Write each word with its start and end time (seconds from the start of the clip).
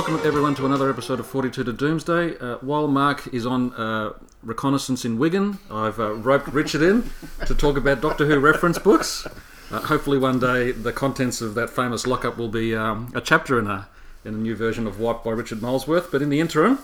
welcome 0.00 0.26
everyone 0.26 0.54
to 0.54 0.64
another 0.64 0.88
episode 0.88 1.20
of 1.20 1.26
42 1.26 1.62
to 1.62 1.74
Doomsday. 1.74 2.38
Uh, 2.38 2.56
while 2.62 2.88
Mark 2.88 3.26
is 3.34 3.44
on 3.44 3.74
uh, 3.74 4.14
reconnaissance 4.42 5.04
in 5.04 5.18
Wigan, 5.18 5.58
I've 5.70 6.00
uh, 6.00 6.14
roped 6.14 6.48
Richard 6.48 6.80
in 6.80 7.10
to 7.44 7.54
talk 7.54 7.76
about 7.76 8.00
Doctor 8.00 8.24
Who 8.24 8.38
reference 8.38 8.78
books. 8.78 9.26
Uh, 9.70 9.80
hopefully, 9.80 10.16
one 10.16 10.38
day 10.38 10.72
the 10.72 10.90
contents 10.90 11.42
of 11.42 11.54
that 11.56 11.68
famous 11.68 12.06
lockup 12.06 12.38
will 12.38 12.48
be 12.48 12.74
um, 12.74 13.12
a 13.14 13.20
chapter 13.20 13.58
in 13.58 13.66
a, 13.66 13.88
in 14.24 14.32
a 14.32 14.38
new 14.38 14.56
version 14.56 14.86
of 14.86 14.98
Wipe 14.98 15.22
by 15.22 15.32
Richard 15.32 15.60
Molesworth. 15.60 16.10
But 16.10 16.22
in 16.22 16.30
the 16.30 16.40
interim, 16.40 16.78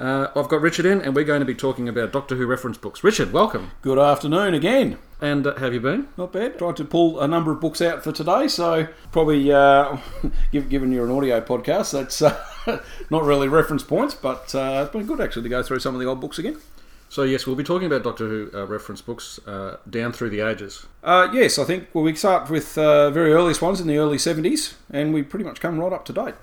uh, 0.00 0.30
I've 0.34 0.48
got 0.48 0.62
Richard 0.62 0.86
in, 0.86 1.02
and 1.02 1.14
we're 1.14 1.24
going 1.24 1.40
to 1.40 1.46
be 1.46 1.54
talking 1.54 1.86
about 1.86 2.10
Doctor 2.10 2.34
Who 2.34 2.46
reference 2.46 2.78
books. 2.78 3.04
Richard, 3.04 3.32
welcome. 3.32 3.72
Good 3.82 3.98
afternoon 3.98 4.54
again. 4.54 4.96
And 5.20 5.46
uh, 5.46 5.56
have 5.56 5.74
you 5.74 5.80
been? 5.80 6.08
Not 6.16 6.32
bad. 6.32 6.56
Tried 6.58 6.76
to 6.78 6.86
pull 6.86 7.20
a 7.20 7.28
number 7.28 7.52
of 7.52 7.60
books 7.60 7.82
out 7.82 8.02
for 8.02 8.10
today, 8.10 8.48
so 8.48 8.88
probably, 9.12 9.52
uh, 9.52 9.98
given 10.52 10.90
you're 10.90 11.04
an 11.04 11.12
audio 11.12 11.42
podcast, 11.42 11.92
that's 11.92 12.22
uh, 12.22 12.82
not 13.10 13.24
really 13.24 13.46
reference 13.46 13.82
points, 13.82 14.14
but 14.14 14.54
uh, 14.54 14.84
it's 14.84 14.92
been 14.92 15.06
good 15.06 15.20
actually 15.20 15.42
to 15.42 15.50
go 15.50 15.62
through 15.62 15.80
some 15.80 15.94
of 15.94 16.00
the 16.00 16.06
old 16.06 16.18
books 16.18 16.38
again. 16.38 16.56
So, 17.10 17.24
yes, 17.24 17.46
we'll 17.46 17.56
be 17.56 17.64
talking 17.64 17.86
about 17.86 18.02
Doctor 18.02 18.26
Who 18.26 18.50
uh, 18.54 18.66
reference 18.66 19.02
books 19.02 19.38
uh, 19.46 19.76
down 19.88 20.12
through 20.12 20.30
the 20.30 20.40
ages. 20.40 20.86
Uh, 21.04 21.28
yes, 21.30 21.58
I 21.58 21.64
think 21.64 21.88
well, 21.92 22.04
we 22.04 22.14
start 22.14 22.48
with 22.48 22.78
uh, 22.78 23.10
very 23.10 23.34
earliest 23.34 23.60
ones 23.60 23.82
in 23.82 23.86
the 23.86 23.98
early 23.98 24.16
70s, 24.16 24.76
and 24.90 25.12
we 25.12 25.22
pretty 25.22 25.44
much 25.44 25.60
come 25.60 25.78
right 25.78 25.92
up 25.92 26.06
to 26.06 26.14
date. 26.14 26.36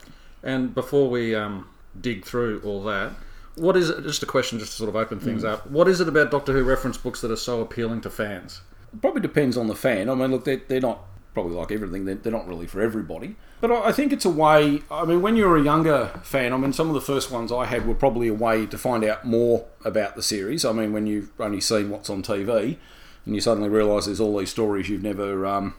And 0.43 0.75
before 0.75 1.09
we 1.09 1.33
um, 1.33 1.67
dig 1.99 2.23
through 2.23 2.61
all 2.63 2.83
that, 2.83 3.13
what 3.57 3.75
is 3.75 3.89
it? 3.89 4.03
Just 4.03 4.23
a 4.23 4.25
question, 4.25 4.59
just 4.59 4.71
to 4.71 4.77
sort 4.77 4.89
of 4.89 4.95
open 4.95 5.19
things 5.19 5.43
up. 5.43 5.69
What 5.69 5.87
is 5.87 5.99
it 5.99 6.07
about 6.07 6.31
Doctor 6.31 6.53
Who 6.53 6.63
reference 6.63 6.97
books 6.97 7.21
that 7.21 7.31
are 7.31 7.35
so 7.35 7.61
appealing 7.61 8.01
to 8.01 8.09
fans? 8.09 8.61
It 8.93 9.01
probably 9.01 9.21
depends 9.21 9.57
on 9.57 9.67
the 9.67 9.75
fan. 9.75 10.09
I 10.09 10.15
mean, 10.15 10.31
look, 10.31 10.45
they're, 10.45 10.61
they're 10.67 10.79
not 10.79 10.99
probably 11.33 11.53
like 11.53 11.71
everything. 11.71 12.05
They're, 12.05 12.15
they're 12.15 12.31
not 12.31 12.47
really 12.47 12.67
for 12.67 12.81
everybody. 12.81 13.35
But 13.59 13.71
I 13.71 13.87
I 13.87 13.91
think 13.91 14.13
it's 14.13 14.25
a 14.25 14.29
way. 14.29 14.81
I 14.89 15.05
mean, 15.05 15.21
when 15.21 15.35
you're 15.35 15.57
a 15.57 15.61
younger 15.61 16.11
fan, 16.23 16.53
I 16.53 16.57
mean, 16.57 16.73
some 16.73 16.87
of 16.87 16.93
the 16.93 17.01
first 17.01 17.31
ones 17.31 17.51
I 17.51 17.65
had 17.65 17.87
were 17.87 17.95
probably 17.95 18.27
a 18.27 18.33
way 18.33 18.65
to 18.67 18.77
find 18.77 19.03
out 19.03 19.25
more 19.25 19.65
about 19.83 20.15
the 20.15 20.23
series. 20.23 20.63
I 20.63 20.71
mean, 20.71 20.93
when 20.93 21.07
you've 21.07 21.31
only 21.39 21.61
seen 21.61 21.89
what's 21.89 22.09
on 22.09 22.23
TV, 22.23 22.77
and 23.25 23.35
you 23.35 23.41
suddenly 23.41 23.69
realise 23.69 24.05
there's 24.05 24.19
all 24.19 24.37
these 24.37 24.49
stories 24.49 24.89
you've 24.89 25.03
never, 25.03 25.45
um, 25.45 25.75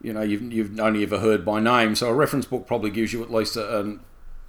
you 0.00 0.12
know, 0.12 0.22
you've, 0.22 0.52
you've 0.52 0.78
only 0.78 1.02
ever 1.02 1.18
heard 1.18 1.44
by 1.44 1.60
name. 1.60 1.96
So 1.96 2.08
a 2.08 2.14
reference 2.14 2.46
book 2.46 2.66
probably 2.66 2.90
gives 2.90 3.12
you 3.12 3.22
at 3.22 3.32
least 3.32 3.56
a, 3.56 3.80
an, 3.80 4.00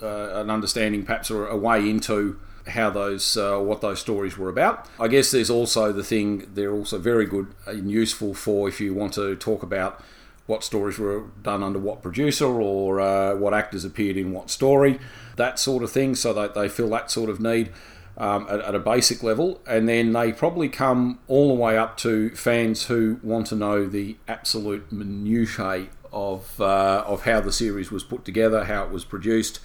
uh, 0.03 0.41
an 0.41 0.49
understanding, 0.49 1.03
perhaps, 1.03 1.31
or 1.31 1.47
a 1.47 1.57
way 1.57 1.89
into 1.89 2.39
how 2.67 2.89
those 2.89 3.35
uh, 3.37 3.57
what 3.57 3.81
those 3.81 3.99
stories 3.99 4.37
were 4.37 4.49
about. 4.49 4.87
I 4.99 5.07
guess 5.07 5.31
there's 5.31 5.49
also 5.49 5.91
the 5.91 6.03
thing 6.03 6.49
they're 6.53 6.73
also 6.73 6.97
very 6.97 7.25
good 7.25 7.47
and 7.65 7.91
useful 7.91 8.33
for 8.33 8.67
if 8.67 8.79
you 8.79 8.93
want 8.93 9.13
to 9.13 9.35
talk 9.35 9.63
about 9.63 10.01
what 10.45 10.63
stories 10.63 10.99
were 10.99 11.23
done 11.41 11.63
under 11.63 11.79
what 11.79 12.01
producer 12.01 12.45
or 12.45 12.99
uh, 12.99 13.35
what 13.35 13.53
actors 13.53 13.85
appeared 13.85 14.17
in 14.17 14.33
what 14.33 14.49
story, 14.49 14.99
that 15.37 15.57
sort 15.57 15.83
of 15.83 15.91
thing. 15.91 16.15
So 16.15 16.33
that 16.33 16.53
they 16.53 16.69
fill 16.69 16.89
that 16.89 17.11
sort 17.11 17.29
of 17.29 17.39
need. 17.39 17.71
Um, 18.15 18.45
at, 18.47 18.59
at 18.59 18.75
a 18.75 18.79
basic 18.79 19.23
level, 19.23 19.59
and 19.65 19.89
then 19.89 20.13
they 20.13 20.31
probably 20.31 20.69
come 20.69 21.17
all 21.27 21.47
the 21.47 21.59
way 21.59 21.79
up 21.79 21.97
to 21.97 22.29
fans 22.35 22.85
who 22.85 23.19
want 23.23 23.47
to 23.47 23.55
know 23.55 23.87
the 23.87 24.17
absolute 24.27 24.91
minutiae 24.91 25.87
of 26.11 26.61
uh, 26.61 27.03
of 27.07 27.23
how 27.23 27.41
the 27.41 27.51
series 27.51 27.91
was 27.91 28.03
put 28.03 28.23
together, 28.23 28.65
how 28.65 28.83
it 28.83 28.91
was 28.91 29.03
produced, 29.03 29.59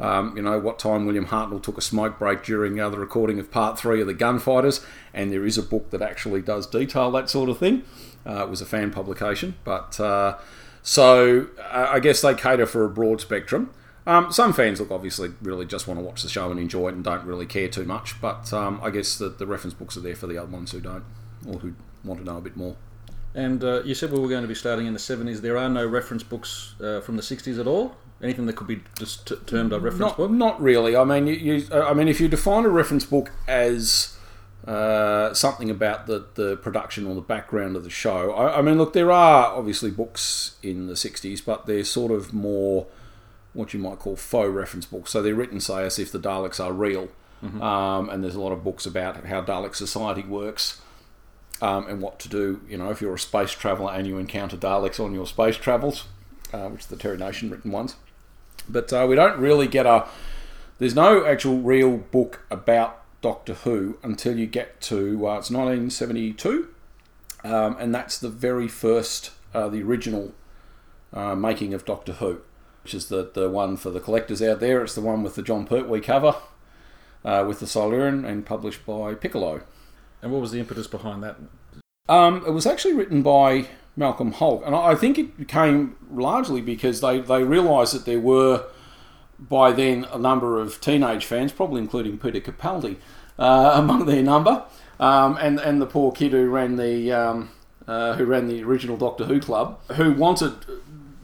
um, 0.00 0.36
you 0.36 0.42
know, 0.42 0.58
what 0.58 0.78
time 0.78 1.04
William 1.06 1.26
Hartnell 1.26 1.62
took 1.62 1.76
a 1.76 1.82
smoke 1.82 2.18
break 2.18 2.42
during 2.42 2.80
uh, 2.80 2.88
the 2.88 2.98
recording 2.98 3.38
of 3.38 3.50
part 3.50 3.78
three 3.78 4.00
of 4.00 4.06
The 4.06 4.14
Gunfighters, 4.14 4.84
and 5.12 5.30
there 5.30 5.44
is 5.44 5.58
a 5.58 5.62
book 5.62 5.90
that 5.90 6.00
actually 6.00 6.40
does 6.40 6.66
detail 6.66 7.10
that 7.12 7.28
sort 7.28 7.50
of 7.50 7.58
thing. 7.58 7.84
Uh, 8.26 8.44
it 8.44 8.50
was 8.50 8.60
a 8.60 8.66
fan 8.66 8.90
publication, 8.90 9.56
but 9.64 10.00
uh, 10.00 10.38
so 10.82 11.48
uh, 11.58 11.88
I 11.90 12.00
guess 12.00 12.22
they 12.22 12.34
cater 12.34 12.66
for 12.66 12.84
a 12.84 12.88
broad 12.88 13.20
spectrum. 13.20 13.70
Um, 14.06 14.32
some 14.32 14.52
fans, 14.54 14.80
look, 14.80 14.90
obviously, 14.90 15.32
really 15.42 15.66
just 15.66 15.86
want 15.86 16.00
to 16.00 16.04
watch 16.04 16.22
the 16.22 16.28
show 16.28 16.50
and 16.50 16.58
enjoy 16.58 16.88
it 16.88 16.94
and 16.94 17.04
don't 17.04 17.24
really 17.24 17.46
care 17.46 17.68
too 17.68 17.84
much, 17.84 18.20
but 18.20 18.52
um, 18.52 18.80
I 18.82 18.90
guess 18.90 19.18
the, 19.18 19.28
the 19.28 19.46
reference 19.46 19.74
books 19.74 19.96
are 19.96 20.00
there 20.00 20.16
for 20.16 20.26
the 20.26 20.38
other 20.38 20.50
ones 20.50 20.72
who 20.72 20.80
don't 20.80 21.04
or 21.46 21.58
who 21.58 21.74
want 22.04 22.20
to 22.20 22.26
know 22.26 22.38
a 22.38 22.40
bit 22.40 22.56
more. 22.56 22.76
And 23.34 23.62
uh, 23.62 23.82
you 23.84 23.94
said 23.94 24.10
we 24.10 24.18
were 24.18 24.28
going 24.28 24.42
to 24.42 24.48
be 24.48 24.54
starting 24.54 24.86
in 24.86 24.92
the 24.92 24.98
70s. 24.98 25.40
There 25.40 25.56
are 25.56 25.68
no 25.68 25.86
reference 25.86 26.22
books 26.22 26.74
uh, 26.80 27.00
from 27.00 27.16
the 27.16 27.22
60s 27.22 27.60
at 27.60 27.66
all? 27.66 27.94
Anything 28.22 28.46
that 28.46 28.56
could 28.56 28.66
be 28.66 28.82
just 28.98 29.26
t- 29.28 29.36
termed 29.46 29.72
a 29.72 29.80
reference 29.80 30.00
not, 30.00 30.16
book? 30.18 30.30
Not 30.30 30.60
really. 30.60 30.94
I 30.94 31.04
mean, 31.04 31.26
you, 31.26 31.34
you, 31.34 31.66
I 31.72 31.94
mean, 31.94 32.06
if 32.06 32.20
you 32.20 32.28
define 32.28 32.64
a 32.64 32.68
reference 32.68 33.04
book 33.04 33.30
as 33.48 34.16
uh, 34.66 35.32
something 35.32 35.70
about 35.70 36.06
the, 36.06 36.26
the 36.34 36.56
production 36.58 37.06
or 37.06 37.14
the 37.14 37.22
background 37.22 37.76
of 37.76 37.84
the 37.84 37.90
show, 37.90 38.32
I, 38.32 38.58
I 38.58 38.62
mean, 38.62 38.76
look, 38.76 38.92
there 38.92 39.10
are 39.10 39.46
obviously 39.56 39.90
books 39.90 40.56
in 40.62 40.86
the 40.86 40.94
60s, 40.94 41.42
but 41.42 41.64
they're 41.64 41.84
sort 41.84 42.12
of 42.12 42.34
more 42.34 42.86
what 43.54 43.72
you 43.72 43.80
might 43.80 43.98
call 43.98 44.16
faux 44.16 44.50
reference 44.50 44.84
books. 44.84 45.10
So 45.10 45.22
they're 45.22 45.34
written, 45.34 45.58
say, 45.58 45.84
as 45.84 45.98
if 45.98 46.12
the 46.12 46.20
Daleks 46.20 46.62
are 46.62 46.72
real. 46.72 47.08
Um, 47.62 48.10
and 48.10 48.22
there's 48.22 48.34
a 48.34 48.40
lot 48.40 48.52
of 48.52 48.62
books 48.62 48.84
about 48.84 49.24
how 49.24 49.42
Dalek 49.42 49.74
society 49.74 50.22
works. 50.22 50.80
Um, 51.62 51.86
and 51.88 52.00
what 52.00 52.18
to 52.20 52.28
do, 52.28 52.62
you 52.68 52.78
know, 52.78 52.90
if 52.90 53.02
you're 53.02 53.14
a 53.14 53.18
space 53.18 53.52
traveller 53.52 53.92
and 53.92 54.06
you 54.06 54.16
encounter 54.18 54.56
Daleks 54.56 54.98
on 54.98 55.12
your 55.12 55.26
space 55.26 55.56
travels, 55.56 56.06
uh, 56.54 56.68
which 56.68 56.86
are 56.86 56.88
the 56.88 56.96
Terry 56.96 57.18
Nation 57.18 57.50
written 57.50 57.70
ones. 57.70 57.96
But 58.72 58.92
uh, 58.92 59.06
we 59.08 59.14
don't 59.16 59.38
really 59.38 59.66
get 59.66 59.86
a. 59.86 60.06
There's 60.78 60.94
no 60.94 61.26
actual 61.26 61.58
real 61.58 61.98
book 61.98 62.44
about 62.50 63.02
Doctor 63.20 63.54
Who 63.54 63.98
until 64.02 64.38
you 64.38 64.46
get 64.46 64.80
to 64.82 65.28
uh, 65.28 65.38
it's 65.38 65.50
1972, 65.50 66.68
um, 67.44 67.76
and 67.78 67.94
that's 67.94 68.18
the 68.18 68.30
very 68.30 68.68
first, 68.68 69.32
uh, 69.52 69.68
the 69.68 69.82
original 69.82 70.32
uh, 71.12 71.34
making 71.34 71.74
of 71.74 71.84
Doctor 71.84 72.14
Who, 72.14 72.40
which 72.82 72.94
is 72.94 73.08
the 73.08 73.30
the 73.32 73.50
one 73.50 73.76
for 73.76 73.90
the 73.90 74.00
collectors 74.00 74.40
out 74.42 74.60
there. 74.60 74.82
It's 74.82 74.94
the 74.94 75.00
one 75.00 75.22
with 75.22 75.34
the 75.34 75.42
Jon 75.42 75.66
Pertwee 75.66 76.00
cover, 76.00 76.36
uh, 77.24 77.44
with 77.46 77.60
the 77.60 77.66
Silurian, 77.66 78.24
and 78.24 78.46
published 78.46 78.86
by 78.86 79.14
Piccolo. 79.14 79.62
And 80.22 80.32
what 80.32 80.40
was 80.40 80.52
the 80.52 80.60
impetus 80.60 80.86
behind 80.86 81.22
that? 81.22 81.36
Um, 82.08 82.44
it 82.46 82.50
was 82.50 82.66
actually 82.66 82.94
written 82.94 83.22
by 83.22 83.68
Malcolm 84.00 84.32
Hulke, 84.32 84.66
and 84.66 84.74
I 84.74 84.88
I 84.88 84.94
think 84.96 85.18
it 85.18 85.46
came 85.46 85.94
largely 86.10 86.60
because 86.60 87.00
they, 87.00 87.20
they 87.20 87.44
realised 87.44 87.94
that 87.94 88.06
there 88.06 88.18
were, 88.18 88.64
by 89.38 89.70
then, 89.70 90.06
a 90.10 90.18
number 90.18 90.58
of 90.58 90.80
teenage 90.80 91.24
fans, 91.24 91.52
probably 91.52 91.80
including 91.80 92.18
Peter 92.18 92.40
Capaldi, 92.40 92.96
uh, 93.38 93.72
among 93.76 94.06
their 94.06 94.22
number, 94.22 94.64
um, 94.98 95.36
and 95.40 95.60
and 95.60 95.80
the 95.80 95.86
poor 95.86 96.10
kid 96.10 96.32
who 96.32 96.48
ran 96.48 96.74
the 96.76 97.12
um, 97.12 97.50
uh, 97.86 98.14
who 98.14 98.24
ran 98.24 98.48
the 98.48 98.64
original 98.64 98.96
Doctor 98.96 99.26
Who 99.26 99.38
club, 99.38 99.78
who 99.92 100.12
wanted 100.12 100.54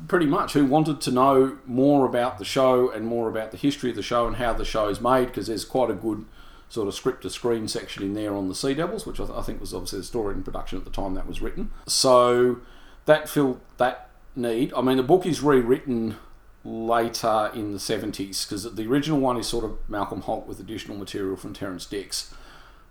pretty 0.09 0.27
much 0.27 0.53
who 0.53 0.65
wanted 0.65 1.01
to 1.01 1.11
know 1.11 1.59
more 1.67 2.07
about 2.07 2.39
the 2.39 2.45
show 2.45 2.91
and 2.91 3.07
more 3.07 3.29
about 3.29 3.51
the 3.51 3.57
history 3.57 3.91
of 3.91 3.97
the 3.97 4.03
show 4.03 4.27
and 4.29 4.37
how 4.37 4.53
the 4.53 4.65
show 4.65 4.89
is 4.89 5.01
made 5.01 5.27
because 5.27 5.49
there's 5.49 5.65
quite 5.65 5.91
a 5.91 5.95
good 5.95 6.25
sort 6.69 6.89
of 6.89 6.95
script 6.95 7.23
to 7.23 7.31
screen 7.31 7.69
section 7.69 8.03
in 8.03 8.15
there 8.15 8.35
on 8.35 8.49
the 8.49 8.55
Sea 8.55 8.75
Devils, 8.75 9.07
which 9.07 9.21
I, 9.21 9.27
th- 9.27 9.39
I 9.39 9.43
think 9.43 9.61
was 9.61 9.73
obviously 9.73 10.01
the 10.01 10.05
story 10.05 10.35
in 10.35 10.43
production 10.43 10.79
at 10.79 10.85
the 10.85 10.91
time 10.91 11.15
that 11.15 11.27
was 11.27 11.41
written. 11.41 11.71
So 11.87 12.59
that 13.05 13.29
filled 13.29 13.61
that 13.79 14.11
need. 14.35 14.73
I 14.75 14.83
mean, 14.83 14.97
the 14.97 15.03
book 15.03 15.27
is 15.27 15.43
rewritten 15.43 16.17
later 16.65 17.51
in 17.55 17.73
the 17.73 17.79
70s 17.79 18.47
because 18.47 18.75
the 18.75 18.87
original 18.87 19.21
one 19.21 19.37
is 19.37 19.47
sort 19.47 19.65
of 19.65 19.79
Malcolm 19.89 20.23
Hulke 20.23 20.47
with 20.47 20.59
additional 20.61 20.97
material 20.97 21.37
from 21.37 21.55
Terrance 21.55 21.87
Dicks. 21.87 22.35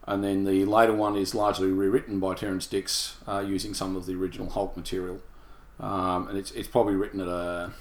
And 0.07 0.24
then 0.24 0.46
the 0.46 0.66
later 0.66 0.94
one 0.94 1.16
is 1.16 1.34
largely 1.34 1.72
rewritten 1.72 2.19
by 2.19 2.36
Terrance 2.36 2.68
Dicks 2.68 3.18
uh, 3.28 3.40
using 3.40 3.74
some 3.74 3.96
of 3.96 4.06
the 4.06 4.13
original 4.13 4.47
Hulke 4.47 4.78
material. 4.78 5.19
Um, 5.80 6.28
and 6.28 6.38
it's, 6.38 6.52
it's 6.52 6.68
probably 6.68 6.96
written 6.96 7.19
at 7.19 7.28
a. 7.28 7.74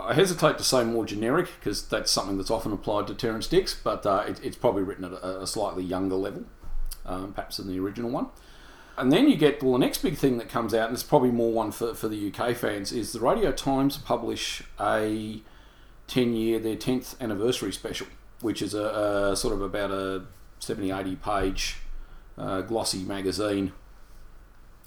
I 0.00 0.14
hesitate 0.14 0.58
to 0.58 0.64
say 0.64 0.84
more 0.84 1.04
generic 1.04 1.48
because 1.58 1.86
that's 1.86 2.10
something 2.10 2.36
that's 2.36 2.50
often 2.50 2.72
applied 2.72 3.06
to 3.08 3.14
Terrance 3.14 3.46
Dicks, 3.46 3.74
but 3.74 4.04
uh, 4.06 4.24
it, 4.26 4.40
it's 4.42 4.56
probably 4.56 4.82
written 4.82 5.04
at 5.04 5.12
a, 5.12 5.42
a 5.42 5.46
slightly 5.46 5.84
younger 5.84 6.16
level, 6.16 6.44
um, 7.04 7.32
perhaps 7.32 7.56
than 7.56 7.68
the 7.68 7.78
original 7.78 8.10
one. 8.10 8.28
And 8.98 9.12
then 9.12 9.28
you 9.28 9.36
get, 9.36 9.62
well, 9.62 9.72
the 9.72 9.78
next 9.78 9.98
big 9.98 10.16
thing 10.16 10.38
that 10.38 10.48
comes 10.48 10.72
out, 10.72 10.88
and 10.88 10.94
it's 10.94 11.02
probably 11.02 11.30
more 11.30 11.52
one 11.52 11.70
for, 11.70 11.94
for 11.94 12.08
the 12.08 12.32
UK 12.32 12.56
fans, 12.56 12.92
is 12.92 13.12
the 13.12 13.20
Radio 13.20 13.52
Times 13.52 13.98
publish 13.98 14.62
a 14.80 15.42
10 16.06 16.34
year, 16.34 16.58
their 16.58 16.76
10th 16.76 17.20
anniversary 17.20 17.72
special, 17.72 18.06
which 18.40 18.62
is 18.62 18.72
a, 18.74 19.32
a 19.32 19.36
sort 19.36 19.52
of 19.52 19.60
about 19.60 19.90
a 19.90 20.24
70, 20.60 20.90
80 20.90 21.16
page 21.16 21.76
uh, 22.38 22.62
glossy 22.62 23.02
magazine, 23.04 23.72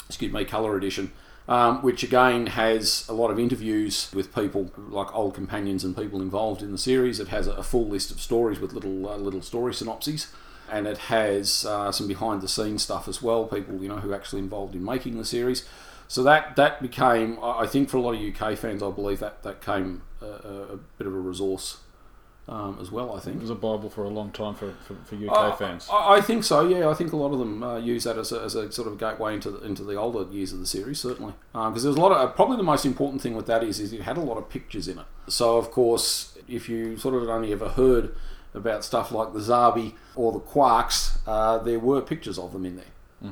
excuse 0.07 0.33
me, 0.33 0.43
colour 0.43 0.75
edition, 0.75 1.11
um, 1.49 1.81
which 1.81 2.03
again 2.03 2.45
has 2.45 3.09
a 3.09 3.13
lot 3.13 3.31
of 3.31 3.39
interviews 3.39 4.11
with 4.13 4.33
people, 4.35 4.71
like 4.77 5.13
old 5.15 5.33
companions 5.33 5.83
and 5.83 5.97
people 5.97 6.21
involved 6.21 6.61
in 6.61 6.71
the 6.71 6.77
series. 6.77 7.19
It 7.19 7.29
has 7.29 7.47
a, 7.47 7.63
full 7.63 7.87
list 7.87 8.11
of 8.11 8.21
stories 8.21 8.59
with 8.59 8.71
little 8.71 9.09
uh, 9.09 9.17
little 9.17 9.41
story 9.41 9.73
synopses, 9.73 10.31
and 10.71 10.85
it 10.85 10.99
has 10.99 11.65
uh, 11.65 11.91
some 11.91 12.07
behind 12.07 12.43
the 12.43 12.47
scenes 12.47 12.83
stuff 12.83 13.07
as 13.07 13.23
well. 13.23 13.45
People 13.45 13.81
you 13.81 13.89
know 13.89 13.97
who 13.97 14.11
are 14.11 14.15
actually 14.15 14.39
involved 14.39 14.75
in 14.75 14.85
making 14.85 15.17
the 15.17 15.25
series. 15.25 15.67
So 16.07 16.21
that 16.21 16.55
that 16.55 16.83
became, 16.83 17.39
I 17.41 17.65
think, 17.65 17.89
for 17.89 17.97
a 17.97 18.01
lot 18.01 18.13
of 18.13 18.21
UK 18.21 18.55
fans, 18.55 18.83
I 18.83 18.91
believe 18.91 19.19
that 19.19 19.41
that 19.41 19.59
came 19.59 20.03
a, 20.21 20.25
a 20.25 20.77
bit 20.99 21.07
of 21.07 21.15
a 21.15 21.19
resource 21.19 21.77
um, 22.49 22.77
as 22.81 22.91
well. 22.91 23.15
I 23.15 23.19
think 23.19 23.37
It 23.37 23.41
was 23.41 23.49
a 23.51 23.55
bible 23.55 23.89
for 23.89 24.03
a 24.03 24.09
long 24.09 24.31
time 24.31 24.55
for, 24.55 24.73
for, 24.85 24.95
for 25.05 25.15
UK 25.15 25.31
I- 25.31 25.55
fans. 25.55 25.87
I, 25.91 26.15
I 26.15 26.21
think 26.21 26.43
so. 26.43 26.67
Yeah, 26.67 26.89
I 26.89 26.93
think 26.95 27.13
a 27.13 27.15
lot 27.15 27.31
of 27.31 27.39
them 27.39 27.61
uh, 27.63 27.77
use 27.77 28.03
that 28.05 28.17
as 28.17 28.31
a, 28.31 28.41
as 28.41 28.55
a 28.55 28.71
sort 28.71 28.87
of 28.87 28.97
gateway 28.97 29.35
into 29.35 29.51
the, 29.51 29.61
into 29.65 29.83
the 29.83 29.95
older 29.95 30.29
years 30.33 30.51
of 30.51 30.59
the 30.59 30.65
series, 30.65 30.99
certainly. 30.99 31.33
Because 31.53 31.83
there's 31.83 31.95
a 31.95 32.01
lot 32.01 32.11
of 32.11 32.35
probably 32.35 32.57
the 32.57 32.63
most 32.63 32.85
important 32.85 33.21
thing 33.21 33.35
with 33.35 33.45
that 33.45 33.63
is 33.63 33.79
is 33.79 33.93
it 33.93 34.01
had 34.01 34.17
a 34.17 34.21
lot 34.21 34.37
of 34.37 34.49
pictures 34.49 34.87
in 34.87 34.97
it. 34.99 35.05
So 35.27 35.57
of 35.57 35.69
course, 35.71 36.37
if 36.47 36.67
you 36.67 36.97
sort 36.97 37.13
of 37.15 37.29
only 37.29 37.51
ever 37.53 37.69
heard 37.69 38.15
about 38.55 38.83
stuff 38.83 39.11
like 39.11 39.31
the 39.33 39.39
Zarbi 39.39 39.93
or 40.15 40.31
the 40.31 40.39
Quarks, 40.39 41.19
uh, 41.27 41.59
there 41.59 41.77
were 41.79 42.01
pictures 42.01 42.39
of 42.39 42.51
them 42.51 42.65
in 42.65 42.75
there. 42.77 43.31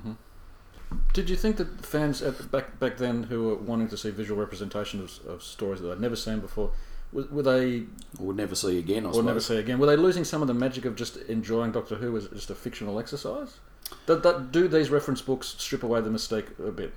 Did 1.13 1.29
you 1.29 1.35
think 1.35 1.57
that 1.57 1.85
fans 1.85 2.21
at, 2.21 2.49
back 2.51 2.79
back 2.79 2.97
then 2.97 3.23
who 3.23 3.43
were 3.47 3.55
wanting 3.55 3.89
to 3.89 3.97
see 3.97 4.09
visual 4.11 4.39
representation 4.39 5.01
of, 5.01 5.19
of 5.27 5.43
stories 5.43 5.81
that 5.81 5.87
they'd 5.87 5.99
never 5.99 6.15
seen 6.15 6.39
before, 6.39 6.71
were, 7.11 7.23
were 7.31 7.43
they 7.43 7.83
Or 8.19 8.27
would 8.27 8.35
never 8.37 8.55
see 8.55 8.77
again. 8.79 9.05
I 9.05 9.09
or 9.09 9.13
suppose. 9.13 9.25
never 9.25 9.39
see 9.39 9.57
again? 9.57 9.79
Were 9.79 9.87
they 9.87 9.95
losing 9.95 10.23
some 10.23 10.41
of 10.41 10.47
the 10.47 10.53
magic 10.53 10.85
of 10.85 10.95
just 10.95 11.17
enjoying 11.17 11.71
Doctor 11.71 11.95
Who 11.95 12.15
as 12.17 12.27
just 12.27 12.49
a 12.49 12.55
fictional 12.55 12.99
exercise? 12.99 13.57
That, 14.05 14.23
that, 14.23 14.51
do 14.51 14.67
these 14.67 14.89
reference 14.89 15.21
books 15.21 15.55
strip 15.57 15.83
away 15.83 16.01
the 16.01 16.09
mistake 16.09 16.45
a 16.59 16.71
bit? 16.71 16.93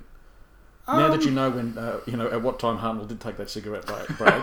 now 0.87 1.07
that 1.09 1.23
you 1.23 1.31
know 1.31 1.49
when 1.49 1.77
uh, 1.77 1.99
you 2.05 2.17
know 2.17 2.29
at 2.29 2.41
what 2.41 2.59
time 2.59 2.77
Hartnell 2.79 3.07
did 3.07 3.21
take 3.21 3.37
that 3.37 3.49
cigarette 3.49 3.85
break, 3.85 4.07
break 4.17 4.41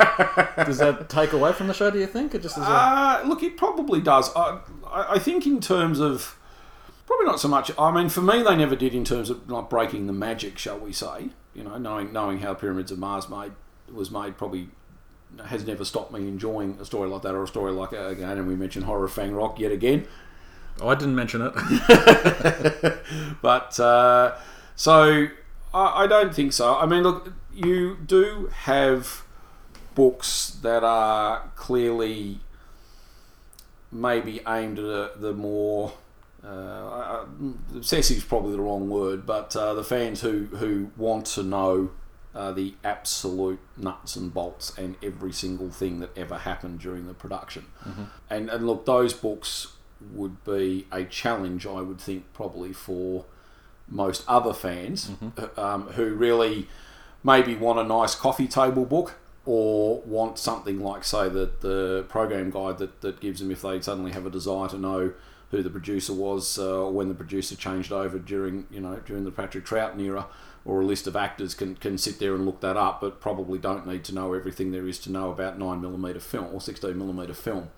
does 0.67 0.79
that 0.79 1.11
take 1.11 1.33
away 1.35 1.53
from 1.53 1.67
the 1.67 1.75
show? 1.75 1.91
Do 1.91 1.99
you 1.99 2.07
think? 2.07 2.35
It 2.35 2.41
just 2.43 2.57
is 2.57 2.63
a, 2.65 2.67
Uh, 2.71 3.23
look, 3.27 3.43
it 3.43 3.59
probably 3.59 4.01
does. 4.01 4.35
I, 4.35 4.61
I 4.87 5.15
I 5.15 5.19
think 5.19 5.47
in 5.47 5.61
terms 5.61 6.01
of 6.01 6.39
probably 7.07 7.27
not 7.27 7.39
so 7.41 7.49
much. 7.49 7.71
I 7.79 7.91
mean, 7.91 8.09
for 8.09 8.23
me, 8.23 8.43
they 8.43 8.57
never 8.57 8.77
did 8.77 8.95
in 8.95 9.05
terms 9.05 9.29
of 9.29 9.47
not 9.49 9.69
breaking 9.69 10.07
the 10.07 10.13
magic, 10.15 10.57
shall 10.59 10.79
we 10.79 10.93
say? 10.93 11.31
You 11.55 11.65
know, 11.65 11.77
knowing 11.77 12.13
knowing 12.15 12.39
how 12.39 12.55
Pyramids 12.55 12.91
of 12.93 12.99
Mars 12.99 13.29
made 13.29 13.53
was 13.93 14.11
made 14.11 14.39
probably 14.39 14.69
has 15.47 15.67
never 15.67 15.85
stopped 15.85 16.13
me 16.13 16.21
enjoying 16.29 16.79
a 16.81 16.85
story 16.85 17.09
like 17.09 17.23
that 17.23 17.35
or 17.35 17.43
a 17.43 17.49
story 17.49 17.73
like 17.73 17.93
uh, 17.93 18.07
again. 18.07 18.39
And 18.39 18.47
we 18.49 18.57
mentioned 18.57 18.85
Horror 18.85 19.09
Fang 19.09 19.33
Rock 19.33 19.59
yet 19.59 19.73
again. 19.73 20.07
oh, 20.81 20.89
I 20.89 20.95
didn't 20.95 21.15
mention 21.15 21.43
it. 21.43 22.99
But 23.43 23.79
uh, 23.81 24.37
so 24.77 25.29
I, 25.73 26.05
I 26.05 26.07
don't 26.07 26.35
think 26.35 26.53
so. 26.53 26.77
I 26.77 26.87
mean, 26.87 27.03
look, 27.03 27.33
you 27.53 27.97
do 28.05 28.51
have 28.53 29.23
books 29.95 30.59
that 30.63 30.85
are 30.85 31.51
clearly 31.57 32.41
maybe 33.91 34.41
aimed 34.47 34.79
at 34.79 34.85
a, 34.85 35.11
the 35.17 35.33
more 35.33 35.95
uh, 36.45 36.49
uh, 36.49 37.27
obsessive 37.75 38.19
is 38.19 38.25
probably 38.25 38.53
the 38.53 38.61
wrong 38.61 38.89
word, 38.89 39.27
but 39.27 39.55
uh, 39.57 39.75
the 39.75 39.85
fans 39.85 40.21
who 40.21 40.45
who 40.47 40.91
want 40.97 41.27
to 41.27 41.43
know. 41.43 41.91
Uh, 42.39 42.53
the 42.53 42.75
absolute 42.85 43.59
nuts 43.77 44.15
and 44.15 44.33
bolts 44.33 44.73
and 44.79 44.95
every 45.03 45.33
single 45.33 45.71
thing 45.71 45.99
that 45.99 46.17
ever 46.17 46.39
happened 46.39 46.79
during 46.79 47.09
the 47.09 47.15
production. 47.15 47.65
And, 48.31 48.49
and 48.49 48.65
look, 48.65 48.87
those 48.87 49.13
books 49.13 49.73
would 50.13 50.45
be 50.45 50.87
a 50.93 51.03
challenge, 51.03 51.67
I 51.67 51.81
would 51.81 52.01
think, 52.01 52.33
probably 52.35 52.73
for 52.73 53.25
most 53.89 54.23
other 54.29 54.55
fans 54.55 55.11
um, 55.57 55.89
who 55.97 56.15
really 56.15 56.69
maybe 57.25 57.57
want 57.57 57.81
a 57.81 57.85
nice 57.85 58.15
coffee 58.15 58.47
table 58.47 58.85
book 58.85 59.15
or 59.45 60.01
want 60.03 60.39
something 60.39 60.79
like, 60.79 61.03
say, 61.03 61.29
the, 61.29 61.51
the 61.61 62.05
program 62.09 62.51
guide 62.51 62.79
that, 62.79 63.01
that 63.01 63.19
gives 63.19 63.41
them 63.41 63.51
if 63.51 63.63
they 63.63 63.81
suddenly 63.81 64.13
have 64.13 64.27
a 64.27 64.31
desire 64.31 64.69
to 64.69 64.79
know 64.79 65.13
who 65.51 65.63
the 65.63 65.71
producer 65.71 66.13
was 66.13 66.57
uh, 66.59 66.85
or 66.85 66.93
when 66.93 67.09
the 67.09 67.15
producer 67.15 67.57
changed 67.57 67.91
over 67.91 68.17
during, 68.19 68.67
you 68.71 68.81
know, 68.81 69.01
during 69.07 69.25
the 69.25 69.33
Patrick 69.33 69.65
Troughton 69.65 70.01
era 70.01 70.27
or 70.69 70.83
a 70.83 70.85
list 70.85 71.07
of 71.07 71.17
actors 71.17 71.55
can, 71.55 71.75
can 71.77 71.97
sit 71.97 72.19
there 72.19 72.35
and 72.35 72.45
look 72.45 72.61
that 72.61 72.77
up 72.77 73.01
but 73.01 73.21
probably 73.21 73.59
don't 73.59 73.87
need 73.87 74.05
to 74.05 74.15
know 74.15 74.35
everything 74.35 74.71
there 74.71 74.87
is 74.87 74.99
to 74.99 75.11
know 75.11 75.31
about 75.33 75.59
9mm 75.59 76.21
film 76.21 76.45
or 76.53 76.61
16mm 76.61 77.35
film. 77.35 77.71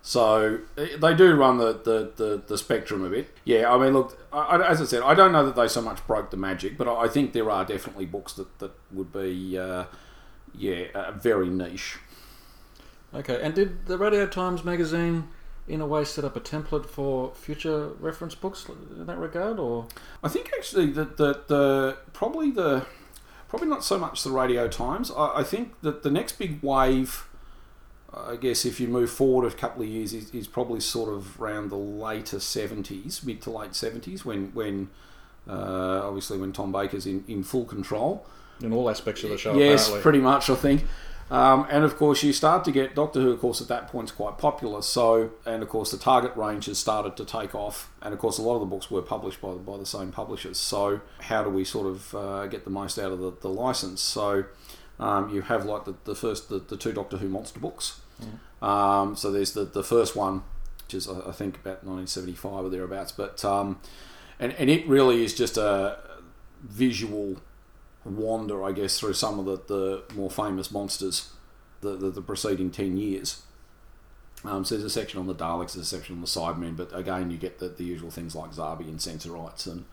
So 0.00 0.60
eh, 0.78 0.96
they 0.96 1.12
do 1.14 1.34
run 1.34 1.58
the, 1.58 1.72
the, 1.72 2.12
the, 2.16 2.42
the 2.46 2.56
spectrum 2.56 3.04
a 3.04 3.10
bit. 3.10 3.36
Yeah, 3.44 3.70
I 3.70 3.76
mean, 3.78 3.92
look, 3.92 4.16
I, 4.32 4.62
as 4.62 4.80
I 4.80 4.84
said, 4.84 5.02
I 5.02 5.14
don't 5.14 5.32
know 5.32 5.44
that 5.44 5.56
they 5.56 5.66
so 5.66 5.82
much 5.82 6.06
broke 6.06 6.30
the 6.30 6.36
magic, 6.36 6.78
but 6.78 6.88
I 6.88 7.00
I 7.00 7.08
think 7.08 7.32
there 7.32 7.50
are 7.50 7.64
definitely 7.64 8.06
books 8.06 8.34
that, 8.34 8.60
that 8.60 8.70
would 8.92 9.12
be, 9.12 9.58
uh, 9.58 9.84
yeah, 10.54 10.84
uh, 10.94 11.12
very 11.12 11.48
niche. 11.48 11.98
Okay, 13.12 13.40
and 13.42 13.54
did 13.54 13.86
the 13.86 13.98
Radio 13.98 14.26
Times 14.26 14.64
magazine, 14.64 15.28
in 15.68 15.80
a 15.80 15.86
way, 15.86 16.04
set 16.04 16.24
up 16.24 16.36
a 16.36 16.40
template 16.40 16.86
for 16.86 17.32
future 17.34 17.88
reference 18.00 18.34
books 18.34 18.66
in 18.96 19.06
that 19.06 19.18
regard, 19.18 19.58
or 19.58 19.86
I 20.22 20.28
think 20.28 20.50
actually 20.56 20.90
that 20.92 21.16
the, 21.16 21.42
the 21.46 21.98
probably 22.12 22.50
the 22.50 22.86
probably 23.48 23.68
not 23.68 23.84
so 23.84 23.98
much 23.98 24.22
the 24.22 24.30
Radio 24.30 24.68
Times. 24.68 25.10
I, 25.10 25.40
I 25.40 25.42
think 25.42 25.80
that 25.82 26.02
the 26.02 26.10
next 26.10 26.38
big 26.38 26.62
wave, 26.62 27.26
I 28.12 28.36
guess, 28.36 28.64
if 28.64 28.80
you 28.80 28.88
move 28.88 29.10
forward 29.10 29.52
a 29.52 29.54
couple 29.54 29.82
of 29.82 29.88
years, 29.88 30.12
is, 30.12 30.30
is 30.30 30.46
probably 30.46 30.80
sort 30.80 31.12
of 31.12 31.40
around 31.40 31.70
the 31.70 31.76
later 31.76 32.40
seventies, 32.40 33.22
mid 33.24 33.42
to 33.42 33.50
late 33.50 33.74
seventies, 33.74 34.24
when 34.24 34.52
when 34.54 34.88
uh, 35.48 36.02
obviously 36.04 36.38
when 36.38 36.52
Tom 36.52 36.72
Baker's 36.72 37.06
in, 37.06 37.24
in 37.28 37.42
full 37.42 37.64
control. 37.64 38.26
in 38.62 38.72
all 38.72 38.90
aspects 38.90 39.24
of 39.24 39.30
the 39.30 39.38
show? 39.38 39.54
yes, 39.54 39.86
apparently? 39.86 40.02
pretty 40.02 40.20
much, 40.20 40.50
I 40.50 40.54
think. 40.54 40.84
Um, 41.30 41.66
and 41.70 41.84
of 41.84 41.96
course, 41.96 42.24
you 42.24 42.32
start 42.32 42.64
to 42.64 42.72
get 42.72 42.94
Doctor 42.94 43.20
Who. 43.20 43.30
Of 43.30 43.40
course, 43.40 43.60
at 43.60 43.68
that 43.68 43.88
point, 43.88 44.08
is 44.08 44.12
quite 44.12 44.36
popular. 44.36 44.82
So, 44.82 45.30
and 45.46 45.62
of 45.62 45.68
course, 45.68 45.92
the 45.92 45.98
target 45.98 46.36
range 46.36 46.66
has 46.66 46.78
started 46.78 47.16
to 47.16 47.24
take 47.24 47.54
off. 47.54 47.90
And 48.02 48.12
of 48.12 48.18
course, 48.18 48.38
a 48.38 48.42
lot 48.42 48.54
of 48.54 48.60
the 48.60 48.66
books 48.66 48.90
were 48.90 49.02
published 49.02 49.40
by 49.40 49.52
by 49.52 49.76
the 49.76 49.86
same 49.86 50.10
publishers. 50.10 50.58
So, 50.58 51.00
how 51.20 51.44
do 51.44 51.50
we 51.50 51.64
sort 51.64 51.86
of 51.86 52.14
uh, 52.14 52.46
get 52.48 52.64
the 52.64 52.70
most 52.70 52.98
out 52.98 53.12
of 53.12 53.20
the, 53.20 53.32
the 53.40 53.48
license? 53.48 54.00
So, 54.00 54.44
um, 54.98 55.30
you 55.34 55.42
have 55.42 55.64
like 55.64 55.84
the, 55.84 55.94
the 56.04 56.16
first 56.16 56.48
the, 56.48 56.58
the 56.58 56.76
two 56.76 56.92
Doctor 56.92 57.18
Who 57.18 57.28
monster 57.28 57.60
books. 57.60 58.00
Um, 58.62 59.16
so 59.16 59.30
there's 59.30 59.52
the 59.52 59.64
the 59.64 59.84
first 59.84 60.14
one, 60.16 60.42
which 60.84 60.94
is 60.94 61.08
I 61.08 61.28
I 61.28 61.32
think 61.32 61.56
about 61.56 61.84
1975 61.84 62.64
or 62.64 62.68
thereabouts. 62.68 63.12
But 63.12 63.44
um, 63.44 63.80
and 64.38 64.52
and 64.52 64.68
it 64.68 64.86
really 64.86 65.24
is 65.24 65.34
just 65.34 65.56
a 65.56 65.98
visual 66.62 67.40
wander, 68.04 68.64
I 68.64 68.72
guess, 68.72 68.98
through 68.98 69.14
some 69.14 69.38
of 69.38 69.44
the, 69.46 69.56
the 69.66 70.14
more 70.14 70.30
famous 70.30 70.70
monsters 70.70 71.30
the, 71.80 71.96
the, 71.96 72.10
the 72.10 72.22
preceding 72.22 72.70
10 72.70 72.96
years. 72.96 73.42
Um, 74.44 74.64
so 74.64 74.74
there's 74.74 74.84
a 74.84 74.90
section 74.90 75.20
on 75.20 75.26
the 75.26 75.34
Daleks, 75.34 75.74
there's 75.74 75.76
a 75.76 75.84
section 75.84 76.14
on 76.14 76.20
the 76.22 76.26
Cybermen, 76.26 76.76
but 76.76 76.94
again, 76.96 77.30
you 77.30 77.36
get 77.36 77.58
the, 77.58 77.68
the 77.68 77.84
usual 77.84 78.10
things 78.10 78.34
like 78.34 78.52
Zarbi 78.52 78.88
and 78.88 79.00
Sensorites 79.00 79.66
and 79.66 79.84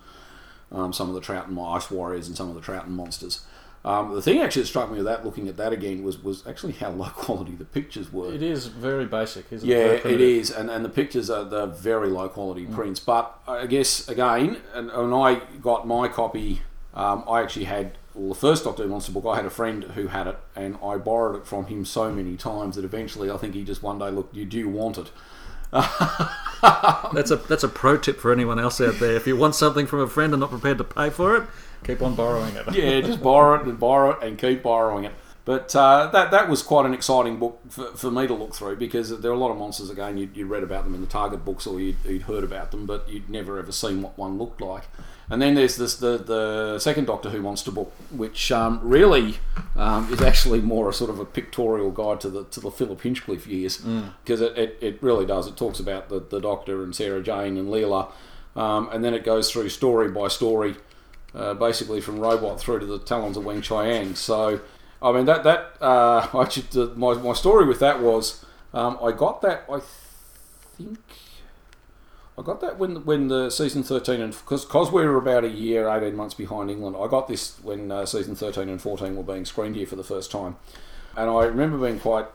um, 0.71 0.93
some 0.93 1.09
of 1.09 1.15
the 1.15 1.21
Troughton 1.21 1.57
Ice 1.75 1.91
Warriors 1.91 2.27
and 2.27 2.37
some 2.37 2.49
of 2.49 2.55
the 2.55 2.61
Troughton 2.61 2.89
monsters. 2.89 3.41
Um, 3.83 4.13
the 4.15 4.21
thing 4.21 4.39
actually 4.39 4.63
that 4.63 4.67
struck 4.67 4.89
me 4.89 4.97
with 4.97 5.05
that, 5.05 5.23
looking 5.25 5.47
at 5.47 5.57
that 5.57 5.71
again, 5.71 6.03
was, 6.03 6.21
was 6.21 6.45
actually 6.47 6.73
how 6.73 6.89
low 6.91 7.09
quality 7.09 7.55
the 7.55 7.65
pictures 7.65 8.11
were. 8.11 8.33
It 8.33 8.41
is 8.41 8.67
very 8.67 9.05
basic, 9.05 9.51
isn't 9.51 9.67
Yeah, 9.67 9.77
it? 9.77 10.03
Very 10.03 10.15
it 10.15 10.21
is, 10.21 10.49
and, 10.49 10.69
and 10.69 10.83
the 10.83 10.89
pictures 10.89 11.29
are 11.29 11.43
the 11.43 11.67
very 11.67 12.09
low 12.09 12.29
quality 12.29 12.65
prints. 12.65 12.99
But 12.99 13.37
I 13.47 13.65
guess 13.65 14.07
again, 14.07 14.57
and 14.73 14.91
when 14.91 15.13
I 15.13 15.41
got 15.61 15.87
my 15.87 16.07
copy, 16.07 16.61
um, 16.97 17.23
I 17.29 17.41
actually 17.41 17.65
had 17.65 17.91
well, 18.15 18.29
the 18.29 18.35
first 18.35 18.63
Doctor 18.63 18.83
Who 18.83 18.89
Monster 18.89 19.11
book. 19.11 19.25
I 19.27 19.35
had 19.35 19.45
a 19.45 19.51
friend 19.51 19.83
who 19.83 20.07
had 20.07 20.25
it, 20.25 20.37
and 20.55 20.77
I 20.83 20.97
borrowed 20.97 21.35
it 21.35 21.45
from 21.45 21.67
him 21.67 21.85
so 21.85 22.11
many 22.11 22.35
times 22.35 22.75
that 22.75 22.83
eventually 22.83 23.29
I 23.29 23.37
think 23.37 23.53
he 23.53 23.63
just 23.63 23.83
one 23.83 23.99
day 23.99 24.09
looked, 24.09 24.35
"You 24.35 24.45
do 24.45 24.67
want 24.67 24.97
it?" 24.97 25.11
That's 27.13 27.29
a 27.29 27.35
that's 27.35 27.63
a 27.63 27.69
pro 27.69 27.97
tip 27.97 28.19
for 28.19 28.31
anyone 28.31 28.57
else 28.57 28.81
out 28.81 28.95
there. 28.99 29.15
If 29.15 29.27
you 29.27 29.37
want 29.37 29.53
something 29.53 29.85
from 29.85 29.99
a 29.99 30.07
friend 30.07 30.33
and 30.33 30.39
not 30.39 30.49
prepared 30.49 30.79
to 30.79 30.83
pay 30.83 31.11
for 31.11 31.37
it, 31.37 31.43
keep 31.83 32.01
on 32.01 32.15
borrowing 32.15 32.55
it. 32.55 32.73
yeah, 32.73 32.99
just 33.01 33.21
borrow 33.21 33.61
it 33.61 33.67
and 33.67 33.79
borrow 33.79 34.11
it 34.11 34.23
and 34.23 34.39
keep 34.39 34.63
borrowing 34.63 35.03
it. 35.03 35.13
But 35.47 35.73
uh, 35.77 36.09
that 36.11 36.31
that 36.31 36.49
was 36.49 36.61
quite 36.61 36.85
an 36.85 36.93
exciting 36.93 37.37
book 37.39 37.61
for, 37.69 37.85
for 37.95 38.11
me 38.11 38.27
to 38.27 38.33
look 38.33 38.53
through 38.53 38.75
because 38.75 39.17
there 39.21 39.31
are 39.31 39.33
a 39.33 39.37
lot 39.37 39.49
of 39.49 39.57
monsters. 39.57 39.89
Again, 39.89 40.17
you 40.17 40.29
you 40.33 40.45
read 40.45 40.61
about 40.61 40.83
them 40.83 40.93
in 40.93 40.99
the 40.99 41.07
Target 41.07 41.45
books 41.45 41.65
or 41.65 41.79
you'd, 41.79 41.95
you'd 42.03 42.23
heard 42.23 42.43
about 42.43 42.71
them, 42.71 42.85
but 42.85 43.07
you'd 43.07 43.29
never 43.29 43.57
ever 43.57 43.71
seen 43.71 44.01
what 44.01 44.17
one 44.17 44.37
looked 44.37 44.59
like. 44.59 44.83
And 45.29 45.41
then 45.41 45.55
there's 45.55 45.77
this 45.77 45.95
the 45.95 46.17
the 46.17 46.79
second 46.79 47.05
Doctor 47.05 47.29
Who 47.29 47.41
monster 47.41 47.71
book, 47.71 47.93
which 48.11 48.51
um, 48.51 48.81
really 48.83 49.37
um, 49.77 50.11
is 50.11 50.21
actually 50.21 50.59
more 50.59 50.89
a 50.89 50.93
sort 50.93 51.09
of 51.09 51.17
a 51.17 51.25
pictorial 51.25 51.91
guide 51.91 52.19
to 52.21 52.29
the 52.29 52.43
to 52.43 52.59
the 52.59 52.69
Philip 52.69 52.99
Hinchcliffe 52.99 53.47
years 53.47 53.77
because 54.25 54.41
it, 54.41 54.57
it, 54.57 54.77
it 54.81 55.01
really 55.01 55.25
does. 55.25 55.47
It 55.47 55.55
talks 55.55 55.79
about 55.79 56.09
the, 56.09 56.19
the 56.19 56.41
Doctor 56.41 56.83
and 56.83 56.93
Sarah 56.93 57.23
Jane 57.23 57.55
and 57.55 57.69
Leela, 57.69 58.11
um, 58.57 58.89
and 58.91 59.01
then 59.01 59.13
it 59.13 59.23
goes 59.23 59.49
through 59.49 59.69
story 59.69 60.11
by 60.11 60.27
story 60.27 60.75
uh, 61.33 61.53
basically 61.53 62.01
from 62.01 62.19
Robot 62.19 62.59
through 62.59 62.79
to 62.79 62.85
the 62.85 62.99
talons 62.99 63.37
of 63.37 63.43
Weng 63.43 63.61
Chiang. 63.61 64.15
So, 64.15 64.59
I 65.01 65.11
mean 65.11 65.25
that 65.25 65.43
that 65.43 65.73
uh, 65.81 66.27
actually 66.41 66.67
the, 66.71 66.93
my 66.95 67.13
my 67.15 67.33
story 67.33 67.65
with 67.65 67.79
that 67.79 68.01
was 68.01 68.45
um, 68.73 68.97
I 69.01 69.11
got 69.11 69.41
that 69.41 69.65
I 69.69 69.79
think 70.77 70.99
I 72.37 72.41
got 72.43 72.61
that 72.61 72.77
when 72.77 73.05
when 73.05 73.27
the 73.27 73.49
season 73.49 73.83
thirteen 73.83 74.21
and 74.21 74.31
because 74.31 74.65
because 74.65 74.91
we 74.91 75.05
were 75.05 75.17
about 75.17 75.43
a 75.43 75.49
year 75.49 75.89
eighteen 75.89 76.15
months 76.15 76.35
behind 76.35 76.69
England. 76.69 76.95
I 76.99 77.07
got 77.07 77.27
this 77.27 77.57
when 77.63 77.91
uh, 77.91 78.05
season 78.05 78.35
thirteen 78.35 78.69
and 78.69 78.81
fourteen 78.81 79.15
were 79.15 79.23
being 79.23 79.45
screened 79.45 79.75
here 79.75 79.87
for 79.87 79.95
the 79.95 80.03
first 80.03 80.31
time, 80.31 80.55
and 81.15 81.29
I 81.29 81.45
remember 81.45 81.77
being 81.77 81.99
quite 81.99 82.27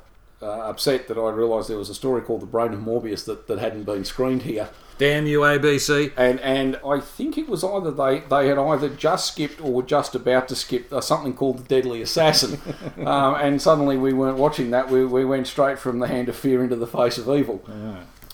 uh, 0.42 0.46
upset 0.46 1.08
that 1.08 1.18
I 1.18 1.30
realised 1.30 1.68
there 1.68 1.78
was 1.78 1.88
a 1.88 1.94
story 1.94 2.22
called 2.22 2.42
The 2.42 2.46
Brain 2.46 2.72
of 2.72 2.80
Morbius 2.80 3.24
that, 3.26 3.46
that 3.46 3.58
hadn't 3.58 3.84
been 3.84 4.04
screened 4.04 4.42
here. 4.42 4.68
Damn 4.98 5.26
you, 5.26 5.40
ABC. 5.40 6.12
And 6.16 6.38
and 6.40 6.78
I 6.86 7.00
think 7.00 7.38
it 7.38 7.48
was 7.48 7.64
either 7.64 7.90
they, 7.90 8.20
they 8.20 8.48
had 8.48 8.58
either 8.58 8.88
just 8.88 9.32
skipped 9.32 9.60
or 9.60 9.72
were 9.72 9.82
just 9.82 10.14
about 10.14 10.48
to 10.48 10.54
skip 10.54 10.92
uh, 10.92 11.00
something 11.00 11.34
called 11.34 11.58
The 11.58 11.64
Deadly 11.64 12.02
Assassin. 12.02 12.60
um, 13.06 13.34
and 13.36 13.60
suddenly 13.60 13.96
we 13.96 14.12
weren't 14.12 14.38
watching 14.38 14.70
that. 14.70 14.90
We, 14.90 15.04
we 15.04 15.24
went 15.24 15.46
straight 15.46 15.78
from 15.78 15.98
the 15.98 16.08
hand 16.08 16.28
of 16.28 16.36
fear 16.36 16.62
into 16.62 16.76
the 16.76 16.86
face 16.86 17.18
of 17.18 17.28
evil. 17.28 17.64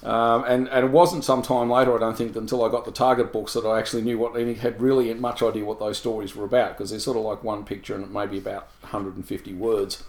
Um, 0.03 0.45
and, 0.45 0.69
and 0.69 0.85
it 0.85 0.91
wasn't 0.91 1.25
some 1.25 1.43
time 1.43 1.71
later, 1.71 1.97
I 1.97 1.99
don't 1.99 2.17
think, 2.17 2.37
until 2.37 2.65
I 2.65 2.71
got 2.71 2.85
the 2.85 2.93
Target 2.93 3.33
books 3.33 3.55
that 3.55 3.67
I 3.67 3.79
actually 3.79 4.03
knew 4.03 4.19
what, 4.19 4.37
and 4.37 4.57
had 4.57 4.81
really 4.81 5.13
much 5.15 5.43
idea 5.43 5.65
what 5.65 5.81
those 5.81 5.99
stories 5.99 6.37
were 6.37 6.45
about, 6.45 6.77
because 6.77 6.91
they're 6.91 7.01
sort 7.01 7.17
of 7.17 7.25
like 7.25 7.43
one 7.43 7.65
picture 7.65 7.95
and 7.95 8.05
it 8.05 8.11
may 8.11 8.27
be 8.27 8.39
about 8.39 8.69
150 8.83 9.55
words. 9.55 10.05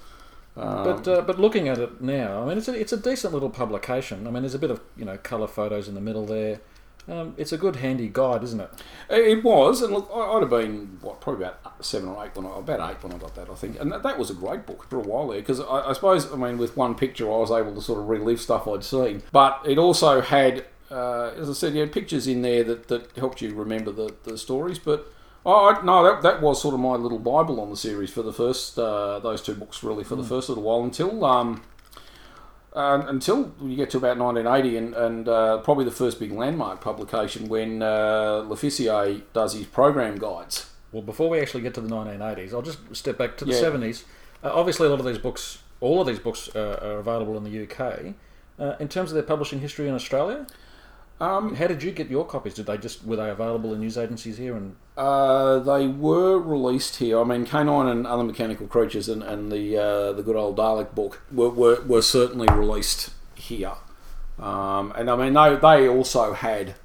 Um, 0.60 0.84
But 0.84 1.08
uh, 1.08 1.22
but 1.22 1.39
looking 1.39 1.68
at 1.68 1.78
it 1.78 2.01
now, 2.01 2.44
I 2.44 2.46
mean, 2.48 2.58
it's 2.58 2.68
a, 2.68 2.74
it's 2.80 2.92
a 2.94 2.98
decent 2.98 3.34
little 3.34 3.50
publication. 3.50 4.28
I 4.28 4.32
mean, 4.32 4.44
there's 4.44 4.56
a 4.56 4.60
bit 4.60 4.72
of 4.72 4.82
you 4.98 5.06
know 5.06 5.18
colour 5.18 5.48
photos 5.48 5.88
in 5.88 5.96
the 5.96 6.01
middle 6.01 6.25
there. 6.25 6.60
Um, 7.08 7.34
it's 7.38 7.51
a 7.51 7.58
good 7.58 7.78
handy 7.78 8.08
guide, 8.12 8.44
isn't 8.44 8.60
it? 8.60 8.70
It 9.10 9.44
was, 9.44 9.82
and 9.82 9.92
look, 9.92 10.12
I'd 10.13 10.42
have 10.42 10.50
been 10.51 11.00
what 11.01 11.22
probably 11.22 11.46
about 11.46 11.84
seven 11.84 12.10
or 12.10 12.24
eight 12.24 12.36
when 12.36 12.46
I 12.46 12.60
about 12.60 12.92
eight 12.92 13.01
when 13.04 13.13
I 13.13 13.18
got 13.18 13.34
that, 13.36 13.50
I 13.50 13.56
think, 13.56 13.80
and 13.80 13.92
that, 13.92 14.04
that 14.04 14.20
was 14.20 14.30
a 14.30 14.36
great 14.36 14.68
book 14.68 14.88
for 14.89 14.98
a 14.98 15.01
while 15.01 15.28
there 15.30 15.39
because 15.39 15.60
I, 15.60 15.89
I 15.89 15.94
suppose 15.94 16.32
I 16.32 16.36
mean 16.36 16.60
with 16.60 16.78
one 16.78 16.94
picture 16.94 17.25
I 17.25 17.38
was 17.38 17.50
able 17.50 17.74
to 17.74 17.82
sort 17.82 18.00
of 18.00 18.10
relive 18.10 18.39
stuff 18.39 18.68
I'd 18.68 18.84
seen, 18.84 19.24
but 19.32 19.60
it 19.66 19.80
also 19.80 20.22
had, 20.22 20.66
uh, 20.92 21.32
as 21.36 21.50
I 21.50 21.54
said, 21.54 21.74
you 21.74 21.80
had 21.80 21.92
pictures 21.92 22.28
in 22.28 22.44
there 22.44 22.63
that, 22.66 22.89
that 22.89 23.16
helped 23.18 23.42
you 23.42 23.56
remember 23.56 23.92
the, 23.92 24.13
the 24.24 24.38
stories, 24.38 24.78
but. 24.78 25.12
Oh 25.46 25.69
I, 25.69 25.81
no, 25.84 26.03
that, 26.03 26.22
that 26.22 26.41
was 26.41 26.62
sort 26.62 26.74
of 26.74 26.79
my 26.79 26.96
little 26.96 27.19
bible 27.19 27.60
on 27.62 27.69
the 27.69 27.77
series 27.77 28.10
for 28.10 28.22
the 28.22 28.34
first 28.34 28.77
uh, 28.77 29.19
those 29.19 29.41
two 29.41 29.55
books 29.55 29.84
really 29.84 30.03
for 30.03 30.15
the 30.15 30.24
first 30.24 30.50
little 30.50 30.63
while 30.63 30.84
until 30.84 31.24
um, 31.24 31.63
uh, 32.74 33.03
until 33.08 33.51
you 33.62 33.75
get 33.75 33.89
to 33.91 33.98
about 33.98 34.17
1980 34.17 34.77
and, 34.77 34.93
and 34.96 35.27
uh, 35.29 35.58
probably 35.60 35.86
the 35.86 35.91
first 35.91 36.19
big 36.19 36.31
landmark 36.31 36.81
publication 36.81 37.48
when 37.48 37.81
uh, 37.81 38.43
Lofficier 38.48 39.22
does 39.34 39.53
his 39.53 39.65
program 39.65 40.17
guides. 40.17 40.69
Well, 40.91 41.01
before 41.01 41.29
we 41.29 41.39
actually 41.39 41.62
get 41.62 41.74
to 41.75 41.81
the 41.81 41.89
1980s, 41.89 42.53
I'll 42.53 42.62
just 42.62 42.79
step 42.96 43.17
back 43.17 43.38
to 43.38 43.46
the 43.46 43.53
Yeah. 43.53 43.62
70s. 43.62 44.03
Uh, 44.43 44.51
obviously, 44.53 44.88
a 44.88 44.89
lot 44.89 45.00
of 45.00 45.05
these 45.05 45.17
books, 45.17 45.60
all 45.81 46.01
of 46.01 46.08
these 46.08 46.19
books, 46.19 46.50
uh, 46.55 46.79
are 46.81 46.98
available 47.00 47.38
in 47.38 47.43
the 47.43 47.63
UK. 47.63 48.13
Uh, 48.60 48.75
in 48.79 48.88
terms 48.88 49.12
of 49.12 49.13
their 49.15 49.24
publishing 49.24 49.60
history 49.60 49.88
in 49.88 49.93
Australia, 49.96 50.46
Um, 51.21 51.55
how 51.55 51.67
did 51.67 51.83
you 51.83 51.91
get 51.91 52.09
your 52.09 52.25
copies? 52.25 52.53
Did 52.53 52.65
they 52.67 52.77
just 52.77 53.05
were 53.05 53.17
they 53.17 53.29
available 53.29 53.73
in 53.73 53.81
news 53.81 53.97
agencies 53.97 54.38
here? 54.38 54.55
And 54.55 54.77
uh, 54.95 55.59
they 55.59 55.88
were 55.88 56.39
released 56.39 56.97
here. 56.97 57.19
I 57.19 57.23
mean, 57.25 57.45
K9 57.45 57.91
and 57.91 58.07
Other 58.07 58.23
Mechanical 58.23 58.67
Creatures 58.67 59.09
and, 59.09 59.21
and 59.21 59.51
the 59.51 59.77
uh, 59.77 60.13
the 60.13 60.23
good 60.23 60.38
old 60.38 60.57
Dalek 60.57 60.95
book 60.95 61.21
were, 61.31 61.49
were, 61.49 61.81
were 61.81 62.01
certainly 62.01 62.47
released 62.47 63.11
here. 63.35 63.73
Um, 64.39 64.93
and 64.95 65.09
I 65.09 65.15
mean, 65.17 65.33
they, 65.33 65.55
they 65.55 65.88
also 65.89 66.33
had, 66.33 66.75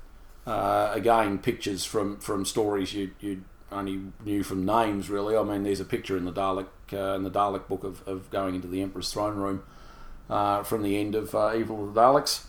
uh, 0.47 0.91
again, 0.93 1.39
pictures 1.39 1.85
from, 1.85 2.19
from 2.19 2.45
stories 2.45 2.93
you, 2.93 3.13
you 3.21 3.45
only 3.71 4.01
knew 4.25 4.43
from 4.43 4.67
names, 4.67 5.09
really. 5.09 5.37
I 5.37 5.43
mean, 5.45 5.63
there's 5.63 5.81
a 5.81 5.85
picture 5.85 6.17
in 6.17 6.25
the 6.25 6.33
Dalek 6.33 6.67
uh, 6.93 7.15
in 7.15 7.23
the 7.23 7.31
Dalek 7.31 7.69
book 7.69 7.85
of, 7.85 8.07
of 8.09 8.31
going 8.31 8.57
into 8.57 8.69
the 8.69 8.83
Emperor's 8.83 9.13
throne 9.13 9.37
room 9.37 9.63
uh, 10.29 10.63
from 10.63 10.83
the 10.83 10.99
end 10.99 11.15
of 11.15 11.35
uh, 11.35 11.53
Evil 11.55 11.89
of 11.89 11.95
the 11.95 12.01
Daleks. 12.01 12.45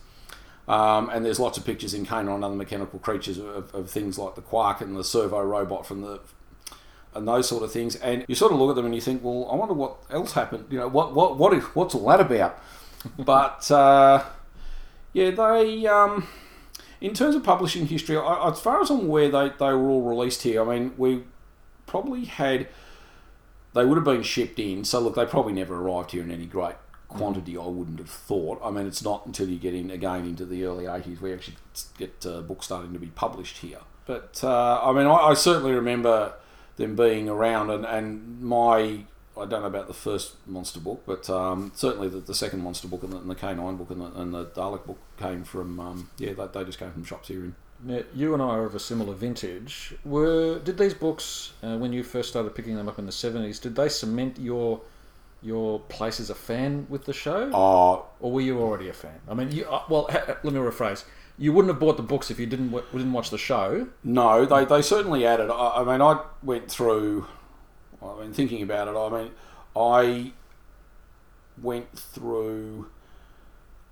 Um, 0.68 1.10
and 1.10 1.24
there's 1.24 1.40
lots 1.40 1.58
of 1.58 1.66
pictures 1.66 1.94
in 1.94 2.06
K9 2.06 2.34
and 2.34 2.44
other 2.44 2.56
mechanical 2.56 3.00
creatures 3.00 3.38
of, 3.38 3.74
of 3.74 3.90
things 3.90 4.18
like 4.18 4.36
the 4.36 4.42
Quark 4.42 4.82
and 4.82 4.98
the 4.98 5.04
servo 5.04 5.42
robot 5.42 5.86
from 5.86 6.02
the 6.02 6.20
and 7.14 7.28
those 7.28 7.48
sort 7.48 7.64
of 7.64 7.72
things. 7.72 7.96
And 7.96 8.26
you 8.28 8.36
sort 8.36 8.52
of 8.52 8.60
look 8.60 8.72
at 8.72 8.76
them 8.76 8.86
and 8.86 8.94
you 8.94 9.02
think, 9.02 9.24
well, 9.24 9.48
I 9.52 9.56
wonder 9.56 9.74
what 9.74 9.98
else 10.10 10.34
happened. 10.34 10.66
You 10.70 10.80
know, 10.80 10.88
what 10.88 11.14
what 11.14 11.38
what 11.38 11.54
is 11.54 11.64
what's 11.76 11.96
all 11.96 12.08
that 12.08 12.20
about? 12.20 12.62
but 13.20 13.70
uh, 13.72 14.24
yeah, 15.14 15.32
they 15.32 15.88
um, 15.88 16.28
in 17.00 17.14
terms 17.14 17.36
of 17.36 17.44
publishing 17.44 17.88
history, 17.88 18.18
I, 18.18 18.50
as 18.50 18.60
far 18.60 18.82
as 18.82 18.90
I'm 18.90 19.02
aware, 19.02 19.30
they 19.30 19.50
they 19.50 19.72
were 19.72 19.90
all 19.90 20.02
released 20.02 20.42
here. 20.42 20.62
I 20.62 20.78
mean, 20.78 20.94
we 20.98 21.24
probably 21.86 22.26
had 22.26 22.68
they 23.74 23.86
would 23.86 23.96
have 23.98 24.06
been 24.06 24.24
shipped 24.24 24.60
in. 24.60 24.84
So 24.84 25.00
look, 25.00 25.16
they 25.16 25.26
probably 25.26 25.54
never 25.54 25.76
arrived 25.76 26.12
here 26.12 26.24
in 26.24 26.32
any 26.32 26.46
great 26.46 26.76
quantity. 27.08 27.58
I 27.58 27.66
wouldn't 27.66 28.00
have 28.00 28.10
thought. 28.10 28.60
I 28.64 28.72
mean, 28.72 28.88
it's 28.88 29.04
not 29.04 29.26
until 29.26 29.50
you 29.50 29.58
get 29.58 29.74
in 29.74 29.92
again 29.92 30.26
into 30.26 30.46
the 30.46 30.66
early 30.66 30.86
'80s 30.86 31.22
we 31.22 31.34
actually 31.34 31.58
get 31.98 32.26
uh, 32.26 32.42
books 32.42 32.66
starting 32.66 32.94
to 32.94 33.00
be 33.00 33.08
published 33.08 33.58
here. 33.60 33.80
But 34.06 34.42
uh, 34.44 34.82
I 34.84 34.92
mean, 34.94 35.08
I, 35.08 35.16
I 35.16 35.34
certainly 35.34 35.74
remember 35.74 36.34
them 36.78 36.96
being 36.96 37.30
around, 37.30 37.70
and, 37.70 37.86
and 37.86 38.42
my 38.42 39.06
I 39.38 39.46
don't 39.46 39.62
know 39.62 39.66
about 39.66 39.88
the 39.88 39.94
first 39.94 40.36
monster 40.48 40.80
book, 40.80 41.04
but 41.06 41.30
um, 41.30 41.72
certainly 41.76 42.08
the, 42.08 42.20
the 42.20 42.36
second 42.36 42.62
monster 42.62 42.88
book 42.88 43.04
and 43.04 43.12
the, 43.12 43.18
and 43.18 43.30
the 43.30 43.36
K9 43.36 43.78
book 43.78 43.92
and 43.92 44.02
the, 44.02 44.22
and 44.22 44.34
the 44.34 44.46
Dalek 44.46 44.86
book 44.86 45.00
came 45.18 45.44
from 45.44 45.80
um, 45.80 46.10
yeah 46.18 46.34
they, 46.34 46.48
they 46.48 46.64
just 46.64 46.80
came 46.80 46.92
from 46.92 47.04
shops 47.04 47.28
here 47.28 47.40
in 47.40 47.56
now, 47.84 48.02
you 48.14 48.34
and 48.34 48.42
I 48.42 48.48
are 48.48 48.66
of 48.66 48.74
a 48.74 48.80
similar 48.80 49.14
vintage. 49.14 49.94
Were 50.06 50.60
did 50.60 50.78
these 50.78 50.94
books 50.94 51.54
uh, 51.62 51.78
when 51.78 51.92
you 51.92 52.04
first 52.04 52.30
started 52.30 52.56
picking 52.56 52.76
them 52.76 52.88
up 52.88 53.00
in 53.00 53.06
the 53.06 53.12
70s? 53.12 53.62
Did 53.62 53.76
they 53.76 53.90
cement 53.90 54.40
your 54.40 54.82
your 55.46 55.80
place 55.82 56.20
as 56.20 56.30
a 56.30 56.36
fan 56.36 56.88
with 56.90 57.06
the 57.06 57.14
show, 57.14 57.52
Oh, 57.54 58.06
or 58.20 58.32
were 58.32 58.42
you 58.42 58.60
already 58.60 58.90
a 58.90 58.94
fan? 58.94 59.20
I 59.30 59.34
mean, 59.36 59.52
you 59.52 59.66
uh, 59.66 59.84
well, 59.90 60.08
ha- 60.10 60.38
let 60.44 60.54
me 60.54 60.60
rephrase. 60.60 61.04
You 61.38 61.52
wouldn't 61.54 61.72
have 61.74 61.80
bought 61.80 61.98
the 61.98 62.04
books 62.04 62.32
if 62.32 62.40
you 62.40 62.46
didn't 62.46 62.72
w- 62.72 62.86
didn't 62.92 63.14
watch 63.14 63.30
the 63.30 63.38
show. 63.38 63.88
No, 64.04 64.46
they, 64.46 64.66
they 64.66 64.82
certainly 64.82 65.26
added. 65.26 65.52
I, 65.52 65.82
I 65.82 65.84
mean, 65.84 66.02
I 66.02 66.22
went 66.42 66.70
through. 66.72 67.28
I 68.02 68.22
mean, 68.22 68.34
thinking 68.34 68.62
about 68.64 68.88
it, 68.88 68.96
I 68.98 69.10
mean, 69.22 69.32
I 69.76 70.34
went 71.62 71.98
through. 71.98 72.90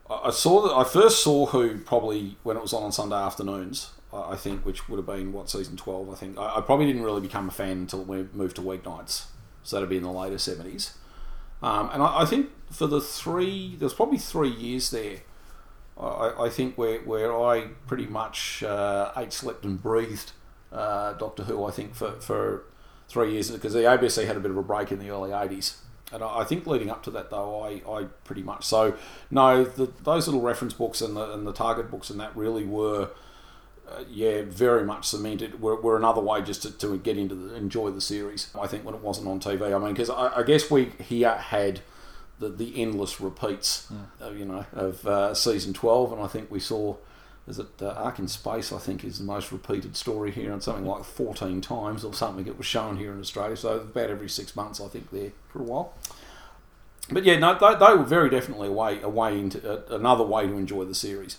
I 0.09 0.31
saw 0.31 0.61
that. 0.67 0.73
I 0.73 0.83
first 0.83 1.23
saw 1.23 1.45
Who 1.47 1.79
probably 1.79 2.37
when 2.43 2.57
it 2.57 2.61
was 2.61 2.73
on 2.73 2.83
on 2.83 2.91
Sunday 2.91 3.15
afternoons. 3.15 3.91
I 4.11 4.31
I 4.31 4.35
think, 4.35 4.65
which 4.65 4.87
would 4.89 4.97
have 4.97 5.05
been 5.05 5.31
what 5.33 5.49
season 5.49 5.77
twelve. 5.77 6.09
I 6.09 6.15
think 6.15 6.37
I, 6.37 6.57
I 6.57 6.61
probably 6.61 6.85
didn't 6.87 7.03
really 7.03 7.21
become 7.21 7.47
a 7.47 7.51
fan 7.51 7.77
until 7.83 8.03
we 8.03 8.23
moved 8.33 8.55
to 8.57 8.61
weeknights. 8.61 9.25
So 9.63 9.75
that'd 9.77 9.89
be 9.89 9.97
in 9.97 10.03
the 10.03 10.11
later 10.11 10.37
seventies. 10.37 10.97
Um, 11.63 11.89
and 11.93 12.03
I, 12.03 12.21
I 12.21 12.25
think 12.25 12.49
for 12.69 12.87
the 12.87 12.99
three, 12.99 13.75
there's 13.79 13.93
probably 13.93 14.17
three 14.17 14.49
years 14.49 14.91
there. 14.91 15.19
I, 15.97 16.33
I 16.45 16.49
think 16.49 16.77
where 16.77 16.99
where 16.99 17.35
I 17.35 17.67
pretty 17.87 18.05
much 18.05 18.63
uh, 18.63 19.11
ate, 19.15 19.31
slept, 19.31 19.63
and 19.63 19.81
breathed 19.81 20.33
uh, 20.71 21.13
Doctor 21.13 21.43
Who. 21.43 21.63
I 21.65 21.71
think 21.71 21.95
for 21.95 22.11
for 22.13 22.63
three 23.07 23.31
years 23.31 23.49
because 23.49 23.73
the 23.73 23.79
ABC 23.79 24.25
had 24.25 24.35
a 24.35 24.39
bit 24.39 24.51
of 24.51 24.57
a 24.57 24.63
break 24.63 24.91
in 24.91 24.99
the 24.99 25.09
early 25.09 25.29
'80s, 25.29 25.77
and 26.11 26.23
I, 26.23 26.43
think 26.43 26.65
leading 26.65 26.89
up 26.89 27.03
to 27.03 27.11
that 27.11 27.29
though, 27.29 27.61
I, 27.63 27.81
I 27.89 28.03
pretty 28.23 28.43
much 28.43 28.65
so 28.65 28.95
no 29.29 29.63
the, 29.63 29.91
those 30.03 30.27
little 30.27 30.41
reference 30.41 30.73
books 30.73 30.99
and 30.99 31.15
the 31.15 31.31
and 31.31 31.45
the 31.45 31.53
target 31.53 31.89
books 31.89 32.09
and 32.09 32.19
that 32.19 32.35
really 32.35 32.65
were. 32.65 33.09
Uh, 33.93 34.03
yeah, 34.09 34.41
very 34.43 34.83
much 34.83 35.05
cemented. 35.05 35.61
Were, 35.61 35.79
were 35.79 35.97
another 35.97 36.21
way 36.21 36.41
just 36.41 36.63
to, 36.63 36.71
to 36.71 36.97
get 36.97 37.17
into 37.17 37.35
the, 37.35 37.55
enjoy 37.55 37.91
the 37.91 38.01
series. 38.01 38.49
I 38.59 38.67
think 38.67 38.85
when 38.85 38.95
it 38.95 39.01
wasn't 39.01 39.27
on 39.27 39.39
TV, 39.39 39.75
I 39.75 39.77
mean, 39.77 39.93
because 39.93 40.09
I, 40.09 40.39
I 40.39 40.43
guess 40.43 40.71
we 40.71 40.85
here 40.99 41.35
had 41.35 41.81
the, 42.39 42.49
the 42.49 42.81
endless 42.81 43.21
repeats, 43.21 43.91
uh, 44.21 44.31
you 44.31 44.45
know, 44.45 44.65
of 44.73 45.05
uh, 45.05 45.33
season 45.33 45.73
twelve, 45.73 46.11
and 46.11 46.21
I 46.21 46.27
think 46.27 46.49
we 46.49 46.59
saw 46.59 46.95
is 47.47 47.59
it 47.59 47.67
uh, 47.81 47.89
Ark 47.89 48.19
in 48.19 48.27
Space? 48.27 48.71
I 48.71 48.77
think 48.79 49.03
is 49.03 49.19
the 49.19 49.25
most 49.25 49.51
repeated 49.51 49.95
story 49.95 50.31
here, 50.31 50.51
and 50.51 50.63
something 50.63 50.85
like 50.85 51.03
fourteen 51.03 51.61
times 51.61 52.03
or 52.03 52.13
something. 52.13 52.47
It 52.47 52.57
was 52.57 52.65
shown 52.65 52.97
here 52.97 53.11
in 53.11 53.19
Australia, 53.19 53.55
so 53.55 53.75
about 53.75 54.09
every 54.09 54.29
six 54.29 54.55
months, 54.55 54.79
I 54.79 54.87
think, 54.87 55.11
there 55.11 55.31
for 55.49 55.59
a 55.59 55.63
while. 55.63 55.93
But 57.11 57.25
yeah, 57.25 57.37
no, 57.37 57.57
they, 57.59 57.75
they 57.85 57.93
were 57.93 58.05
very 58.05 58.29
definitely 58.29 58.69
a 58.69 58.71
way, 58.71 59.01
a 59.01 59.09
way 59.09 59.37
into 59.37 59.59
uh, 59.69 59.95
another 59.95 60.23
way 60.23 60.47
to 60.47 60.53
enjoy 60.53 60.85
the 60.85 60.95
series, 60.95 61.37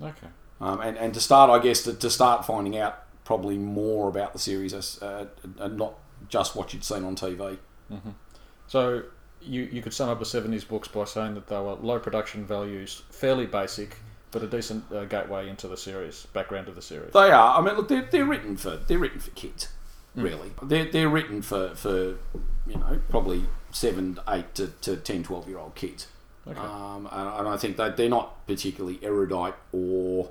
Okay. 0.00 0.28
Um, 0.62 0.80
and 0.80 0.96
and 0.96 1.12
to 1.14 1.20
start, 1.20 1.50
I 1.50 1.62
guess, 1.62 1.82
to, 1.82 1.94
to 1.94 2.10
start 2.10 2.46
finding 2.46 2.78
out 2.78 3.02
probably 3.24 3.58
more 3.58 4.08
about 4.08 4.32
the 4.32 4.38
series, 4.38 4.72
as, 4.72 5.00
uh, 5.02 5.26
and 5.58 5.76
not 5.76 5.94
just 6.28 6.56
what 6.56 6.72
you'd 6.72 6.84
seen 6.84 7.04
on 7.04 7.16
TV. 7.16 7.58
So 8.68 9.02
you 9.42 9.62
you 9.70 9.82
could 9.82 9.92
sum 9.92 10.08
up 10.08 10.18
the 10.18 10.24
70s 10.24 10.66
books 10.66 10.88
by 10.88 11.04
saying 11.04 11.34
that 11.34 11.48
they 11.48 11.56
were 11.56 11.74
low 11.74 11.98
production 11.98 12.46
values, 12.46 13.02
fairly 13.10 13.46
basic, 13.46 13.96
but 14.30 14.42
a 14.42 14.46
decent 14.46 14.84
uh, 14.92 15.04
gateway 15.04 15.48
into 15.48 15.68
the 15.68 15.76
series, 15.76 16.26
background 16.32 16.68
of 16.68 16.74
the 16.74 16.82
series. 16.82 17.12
They 17.12 17.30
are. 17.30 17.58
I 17.58 17.60
mean, 17.60 17.76
look, 17.76 17.88
they're, 17.88 18.08
they're 18.10 18.24
written 18.24 18.56
for 18.56 18.76
they're 18.76 18.98
written 18.98 19.20
for 19.20 19.30
kids, 19.32 19.68
really. 20.14 20.52
They're, 20.62 20.90
they're 20.90 21.08
written 21.08 21.42
for, 21.42 21.74
for 21.74 22.16
you 22.66 22.76
know 22.76 23.00
probably 23.10 23.44
seven, 23.72 24.18
eight 24.28 24.54
to, 24.54 24.68
to 24.82 24.96
10, 24.96 25.24
12 25.24 25.48
year 25.48 25.58
old 25.58 25.74
kids. 25.74 26.06
Okay. 26.46 26.58
Um, 26.58 27.08
and, 27.12 27.40
and 27.40 27.48
I 27.48 27.56
think 27.56 27.76
that 27.76 27.96
they're 27.96 28.08
not 28.08 28.46
particularly 28.46 28.98
erudite 29.02 29.54
or 29.72 30.30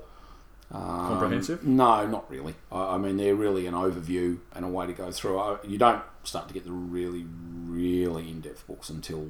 um, 0.72 1.08
Comprehensive? 1.08 1.64
No, 1.64 2.06
not 2.06 2.30
really. 2.30 2.54
I, 2.70 2.94
I 2.94 2.98
mean, 2.98 3.16
they're 3.18 3.34
really 3.34 3.66
an 3.66 3.74
overview 3.74 4.38
and 4.54 4.64
a 4.64 4.68
way 4.68 4.86
to 4.86 4.92
go 4.92 5.10
through. 5.12 5.38
I, 5.38 5.58
you 5.64 5.78
don't 5.78 6.02
start 6.24 6.48
to 6.48 6.54
get 6.54 6.64
the 6.64 6.72
really, 6.72 7.26
really 7.66 8.28
in 8.30 8.40
depth 8.40 8.66
books 8.66 8.88
until 8.88 9.28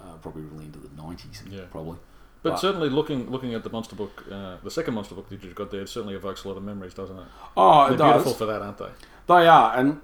uh, 0.00 0.14
probably 0.22 0.42
really 0.42 0.64
into 0.64 0.78
the 0.78 0.88
nineties. 1.00 1.42
Yeah. 1.50 1.62
probably. 1.70 1.98
But 2.42 2.50
But- 2.52 2.58
certainly, 2.60 2.88
looking 2.88 3.30
looking 3.30 3.54
at 3.54 3.62
the 3.64 3.70
monster 3.70 3.94
book, 3.94 4.24
uh, 4.30 4.56
the 4.64 4.70
second 4.70 4.94
monster 4.94 5.14
book 5.14 5.28
that 5.28 5.44
you've 5.44 5.54
got 5.54 5.70
there, 5.70 5.82
it 5.82 5.88
certainly 5.88 6.14
evokes 6.14 6.44
a 6.44 6.48
lot 6.48 6.56
of 6.56 6.62
memories, 6.64 6.94
doesn't 6.94 7.16
it? 7.18 7.24
Oh, 7.56 7.84
They're 7.84 7.94
it 7.94 7.96
does. 7.98 8.12
beautiful 8.14 8.32
for 8.34 8.46
that, 8.46 8.62
aren't 8.62 8.78
they? 8.78 8.88
They 9.28 9.46
are, 9.46 9.76
and 9.76 10.00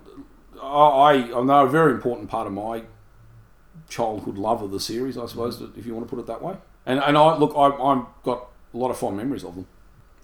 I, 0.62 1.32
I 1.34 1.42
know 1.42 1.64
a 1.64 1.68
very 1.68 1.92
important 1.92 2.28
part 2.30 2.46
of 2.46 2.52
my 2.52 2.84
childhood 3.88 4.36
love 4.38 4.62
of 4.62 4.70
the 4.70 4.80
series, 4.80 5.16
I 5.18 5.26
suppose, 5.26 5.60
if 5.76 5.86
you 5.86 5.94
want 5.94 6.06
to 6.06 6.10
put 6.14 6.20
it 6.20 6.26
that 6.26 6.42
way. 6.42 6.56
And 6.86 7.00
and 7.00 7.16
I 7.18 7.36
look, 7.36 7.52
I, 7.56 7.66
I've 7.70 8.04
got 8.22 8.46
a 8.72 8.76
lot 8.76 8.90
of 8.90 8.98
fond 8.98 9.16
memories 9.16 9.44
of 9.44 9.54
them. 9.54 9.66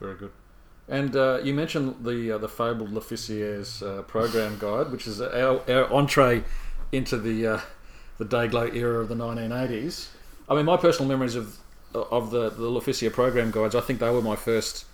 Very 0.05 0.17
good. 0.17 0.33
And 0.87 1.17
uh, 1.17 1.41
you 1.43 1.55
mentioned 1.55 2.05
the 2.05 2.33
uh, 2.33 2.39
the 2.39 2.49
fabled 2.49 2.93
Lofficier's 2.93 3.83
uh, 3.83 4.03
program 4.03 4.59
guide, 4.59 4.93
which 4.93 5.07
is 5.07 5.19
our, 5.21 5.63
our 5.71 5.91
entree 5.91 6.45
into 6.93 7.17
the 7.17 7.47
uh, 7.47 7.61
the 8.19 8.27
Dayglow 8.27 8.75
era 8.75 9.01
of 9.01 9.09
the 9.09 9.15
1980s. 9.15 10.09
I 10.49 10.55
mean, 10.55 10.67
my 10.67 10.77
personal 10.77 11.09
memories 11.09 11.37
of 11.37 11.57
of 11.95 12.31
the 12.31 12.51
the 12.51 12.69
Lofficier 12.69 13.11
program 13.11 13.51
guides, 13.51 13.75
I 13.75 13.81
think 13.81 13.99
they 14.01 14.11
were 14.11 14.21
my 14.21 14.37
first 14.37 14.85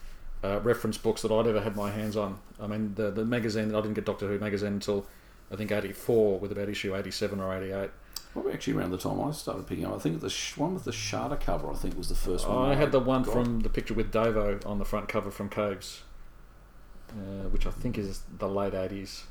uh, 0.45 0.61
reference 0.61 0.97
books 0.97 1.23
that 1.23 1.33
I'd 1.33 1.49
ever 1.49 1.61
had 1.61 1.75
my 1.75 1.90
hands 1.90 2.17
on. 2.17 2.38
I 2.61 2.69
mean, 2.69 2.95
the 2.95 3.11
the 3.11 3.25
magazine 3.25 3.69
that 3.69 3.76
I 3.76 3.81
didn't 3.81 3.95
get 3.95 4.07
Doctor 4.07 4.29
Who 4.29 4.38
magazine 4.38 4.75
until 4.75 5.07
I 5.52 5.57
think 5.57 5.73
84 5.73 6.38
with 6.38 6.52
about 6.52 6.69
issue 6.69 6.95
87 6.95 7.40
or 7.40 7.52
88. 7.52 7.90
Probably 8.33 8.53
actually 8.53 8.75
around 8.75 8.93
the 8.93 8.99
time 8.99 9.21
I 9.21 9.33
started 9.33 9.67
picking 9.67 9.85
up. 9.85 9.95
I 9.95 9.99
think 9.99 10.21
the 10.21 10.31
sh- 10.31 10.57
one 10.57 10.75
with 10.75 10.85
the 10.85 10.93
Shada 10.93 11.41
cover, 11.41 11.71
I 11.71 11.75
think, 11.75 11.97
was 11.97 12.09
the 12.09 12.15
first 12.15 12.49
one. 12.49 12.71
I 12.71 12.75
had 12.75 12.93
the 12.93 13.01
one 13.01 13.23
got. 13.25 13.33
from 13.33 13.61
the 13.61 13.69
picture 13.69 13.95
with 13.95 14.13
Davo 14.13 14.65
on 14.65 14.79
the 14.79 14.85
front 14.85 15.09
cover 15.09 15.33
from 15.33 15.49
Caves, 15.49 16.03
uh, 17.11 17.49
which 17.49 17.67
I 17.67 17.71
think 17.71 17.99
is 17.99 18.23
the 18.39 18.49
late 18.49 18.73
80s. 18.73 19.23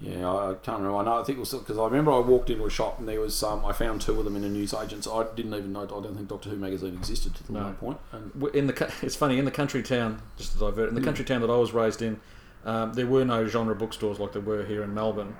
Yeah, 0.00 0.28
I 0.28 0.54
can't 0.54 0.78
remember. 0.78 0.96
I 0.98 1.04
know. 1.04 1.20
I 1.20 1.22
think 1.22 1.38
it 1.38 1.40
was 1.40 1.54
because 1.54 1.78
I 1.78 1.84
remember 1.84 2.10
I 2.10 2.18
walked 2.18 2.50
into 2.50 2.66
a 2.66 2.70
shop 2.70 2.98
and 2.98 3.06
there 3.06 3.20
was 3.20 3.40
um, 3.44 3.64
I 3.64 3.72
found 3.72 4.00
two 4.00 4.18
of 4.18 4.24
them 4.24 4.34
in 4.34 4.42
a 4.42 4.48
newsagent's. 4.48 5.06
I 5.06 5.24
didn't 5.36 5.54
even 5.54 5.72
know. 5.72 5.84
I 5.84 5.86
don't 5.86 6.16
think 6.16 6.26
Doctor 6.26 6.50
Who 6.50 6.56
magazine 6.56 6.94
existed 6.94 7.36
to 7.36 7.52
no. 7.52 7.64
that 7.64 7.78
point. 7.78 7.98
And 8.10 8.32
in 8.52 8.66
the 8.66 8.92
it's 9.02 9.14
funny 9.14 9.38
in 9.38 9.44
the 9.44 9.52
country 9.52 9.80
town. 9.80 10.20
Just 10.36 10.52
to 10.52 10.58
divert 10.58 10.88
in 10.88 10.96
the 10.96 11.00
mm. 11.00 11.04
country 11.04 11.24
town 11.24 11.40
that 11.42 11.50
I 11.50 11.56
was 11.56 11.72
raised 11.72 12.02
in, 12.02 12.20
um, 12.64 12.94
there 12.94 13.06
were 13.06 13.24
no 13.24 13.46
genre 13.46 13.76
bookstores 13.76 14.18
like 14.18 14.32
there 14.32 14.42
were 14.42 14.64
here 14.64 14.82
in 14.82 14.92
Melbourne 14.92 15.36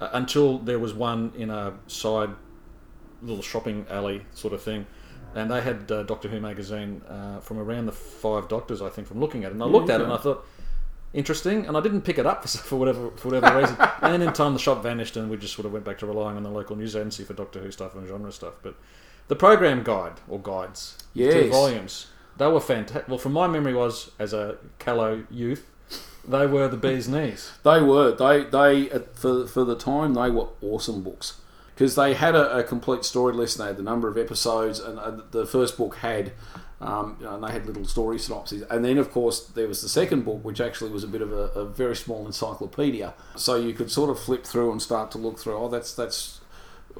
uh, 0.00 0.08
until 0.12 0.58
there 0.58 0.78
was 0.78 0.94
one 0.94 1.32
in 1.36 1.50
a 1.50 1.74
side 1.86 2.30
little 3.22 3.42
shopping 3.42 3.86
alley 3.90 4.22
sort 4.34 4.54
of 4.54 4.62
thing. 4.62 4.86
And 5.34 5.50
they 5.50 5.60
had 5.60 5.90
uh, 5.92 6.02
Doctor 6.04 6.28
Who 6.28 6.40
magazine 6.40 7.02
uh, 7.08 7.40
from 7.40 7.58
around 7.58 7.86
the 7.86 7.92
Five 7.92 8.48
Doctors, 8.48 8.80
I 8.80 8.88
think, 8.88 9.06
from 9.06 9.20
looking 9.20 9.44
at 9.44 9.50
it. 9.50 9.54
And 9.54 9.62
I 9.62 9.66
looked 9.66 9.90
at 9.90 10.00
it 10.00 10.04
and 10.04 10.12
I 10.12 10.16
thought, 10.16 10.46
interesting, 11.12 11.66
and 11.66 11.76
I 11.76 11.80
didn't 11.80 12.02
pick 12.02 12.18
it 12.18 12.26
up 12.26 12.42
for, 12.42 12.48
for 12.58 12.76
whatever 12.76 13.10
for 13.12 13.28
whatever 13.28 13.58
reason. 13.58 13.76
and 14.02 14.22
in 14.22 14.32
time, 14.32 14.54
the 14.54 14.58
shop 14.58 14.82
vanished, 14.82 15.16
and 15.16 15.28
we 15.28 15.36
just 15.36 15.54
sort 15.54 15.66
of 15.66 15.72
went 15.72 15.84
back 15.84 15.98
to 15.98 16.06
relying 16.06 16.36
on 16.36 16.42
the 16.42 16.50
local 16.50 16.76
news 16.76 16.96
agency 16.96 17.24
for 17.24 17.34
Doctor 17.34 17.60
Who 17.60 17.70
stuff 17.70 17.94
and 17.94 18.06
genre 18.06 18.32
stuff. 18.32 18.54
But 18.62 18.76
the 19.28 19.36
program 19.36 19.82
guide 19.82 20.14
or 20.28 20.38
guides, 20.38 20.96
yes. 21.12 21.34
two 21.34 21.50
volumes, 21.50 22.06
they 22.38 22.46
were 22.46 22.60
fantastic. 22.60 23.08
Well, 23.08 23.18
from 23.18 23.32
my 23.32 23.46
memory, 23.46 23.74
was 23.74 24.12
as 24.18 24.32
a 24.32 24.56
callow 24.78 25.24
youth, 25.30 25.68
they 26.26 26.46
were 26.46 26.68
the 26.68 26.78
bee's 26.78 27.08
knees. 27.08 27.52
They 27.62 27.82
were. 27.82 28.12
They 28.12 28.44
they 28.44 28.88
for 29.14 29.46
for 29.46 29.64
the 29.64 29.76
time 29.76 30.14
they 30.14 30.30
were 30.30 30.48
awesome 30.62 31.02
books 31.02 31.40
because 31.76 31.94
they 31.94 32.14
had 32.14 32.34
a, 32.34 32.58
a, 32.58 32.64
complete 32.64 33.04
story 33.04 33.34
list. 33.34 33.58
They 33.58 33.66
had 33.66 33.76
the 33.76 33.82
number 33.82 34.08
of 34.08 34.16
episodes, 34.16 34.80
and 34.80 34.98
uh, 34.98 35.18
the 35.30 35.44
first 35.44 35.76
book 35.76 35.96
had, 35.96 36.32
um, 36.80 37.18
you 37.20 37.26
know, 37.26 37.34
and 37.34 37.44
they 37.44 37.52
had 37.52 37.66
little 37.66 37.84
story 37.84 38.18
synopses. 38.18 38.62
And 38.70 38.82
then, 38.82 38.96
of 38.96 39.10
course, 39.10 39.40
there 39.48 39.68
was 39.68 39.82
the 39.82 39.88
second 39.90 40.24
book, 40.24 40.42
which 40.42 40.58
actually 40.58 40.90
was 40.90 41.04
a 41.04 41.06
bit 41.06 41.20
of 41.20 41.32
a, 41.32 41.50
a, 41.60 41.66
very 41.66 41.94
small 41.94 42.24
encyclopedia. 42.24 43.12
So 43.34 43.56
you 43.56 43.74
could 43.74 43.90
sort 43.90 44.08
of 44.08 44.18
flip 44.18 44.46
through 44.46 44.72
and 44.72 44.80
start 44.80 45.10
to 45.10 45.18
look 45.18 45.38
through. 45.38 45.54
Oh, 45.54 45.68
that's 45.68 45.92
that's, 45.92 46.40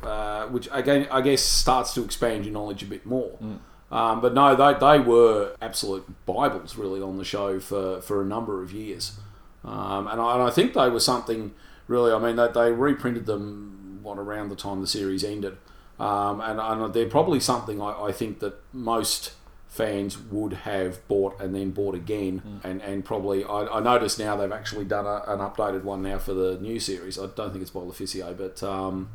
uh, 0.02 0.46
which 0.48 0.68
again 0.70 1.08
I 1.10 1.22
guess 1.22 1.40
starts 1.40 1.94
to 1.94 2.04
expand 2.04 2.44
your 2.44 2.52
knowledge 2.52 2.82
a 2.82 2.86
bit 2.86 3.06
more. 3.06 3.38
Mm. 3.42 3.58
Um, 3.90 4.20
but 4.20 4.34
no, 4.34 4.54
they, 4.54 4.78
they 4.78 4.98
were 4.98 5.56
absolute 5.62 6.04
bibles 6.26 6.76
really 6.76 7.00
on 7.00 7.16
the 7.16 7.24
show 7.24 7.60
for, 7.60 8.02
for 8.02 8.20
a 8.20 8.26
number 8.26 8.62
of 8.62 8.72
years. 8.72 9.16
Um, 9.64 10.06
and, 10.08 10.20
I, 10.20 10.34
and 10.34 10.42
I 10.42 10.50
think 10.50 10.74
they 10.74 10.90
were 10.90 11.00
something 11.00 11.54
really, 11.86 12.12
I 12.12 12.18
mean, 12.18 12.36
they, 12.36 12.48
they 12.48 12.72
reprinted 12.72 13.26
them 13.26 13.75
what 14.06 14.18
around 14.18 14.48
the 14.48 14.56
time 14.56 14.80
the 14.80 14.86
series 14.86 15.24
ended, 15.24 15.56
um, 15.98 16.40
and, 16.40 16.60
and, 16.60 16.94
they're 16.94 17.08
probably 17.08 17.40
something 17.40 17.82
I, 17.82 18.04
I, 18.04 18.12
think 18.12 18.38
that 18.38 18.54
most 18.72 19.32
fans 19.66 20.16
would 20.16 20.52
have 20.52 21.06
bought 21.08 21.40
and 21.40 21.54
then 21.54 21.72
bought 21.72 21.94
again, 21.94 22.40
mm. 22.46 22.64
and 22.64 22.80
and 22.82 23.04
probably 23.04 23.44
I, 23.44 23.66
I 23.66 23.80
noticed 23.80 24.18
now 24.18 24.36
they've 24.36 24.52
actually 24.52 24.84
done 24.84 25.06
a, 25.06 25.22
an 25.26 25.40
updated 25.40 25.82
one 25.82 26.02
now 26.02 26.18
for 26.18 26.32
the 26.32 26.58
new 26.60 26.78
series. 26.78 27.18
I 27.18 27.26
don't 27.26 27.50
think 27.50 27.62
it's 27.62 27.70
by 27.70 27.80
Lofficier, 27.80 28.36
but 28.36 28.62
um, 28.62 29.10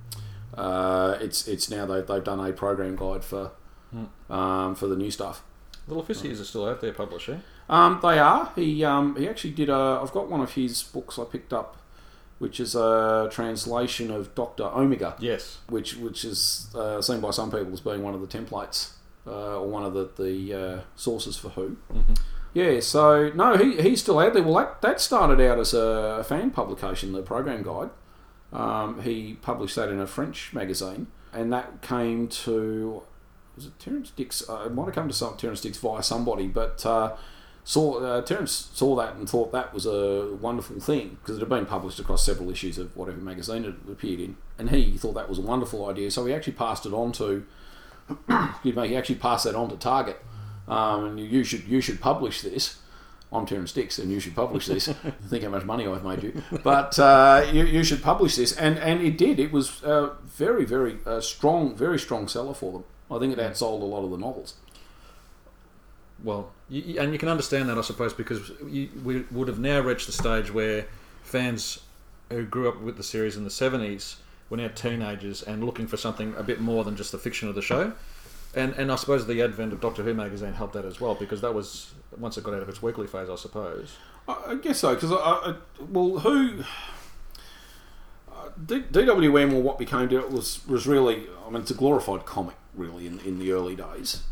uh, 0.54 1.18
it's 1.22 1.48
it's 1.48 1.70
now 1.70 1.86
they, 1.86 2.02
they've 2.02 2.24
done 2.24 2.40
a 2.40 2.52
program 2.52 2.96
guide 2.96 3.24
for 3.24 3.52
mm. 3.96 4.08
um, 4.30 4.76
for 4.76 4.88
the 4.88 4.98
new 4.98 5.10
stuff. 5.10 5.44
The 5.88 5.96
Lofficiers 5.96 6.40
are 6.40 6.46
still 6.46 6.68
out 6.68 6.82
there 6.82 6.94
publishing. 6.94 7.42
Um, 7.70 8.00
they 8.02 8.20
are. 8.20 8.52
He 8.56 8.84
um, 8.84 9.16
he 9.16 9.28
actually 9.28 9.52
did 9.52 9.70
a. 9.70 10.00
I've 10.01 10.12
got 10.12 10.30
one 10.30 10.42
of 10.42 10.51
his 10.54 10.84
books 10.84 11.18
I 11.18 11.24
picked 11.24 11.54
up 11.54 11.77
which 12.42 12.60
is 12.60 12.74
a 12.74 13.30
translation 13.32 14.10
of 14.10 14.34
Doctor 14.34 14.64
Omega. 14.64 15.16
Yes. 15.20 15.60
Which 15.70 15.96
which 15.98 16.25
is 16.25 16.74
uh, 16.74 17.00
seen 17.00 17.20
by 17.22 17.30
some 17.30 17.51
people 17.51 17.72
as 17.72 17.82
being 17.82 18.01
one 18.01 18.16
of 18.16 18.22
the 18.22 18.27
templates 18.27 18.94
uh, 19.27 19.60
or 19.60 19.68
one 19.68 19.84
of 19.84 19.94
the 19.94 20.10
the 20.18 20.54
uh, 20.54 20.82
sources 20.96 21.38
for 21.38 21.50
Who. 21.50 21.77
Mm-hmm. 21.94 22.14
Yeah. 22.56 22.80
So 22.80 23.30
no, 23.36 23.58
he 23.58 23.80
he's 23.80 24.01
still 24.01 24.18
out 24.18 24.34
there. 24.34 24.42
Well, 24.42 24.56
that 24.56 24.82
that 24.82 25.00
started 25.00 25.40
out 25.40 25.60
as 25.60 25.75
a 25.75 26.25
fan 26.27 26.50
publication, 26.50 27.12
the 27.12 27.22
program 27.22 27.62
guide. 27.62 27.92
Um, 28.51 29.04
he 29.04 29.36
published 29.36 29.75
that 29.75 29.90
in 29.90 30.00
a 30.00 30.08
French 30.08 30.51
magazine, 30.51 31.08
and 31.32 31.54
that 31.54 31.84
came 31.84 32.27
to 32.27 33.04
was 33.56 33.68
it 33.68 33.77
Terrance 33.77 34.10
Dicks? 34.10 34.50
Uh, 34.50 34.64
it 34.66 34.74
might 34.74 34.86
have 34.86 34.96
come 34.96 35.08
to 35.08 35.14
some 35.14 35.38
Terrance 35.38 35.62
Dicks 35.62 35.77
via 35.77 36.01
somebody, 36.01 36.48
but 36.48 36.84
uh, 36.88 37.16
saw 37.64 38.00
uh, 38.00 38.22
Terrance 38.22 38.70
saw 38.74 38.96
that 38.96 39.16
and 39.16 39.30
thought 39.30 39.52
that 39.52 39.74
was 39.74 39.86
a 39.86 40.36
wonderful 40.42 40.80
thing 40.80 41.18
because 41.22 41.38
it 41.38 41.40
had 41.40 41.50
been 41.50 41.66
published 41.66 42.00
across 42.00 42.26
several 42.26 42.50
issues 42.50 42.78
of 42.78 42.96
whatever 42.96 43.18
magazine 43.18 43.66
it 43.66 43.76
appeared 43.92 44.20
in, 44.20 44.38
and 44.58 44.70
he 44.72 44.98
thought 44.98 45.14
that 45.14 45.30
was 45.30 45.38
a 45.38 45.44
wonderful 45.44 45.88
idea. 45.90 46.10
So 46.10 46.26
he 46.26 46.34
actually 46.34 46.54
passed 46.54 46.86
it 46.86 46.94
on 46.94 47.12
to, 47.14 47.46
excuse 48.30 48.76
me, 48.76 48.88
he 48.90 48.96
actually 48.96 49.16
passed 49.16 49.46
that 49.46 49.56
on 49.56 49.70
to 49.70 49.78
Target, 49.78 50.24
um, 50.68 51.06
and 51.06 51.20
you 51.20 51.44
should 51.44 51.66
you 51.66 51.82
should 51.82 52.02
publish 52.02 52.42
this. 52.42 52.78
I'm 53.34 53.46
Terrance 53.46 53.72
Dicks, 53.72 53.98
and 53.98 54.12
you 54.12 54.20
should 54.20 54.36
publish 54.36 54.68
this. 54.68 54.88
Think 55.30 55.44
how 55.44 55.50
much 55.50 55.64
money 55.64 55.88
I've 55.88 56.04
made 56.04 56.22
you, 56.24 56.44
but 56.64 57.00
uh, 57.00 57.48
you, 57.54 57.64
you 57.64 57.84
should 57.84 58.02
publish 58.02 58.36
this, 58.36 58.58
and 58.58 58.78
and 58.80 59.02
it 59.02 59.18
did. 59.18 59.40
It 59.40 59.52
was 59.52 59.84
a 59.84 60.16
very 60.26 60.66
very 60.66 60.98
uh, 61.06 61.22
strong, 61.22 61.76
very 61.76 62.00
strong 62.00 62.28
seller 62.28 62.54
for 62.54 62.72
them. 62.74 62.84
I 63.10 63.20
think 63.20 63.38
it 63.38 63.40
outsold 63.40 63.82
a 63.82 63.86
lot 63.86 64.04
of 64.04 64.12
the 64.12 64.18
novels 64.18 64.56
well, 66.24 66.51
you, 66.70 67.00
and 67.00 67.14
you 67.14 67.20
can 67.20 67.29
understand 67.29 67.70
that, 67.70 67.77
I 67.77 67.81
suppose, 67.81 68.14
because 68.14 68.51
you, 68.68 68.90
we 69.03 69.22
would 69.31 69.48
have 69.48 69.60
now 69.60 69.79
reached 69.79 70.05
the 70.05 70.12
stage 70.12 70.51
where 70.53 70.86
fans 71.24 71.79
who 72.29 72.46
grew 72.46 72.70
up 72.70 72.81
with 72.81 72.98
the 72.98 73.03
series 73.03 73.36
in 73.38 73.44
the 73.44 73.50
70s 73.50 74.16
were 74.50 74.57
now 74.57 74.68
teenagers 74.70 75.42
and 75.42 75.64
looking 75.64 75.88
for 75.88 75.98
something 75.98 76.34
a 76.38 76.44
bit 76.44 76.60
more 76.60 76.84
than 76.84 76.96
just 76.96 77.12
the 77.12 77.18
fiction 77.18 77.50
of 77.50 77.55
the 77.55 77.62
show. 77.62 77.94
And, 78.53 78.74
and 78.74 78.92
I 78.92 78.96
suppose 78.96 79.25
the 79.27 79.42
advent 79.42 79.72
of 79.72 79.79
Doctor 79.79 80.03
Who 80.03 80.14
magazine 80.14 80.53
helped 80.53 80.74
that 80.74 80.86
as 80.86 81.00
well 81.00 81.16
because 81.16 81.42
that 81.42 81.53
was 81.53 81.94
once 82.18 82.38
it 82.38 82.44
got 82.44 82.53
out 82.53 82.62
of 82.62 82.70
its 82.70 82.81
weekly 82.81 83.07
phase, 83.07 83.29
I 83.29 83.36
suppose. 83.36 83.96
I, 84.27 84.55
guess 84.55 84.79
so 84.79 84.94
because 84.94 85.12
I, 85.12 85.16
I, 85.16 85.55
well, 85.79 86.20
who 86.20 86.64
uh, 88.31 88.50
DWM 88.66 89.53
or 89.53 89.62
what 89.62 89.79
became 89.79 90.12
it 90.12 90.31
was 90.31 90.66
was 90.68 90.86
really 90.86 91.27
I 91.46 91.50
mean 91.50 91.64
it's 91.64 91.72
a 91.72 91.75
glorified 91.75 92.25
comic 92.25 92.55
really 92.75 93.07
in 93.07 93.20
in 93.22 93.40
the 93.40 93.51
early 93.51 93.75
days 93.75 94.24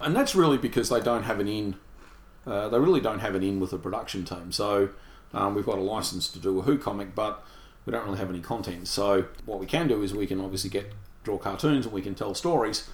and 0.00 0.14
that's 0.14 0.34
really 0.34 0.58
because 0.58 0.88
they 0.88 1.00
don't 1.00 1.24
have 1.24 1.40
an 1.40 1.48
in. 1.48 1.76
Uh, 2.46 2.68
they 2.68 2.78
really 2.78 3.00
don't 3.00 3.18
have 3.18 3.34
an 3.34 3.42
in 3.42 3.58
with 3.58 3.70
the 3.70 3.78
production 3.78 4.24
team. 4.24 4.52
So 4.52 4.90
um, 5.34 5.54
we've 5.54 5.66
got 5.66 5.78
a 5.78 5.82
license 5.82 6.28
to 6.28 6.38
do 6.38 6.58
a 6.60 6.62
Who 6.62 6.78
comic, 6.78 7.14
but 7.14 7.44
we 7.84 7.92
don't 7.92 8.04
really 8.04 8.18
have 8.18 8.30
any 8.30 8.40
content. 8.40 8.88
So 8.88 9.26
what 9.44 9.58
we 9.58 9.66
can 9.66 9.88
do 9.88 10.02
is 10.02 10.14
we 10.14 10.26
can 10.26 10.40
obviously 10.40 10.70
get 10.70 10.92
draw 11.24 11.38
cartoons 11.38 11.86
and 11.86 11.92
we 11.92 12.02
can 12.02 12.14
tell 12.14 12.34
stories, 12.34 12.88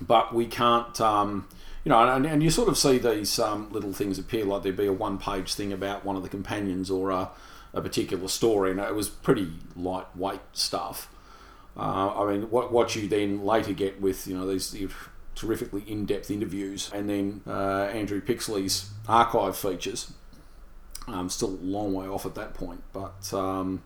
but 0.00 0.34
we 0.34 0.46
can't. 0.46 1.00
Um, 1.00 1.48
you 1.84 1.90
know, 1.90 2.00
and, 2.00 2.26
and, 2.26 2.42
you 2.42 2.50
sort 2.50 2.68
of 2.68 2.76
see 2.76 2.98
these 2.98 3.38
um, 3.38 3.72
little 3.72 3.92
things 3.92 4.18
appear, 4.18 4.44
like 4.44 4.62
there'd 4.62 4.76
be 4.76 4.86
a 4.86 4.92
one-page 4.92 5.54
thing 5.54 5.72
about 5.72 6.04
one 6.04 6.16
of 6.16 6.22
the 6.22 6.28
companions 6.28 6.90
or 6.90 7.10
a, 7.10 7.30
a 7.72 7.80
particular 7.80 8.28
story, 8.28 8.72
and 8.72 8.80
it 8.80 8.94
was 8.94 9.08
pretty 9.08 9.52
lightweight 9.74 10.40
stuff. 10.52 11.08
Uh, 11.76 12.12
I 12.22 12.32
mean, 12.32 12.50
what 12.50 12.72
what 12.72 12.96
you 12.96 13.06
then 13.08 13.44
later 13.44 13.72
get 13.72 14.00
with 14.00 14.26
you 14.26 14.36
know 14.36 14.46
these 14.46 14.74
terrifically 15.38 15.84
in-depth 15.86 16.30
interviews, 16.30 16.90
and 16.92 17.08
then 17.08 17.40
uh, 17.46 17.84
Andrew 17.92 18.20
Pixley's 18.20 18.90
archive 19.08 19.56
features. 19.56 20.12
Um, 21.06 21.30
still 21.30 21.50
a 21.50 21.62
long 21.62 21.94
way 21.94 22.06
off 22.06 22.26
at 22.26 22.34
that 22.34 22.52
point, 22.52 22.82
but 22.92 23.32
um, 23.32 23.82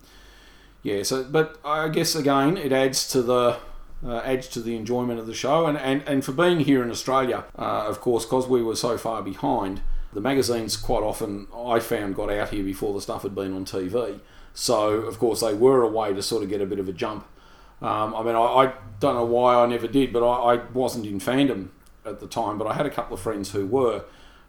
yeah. 0.82 1.04
So, 1.04 1.22
but 1.22 1.58
I 1.64 1.88
guess 1.88 2.16
again, 2.16 2.56
it 2.56 2.72
adds 2.72 3.06
to 3.12 3.22
the 3.22 3.58
uh, 4.04 4.18
adds 4.24 4.48
to 4.48 4.60
the 4.60 4.74
enjoyment 4.74 5.20
of 5.20 5.26
the 5.26 5.34
show, 5.34 5.66
and 5.66 5.78
and, 5.78 6.02
and 6.08 6.24
for 6.24 6.32
being 6.32 6.60
here 6.60 6.82
in 6.82 6.90
Australia, 6.90 7.44
uh, 7.56 7.84
of 7.86 8.00
course, 8.00 8.24
because 8.24 8.48
we 8.48 8.62
were 8.62 8.76
so 8.76 8.98
far 8.98 9.22
behind. 9.22 9.82
The 10.12 10.20
magazines 10.20 10.76
quite 10.76 11.02
often 11.02 11.46
I 11.56 11.80
found 11.80 12.16
got 12.16 12.30
out 12.30 12.50
here 12.50 12.62
before 12.62 12.92
the 12.92 13.00
stuff 13.00 13.22
had 13.22 13.34
been 13.34 13.54
on 13.54 13.64
TV. 13.64 14.20
So, 14.52 14.90
of 14.90 15.18
course, 15.18 15.40
they 15.40 15.54
were 15.54 15.80
a 15.80 15.88
way 15.88 16.12
to 16.12 16.22
sort 16.22 16.42
of 16.42 16.50
get 16.50 16.60
a 16.60 16.66
bit 16.66 16.78
of 16.78 16.86
a 16.86 16.92
jump 16.92 17.26
um, 17.82 18.14
I 18.14 18.22
mean, 18.22 18.34
I, 18.34 18.40
I, 18.40 18.72
don't 19.00 19.16
know 19.16 19.24
why 19.24 19.56
I 19.56 19.66
never 19.66 19.88
did, 19.88 20.12
but 20.12 20.24
I, 20.24 20.54
I, 20.54 20.56
wasn't 20.72 21.06
in 21.06 21.18
fandom 21.18 21.70
at 22.06 22.20
the 22.20 22.28
time. 22.28 22.56
But 22.56 22.68
I 22.68 22.74
had 22.74 22.86
a 22.86 22.90
couple 22.90 23.14
of 23.14 23.20
friends 23.20 23.50
who 23.50 23.66
were, 23.66 24.04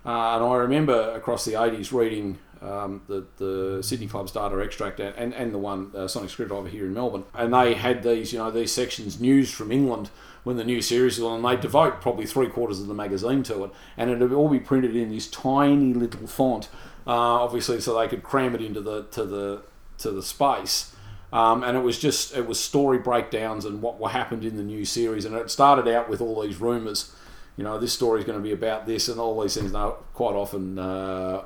Uh, 0.06 0.36
and 0.36 0.46
I 0.46 0.56
remember 0.58 1.12
across 1.12 1.46
the 1.46 1.54
80s 1.54 1.92
reading 1.92 2.38
um, 2.62 3.02
the, 3.08 3.26
the 3.38 3.82
Sydney 3.82 4.08
Club's 4.08 4.32
data 4.32 4.58
extract 4.60 5.00
and, 5.00 5.16
and, 5.16 5.34
and 5.34 5.54
the 5.54 5.58
one, 5.58 5.92
uh, 5.96 6.08
Sonic 6.08 6.30
Screwdriver 6.30 6.68
here 6.68 6.86
in 6.86 6.94
Melbourne. 6.94 7.24
And 7.34 7.54
they 7.54 7.74
had 7.74 8.04
these, 8.04 8.34
you 8.34 8.40
know, 8.40 8.52
these 8.52 8.72
sections 8.72 9.20
news 9.20 9.52
from 9.52 9.72
England 9.72 10.10
when 10.44 10.58
the 10.58 10.64
new 10.64 10.82
series 10.82 11.20
was 11.20 11.26
on, 11.26 11.44
and 11.44 11.46
they 11.46 11.62
devote 11.62 12.02
probably 12.02 12.26
three 12.26 12.48
quarters 12.48 12.80
of 12.80 12.88
the 12.88 12.94
magazine 12.94 13.44
to 13.44 13.66
it. 13.66 13.72
And 13.98 14.10
it 14.10 14.20
would 14.20 14.34
all 14.34 14.50
be 14.50 14.60
printed 14.60 14.96
in 14.96 15.10
this 15.10 15.28
tiny 15.30 15.94
little 15.94 16.28
font, 16.28 16.70
uh, 17.08 17.12
obviously, 17.12 17.80
so 17.80 17.98
they 17.98 18.08
could 18.08 18.24
cram 18.24 18.56
it 18.56 18.62
into 18.62 18.82
the 18.82 19.04
to 19.04 19.24
the 19.26 19.64
to 20.00 20.12
the 20.12 20.24
space. 20.24 20.93
Um, 21.34 21.64
and 21.64 21.76
it 21.76 21.82
was 21.82 21.98
just 21.98 22.38
it 22.38 22.46
was 22.46 22.60
story 22.60 23.00
breakdowns 23.00 23.66
and 23.66 23.82
what, 23.82 23.98
what 23.98 24.12
happened 24.12 24.46
in 24.46 24.56
the 24.56 24.64
new 24.64 24.86
series. 24.86 25.26
And 25.26 25.36
it 25.36 25.50
started 25.50 25.88
out 25.88 26.08
with 26.08 26.22
all 26.22 26.40
these 26.42 26.62
rumours. 26.62 27.12
You 27.58 27.64
know, 27.64 27.80
this 27.80 27.92
story 27.92 28.20
is 28.20 28.26
going 28.26 28.38
to 28.38 28.44
be 28.44 28.52
about 28.52 28.86
this 28.86 29.08
and 29.08 29.20
all 29.20 29.42
these 29.42 29.56
things. 29.56 29.74
Now, 29.74 29.98
quite 30.14 30.36
often, 30.36 30.78
uh, 30.78 31.42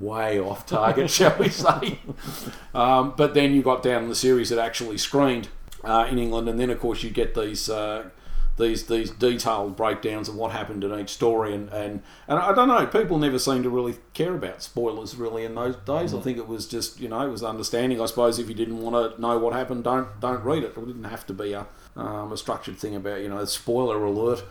way 0.00 0.40
off 0.40 0.66
target, 0.66 1.10
shall 1.10 1.36
we 1.38 1.48
say. 1.48 2.00
Um, 2.74 3.14
but 3.16 3.34
then 3.34 3.54
you 3.54 3.62
got 3.62 3.84
down 3.84 4.08
the 4.08 4.16
series 4.16 4.50
that 4.50 4.58
actually 4.58 4.98
screened 4.98 5.48
uh, 5.84 6.08
in 6.10 6.18
England, 6.18 6.48
and 6.48 6.58
then 6.58 6.68
of 6.68 6.80
course 6.80 7.04
you 7.04 7.10
get 7.10 7.36
these. 7.36 7.70
Uh, 7.70 8.10
these, 8.60 8.86
these 8.86 9.10
detailed 9.10 9.76
breakdowns 9.76 10.28
of 10.28 10.36
what 10.36 10.52
happened 10.52 10.84
in 10.84 10.98
each 10.98 11.10
story 11.10 11.54
and, 11.54 11.68
and, 11.70 12.02
and 12.28 12.38
I 12.38 12.54
don't 12.54 12.68
know 12.68 12.86
people 12.86 13.18
never 13.18 13.38
seem 13.38 13.62
to 13.62 13.70
really 13.70 13.96
care 14.14 14.34
about 14.34 14.62
spoilers 14.62 15.16
really 15.16 15.44
in 15.44 15.54
those 15.54 15.76
days. 15.76 16.14
I 16.14 16.20
think 16.20 16.38
it 16.38 16.46
was 16.46 16.68
just 16.68 17.00
you 17.00 17.08
know 17.08 17.26
it 17.26 17.30
was 17.30 17.42
understanding 17.42 18.00
I 18.00 18.06
suppose 18.06 18.38
if 18.38 18.48
you 18.48 18.54
didn't 18.54 18.78
want 18.78 19.16
to 19.16 19.20
know 19.20 19.38
what 19.38 19.52
happened 19.52 19.84
don't 19.84 20.20
don't 20.20 20.44
read 20.44 20.62
it. 20.62 20.76
It 20.76 20.86
didn't 20.86 21.04
have 21.04 21.26
to 21.26 21.32
be 21.32 21.52
a, 21.52 21.66
um, 21.96 22.32
a 22.32 22.36
structured 22.36 22.78
thing 22.78 22.94
about 22.94 23.20
you 23.20 23.28
know 23.28 23.44
spoiler 23.44 24.04
alert 24.04 24.44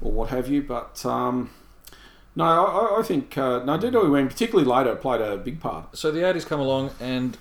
or 0.00 0.12
what 0.12 0.30
have 0.30 0.48
you 0.48 0.62
but 0.62 1.04
um, 1.06 1.50
no, 2.34 2.44
I, 2.44 3.00
I 3.00 3.02
think 3.02 3.36
uh, 3.36 3.62
no, 3.64 3.76
Dido 3.76 4.10
when 4.10 4.28
particularly 4.28 4.68
later 4.68 4.96
played 4.96 5.20
a 5.20 5.36
big 5.36 5.60
part. 5.60 5.96
So 5.96 6.10
the 6.10 6.20
80s 6.20 6.46
come 6.46 6.60
along, 6.60 6.90
and 6.98 7.36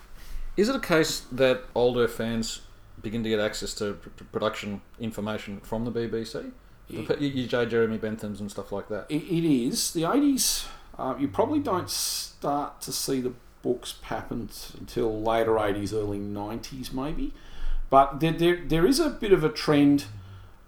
is 0.58 0.68
it 0.68 0.76
a 0.76 0.80
case 0.80 1.22
that 1.32 1.64
older 1.74 2.08
fans 2.08 2.62
begin 3.02 3.24
to 3.24 3.30
get 3.30 3.40
access 3.40 3.74
to 3.76 3.94
pr- 3.94 4.24
production 4.26 4.82
information 5.00 5.60
from 5.62 5.86
the 5.86 5.92
BBC? 5.92 6.52
It, 6.90 7.20
you 7.20 7.48
J. 7.48 7.66
Jeremy 7.66 7.98
Bentham's 7.98 8.42
and 8.42 8.52
stuff 8.52 8.72
like 8.72 8.90
that. 8.90 9.06
it, 9.10 9.24
it 9.24 9.48
is 9.48 9.94
the 9.94 10.06
eighties. 10.12 10.66
Uh, 10.98 11.16
you 11.18 11.28
probably 11.28 11.60
don't 11.60 11.90
start 11.90 12.82
to 12.82 12.92
see 12.92 13.22
the 13.22 13.34
books 13.62 13.96
happen 14.04 14.50
until 14.78 15.22
later 15.22 15.58
eighties, 15.60 15.94
early 15.94 16.20
nineties, 16.20 16.92
maybe. 16.92 17.34
But 17.90 18.20
there, 18.20 18.34
there, 18.34 18.62
there 18.66 18.86
is 18.86 19.00
a 19.00 19.10
bit 19.10 19.34
of 19.34 19.44
a 19.44 19.50
trend, 19.50 20.06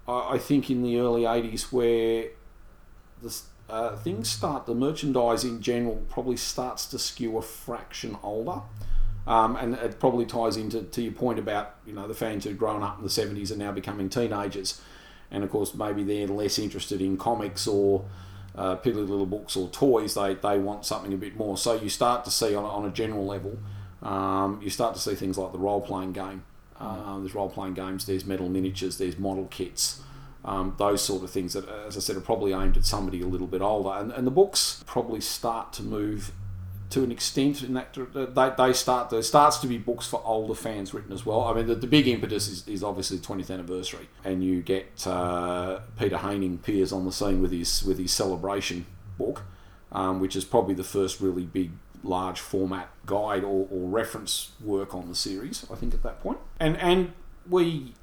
uh, 0.08 0.28
I 0.28 0.38
think, 0.38 0.70
in 0.70 0.82
the 0.82 0.98
early 0.98 1.24
eighties 1.26 1.72
where 1.72 2.28
the 3.22 3.34
uh, 3.68 3.96
things 3.96 4.28
start, 4.28 4.66
the 4.66 4.74
merchandise 4.74 5.44
in 5.44 5.60
general 5.62 6.02
probably 6.08 6.36
starts 6.36 6.86
to 6.86 6.98
skew 6.98 7.36
a 7.38 7.42
fraction 7.42 8.16
older. 8.22 8.60
Um, 9.26 9.56
and 9.56 9.74
it 9.74 9.98
probably 9.98 10.26
ties 10.26 10.56
into 10.56 10.82
to 10.82 11.02
your 11.02 11.12
point 11.12 11.38
about 11.38 11.76
you 11.86 11.94
know 11.94 12.06
the 12.06 12.14
fans 12.14 12.44
who've 12.44 12.58
grown 12.58 12.82
up 12.82 12.98
in 12.98 13.04
the 13.04 13.10
70s 13.10 13.50
are 13.50 13.56
now 13.56 13.72
becoming 13.72 14.08
teenagers. 14.08 14.80
And 15.30 15.42
of 15.42 15.50
course, 15.50 15.74
maybe 15.74 16.04
they're 16.04 16.26
less 16.26 16.58
interested 16.58 17.00
in 17.00 17.16
comics 17.16 17.66
or 17.66 18.04
uh, 18.54 18.76
piddly 18.76 19.08
little 19.08 19.26
books 19.26 19.56
or 19.56 19.68
toys. 19.68 20.14
They, 20.14 20.34
they 20.34 20.58
want 20.58 20.84
something 20.84 21.12
a 21.12 21.16
bit 21.16 21.36
more. 21.36 21.56
So 21.56 21.74
you 21.74 21.88
start 21.88 22.24
to 22.26 22.30
see 22.30 22.54
on, 22.54 22.64
on 22.64 22.84
a 22.84 22.90
general 22.90 23.26
level, 23.26 23.58
um, 24.02 24.60
you 24.62 24.70
start 24.70 24.94
to 24.94 25.00
see 25.00 25.14
things 25.14 25.38
like 25.38 25.52
the 25.52 25.58
role 25.58 25.80
playing 25.80 26.12
game. 26.12 26.44
Uh, 26.78 27.18
there's 27.18 27.34
role 27.34 27.48
playing 27.48 27.74
games, 27.74 28.04
there's 28.04 28.24
metal 28.24 28.48
miniatures, 28.48 28.98
there's 28.98 29.18
model 29.18 29.46
kits 29.46 30.02
um, 30.44 30.74
those 30.78 31.02
sort 31.02 31.24
of 31.24 31.30
things 31.30 31.54
that, 31.54 31.68
as 31.68 31.96
I 31.96 32.00
said, 32.00 32.16
are 32.16 32.20
probably 32.20 32.52
aimed 32.52 32.76
at 32.76 32.84
somebody 32.84 33.22
a 33.22 33.26
little 33.26 33.46
bit 33.46 33.62
older. 33.62 33.90
And, 33.90 34.12
and 34.12 34.26
the 34.26 34.30
books 34.30 34.84
probably 34.86 35.20
start 35.20 35.72
to 35.74 35.82
move 35.82 36.32
to 36.90 37.02
an 37.02 37.10
extent 37.10 37.62
in 37.62 37.74
that 37.74 37.94
they, 38.34 38.52
they 38.56 38.72
start 38.72 39.10
there 39.10 39.22
starts 39.22 39.58
to 39.58 39.66
be 39.66 39.78
books 39.78 40.06
for 40.06 40.22
older 40.24 40.54
fans 40.54 40.94
written 40.94 41.12
as 41.12 41.26
well. 41.26 41.42
I 41.42 41.54
mean, 41.54 41.66
the, 41.66 41.74
the 41.74 41.86
big 41.86 42.06
impetus 42.06 42.48
is, 42.48 42.68
is 42.68 42.84
obviously 42.84 43.18
the 43.18 43.26
20th 43.26 43.50
anniversary, 43.50 44.08
and 44.24 44.44
you 44.44 44.62
get 44.62 45.06
uh, 45.06 45.80
Peter 45.98 46.18
Haining 46.18 46.54
appears 46.54 46.92
on 46.92 47.04
the 47.04 47.12
scene 47.12 47.40
with 47.40 47.52
his 47.52 47.82
with 47.82 47.98
his 47.98 48.12
celebration 48.12 48.86
book, 49.18 49.42
um, 49.92 50.20
which 50.20 50.36
is 50.36 50.44
probably 50.44 50.74
the 50.74 50.84
first 50.84 51.20
really 51.20 51.44
big 51.44 51.72
large 52.02 52.38
format 52.38 52.90
guide 53.06 53.42
or, 53.42 53.66
or 53.70 53.88
reference 53.88 54.52
work 54.62 54.94
on 54.94 55.08
the 55.08 55.14
series. 55.14 55.66
I 55.72 55.76
think 55.76 55.94
at 55.94 56.02
that 56.02 56.20
point, 56.20 56.38
and 56.60 56.76
and 56.76 57.12
we 57.48 57.94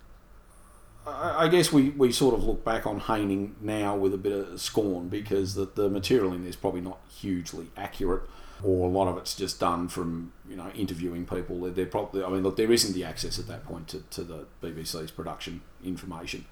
I 1.05 1.45
I 1.45 1.47
guess 1.47 1.71
we, 1.71 1.89
we 1.91 2.11
sort 2.11 2.35
of 2.35 2.43
look 2.43 2.63
back 2.63 2.85
on 2.85 2.99
Haining 2.99 3.55
now 3.61 3.95
with 3.95 4.13
a 4.13 4.17
bit 4.17 4.33
of 4.33 4.61
scorn 4.61 5.09
because 5.09 5.55
the, 5.55 5.65
the 5.65 5.89
material 5.89 6.33
in 6.33 6.41
there 6.41 6.49
is 6.49 6.55
probably 6.55 6.81
not 6.81 6.99
hugely 7.09 7.67
accurate, 7.77 8.23
or 8.63 8.88
a 8.88 8.91
lot 8.91 9.08
of 9.08 9.17
it's 9.17 9.36
just 9.36 9.60
done 9.60 9.88
from 9.88 10.34
you 10.50 10.56
know 10.56 10.69
interviewing 10.76 11.26
people. 11.26 11.60
They're, 11.62 11.86
probably 11.86 12.24
I 12.24 12.30
mean 12.30 12.43
look 12.43 12.58
there 12.58 12.71
isn't 12.71 12.93
the 12.93 13.04
access 13.04 13.39
at 13.39 13.47
that 13.47 13.65
point 13.65 13.88
to, 13.89 14.02
to 14.12 14.24
the 14.24 14.45
BBC's 14.62 15.12
production 15.12 15.62
information, 15.84 16.45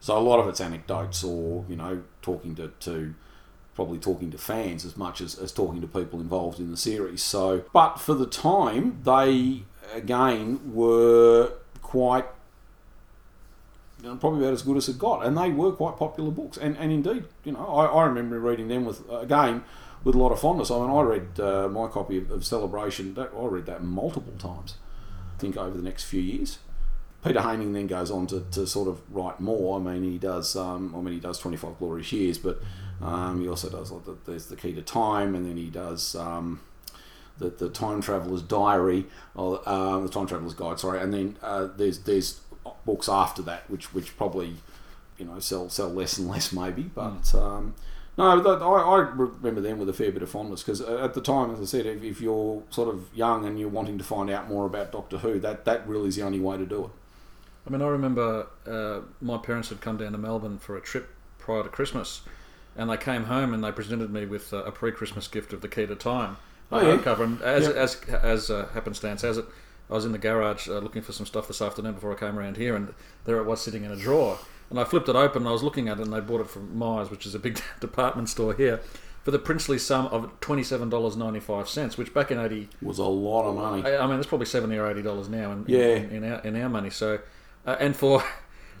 so 0.00 0.16
a 0.16 0.20
lot 0.20 0.40
of 0.40 0.48
it's 0.48 0.60
anecdotes 0.60 1.24
or 1.24 1.64
you 1.68 1.76
know 1.76 2.02
talking 2.22 2.54
to, 2.56 2.68
to 2.80 3.14
probably 3.74 3.98
talking 3.98 4.30
to 4.30 4.38
fans 4.38 4.84
as 4.84 4.96
much 4.96 5.20
as, 5.20 5.36
as 5.36 5.52
talking 5.52 5.80
to 5.80 5.86
people 5.86 6.20
involved 6.20 6.60
in 6.60 6.70
the 6.70 6.76
series. 6.76 7.22
So, 7.22 7.64
but 7.72 7.96
for 7.96 8.14
the 8.14 8.26
time 8.26 9.00
they 9.04 9.62
again 9.94 10.72
were 10.72 11.52
quite 11.82 12.26
you 14.04 14.10
know, 14.10 14.16
probably 14.16 14.40
about 14.40 14.52
as 14.52 14.62
good 14.62 14.76
as 14.76 14.88
it 14.88 14.98
got. 14.98 15.24
And 15.24 15.36
they 15.36 15.50
were 15.50 15.72
quite 15.72 15.96
popular 15.96 16.30
books. 16.30 16.58
And, 16.58 16.76
and 16.76 16.92
indeed, 16.92 17.24
you 17.42 17.52
know, 17.52 17.66
I, 17.66 17.86
I 17.86 18.04
remember 18.04 18.38
reading 18.38 18.68
them 18.68 18.84
with, 18.84 19.02
again, 19.10 19.64
with 20.04 20.14
a 20.14 20.18
lot 20.18 20.32
of 20.32 20.38
fondness. 20.38 20.70
I 20.70 20.78
mean, 20.78 20.90
I 20.90 21.00
read 21.00 21.40
uh, 21.40 21.68
my 21.68 21.88
copy 21.88 22.18
of, 22.18 22.30
of 22.30 22.44
Celebration, 22.44 23.14
that, 23.14 23.32
I 23.36 23.46
read 23.46 23.66
that 23.66 23.82
multiple 23.82 24.34
times, 24.38 24.76
I 25.34 25.40
think, 25.40 25.56
over 25.56 25.76
the 25.76 25.82
next 25.82 26.04
few 26.04 26.20
years. 26.20 26.58
Peter 27.24 27.40
Haining 27.40 27.72
then 27.72 27.86
goes 27.86 28.10
on 28.10 28.26
to, 28.26 28.44
to 28.50 28.66
sort 28.66 28.86
of 28.86 29.00
write 29.10 29.40
more. 29.40 29.80
I 29.80 29.82
mean, 29.82 30.02
he 30.02 30.18
does. 30.18 30.54
Um, 30.56 30.94
I 30.94 31.00
mean, 31.00 31.14
he 31.14 31.20
does 31.20 31.38
Twenty 31.38 31.56
Five 31.56 31.78
Glorious 31.78 32.12
Years, 32.12 32.36
but 32.36 32.60
um, 33.00 33.40
he 33.40 33.48
also 33.48 33.70
does 33.70 33.90
like 33.90 34.04
the, 34.04 34.16
there's 34.26 34.46
the 34.46 34.56
Key 34.56 34.74
to 34.74 34.82
Time, 34.82 35.34
and 35.34 35.46
then 35.46 35.56
he 35.56 35.70
does 35.70 36.14
um, 36.16 36.60
the 37.38 37.48
the 37.48 37.70
Time 37.70 38.02
Traveler's 38.02 38.42
Diary, 38.42 39.06
or 39.34 39.66
uh, 39.66 40.00
the 40.00 40.10
Time 40.10 40.26
Traveler's 40.26 40.52
Guide. 40.52 40.78
Sorry, 40.78 41.00
and 41.00 41.14
then 41.14 41.38
uh, 41.42 41.68
there's 41.74 42.00
there's 42.00 42.42
books 42.84 43.08
after 43.08 43.40
that, 43.40 43.70
which 43.70 43.94
which 43.94 44.14
probably 44.18 44.56
you 45.16 45.24
know 45.24 45.38
sell 45.38 45.70
sell 45.70 45.88
less 45.88 46.18
and 46.18 46.28
less 46.28 46.52
maybe, 46.52 46.82
but. 46.82 47.34
Um, 47.34 47.74
no, 48.16 48.24
I, 48.24 48.64
I 48.64 48.98
remember 48.98 49.60
them 49.60 49.78
with 49.78 49.88
a 49.88 49.92
fair 49.92 50.12
bit 50.12 50.22
of 50.22 50.30
fondness 50.30 50.62
because 50.62 50.80
at 50.80 51.14
the 51.14 51.20
time, 51.20 51.50
as 51.52 51.60
I 51.60 51.64
said, 51.64 51.86
if, 51.86 52.02
if 52.02 52.20
you're 52.20 52.62
sort 52.70 52.88
of 52.88 53.08
young 53.14 53.44
and 53.44 53.58
you're 53.58 53.68
wanting 53.68 53.98
to 53.98 54.04
find 54.04 54.30
out 54.30 54.48
more 54.48 54.66
about 54.66 54.92
Doctor 54.92 55.18
Who, 55.18 55.40
that, 55.40 55.64
that 55.64 55.86
really 55.88 56.08
is 56.08 56.16
the 56.16 56.22
only 56.22 56.40
way 56.40 56.56
to 56.56 56.66
do 56.66 56.84
it. 56.84 56.90
I 57.66 57.70
mean, 57.70 57.82
I 57.82 57.86
remember 57.88 58.46
uh, 58.66 59.00
my 59.20 59.38
parents 59.38 59.70
had 59.70 59.80
come 59.80 59.96
down 59.96 60.12
to 60.12 60.18
Melbourne 60.18 60.58
for 60.58 60.76
a 60.76 60.80
trip 60.80 61.08
prior 61.38 61.62
to 61.62 61.68
Christmas, 61.68 62.20
and 62.76 62.90
they 62.90 62.96
came 62.96 63.24
home 63.24 63.54
and 63.54 63.64
they 63.64 63.72
presented 63.72 64.10
me 64.12 64.26
with 64.26 64.52
a 64.52 64.70
pre-Christmas 64.70 65.28
gift 65.28 65.52
of 65.52 65.60
the 65.60 65.68
Key 65.68 65.86
to 65.86 65.94
Time 65.96 66.36
Oh, 66.72 66.80
yeah. 66.80 66.96
hardcover. 66.96 67.24
And 67.24 67.42
as 67.42 67.64
Yeah. 67.68 67.72
as 67.74 68.00
as 68.22 68.50
uh, 68.50 68.68
happenstance 68.74 69.22
has 69.22 69.38
it, 69.38 69.44
I 69.90 69.94
was 69.94 70.04
in 70.04 70.12
the 70.12 70.18
garage 70.18 70.68
uh, 70.68 70.78
looking 70.78 71.02
for 71.02 71.12
some 71.12 71.26
stuff 71.26 71.46
this 71.48 71.60
afternoon 71.62 71.92
before 71.94 72.12
I 72.12 72.16
came 72.18 72.38
around 72.38 72.56
here, 72.56 72.74
and 72.76 72.92
there 73.26 73.36
it 73.38 73.44
was 73.44 73.60
sitting 73.62 73.84
in 73.84 73.90
a 73.90 73.96
drawer. 73.96 74.38
And 74.70 74.80
I 74.80 74.84
flipped 74.84 75.08
it 75.08 75.14
open, 75.16 75.42
and 75.42 75.48
I 75.48 75.52
was 75.52 75.62
looking 75.62 75.88
at 75.88 75.98
it, 75.98 76.02
and 76.02 76.12
they 76.12 76.20
bought 76.20 76.40
it 76.40 76.48
from 76.48 76.76
Myers, 76.76 77.10
which 77.10 77.26
is 77.26 77.34
a 77.34 77.38
big 77.38 77.60
department 77.80 78.28
store 78.28 78.54
here, 78.54 78.80
for 79.22 79.30
the 79.30 79.38
princely 79.38 79.78
sum 79.78 80.06
of 80.06 80.30
twenty-seven 80.40 80.88
dollars 80.88 81.16
ninety-five 81.16 81.68
cents, 81.68 81.96
which 81.98 82.12
back 82.14 82.30
in 82.30 82.38
eighty 82.38 82.68
was 82.82 82.98
a 82.98 83.04
lot 83.04 83.44
of 83.48 83.54
money. 83.56 83.82
I, 83.84 83.98
I 84.04 84.06
mean, 84.06 84.18
it's 84.18 84.26
probably 84.26 84.46
seventy 84.46 84.76
or 84.76 84.90
eighty 84.90 85.02
dollars 85.02 85.28
now 85.28 85.52
in, 85.52 85.64
Yeah. 85.68 85.80
in, 85.96 86.10
in 86.24 86.32
our 86.32 86.40
in 86.40 86.60
our 86.62 86.68
money. 86.68 86.90
So, 86.90 87.20
uh, 87.66 87.76
and 87.78 87.94
for 87.94 88.22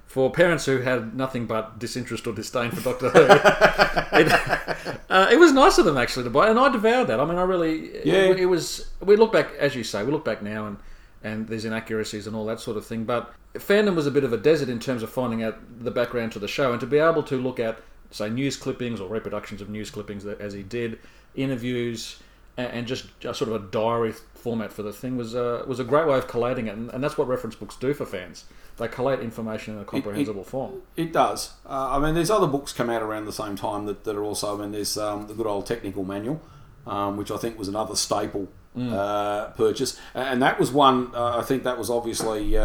for 0.06 0.30
parents 0.30 0.64
who 0.66 0.78
had 0.78 1.14
nothing 1.16 1.46
but 1.46 1.78
disinterest 1.78 2.26
or 2.26 2.32
disdain 2.34 2.70
for 2.70 2.80
Doctor 2.82 3.08
Who, 3.10 3.20
it, 4.18 5.00
uh, 5.10 5.28
it 5.30 5.38
was 5.38 5.52
nice 5.52 5.78
of 5.78 5.84
them 5.84 5.96
actually 5.96 6.24
to 6.24 6.30
buy, 6.30 6.48
and 6.48 6.58
I 6.58 6.68
devoured 6.70 7.06
that. 7.08 7.20
I 7.20 7.24
mean, 7.24 7.36
I 7.38 7.42
really, 7.42 7.90
Yeah. 8.06 8.30
it, 8.30 8.40
it 8.40 8.46
was. 8.46 8.90
We 9.00 9.16
look 9.16 9.32
back, 9.32 9.52
as 9.58 9.74
you 9.74 9.84
say, 9.84 10.02
we 10.02 10.12
look 10.12 10.24
back 10.24 10.42
now 10.42 10.66
and. 10.66 10.76
And 11.24 11.48
there's 11.48 11.64
inaccuracies 11.64 12.28
and 12.28 12.36
all 12.36 12.46
that 12.46 12.60
sort 12.60 12.76
of 12.76 12.86
thing, 12.86 13.04
but 13.04 13.34
fandom 13.54 13.96
was 13.96 14.06
a 14.06 14.10
bit 14.10 14.24
of 14.24 14.32
a 14.32 14.36
desert 14.36 14.68
in 14.68 14.78
terms 14.78 15.02
of 15.02 15.10
finding 15.10 15.42
out 15.42 15.58
the 15.82 15.90
background 15.90 16.32
to 16.32 16.38
the 16.38 16.46
show, 16.46 16.70
and 16.70 16.80
to 16.80 16.86
be 16.86 16.98
able 16.98 17.22
to 17.24 17.36
look 17.36 17.58
at, 17.58 17.78
say, 18.10 18.28
news 18.28 18.56
clippings 18.56 19.00
or 19.00 19.08
reproductions 19.08 19.60
of 19.60 19.68
news 19.68 19.90
clippings 19.90 20.26
as 20.26 20.52
he 20.52 20.62
did, 20.62 20.98
interviews, 21.34 22.18
and, 22.56 22.86
just, 22.86 23.06
sort 23.22 23.42
of 23.42 23.52
a 23.52 23.58
diary 23.58 24.12
format 24.34 24.72
for 24.72 24.82
the 24.82 24.92
thing 24.92 25.16
was 25.16 25.34
uh, 25.34 25.64
was 25.66 25.80
a 25.80 25.84
great 25.84 26.06
way 26.06 26.16
of 26.16 26.28
collating 26.28 26.68
it, 26.68 26.76
and, 26.76 27.02
that's 27.02 27.18
what 27.18 27.26
reference 27.26 27.56
books 27.56 27.76
do 27.76 27.94
for 27.94 28.06
fans. 28.06 28.44
They 28.76 28.88
collate 28.88 29.20
information 29.20 29.74
in 29.74 29.80
a 29.80 29.84
comprehensible 29.84 30.44
form. 30.44 30.82
It 30.96 31.12
does. 31.12 31.52
Uh, 31.64 31.96
I 31.96 31.98
mean, 32.00 32.14
there's 32.14 32.30
other 32.30 32.48
books 32.48 32.72
come 32.72 32.90
out 32.90 33.02
around 33.02 33.24
the 33.24 33.32
same 33.32 33.56
time 33.56 33.86
that, 33.86 34.04
that 34.04 34.16
are 34.16 34.24
also. 34.24 34.56
I 34.56 34.60
mean, 34.60 34.72
there's 34.72 34.96
um, 34.96 35.26
the 35.26 35.34
good 35.34 35.46
old 35.46 35.66
technical 35.66 36.04
manual, 36.04 36.40
um, 36.86 37.16
which 37.16 37.30
I 37.30 37.36
think 37.36 37.58
was 37.58 37.68
another 37.68 37.96
staple 37.96 38.48
uh, 38.78 39.46
purchase, 39.56 39.98
and 40.14 40.42
that 40.42 40.58
was 40.58 40.72
one. 40.72 41.14
Uh, 41.14 41.38
I 41.38 41.42
think 41.42 41.62
that 41.64 41.78
was 41.78 41.90
obviously 41.90 42.56
uh, 42.56 42.64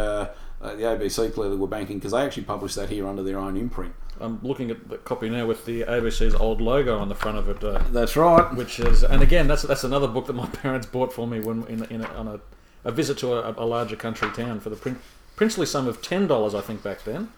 uh, 0.61 0.75
the 0.75 0.83
ABC 0.83 1.33
clearly 1.33 1.55
were 1.55 1.67
banking 1.67 1.97
because 1.99 2.11
they 2.11 2.21
actually 2.21 2.43
published 2.43 2.75
that 2.75 2.89
here 2.89 3.07
under 3.07 3.23
their 3.23 3.37
own 3.37 3.55
imprint. 3.57 3.93
I'm 4.19 4.39
looking 4.43 4.69
at 4.69 4.89
the 4.89 4.97
copy 4.97 5.29
now 5.29 5.45
with 5.45 5.65
the 5.65 5.83
ABC's 5.83 6.35
old 6.35 6.59
logo 6.59 6.97
on 6.99 7.07
the 7.07 7.15
front 7.15 7.37
of 7.37 7.47
it, 7.47 7.63
uh, 7.63 7.81
That's 7.91 8.17
right. 8.17 8.53
which 8.53 8.79
is, 8.79 9.03
and 9.03 9.21
again, 9.21 9.47
that's 9.47 9.61
that's 9.61 9.83
another 9.85 10.07
book 10.07 10.27
that 10.27 10.33
my 10.33 10.45
parents 10.63 10.87
bought 10.87 11.13
for 11.13 11.25
me 11.27 11.39
when 11.39 11.63
in, 11.67 11.83
in 11.85 12.01
a, 12.01 12.07
on 12.15 12.27
a, 12.27 12.39
a 12.83 12.91
visit 12.91 13.17
to 13.19 13.33
a, 13.33 13.51
a 13.57 13.65
larger 13.65 13.95
country 13.95 14.29
town 14.31 14.59
for 14.59 14.69
the 14.69 14.75
prin- 14.75 14.99
princely 15.37 15.65
sum 15.65 15.87
of 15.87 16.01
ten 16.01 16.27
dollars, 16.27 16.53
I 16.53 16.61
think 16.61 16.83
back 16.83 17.03
then. 17.03 17.29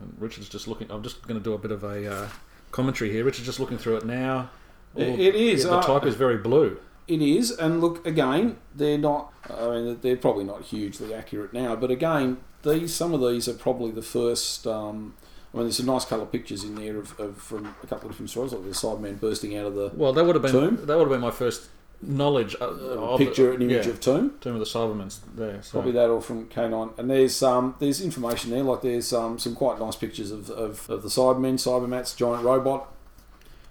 And 0.00 0.14
Richard's 0.18 0.48
just 0.48 0.66
looking. 0.66 0.90
I'm 0.90 1.02
just 1.02 1.22
going 1.26 1.38
to 1.38 1.44
do 1.44 1.52
a 1.52 1.58
bit 1.58 1.70
of 1.70 1.84
a 1.84 2.12
uh, 2.12 2.28
commentary 2.72 3.10
here. 3.12 3.24
Richard's 3.24 3.46
just 3.46 3.60
looking 3.60 3.78
through 3.78 3.96
it 3.98 4.04
now. 4.06 4.50
It- 4.96 5.18
it 5.20 5.34
is, 5.34 5.64
Yeah, 5.64 5.70
the 5.70 5.76
uh, 5.78 5.82
type 5.82 6.06
is 6.06 6.14
very 6.14 6.36
blue. 6.36 6.78
It 7.08 7.22
is, 7.22 7.52
and 7.52 7.80
look 7.80 8.04
again, 8.06 8.56
they're 8.74 8.98
not. 8.98 9.32
I 9.48 9.68
mean, 9.70 9.98
they're 10.02 10.16
probably 10.16 10.42
not 10.44 10.62
hugely 10.62 11.14
accurate 11.14 11.52
now, 11.52 11.76
but 11.76 11.90
again, 11.90 12.38
these 12.64 12.92
some 12.94 13.14
of 13.14 13.20
these 13.20 13.46
are 13.48 13.54
probably 13.54 13.92
the 13.92 14.02
first. 14.02 14.66
Um, 14.66 15.14
I 15.54 15.58
mean, 15.58 15.66
there's 15.66 15.76
some 15.76 15.86
nice 15.86 16.04
colour 16.04 16.26
pictures 16.26 16.64
in 16.64 16.74
there 16.74 16.96
of, 16.98 17.18
of 17.20 17.36
from 17.38 17.74
a 17.82 17.86
couple 17.86 18.06
of 18.08 18.12
different 18.12 18.30
stories, 18.30 18.52
like 18.52 18.64
the 18.64 18.70
Cyberman 18.70 19.20
bursting 19.20 19.56
out 19.56 19.66
of 19.66 19.74
the 19.74 19.90
Well, 19.94 20.12
that 20.12 20.24
would 20.24 20.34
have 20.34 20.42
been 20.42 20.52
Tomb? 20.52 20.76
that 20.86 20.96
would 20.98 21.04
have 21.04 21.08
been 21.10 21.20
my 21.20 21.30
first 21.30 21.68
knowledge 22.02 22.54
uh, 22.60 22.66
of 22.66 23.18
picture, 23.18 23.52
an 23.52 23.62
image 23.62 23.86
yeah, 23.86 23.92
of 23.92 24.00
Tomb. 24.00 24.34
Tomb 24.40 24.54
of 24.54 24.58
the 24.58 24.66
Cybermen's 24.66 25.20
there. 25.34 25.62
So. 25.62 25.72
Probably 25.72 25.92
that 25.92 26.10
or 26.10 26.20
from 26.20 26.48
K9. 26.48 26.98
And 26.98 27.08
there's 27.08 27.42
um, 27.42 27.74
there's 27.78 28.00
information 28.00 28.50
there, 28.50 28.64
like 28.64 28.82
there's 28.82 29.12
um, 29.12 29.38
some 29.38 29.54
quite 29.54 29.78
nice 29.78 29.96
pictures 29.96 30.30
of, 30.32 30.50
of, 30.50 30.90
of 30.90 31.02
the 31.02 31.08
Cybermen, 31.08 31.54
Cybermats, 31.54 32.16
giant 32.16 32.44
robot. 32.44 32.92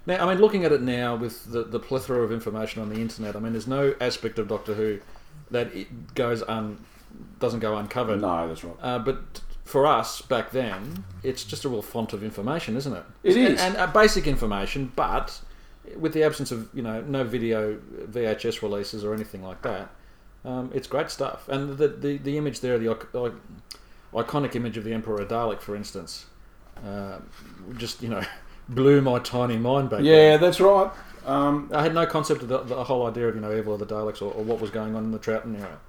Now, 0.08 0.26
I 0.26 0.34
mean, 0.34 0.42
looking 0.42 0.66
at 0.66 0.72
it 0.72 0.82
now 0.82 1.16
with 1.16 1.52
the, 1.52 1.64
the 1.64 1.80
plethora 1.80 2.22
of 2.22 2.32
information 2.32 2.82
on 2.82 2.90
the 2.90 3.00
internet, 3.02 3.36
I 3.36 3.40
mean, 3.40 3.54
there's 3.54 3.68
no 3.68 3.96
aspect 4.00 4.38
of 4.38 4.48
Doctor 4.48 4.76
Who 4.76 5.00
that 5.52 5.74
it 5.76 6.14
goes 6.16 6.44
un 6.44 6.84
doesn't 7.40 7.60
go 7.60 7.78
uncovered. 7.78 8.22
No, 8.22 8.48
that's 8.48 8.64
right. 8.64 8.76
Uh, 8.82 9.00
but 9.00 9.42
for 9.64 9.88
us 9.88 10.22
back 10.22 10.52
then, 10.52 11.06
it's 11.24 11.44
just 11.44 11.66
a 11.66 11.70
real 11.70 11.82
font 11.82 12.14
of 12.14 12.24
information, 12.24 12.76
isn't 12.78 12.94
it? 12.94 13.04
It 13.24 13.38
is. 13.38 13.62
and, 13.62 13.76
and 13.76 13.78
uh, 13.78 13.88
basic 13.88 14.28
information, 14.28 14.92
but 14.96 15.42
with 15.98 16.14
the 16.14 16.24
absence 16.24 16.52
of 16.52 16.70
you 16.74 16.82
know 16.82 17.02
no 17.02 17.24
video 17.24 17.78
VHS 18.10 18.62
releases 18.62 19.04
or 19.04 19.14
anything 19.14 19.44
like 19.44 19.62
that, 19.64 19.90
um, 20.44 20.72
it's 20.74 20.88
great 20.88 21.10
stuff. 21.10 21.48
And 21.50 21.78
the 21.78 21.88
the, 21.88 22.18
the 22.18 22.38
image 22.38 22.60
there, 22.60 22.78
the 22.78 22.92
ic- 22.92 23.34
iconic 24.14 24.56
image 24.56 24.78
of 24.78 24.84
the 24.84 24.94
Emperor 24.94 25.26
Dalek, 25.26 25.62
for 25.62 25.76
instance, 25.76 26.26
uh, 26.86 27.20
just 27.78 28.02
you 28.02 28.10
know 28.10 28.24
blew 28.68 29.02
my 29.02 29.20
tiny 29.20 29.58
mind 29.58 29.90
back. 29.90 30.00
then. 30.00 30.06
Yeah, 30.06 30.38
that's 30.38 30.60
right. 30.60 30.92
Um, 31.26 31.72
I 31.74 31.82
had 31.82 31.94
no 31.94 32.06
concept 32.06 32.44
of 32.44 32.50
the, 32.50 32.60
the 32.60 32.84
whole 32.84 33.08
idea 33.08 33.28
of 33.28 33.36
you 33.36 33.42
know 33.42 33.56
Evil 33.56 33.74
of 33.74 33.80
the 33.80 33.86
Daleks 33.86 34.22
or, 34.22 34.32
or 34.32 34.44
what 34.44 34.60
was 34.60 34.70
going 34.70 34.96
on 34.96 35.06
in 35.06 35.12
the 35.12 35.20
Troughton 35.20 35.60
era. 35.60 35.80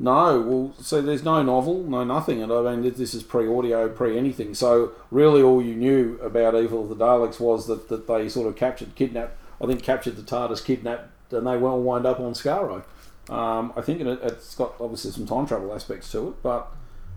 No, 0.00 0.40
well, 0.40 0.74
so 0.80 1.02
there's 1.02 1.24
no 1.24 1.42
novel, 1.42 1.82
no 1.82 2.04
nothing, 2.04 2.40
and 2.40 2.52
I 2.52 2.76
mean 2.76 2.92
this 2.92 3.14
is 3.14 3.24
pre-audio, 3.24 3.88
pre-anything. 3.88 4.54
So 4.54 4.92
really, 5.10 5.42
all 5.42 5.60
you 5.60 5.74
knew 5.74 6.20
about 6.22 6.54
Evil 6.54 6.84
of 6.84 6.96
the 6.96 7.04
Daleks 7.04 7.40
was 7.40 7.66
that, 7.66 7.88
that 7.88 8.06
they 8.06 8.28
sort 8.28 8.46
of 8.46 8.54
captured, 8.54 8.94
kidnapped. 8.94 9.36
I 9.60 9.66
think 9.66 9.82
captured 9.82 10.14
the 10.14 10.22
TARDIS, 10.22 10.64
kidnapped, 10.64 11.32
and 11.32 11.44
they 11.44 11.56
all 11.56 11.82
wind 11.82 12.06
up 12.06 12.20
on 12.20 12.34
Skaro. 12.34 12.84
Um, 13.28 13.72
I 13.76 13.80
think 13.80 14.00
it, 14.00 14.06
it's 14.22 14.54
got 14.54 14.74
obviously 14.80 15.10
some 15.10 15.26
time 15.26 15.46
travel 15.46 15.74
aspects 15.74 16.12
to 16.12 16.28
it, 16.28 16.42
but 16.44 16.72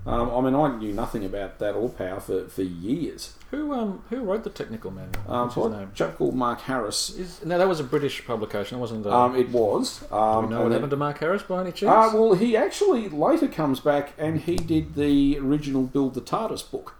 um, 0.07 0.31
I 0.31 0.41
mean 0.41 0.55
I 0.55 0.75
knew 0.75 0.91
nothing 0.91 1.23
about 1.23 1.59
that 1.59 1.75
or 1.75 1.87
power 1.89 2.19
for, 2.19 2.47
for 2.47 2.63
years. 2.63 3.33
Who 3.51 3.73
um 3.73 4.01
who 4.09 4.21
wrote 4.21 4.43
the 4.45 4.49
technical 4.49 4.91
manual? 4.91 5.13
Um, 5.27 5.47
What's 5.49 5.55
his 5.55 5.65
name? 5.71 5.91
chap 5.93 6.15
called 6.17 6.35
Mark 6.35 6.61
Harris. 6.61 7.09
Is, 7.11 7.43
no, 7.45 7.57
that 7.57 7.67
was 7.67 7.79
a 7.79 7.83
British 7.83 8.25
publication. 8.25 8.77
It 8.77 8.81
wasn't. 8.81 9.05
A, 9.05 9.13
Um, 9.13 9.35
it 9.35 9.49
was. 9.49 10.01
Um, 10.03 10.07
do 10.09 10.11
you 10.11 10.19
know 10.19 10.21
what 10.21 10.49
and 10.49 10.49
then- 10.51 10.71
happened 10.71 10.91
to 10.91 10.97
Mark 10.97 11.17
Harris 11.19 11.43
by 11.43 11.61
any 11.61 11.71
chance? 11.73 12.13
Uh, 12.13 12.17
well, 12.17 12.33
he 12.33 12.55
actually 12.55 13.09
later 13.09 13.47
comes 13.49 13.79
back 13.81 14.13
and 14.17 14.39
he 14.39 14.55
did 14.55 14.95
the 14.95 15.37
original 15.39 15.83
Build 15.83 16.13
the 16.13 16.21
TARDIS 16.21 16.69
book. 16.71 16.95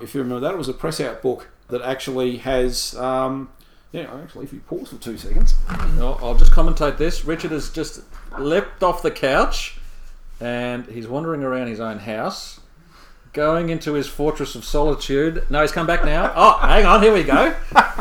If 0.00 0.14
you 0.14 0.22
remember 0.22 0.40
that, 0.40 0.54
it 0.54 0.58
was 0.58 0.68
a 0.68 0.72
press 0.74 1.00
out 1.00 1.22
book 1.22 1.48
that 1.68 1.80
actually 1.82 2.38
has. 2.38 2.96
Um, 2.96 3.50
yeah, 3.92 4.12
actually, 4.22 4.44
if 4.46 4.52
you 4.52 4.60
pause 4.60 4.88
for 4.88 4.96
two 4.96 5.16
seconds. 5.18 5.54
I'll, 5.68 6.18
I'll 6.22 6.34
just 6.34 6.50
commentate 6.52 6.96
this. 6.98 7.24
Richard 7.24 7.50
has 7.52 7.70
just 7.70 8.00
leapt 8.38 8.82
off 8.82 9.02
the 9.02 9.10
couch, 9.12 9.76
and 10.40 10.86
he's 10.86 11.06
wandering 11.06 11.42
around 11.44 11.68
his 11.68 11.78
own 11.78 11.98
house, 11.98 12.58
going 13.32 13.68
into 13.70 13.94
his 13.94 14.06
fortress 14.06 14.54
of 14.54 14.64
solitude. 14.64 15.46
No, 15.50 15.62
he's 15.62 15.72
come 15.72 15.86
back 15.86 16.04
now. 16.04 16.32
Oh, 16.36 16.58
hang 16.58 16.84
on, 16.84 17.02
here 17.02 17.12
we 17.14 17.22
go. 17.24 17.54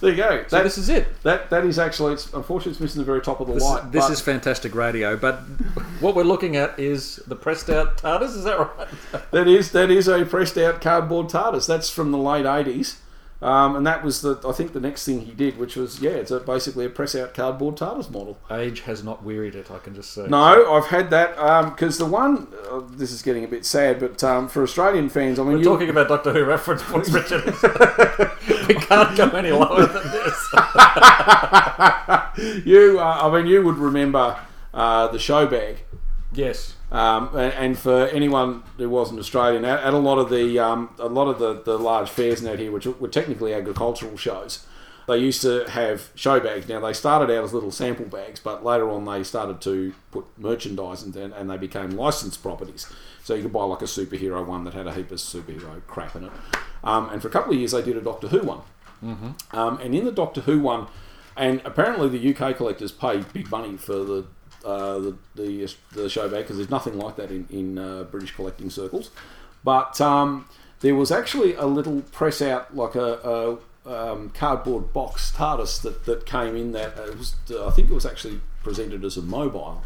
There 0.00 0.10
you 0.10 0.16
go. 0.18 0.44
So 0.46 0.56
That, 0.58 0.62
this 0.62 0.76
is 0.76 0.90
it. 0.90 1.08
that, 1.22 1.48
that 1.48 1.64
is 1.64 1.78
actually, 1.78 2.12
it's, 2.12 2.32
unfortunately, 2.34 2.72
it's 2.72 2.80
missing 2.80 3.00
the 3.00 3.04
very 3.06 3.22
top 3.22 3.40
of 3.40 3.46
the 3.48 3.54
This, 3.54 3.62
light. 3.62 3.90
this 3.90 4.04
but- 4.04 4.12
is 4.12 4.20
fantastic 4.20 4.74
radio, 4.74 5.16
but 5.16 5.36
what 6.00 6.14
we're 6.14 6.22
looking 6.22 6.54
at 6.54 6.78
is 6.78 7.16
the 7.26 7.34
pressed 7.34 7.70
out 7.70 7.96
TARDIS. 7.96 8.36
Is 8.36 8.44
that 8.44 8.58
right? 8.58 8.88
That 9.30 9.48
is 9.48 9.72
that 9.72 9.90
is 9.90 10.06
a 10.06 10.24
pressed 10.26 10.58
out 10.58 10.82
cardboard 10.82 11.28
TARDIS. 11.28 11.66
That's 11.66 11.88
from 11.88 12.12
the 12.12 12.18
late 12.18 12.44
eighties, 12.44 12.98
um, 13.42 13.76
and 13.76 13.86
that 13.86 14.02
was 14.02 14.22
the 14.22 14.40
I 14.48 14.52
think 14.52 14.72
the 14.72 14.80
next 14.80 15.04
thing 15.04 15.20
he 15.20 15.32
did, 15.32 15.58
which 15.58 15.76
was 15.76 16.00
yeah, 16.00 16.12
it's 16.12 16.30
a, 16.30 16.40
basically 16.40 16.86
a 16.86 16.88
press 16.88 17.14
out 17.14 17.34
cardboard 17.34 17.76
TARDIS 17.76 18.10
model. 18.10 18.38
Age 18.50 18.80
has 18.80 19.04
not 19.04 19.22
wearied 19.22 19.54
it. 19.54 19.70
I 19.70 19.76
can 19.78 19.94
just 19.94 20.12
say. 20.12 20.26
No, 20.26 20.72
I've 20.72 20.86
had 20.86 21.10
that 21.10 21.36
because 21.70 21.98
the 21.98 22.06
one 22.06 22.48
uh, 22.70 22.80
this 22.88 23.12
is 23.12 23.20
getting 23.22 23.44
a 23.44 23.48
bit 23.48 23.66
sad, 23.66 24.00
but 24.00 24.24
um, 24.24 24.48
for 24.48 24.62
Australian 24.62 25.10
fans, 25.10 25.38
I 25.38 25.42
mean, 25.42 25.58
We're 25.58 25.64
talking 25.64 25.90
about 25.90 26.08
Doctor 26.08 26.32
Who 26.32 26.44
reference 26.44 26.82
books, 26.84 27.10
Richard. 27.10 27.44
we 28.68 28.74
can't 28.74 29.16
go 29.16 29.28
any 29.30 29.52
lower 29.52 29.86
than 29.86 30.12
this. 30.12 30.48
you 32.66 32.98
uh, 32.98 33.20
I 33.22 33.30
mean, 33.32 33.46
you 33.46 33.62
would 33.62 33.76
remember 33.76 34.38
uh, 34.72 35.08
the 35.08 35.18
show 35.18 35.46
bag. 35.46 35.84
Yes. 36.32 36.75
Um, 36.96 37.36
and, 37.36 37.52
and 37.52 37.78
for 37.78 38.06
anyone 38.06 38.62
who 38.78 38.88
wasn't 38.88 39.20
Australian, 39.20 39.66
at, 39.66 39.80
at 39.80 39.92
a 39.92 39.98
lot 39.98 40.16
of 40.16 40.30
the 40.30 40.58
um, 40.58 40.94
a 40.98 41.08
lot 41.08 41.28
of 41.28 41.38
the, 41.38 41.60
the 41.62 41.76
large 41.76 42.08
fairs 42.08 42.44
out 42.46 42.58
here, 42.58 42.72
which 42.72 42.86
were 42.86 43.08
technically 43.08 43.52
agricultural 43.52 44.16
shows, 44.16 44.66
they 45.06 45.18
used 45.18 45.42
to 45.42 45.68
have 45.68 46.08
show 46.14 46.40
bags. 46.40 46.66
Now 46.68 46.80
they 46.80 46.94
started 46.94 47.30
out 47.36 47.44
as 47.44 47.52
little 47.52 47.70
sample 47.70 48.06
bags, 48.06 48.40
but 48.40 48.64
later 48.64 48.90
on 48.90 49.04
they 49.04 49.24
started 49.24 49.60
to 49.60 49.92
put 50.10 50.24
merchandise 50.38 51.02
in 51.02 51.12
there, 51.12 51.30
and 51.36 51.50
they 51.50 51.58
became 51.58 51.90
licensed 51.90 52.42
properties. 52.42 52.90
So 53.22 53.34
you 53.34 53.42
could 53.42 53.52
buy 53.52 53.64
like 53.64 53.82
a 53.82 53.86
superhero 53.86 54.46
one 54.46 54.64
that 54.64 54.72
had 54.72 54.86
a 54.86 54.94
heap 54.94 55.10
of 55.10 55.18
superhero 55.18 55.86
crap 55.86 56.16
in 56.16 56.24
it. 56.24 56.32
Um, 56.82 57.10
and 57.10 57.20
for 57.20 57.28
a 57.28 57.30
couple 57.30 57.52
of 57.52 57.58
years 57.58 57.72
they 57.72 57.82
did 57.82 57.98
a 57.98 58.00
Doctor 58.00 58.28
Who 58.28 58.40
one. 58.40 58.60
Um, 59.50 59.78
and 59.82 59.94
in 59.94 60.06
the 60.06 60.12
Doctor 60.12 60.40
Who 60.40 60.60
one, 60.60 60.86
and 61.36 61.60
apparently 61.66 62.08
the 62.08 62.34
UK 62.34 62.56
collectors 62.56 62.90
pay 62.90 63.18
big 63.34 63.50
money 63.50 63.76
for 63.76 63.96
the 64.02 64.24
uh, 64.66 64.98
the, 64.98 65.16
the 65.36 65.74
the 65.92 66.10
show 66.10 66.28
bag 66.28 66.42
because 66.42 66.56
there's 66.56 66.70
nothing 66.70 66.98
like 66.98 67.16
that 67.16 67.30
in 67.30 67.46
in 67.50 67.78
uh, 67.78 68.02
British 68.04 68.34
collecting 68.34 68.68
circles. 68.68 69.10
But 69.62 70.00
um, 70.00 70.48
there 70.80 70.94
was 70.94 71.10
actually 71.10 71.54
a 71.54 71.66
little 71.66 72.02
press 72.12 72.42
out, 72.42 72.76
like 72.76 72.94
a, 72.94 73.58
a 73.86 74.10
um, 74.12 74.30
cardboard 74.30 74.92
box 74.92 75.32
TARDIS 75.32 75.82
that, 75.82 76.04
that 76.06 76.26
came 76.26 76.56
in 76.56 76.72
that 76.72 76.98
uh, 76.98 77.12
was 77.16 77.36
I 77.50 77.70
think 77.70 77.90
it 77.90 77.94
was 77.94 78.06
actually 78.06 78.40
presented 78.62 79.04
as 79.04 79.16
a 79.16 79.22
mobile. 79.22 79.82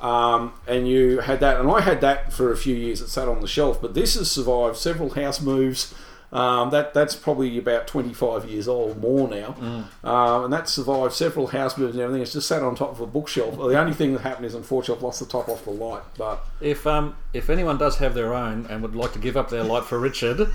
Um, 0.00 0.52
and 0.68 0.86
you 0.86 1.20
had 1.20 1.40
that, 1.40 1.58
and 1.58 1.70
I 1.70 1.80
had 1.80 2.00
that 2.02 2.32
for 2.32 2.52
a 2.52 2.56
few 2.56 2.76
years. 2.76 3.00
It 3.00 3.08
sat 3.08 3.28
on 3.28 3.40
the 3.40 3.48
shelf, 3.48 3.80
but 3.80 3.94
this 3.94 4.14
has 4.14 4.30
survived 4.30 4.76
several 4.76 5.10
house 5.10 5.40
moves. 5.40 5.94
Um, 6.34 6.70
that 6.70 6.92
that's 6.92 7.14
probably 7.14 7.56
about 7.58 7.86
twenty 7.86 8.12
five 8.12 8.44
years 8.50 8.66
old, 8.66 9.00
more 9.00 9.28
now, 9.28 9.54
uh, 10.02 10.42
and 10.44 10.52
that 10.52 10.68
survived 10.68 11.12
several 11.14 11.46
house 11.46 11.78
moves 11.78 11.94
and 11.94 12.02
everything. 12.02 12.22
It's 12.22 12.32
just 12.32 12.48
sat 12.48 12.60
on 12.62 12.74
top 12.74 12.90
of 12.90 13.00
a 13.00 13.06
bookshelf. 13.06 13.56
The 13.56 13.78
only 13.80 13.94
thing 13.94 14.12
that 14.14 14.22
happened 14.22 14.46
is, 14.46 14.54
unfortunately, 14.54 14.98
I've 14.98 15.04
lost 15.04 15.20
the 15.20 15.26
top 15.26 15.48
off 15.48 15.64
the 15.64 15.70
light. 15.70 16.02
But 16.18 16.44
If 16.60 16.86
um 16.88 17.14
if 17.32 17.48
anyone 17.50 17.78
does 17.78 17.98
have 17.98 18.14
their 18.14 18.34
own 18.34 18.66
and 18.68 18.82
would 18.82 18.96
like 18.96 19.12
to 19.12 19.20
give 19.20 19.36
up 19.36 19.48
their 19.48 19.62
light 19.62 19.84
for 19.84 19.98
Richard, 20.00 20.50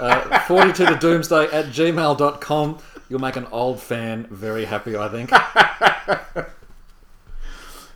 uh, 0.00 0.38
42 0.40 0.86
to 0.86 0.96
doomsday 0.96 1.44
at 1.52 1.66
gmail.com. 1.66 2.78
You'll 3.08 3.20
make 3.20 3.36
an 3.36 3.46
old 3.52 3.80
fan 3.80 4.26
very 4.30 4.64
happy, 4.64 4.96
I 4.96 5.08
think. 5.08 5.30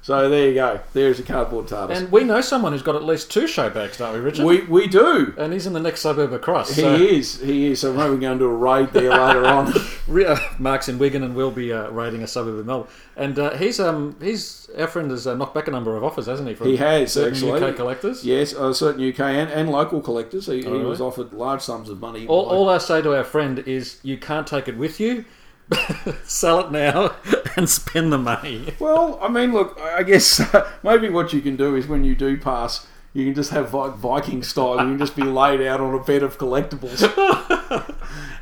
so 0.04 0.28
there 0.28 0.48
you 0.48 0.54
go. 0.54 0.80
There's 0.92 1.18
a 1.18 1.22
cardboard 1.22 1.66
TARDIS. 1.66 1.96
And 1.96 2.12
we 2.12 2.24
know 2.24 2.42
someone 2.42 2.72
who's 2.72 2.82
got 2.82 2.94
at 2.94 3.04
least 3.04 3.30
two 3.30 3.46
show 3.46 3.70
bags, 3.70 3.96
don't 3.96 4.12
we, 4.12 4.20
Richard? 4.20 4.44
we 4.44 4.60
we 4.64 4.86
do. 4.86 5.32
and 5.38 5.50
he's 5.50 5.66
in 5.66 5.72
the 5.72 5.80
next 5.80 6.02
suburb 6.02 6.34
across. 6.34 6.74
He 6.74 6.82
so 6.82 6.94
is. 6.94 7.40
He 7.40 7.68
is. 7.68 7.80
So 7.80 7.94
maybe 7.94 8.10
we're 8.10 8.16
going 8.18 8.38
to 8.38 8.44
do 8.44 8.50
a 8.50 8.54
raid 8.54 8.90
there 8.90 9.10
later 9.10 9.46
on. 9.46 9.72
Uh, 10.14 10.38
Mark's 10.58 10.88
in 10.88 10.98
Wigan 10.98 11.22
and 11.22 11.34
we'll 11.34 11.50
be 11.50 11.72
uh, 11.72 11.88
raiding 11.90 12.22
a 12.22 12.26
suburb 12.26 12.58
of 12.58 12.66
Melbourne. 12.66 12.90
And 13.16 13.38
uh, 13.38 13.56
he's 13.56 13.80
um 13.80 14.16
he's 14.20 14.68
our 14.78 14.86
friend 14.86 15.10
has 15.10 15.26
uh, 15.26 15.34
knocked 15.34 15.54
back 15.54 15.66
a 15.66 15.70
number 15.70 15.96
of 15.96 16.04
offers, 16.04 16.26
hasn't 16.26 16.48
he? 16.48 16.54
From 16.54 16.68
He 16.68 16.76
has, 16.76 17.12
certain 17.12 17.34
actually. 17.34 17.62
UK 17.62 17.76
collectors. 17.76 18.24
Yes, 18.24 18.54
uh, 18.54 18.72
certain 18.72 19.06
UK 19.06 19.20
and, 19.20 19.50
and 19.50 19.70
local 19.70 20.00
collectors. 20.00 20.46
He, 20.46 20.62
he 20.62 20.68
really? 20.68 20.84
was 20.84 21.00
offered 21.00 21.32
large 21.32 21.62
sums 21.62 21.88
of 21.88 22.00
money. 22.00 22.26
All, 22.26 22.44
all 22.44 22.68
I 22.68 22.78
say 22.78 23.02
to 23.02 23.16
our 23.16 23.24
friend 23.24 23.60
is, 23.60 23.98
you 24.02 24.18
can't 24.18 24.46
take 24.46 24.68
it 24.68 24.76
with 24.76 25.00
you. 25.00 25.24
Sell 26.24 26.60
it 26.60 26.72
now 26.72 27.14
and 27.56 27.68
spend 27.68 28.12
the 28.12 28.18
money. 28.18 28.74
Well, 28.78 29.18
I 29.22 29.28
mean, 29.28 29.52
look, 29.52 29.78
I 29.80 30.02
guess 30.02 30.40
maybe 30.82 31.08
what 31.08 31.32
you 31.32 31.40
can 31.40 31.56
do 31.56 31.74
is 31.76 31.86
when 31.86 32.04
you 32.04 32.14
do 32.14 32.36
pass, 32.38 32.86
you 33.12 33.24
can 33.24 33.34
just 33.34 33.50
have 33.50 33.72
like 33.72 33.94
Viking 33.94 34.42
style. 34.42 34.74
You 34.74 34.90
can 34.90 34.98
just 34.98 35.14
be 35.16 35.22
laid 35.22 35.60
out 35.62 35.80
on 35.80 35.94
a 35.94 36.02
bed 36.02 36.22
of 36.22 36.36
collectibles, 36.36 37.02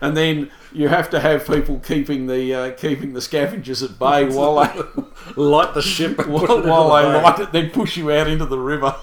and 0.01 0.17
then 0.17 0.51
you 0.73 0.89
have 0.89 1.11
to 1.11 1.21
have 1.21 1.47
people 1.47 1.79
keeping 1.81 2.27
the 2.27 2.55
uh, 2.55 2.71
keeping 2.73 3.13
the 3.13 3.21
scavengers 3.21 3.83
at 3.83 3.99
bay 3.99 4.25
while 4.25 4.57
they 4.57 4.83
Light 5.37 5.75
the 5.75 5.83
ship 5.83 6.27
while, 6.27 6.63
while 6.63 6.89
they 6.89 7.23
light 7.23 7.39
it, 7.41 7.53
then 7.53 7.71
push 7.71 7.97
you 7.97 8.11
out 8.11 8.29
into 8.29 8.47
the 8.47 8.59
river. 8.59 8.95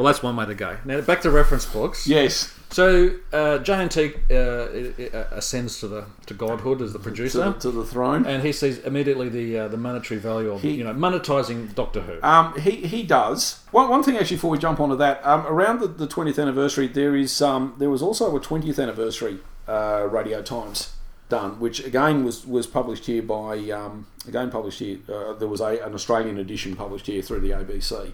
Well, 0.00 0.06
that's 0.12 0.22
one 0.22 0.34
way 0.36 0.46
to 0.46 0.54
go. 0.54 0.78
Now 0.84 1.00
back 1.02 1.20
to 1.22 1.30
reference 1.30 1.66
books. 1.66 2.06
Yes. 2.06 2.54
So 2.70 3.10
uh, 3.32 3.58
JNT 3.58 4.14
uh, 4.30 4.70
it- 4.72 4.98
it, 4.98 5.14
uh, 5.14 5.24
ascends 5.32 5.80
to 5.80 5.88
the 5.88 6.04
to 6.26 6.34
godhood 6.34 6.80
as 6.80 6.92
the 6.92 6.98
To 7.00 7.02
producer, 7.02 7.38
the, 7.38 7.52
to 7.54 7.70
the 7.70 7.84
throne. 7.84 8.24
and 8.24 8.42
he 8.42 8.52
sees 8.52 8.78
immediately 8.78 9.28
the 9.28 9.58
uh, 9.58 9.68
the 9.68 9.76
monetary 9.76 10.20
value 10.20 10.52
of 10.52 10.62
He- 10.62 10.74
you 10.74 10.84
know 10.84 10.94
monetizing 10.94 11.74
Doctor 11.74 12.00
Who. 12.00 12.22
Um, 12.22 12.58
he, 12.58 12.70
he 12.86 13.02
does. 13.02 13.60
One, 13.72 13.88
one 13.90 14.02
thing 14.02 14.16
actually 14.16 14.36
before 14.36 14.50
we 14.52 14.58
jump 14.58 14.78
onto 14.80 14.96
that, 14.96 15.20
um, 15.26 15.46
around 15.46 15.80
the, 15.80 15.88
the 15.88 16.06
20th 16.06 16.40
anniversary, 16.40 16.86
there 16.86 17.14
is 17.16 17.42
um, 17.42 17.74
there 17.78 17.90
was 17.90 18.02
also 18.02 18.34
a 18.36 18.40
20th 18.40 18.80
anniversary 18.82 19.38
uh, 19.68 20.06
Radio 20.10 20.40
Times 20.40 20.92
done, 21.28 21.60
which 21.60 21.84
again 21.84 22.24
was, 22.24 22.46
was 22.46 22.66
published 22.66 23.06
here 23.06 23.22
by 23.22 23.58
um, 23.70 24.06
again 24.28 24.50
published 24.50 24.78
here. 24.78 24.98
Uh, 25.12 25.32
there 25.34 25.48
was 25.48 25.60
a, 25.60 25.78
an 25.84 25.92
Australian 25.94 26.38
edition 26.38 26.76
published 26.76 27.06
here 27.06 27.20
through 27.22 27.40
the 27.40 27.50
ABC, 27.50 28.12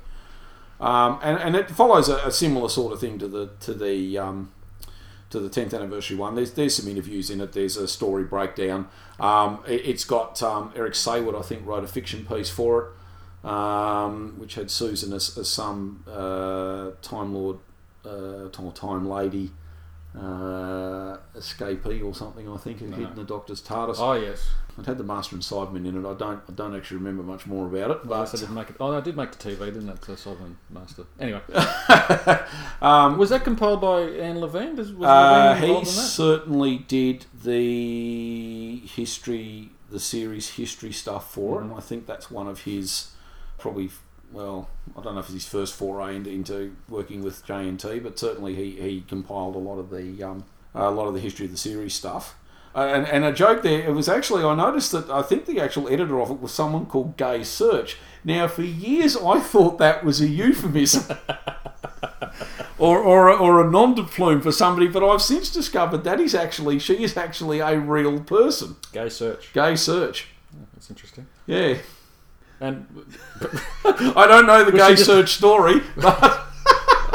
um, 0.81 1.19
and, 1.23 1.39
and 1.39 1.57
it 1.57 1.71
follows 1.71 2.09
a, 2.09 2.17
a 2.19 2.31
similar 2.31 2.69
sort 2.69 2.93
of 2.93 3.01
thing 3.01 3.19
to 3.19 3.29
the 3.29 3.51
to 3.61 3.75
the 3.75 4.19
um, 4.19 4.53
to 5.31 5.41
the 5.41 5.49
10th 5.49 5.75
anniversary 5.75 6.17
one. 6.17 6.35
There's 6.35 6.53
there's 6.53 6.77
some 6.77 6.89
interviews 6.89 7.31
in 7.31 7.41
it. 7.41 7.53
There's 7.53 7.77
a 7.77 7.89
story 7.89 8.25
breakdown. 8.25 8.89
Um, 9.19 9.63
it, 9.67 9.85
has 9.87 10.05
got 10.05 10.43
um, 10.43 10.73
Eric 10.77 10.95
Saward, 10.95 11.39
I 11.39 11.43
think, 11.43 11.67
wrote 11.67 11.85
a 11.85 11.89
fiction 11.89 12.27
piece 12.27 12.51
for 12.51 12.93
it, 13.45 13.49
um, 13.49 14.35
which 14.39 14.55
had 14.55 14.71
Susan 14.71 15.13
as, 15.13 15.37
as 15.39 15.49
some 15.49 16.05
uh, 16.07 16.91
Time 17.03 17.35
Lord, 17.35 17.59
uh, 18.05 18.49
or 18.59 18.73
Time 18.73 19.09
Lady 19.09 19.53
uh, 20.15 21.17
escapee 21.37 22.05
or 22.05 22.15
something. 22.15 22.49
I 22.49 22.57
think, 22.57 22.81
who 22.81 22.91
hid 22.91 23.11
in 23.11 23.15
the 23.17 23.25
Doctor's 23.25 23.63
TARDIS. 23.63 23.97
oh 23.99 24.13
yes, 24.15 24.51
It 24.79 24.85
had 24.85 24.99
the 24.99 25.05
Master 25.05 25.35
and 25.35 25.43
Sidemen 25.43 25.87
in 25.87 25.97
it. 25.97 26.09
I 26.09 26.15
don't 26.15 26.43
I 26.49 26.53
don't 26.55 26.75
actually 26.77 26.99
remember 26.99 27.23
much 27.23 27.47
more 27.47 27.67
about 27.67 27.91
it. 27.91 28.05
well, 28.07 28.25
But 28.25 28.35
I 28.35 28.39
did 28.39 28.51
make 28.51 28.71
it. 28.71 28.77
Oh, 28.79 28.97
I 28.97 29.01
did 29.01 29.17
make 29.17 29.33
the 29.33 29.51
TV, 29.51 29.59
didn't 29.67 29.89
it? 29.89 30.01
The 30.03 30.37
Master. 30.71 31.05
Anyway, 31.19 31.41
um, 32.83 33.17
was 33.17 33.31
that 33.31 33.43
compiled 33.45 33.81
by 33.81 34.03
Ian 34.03 34.41
Levine? 34.41 34.77
Was, 34.77 34.93
was 34.93 35.09
Uh, 35.09 35.57
Levine 35.61 35.79
he 35.79 35.85
certainly 35.87 36.79
did 36.79 37.27
the 37.43 38.83
history, 38.85 39.71
the 39.91 40.01
series 40.01 40.51
history 40.51 40.93
stuff 40.93 41.33
for 41.33 41.61
it, 41.61 41.65
and 41.65 41.75
I 41.75 41.81
think 41.81 42.07
that's 42.07 42.31
one 42.31 42.47
of 42.49 42.63
his 42.63 43.13
probably. 43.59 43.91
Well, 44.33 44.69
I 44.99 45.03
don't 45.03 45.15
know 45.15 45.21
if 45.21 45.27
it's 45.27 45.35
his 45.35 45.47
first 45.47 45.75
foray 45.75 46.17
into, 46.17 46.29
into 46.31 46.77
working 46.89 47.23
with 47.23 47.47
J 47.47 47.69
and 47.69 47.79
T, 47.79 48.01
but 48.01 48.19
certainly 48.19 48.57
he, 48.57 48.73
he 48.73 49.03
compiled 49.03 49.55
a 49.55 49.59
lot 49.61 49.79
of 49.79 49.89
the 49.91 50.23
um, 50.23 50.45
a 50.75 50.91
lot 50.91 51.07
of 51.07 51.15
the 51.15 51.21
history 51.21 51.47
of 51.47 51.53
the 51.53 51.57
series 51.57 51.95
stuff. 51.95 52.35
Uh, 52.77 52.93
and, 52.93 53.07
and 53.07 53.25
a 53.25 53.33
joke 53.33 53.63
there, 53.63 53.89
it 53.89 53.95
was 53.95 54.07
actually, 54.07 54.45
I 54.45 54.55
noticed 54.55 54.93
that 54.93 55.09
I 55.09 55.23
think 55.23 55.47
the 55.47 55.59
actual 55.61 55.89
editor 55.89 56.21
of 56.21 56.31
it 56.31 56.43
was 56.43 56.53
someone 56.53 56.85
called 56.85 57.17
Gay 57.17 57.43
Search. 57.43 57.97
Now, 58.23 58.49
for 58.49 58.63
years, 58.63 59.17
I 59.17 59.41
thought 59.41 59.79
that 59.79 60.05
was 60.05 60.21
a 60.21 60.29
euphemism 60.29 61.17
or, 62.79 62.99
or, 62.99 63.29
a, 63.29 63.35
or 63.35 63.67
a 63.67 63.71
nom 63.71 63.95
de 63.95 64.03
plume 64.03 64.43
for 64.43 64.53
somebody, 64.53 64.89
but 64.89 65.03
I've 65.03 65.23
since 65.23 65.51
discovered 65.51 66.05
that 66.05 66.21
is 66.21 66.35
actually, 66.35 66.79
she 66.79 67.03
is 67.03 67.17
actually 67.17 67.61
a 67.61 67.81
real 67.81 68.21
person. 68.21 68.77
Gay 68.93 69.09
Search. 69.09 69.55
Gay 69.55 69.75
Search. 69.75 70.29
That's 70.75 70.91
interesting. 70.91 71.27
Yeah. 71.47 71.79
And 72.61 72.87
I 73.87 74.27
don't 74.27 74.47
know 74.47 74.65
the 74.65 74.73
Gay 74.73 74.97
Search 74.97 75.33
story, 75.33 75.81
but 75.97 76.46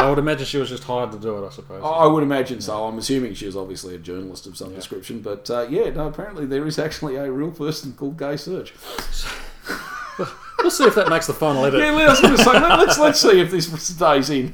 I 0.01 0.09
would 0.09 0.19
imagine 0.19 0.45
she 0.45 0.57
was 0.57 0.69
just 0.69 0.83
hired 0.83 1.11
to 1.11 1.19
do 1.19 1.43
it. 1.43 1.47
I 1.47 1.49
suppose. 1.51 1.81
I 1.83 2.05
would 2.07 2.23
imagine 2.23 2.61
so. 2.61 2.85
I'm 2.85 2.97
assuming 2.97 3.33
she 3.33 3.45
is 3.45 3.55
obviously 3.55 3.95
a 3.95 3.97
journalist 3.97 4.47
of 4.47 4.57
some 4.57 4.73
description, 4.73 5.21
but 5.21 5.49
uh, 5.49 5.67
yeah, 5.69 5.89
no, 5.89 6.07
apparently 6.07 6.45
there 6.45 6.65
is 6.65 6.79
actually 6.79 7.15
a 7.15 7.31
real 7.31 7.51
person 7.51 7.93
called 7.93 8.17
Gay 8.17 8.37
Search. 8.37 8.73
We'll 10.59 10.69
see 10.69 10.83
if 10.85 10.95
that 10.95 11.09
makes 11.09 11.25
the 11.27 11.33
final 11.33 11.65
edit. 11.65 11.79
Yeah, 11.79 11.87
I 11.91 12.09
was 12.09 12.21
going 12.21 12.37
to 12.37 12.43
say, 12.43 12.51
let, 12.53 12.77
let's, 12.79 12.99
let's 12.99 13.19
see 13.19 13.39
if 13.39 13.49
this 13.49 13.71
stays 13.83 14.29
in. 14.29 14.53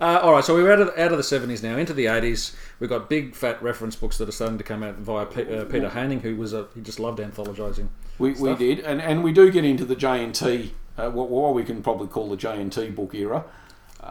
Uh, 0.00 0.18
all 0.22 0.32
right, 0.32 0.42
so 0.44 0.54
we're 0.54 0.72
out 0.72 0.80
of, 0.80 0.88
out 0.98 1.12
of 1.12 1.16
the 1.16 1.22
70s 1.22 1.62
now, 1.62 1.76
into 1.76 1.94
the 1.94 2.06
80s. 2.06 2.54
We've 2.80 2.90
got 2.90 3.08
big 3.08 3.36
fat 3.36 3.62
reference 3.62 3.94
books 3.94 4.18
that 4.18 4.28
are 4.28 4.32
starting 4.32 4.58
to 4.58 4.64
come 4.64 4.82
out 4.82 4.96
via 4.96 5.26
Pe- 5.26 5.58
uh, 5.58 5.64
Peter 5.66 5.88
Haining, 5.90 6.20
who 6.20 6.34
was 6.34 6.52
a, 6.52 6.66
he 6.74 6.80
just 6.80 6.98
loved 6.98 7.20
anthologising. 7.20 7.88
We, 8.18 8.32
we 8.32 8.54
did, 8.56 8.80
and, 8.80 9.00
and 9.00 9.22
we 9.22 9.32
do 9.32 9.50
get 9.52 9.64
into 9.64 9.84
the 9.84 9.94
J 9.94 10.24
and 10.24 10.34
T, 10.34 10.74
uh, 10.98 11.10
what, 11.10 11.28
what 11.30 11.54
we 11.54 11.62
can 11.62 11.82
probably 11.82 12.08
call 12.08 12.28
the 12.28 12.36
J 12.36 12.60
and 12.60 12.72
T 12.72 12.90
book 12.90 13.14
era. 13.14 13.44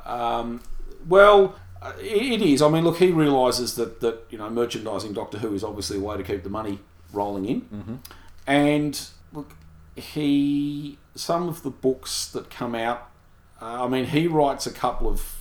Um, 0.05 0.61
well, 1.07 1.55
uh, 1.81 1.93
it, 1.99 2.41
is. 2.41 2.61
I 2.61 2.69
mean, 2.69 2.83
look, 2.83 2.97
he 2.97 3.11
realises 3.11 3.75
that 3.75 3.99
that 4.01 4.25
you 4.29 4.37
know 4.37 4.49
merchandising 4.49 5.13
Doctor 5.13 5.37
Who 5.39 5.53
is 5.53 5.63
obviously 5.63 5.97
a 5.97 5.99
way 5.99 6.17
to 6.17 6.23
keep 6.23 6.43
the 6.43 6.49
money 6.49 6.79
rolling 7.11 7.45
in, 7.45 7.61
Mm-hmm. 7.61 7.95
and 8.47 9.07
look, 9.31 9.53
he 9.95 10.97
some 11.15 11.47
of 11.49 11.63
the 11.63 11.69
books 11.69 12.27
that 12.27 12.49
come 12.49 12.73
out. 12.75 13.09
Uh, 13.61 13.85
I 13.85 13.87
mean, 13.87 14.05
he 14.05 14.27
writes 14.27 14.65
a 14.65 14.71
couple 14.71 15.07
of. 15.07 15.39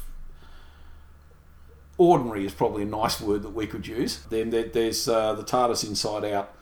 Ordinary 1.98 2.46
is 2.46 2.54
probably 2.54 2.82
a 2.82 2.86
nice 2.86 3.20
word 3.20 3.42
that 3.42 3.50
we 3.50 3.66
could 3.66 3.86
use. 3.86 4.20
Then 4.30 4.50
there, 4.50 4.64
there's 4.64 5.06
uh, 5.06 5.34
the 5.34 5.44
TARDIS 5.44 5.86
Inside 5.86 6.24
Out, 6.24 6.52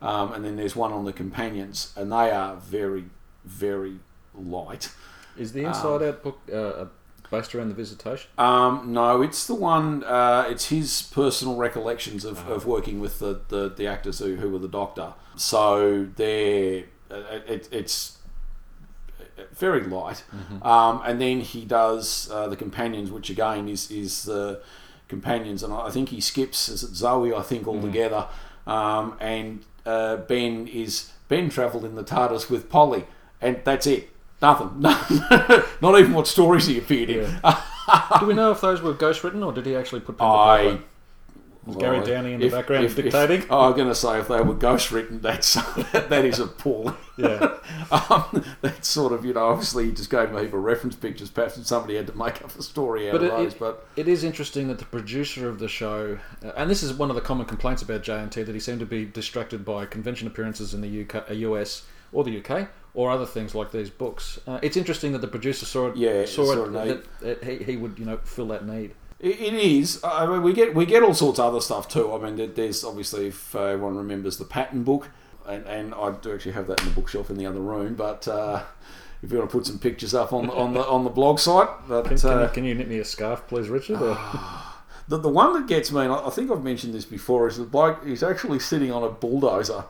um, 0.00 0.32
and 0.32 0.44
then 0.44 0.56
there's 0.56 0.76
one 0.76 0.92
on 0.92 1.04
the 1.04 1.12
companions, 1.12 1.92
and 1.96 2.10
they 2.10 2.30
are 2.30 2.54
very, 2.56 3.06
very 3.44 3.98
light. 4.34 4.90
Is 5.36 5.52
the 5.52 5.64
Inside 5.64 6.02
Out 6.02 6.22
book 6.22 6.38
uh, 6.50 6.86
based 7.30 7.54
around 7.54 7.68
the 7.68 7.74
visitation? 7.74 8.30
Um, 8.38 8.92
no, 8.92 9.22
it's 9.22 9.46
the 9.46 9.54
one. 9.54 10.04
Uh, 10.04 10.46
it's 10.48 10.68
his 10.68 11.02
personal 11.12 11.56
recollections 11.56 12.24
of, 12.24 12.48
of 12.48 12.66
working 12.66 13.00
with 13.00 13.18
the, 13.18 13.40
the, 13.48 13.68
the 13.68 13.86
actors 13.86 14.18
who, 14.18 14.36
who 14.36 14.50
were 14.50 14.58
the 14.58 14.68
Doctor. 14.68 15.14
So 15.36 16.08
they're 16.16 16.84
uh, 17.10 17.40
it, 17.46 17.68
it's 17.70 18.18
very 19.52 19.82
light. 19.82 20.24
Um, 20.62 21.02
and 21.04 21.20
then 21.20 21.40
he 21.40 21.64
does 21.64 22.30
uh, 22.30 22.48
the 22.48 22.56
companions, 22.56 23.10
which 23.10 23.30
again 23.30 23.68
is 23.68 23.90
is 23.90 24.24
the 24.24 24.62
companions, 25.08 25.62
and 25.62 25.72
I 25.72 25.90
think 25.90 26.10
he 26.10 26.20
skips 26.20 26.68
is 26.68 26.82
it 26.82 26.94
Zoe? 26.94 27.34
I 27.34 27.42
think 27.42 27.66
altogether. 27.66 28.28
Um, 28.66 29.16
and 29.20 29.64
uh, 29.84 30.16
Ben 30.16 30.66
is 30.66 31.12
Ben 31.28 31.48
travelled 31.48 31.84
in 31.84 31.94
the 31.94 32.04
TARDIS 32.04 32.50
with 32.50 32.68
Polly, 32.68 33.04
and 33.40 33.60
that's 33.64 33.86
it. 33.86 34.10
Nothing. 34.42 34.80
Not 35.80 35.98
even 35.98 36.12
what 36.12 36.26
stories 36.26 36.66
he 36.66 36.78
appeared 36.78 37.10
in. 37.10 37.24
Do 38.20 38.26
we 38.26 38.34
know 38.34 38.50
if 38.50 38.60
those 38.60 38.82
were 38.82 38.92
ghostwritten 38.94 39.44
or 39.44 39.52
did 39.52 39.64
he 39.66 39.74
actually 39.76 40.00
put 40.00 40.18
pen 40.18 40.26
to 40.26 40.32
I 40.32 40.58
paper? 40.72 40.82
Was 41.64 41.76
Gary 41.78 42.04
Downie 42.04 42.34
in 42.34 42.40
the 42.40 42.48
background 42.48 42.84
if- 42.84 42.96
if- 42.96 43.04
dictating? 43.06 43.44
oh, 43.50 43.68
I'm 43.70 43.76
going 43.76 43.88
to 43.88 43.94
say 43.94 44.20
if 44.20 44.28
they 44.28 44.40
were 44.40 44.54
ghostwritten, 44.54 45.20
that's 45.20 45.54
that 45.92 46.24
is 46.24 46.38
appalling. 46.38 46.94
yeah. 47.16 47.54
Um, 47.90 48.44
that's 48.62 48.88
sort 48.88 49.12
of 49.12 49.24
you 49.24 49.32
know 49.32 49.46
obviously 49.46 49.86
he 49.86 49.92
just 49.92 50.10
gave 50.10 50.30
me 50.32 50.38
a 50.38 50.42
heap 50.42 50.52
of 50.52 50.62
reference 50.62 50.94
pictures. 50.96 51.30
Perhaps 51.30 51.64
somebody 51.66 51.96
had 51.96 52.06
to 52.08 52.16
make 52.16 52.42
up 52.44 52.56
a 52.56 52.62
story 52.62 53.08
out 53.08 53.12
But 53.12 53.22
of 53.22 53.26
it, 53.28 53.30
those. 53.30 53.52
it, 53.54 53.58
but 53.60 53.86
it 53.96 54.06
is 54.08 54.22
interesting 54.24 54.68
that 54.68 54.78
the 54.78 54.84
producer 54.84 55.48
of 55.48 55.58
the 55.60 55.68
show, 55.68 56.18
uh, 56.44 56.52
and 56.56 56.68
this 56.70 56.82
is 56.82 56.92
one 56.92 57.10
of 57.10 57.16
the 57.16 57.22
common 57.22 57.46
complaints 57.46 57.82
about 57.82 58.02
JNT, 58.02 58.44
that 58.46 58.52
he 58.54 58.60
seemed 58.60 58.80
to 58.80 58.86
be 58.86 59.04
distracted 59.04 59.64
by 59.64 59.86
convention 59.86 60.26
appearances 60.26 60.74
in 60.74 60.80
the 60.82 61.02
UK, 61.02 61.30
uh, 61.30 61.34
US 61.34 61.84
or 62.12 62.22
the 62.24 62.38
UK, 62.44 62.68
or 62.96 63.10
other 63.10 63.26
things 63.26 63.54
like 63.54 63.70
these 63.70 63.90
books. 63.90 64.40
Uh, 64.46 64.58
it's 64.62 64.76
interesting 64.76 65.12
that 65.12 65.20
the 65.20 65.28
producer 65.28 65.66
saw 65.66 65.88
it, 65.88 65.96
Yeah, 65.96 66.24
saw, 66.24 66.46
saw 66.46 66.64
it, 66.64 66.72
that, 66.72 67.20
that 67.20 67.44
he, 67.44 67.62
he 67.62 67.76
would 67.76 67.98
you 67.98 68.06
know 68.06 68.16
fill 68.24 68.48
that 68.48 68.66
need. 68.66 68.94
It, 69.20 69.40
it 69.40 69.54
is. 69.54 70.00
I 70.02 70.26
mean, 70.26 70.42
we 70.42 70.52
get 70.52 70.74
we 70.74 70.86
get 70.86 71.02
all 71.02 71.14
sorts 71.14 71.38
of 71.38 71.44
other 71.44 71.60
stuff 71.60 71.88
too. 71.88 72.12
I 72.12 72.18
mean, 72.18 72.54
there's 72.54 72.82
obviously 72.84 73.28
if 73.28 73.54
uh, 73.54 73.60
everyone 73.64 73.96
remembers 73.96 74.38
the 74.38 74.44
pattern 74.46 74.82
book, 74.82 75.10
and, 75.46 75.64
and 75.66 75.94
I 75.94 76.10
do 76.12 76.34
actually 76.34 76.52
have 76.52 76.66
that 76.68 76.80
in 76.80 76.88
the 76.88 76.94
bookshelf 76.94 77.30
in 77.30 77.36
the 77.36 77.46
other 77.46 77.60
room. 77.60 77.94
But 77.94 78.26
uh, 78.26 78.62
if 79.22 79.30
you 79.30 79.38
want 79.38 79.50
to 79.50 79.56
put 79.56 79.66
some 79.66 79.78
pictures 79.78 80.14
up 80.14 80.32
on 80.32 80.46
the 80.46 80.52
on 80.54 80.72
the 80.72 80.84
on 80.86 81.04
the 81.04 81.10
blog 81.10 81.38
site, 81.38 81.68
but 81.86 82.06
Can, 82.06 82.16
can, 82.18 82.30
uh, 82.30 82.42
you, 82.42 82.48
can 82.48 82.64
you 82.64 82.74
knit 82.74 82.88
me 82.88 82.98
a 82.98 83.04
scarf, 83.04 83.46
please, 83.46 83.68
Richard? 83.68 84.00
Or? 84.00 84.18
The, 85.08 85.18
the 85.18 85.28
one 85.28 85.52
that 85.52 85.68
gets 85.68 85.92
me, 85.92 86.00
and 86.00 86.12
I 86.12 86.26
I 86.26 86.30
think 86.30 86.50
I've 86.50 86.64
mentioned 86.64 86.92
this 86.94 87.04
before, 87.04 87.46
is 87.46 87.58
the 87.58 87.64
bloke. 87.64 88.04
is 88.04 88.22
actually 88.22 88.58
sitting 88.58 88.90
on 88.90 89.02
a 89.04 89.08
bulldozer, 89.08 89.84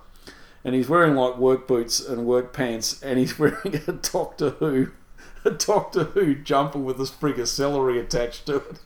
and 0.65 0.75
he's 0.75 0.89
wearing 0.89 1.15
like 1.15 1.37
work 1.37 1.67
boots 1.67 2.01
and 2.01 2.27
work 2.27 2.53
pants, 2.53 3.03
and 3.03 3.19
he's 3.19 3.39
wearing 3.39 3.83
a 3.87 3.93
Doctor 3.93 4.51
Who, 4.51 4.91
a 5.45 5.51
Doctor 5.51 6.05
Who 6.05 6.35
jumper 6.35 6.79
with 6.79 7.01
a 7.01 7.07
sprig 7.07 7.39
of 7.39 7.49
celery 7.49 7.99
attached 7.99 8.47
to 8.47 8.57
it. 8.57 8.79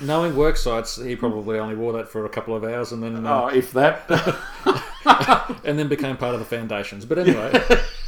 Knowing 0.00 0.34
work 0.34 0.56
sites, 0.56 0.96
he 0.96 1.14
probably 1.14 1.56
only 1.56 1.76
wore 1.76 1.92
that 1.92 2.08
for 2.08 2.26
a 2.26 2.28
couple 2.28 2.54
of 2.54 2.64
hours 2.64 2.90
and 2.90 3.00
then 3.00 3.24
uh, 3.24 3.42
Oh, 3.42 3.46
if 3.46 3.70
that. 3.72 4.10
and 5.64 5.78
then 5.78 5.86
became 5.86 6.16
part 6.16 6.34
of 6.34 6.40
the 6.40 6.46
foundations. 6.46 7.04
But 7.04 7.18
anyway, 7.20 7.52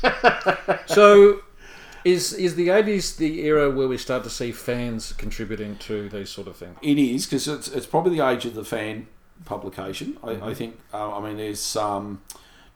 so 0.87 1.43
is 2.05 2.33
is 2.33 2.57
the 2.57 2.71
eighties 2.71 3.17
the 3.17 3.43
era 3.43 3.71
where 3.71 3.87
we 3.87 3.99
start 3.99 4.25
to 4.25 4.31
see 4.31 4.51
fans 4.51 5.13
contributing 5.13 5.77
to 5.77 6.09
these 6.09 6.31
sort 6.31 6.49
of 6.49 6.57
things? 6.57 6.77
It 6.83 6.99
is 6.99 7.27
because 7.27 7.47
it's, 7.47 7.69
it's 7.69 7.87
probably 7.87 8.19
the 8.19 8.27
age 8.27 8.45
of 8.47 8.55
the 8.55 8.65
fan 8.65 9.07
publication. 9.45 10.17
I, 10.25 10.51
I 10.51 10.55
think. 10.55 10.79
Uh, 10.93 11.17
I 11.17 11.21
mean, 11.21 11.37
there's 11.37 11.77
um, 11.77 12.23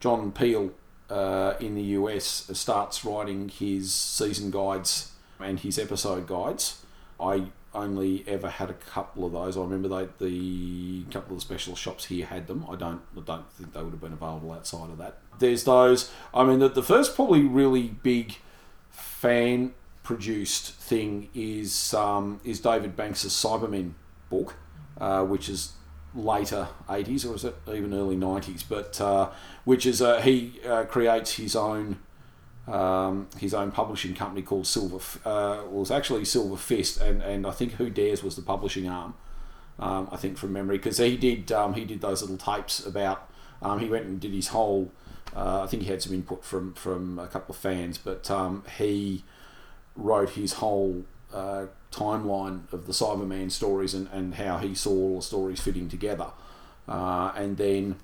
John 0.05 0.33
Peel 0.33 0.71
uh, 1.09 1.55
in 1.61 1.77
the 1.77 1.83
US 1.99 2.51
starts 2.53 3.07
writing 3.07 3.49
his 3.49 3.95
season 3.95 4.51
guides 4.51 5.13
and 5.41 5.59
his 5.59 5.79
episode 5.79 6.27
guides. 6.27 6.85
I 7.19 7.45
only 7.73 8.23
ever 8.27 8.51
had 8.51 8.69
a 8.69 8.75
couple 8.75 9.25
of 9.25 9.33
those. 9.33 9.57
I 9.57 9.63
remember 9.63 9.89
they, 9.89 10.09
the 10.19 11.05
couple 11.05 11.33
of 11.33 11.39
the 11.39 11.41
special 11.41 11.75
shops 11.75 12.05
here 12.05 12.27
had 12.27 12.49
them. 12.49 12.67
I 12.69 12.77
don't. 12.77 13.01
I 13.17 13.21
don't 13.21 13.51
think 13.53 13.73
they 13.73 13.83
would 13.83 13.93
have 13.93 14.01
been 14.03 14.13
available 14.13 14.53
outside 14.53 14.91
of 14.91 14.99
that. 14.99 15.21
There's 15.39 15.65
those. 15.65 16.13
I 16.35 16.45
mean, 16.45 16.59
the, 16.59 16.69
the 16.69 16.83
first 16.83 17.15
probably 17.15 17.41
really 17.41 17.89
big 17.89 18.37
fan 18.91 19.73
produced 20.03 20.75
thing 20.75 21.31
is 21.35 21.95
um, 21.95 22.43
is 22.45 22.61
David 22.61 22.95
Banks' 22.95 23.25
Cybermen 23.25 23.95
book, 24.29 24.57
uh, 25.01 25.25
which 25.25 25.49
is 25.49 25.73
later 26.15 26.69
80s 26.89 27.29
or 27.29 27.35
is 27.35 27.45
it 27.45 27.57
even 27.73 27.93
early 27.93 28.17
90s 28.17 28.65
but 28.69 29.01
uh, 29.01 29.31
which 29.65 29.85
is 29.85 30.01
uh, 30.01 30.21
he 30.21 30.61
uh, 30.67 30.85
creates 30.85 31.35
his 31.35 31.57
own 31.57 31.99
um, 32.67 33.29
his 33.39 33.53
own 33.53 33.71
publishing 33.73 34.15
company 34.15 34.41
called 34.41 34.67
Silver 34.67 34.97
uh, 35.29 35.63
well, 35.65 35.81
was 35.81 35.91
actually 35.91 36.25
Silver 36.25 36.57
Fist 36.57 37.01
and, 37.01 37.21
and 37.21 37.47
I 37.47 37.51
think 37.51 37.73
Who 37.73 37.91
Dares 37.91 38.23
was 38.23 38.37
the 38.37 38.43
publishing 38.43 38.89
arm 38.89 39.15
um, 39.79 40.09
I 40.13 40.17
think 40.17 40.39
from 40.39 40.53
memory 40.53 40.79
because 40.79 40.99
he 40.99 41.17
did 41.17 41.51
um, 41.51 41.75
he 41.75 41.85
did 41.85 42.01
those 42.01 42.23
little 42.23 42.39
tapes 42.39 42.85
about 42.85 43.29
um, 43.61 43.81
he 43.81 43.89
went 43.89 44.07
and 44.07 44.21
did 44.21 44.33
his 44.33 44.49
whole 44.49 44.93
uh, 45.35 45.63
I 45.63 45.67
think 45.67 45.83
he 45.83 45.89
had 45.89 46.01
some 46.01 46.15
input 46.15 46.45
from 46.45 46.75
from 46.75 47.19
a 47.19 47.27
couple 47.27 47.55
of 47.55 47.61
fans 47.61 47.99
but 47.99 48.31
um, 48.31 48.63
he 48.79 49.25
wrote 49.97 50.31
his 50.31 50.55
whole 50.55 51.05
timeline 51.95 52.73
of 52.73 52.87
the 52.87 52.93
Cyberman 52.93 53.51
stories 53.51 53.95
and, 53.95 54.09
and 54.13 54.35
how 54.35 54.59
he 54.59 54.75
saw 54.75 54.91
all 54.91 55.17
the 55.17 55.23
stories 55.23 55.61
fitting 55.61 55.89
together. 55.89 56.29
Uh, 56.89 57.33
and 57.37 57.57
then 57.57 57.97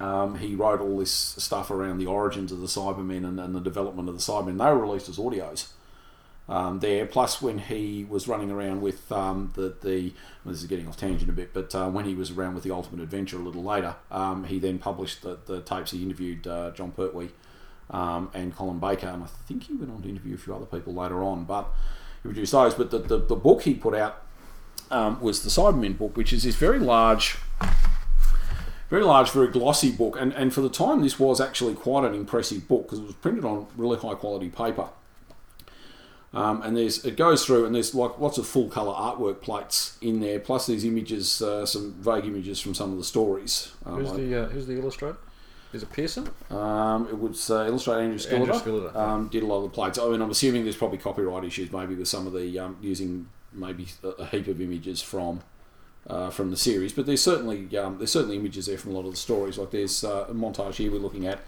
um, 0.00 0.36
he 0.38 0.54
wrote 0.54 0.80
all 0.80 0.98
this 0.98 1.12
stuff 1.12 1.70
around 1.70 1.98
the 1.98 2.06
origins 2.06 2.52
of 2.52 2.60
the 2.60 2.66
Cybermen 2.66 3.24
and, 3.24 3.38
and 3.38 3.54
the 3.54 3.60
development 3.60 4.08
of 4.08 4.14
the 4.14 4.20
Cybermen. 4.20 4.58
They 4.58 4.64
were 4.64 4.78
released 4.78 5.08
as 5.08 5.16
audios. 5.16 5.68
Um, 6.48 6.80
there. 6.80 7.06
Plus, 7.06 7.40
when 7.40 7.58
he 7.58 8.04
was 8.04 8.26
running 8.26 8.50
around 8.50 8.82
with 8.82 9.10
um, 9.12 9.52
the 9.54 9.74
the 9.80 10.12
well, 10.44 10.52
this 10.52 10.60
is 10.60 10.66
getting 10.66 10.88
off 10.88 10.96
tangent 10.96 11.30
a 11.30 11.32
bit, 11.32 11.54
but 11.54 11.72
uh, 11.72 11.88
when 11.88 12.04
he 12.04 12.14
was 12.16 12.32
around 12.32 12.54
with 12.54 12.64
the 12.64 12.72
Ultimate 12.72 13.00
Adventure 13.00 13.36
a 13.36 13.42
little 13.42 13.62
later, 13.62 13.94
um, 14.10 14.44
he 14.44 14.58
then 14.58 14.78
published 14.78 15.22
the, 15.22 15.38
the 15.46 15.60
tapes. 15.60 15.92
He 15.92 16.02
interviewed 16.02 16.46
uh, 16.48 16.72
Jon 16.72 16.90
Pertwee 16.90 17.30
um, 17.90 18.28
and 18.34 18.54
Colin 18.54 18.80
Baker, 18.80 19.06
and 19.06 19.22
I 19.22 19.28
think 19.46 19.64
he 19.64 19.74
went 19.74 19.92
on 19.92 20.02
to 20.02 20.08
interview 20.08 20.34
a 20.34 20.38
few 20.38 20.54
other 20.54 20.66
people 20.66 20.92
later 20.92 21.22
on. 21.22 21.44
But 21.44 21.68
he 22.22 22.28
produced 22.28 22.52
those. 22.52 22.74
But 22.74 22.90
the, 22.90 22.98
the, 22.98 23.18
the 23.18 23.36
book 23.36 23.62
he 23.62 23.74
put 23.74 23.94
out 23.94 24.22
um, 24.90 25.20
was 25.20 25.42
the 25.42 25.50
Cybermen 25.50 25.96
book, 25.96 26.16
which 26.16 26.32
is 26.32 26.42
this 26.42 26.56
very 26.56 26.78
large, 26.78 27.38
very 28.90 29.02
large, 29.02 29.30
very 29.30 29.48
glossy 29.48 29.90
book. 29.90 30.16
And, 30.20 30.32
and 30.34 30.52
for 30.52 30.60
the 30.60 30.70
time, 30.70 31.02
this 31.02 31.18
was 31.18 31.40
actually 31.40 31.74
quite 31.74 32.04
an 32.04 32.14
impressive 32.14 32.68
book 32.68 32.84
because 32.84 32.98
it 32.98 33.06
was 33.06 33.14
printed 33.14 33.44
on 33.44 33.66
really 33.76 33.98
high 33.98 34.14
quality 34.14 34.48
paper. 34.48 34.88
Um, 36.34 36.62
and 36.62 36.76
there's 36.76 37.04
it 37.04 37.16
goes 37.16 37.44
through 37.44 37.66
and 37.66 37.74
there's 37.74 37.94
like 37.94 38.18
lots 38.18 38.38
of 38.38 38.46
full 38.46 38.68
color 38.68 38.94
artwork 38.94 39.42
plates 39.42 39.98
in 40.00 40.20
there, 40.20 40.40
plus 40.40 40.66
these 40.66 40.82
images, 40.84 41.42
uh, 41.42 41.66
some 41.66 41.92
vague 42.00 42.24
images 42.24 42.58
from 42.58 42.74
some 42.74 42.90
of 42.90 42.96
the 42.96 43.04
stories. 43.04 43.72
Um, 43.84 44.02
Who's 44.02 44.12
the 44.12 44.44
uh, 44.44 44.48
Who's 44.48 44.66
the 44.66 44.78
illustrator? 44.78 45.18
Is 45.72 45.82
it 45.82 45.90
Pearson? 45.92 46.28
um, 46.50 47.08
it 47.08 47.16
would 47.16 47.36
uh, 47.48 47.66
illustrate 47.66 48.02
Andrew 48.02 48.18
Skilliter. 48.18 48.32
Andrew 48.32 48.54
Skilliter. 48.54 48.96
Um, 48.96 49.28
did 49.28 49.42
a 49.42 49.46
lot 49.46 49.58
of 49.58 49.62
the 49.64 49.68
plates. 49.70 49.98
I 49.98 50.08
mean, 50.08 50.20
I'm 50.20 50.30
assuming 50.30 50.64
there's 50.64 50.76
probably 50.76 50.98
copyright 50.98 51.44
issues, 51.44 51.72
maybe 51.72 51.94
with 51.94 52.08
some 52.08 52.26
of 52.26 52.32
the 52.32 52.58
um, 52.58 52.76
using 52.80 53.28
maybe 53.52 53.86
a, 54.02 54.08
a 54.08 54.26
heap 54.26 54.48
of 54.48 54.60
images 54.60 55.00
from 55.00 55.42
uh, 56.06 56.30
from 56.30 56.50
the 56.50 56.56
series. 56.56 56.92
But 56.92 57.06
there's 57.06 57.22
certainly 57.22 57.76
um, 57.76 57.98
there's 57.98 58.12
certainly 58.12 58.36
images 58.36 58.66
there 58.66 58.78
from 58.78 58.92
a 58.92 58.94
lot 58.94 59.06
of 59.06 59.12
the 59.12 59.16
stories. 59.16 59.58
Like 59.58 59.70
there's 59.70 60.04
uh, 60.04 60.26
a 60.28 60.34
montage 60.34 60.74
here 60.74 60.90
we're 60.90 60.98
looking 60.98 61.26
at, 61.26 61.40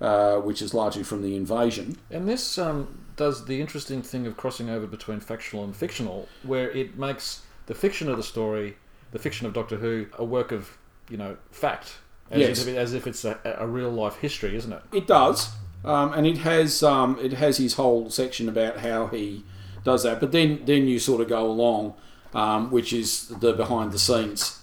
uh, 0.00 0.36
which 0.36 0.62
is 0.62 0.74
largely 0.74 1.02
from 1.02 1.22
the 1.22 1.36
invasion. 1.36 1.96
And 2.10 2.28
this 2.28 2.58
um, 2.58 3.00
does 3.16 3.46
the 3.46 3.60
interesting 3.60 4.02
thing 4.02 4.26
of 4.26 4.36
crossing 4.36 4.70
over 4.70 4.86
between 4.86 5.20
factual 5.20 5.64
and 5.64 5.74
fictional, 5.74 6.28
where 6.42 6.70
it 6.70 6.98
makes 6.98 7.42
the 7.66 7.74
fiction 7.74 8.08
of 8.08 8.16
the 8.16 8.22
story, 8.22 8.76
the 9.12 9.18
fiction 9.18 9.46
of 9.46 9.52
Doctor 9.52 9.76
Who, 9.76 10.06
a 10.18 10.24
work 10.24 10.52
of 10.52 10.76
you 11.08 11.16
know 11.16 11.36
fact, 11.50 11.98
as, 12.30 12.40
Yes. 12.40 12.60
if, 12.62 12.68
it, 12.68 12.76
as 12.76 12.94
if 12.94 13.06
it's 13.06 13.24
a, 13.24 13.38
a 13.58 13.66
real 13.66 13.90
life 13.90 14.16
history, 14.16 14.54
isn't 14.56 14.72
it? 14.72 14.82
It 14.92 15.06
does, 15.06 15.50
um, 15.84 16.12
and 16.12 16.26
it 16.26 16.38
has 16.38 16.82
um, 16.82 17.18
it 17.22 17.32
has 17.34 17.56
his 17.58 17.74
whole 17.74 18.10
section 18.10 18.48
about 18.48 18.78
how 18.78 19.06
he 19.08 19.44
does 19.84 20.02
that. 20.04 20.20
But 20.20 20.32
then 20.32 20.62
then 20.64 20.86
you 20.86 20.98
sort 20.98 21.20
of 21.20 21.28
go 21.28 21.46
along, 21.50 21.94
um, 22.34 22.70
which 22.70 22.92
is 22.92 23.28
the 23.28 23.52
behind 23.52 23.92
the 23.92 23.98
scenes 23.98 24.58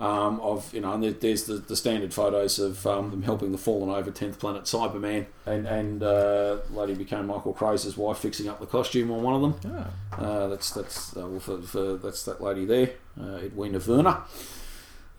um, 0.00 0.40
of 0.40 0.72
you 0.74 0.80
know, 0.80 0.92
and 0.94 1.02
there- 1.04 1.12
there's 1.12 1.44
the, 1.44 1.54
the 1.54 1.76
standard 1.76 2.12
photos 2.12 2.58
of 2.58 2.84
um, 2.86 3.10
them 3.12 3.22
helping 3.22 3.52
the 3.52 3.58
fallen 3.58 3.90
over 3.90 4.10
tenth 4.10 4.40
planet 4.40 4.64
Cyberman, 4.64 5.26
and 5.46 5.66
and 5.68 6.02
uh, 6.02 6.56
lady 6.72 6.94
became 6.94 7.26
Michael 7.28 7.52
Craze's 7.52 7.96
wife 7.96 8.18
fixing 8.18 8.48
up 8.48 8.58
the 8.58 8.66
costume 8.66 9.10
on 9.12 9.22
one 9.22 9.34
of 9.34 9.42
them. 9.42 9.54
Yeah. 9.72 10.24
Uh, 10.26 10.48
that's 10.48 10.70
that's 10.72 11.16
uh, 11.16 11.28
well, 11.28 11.38
for, 11.40 11.62
for, 11.62 11.94
that's 11.98 12.24
that 12.24 12.42
lady 12.42 12.64
there, 12.64 12.90
uh, 13.20 13.36
Edwina 13.44 13.78
Werner. 13.86 14.22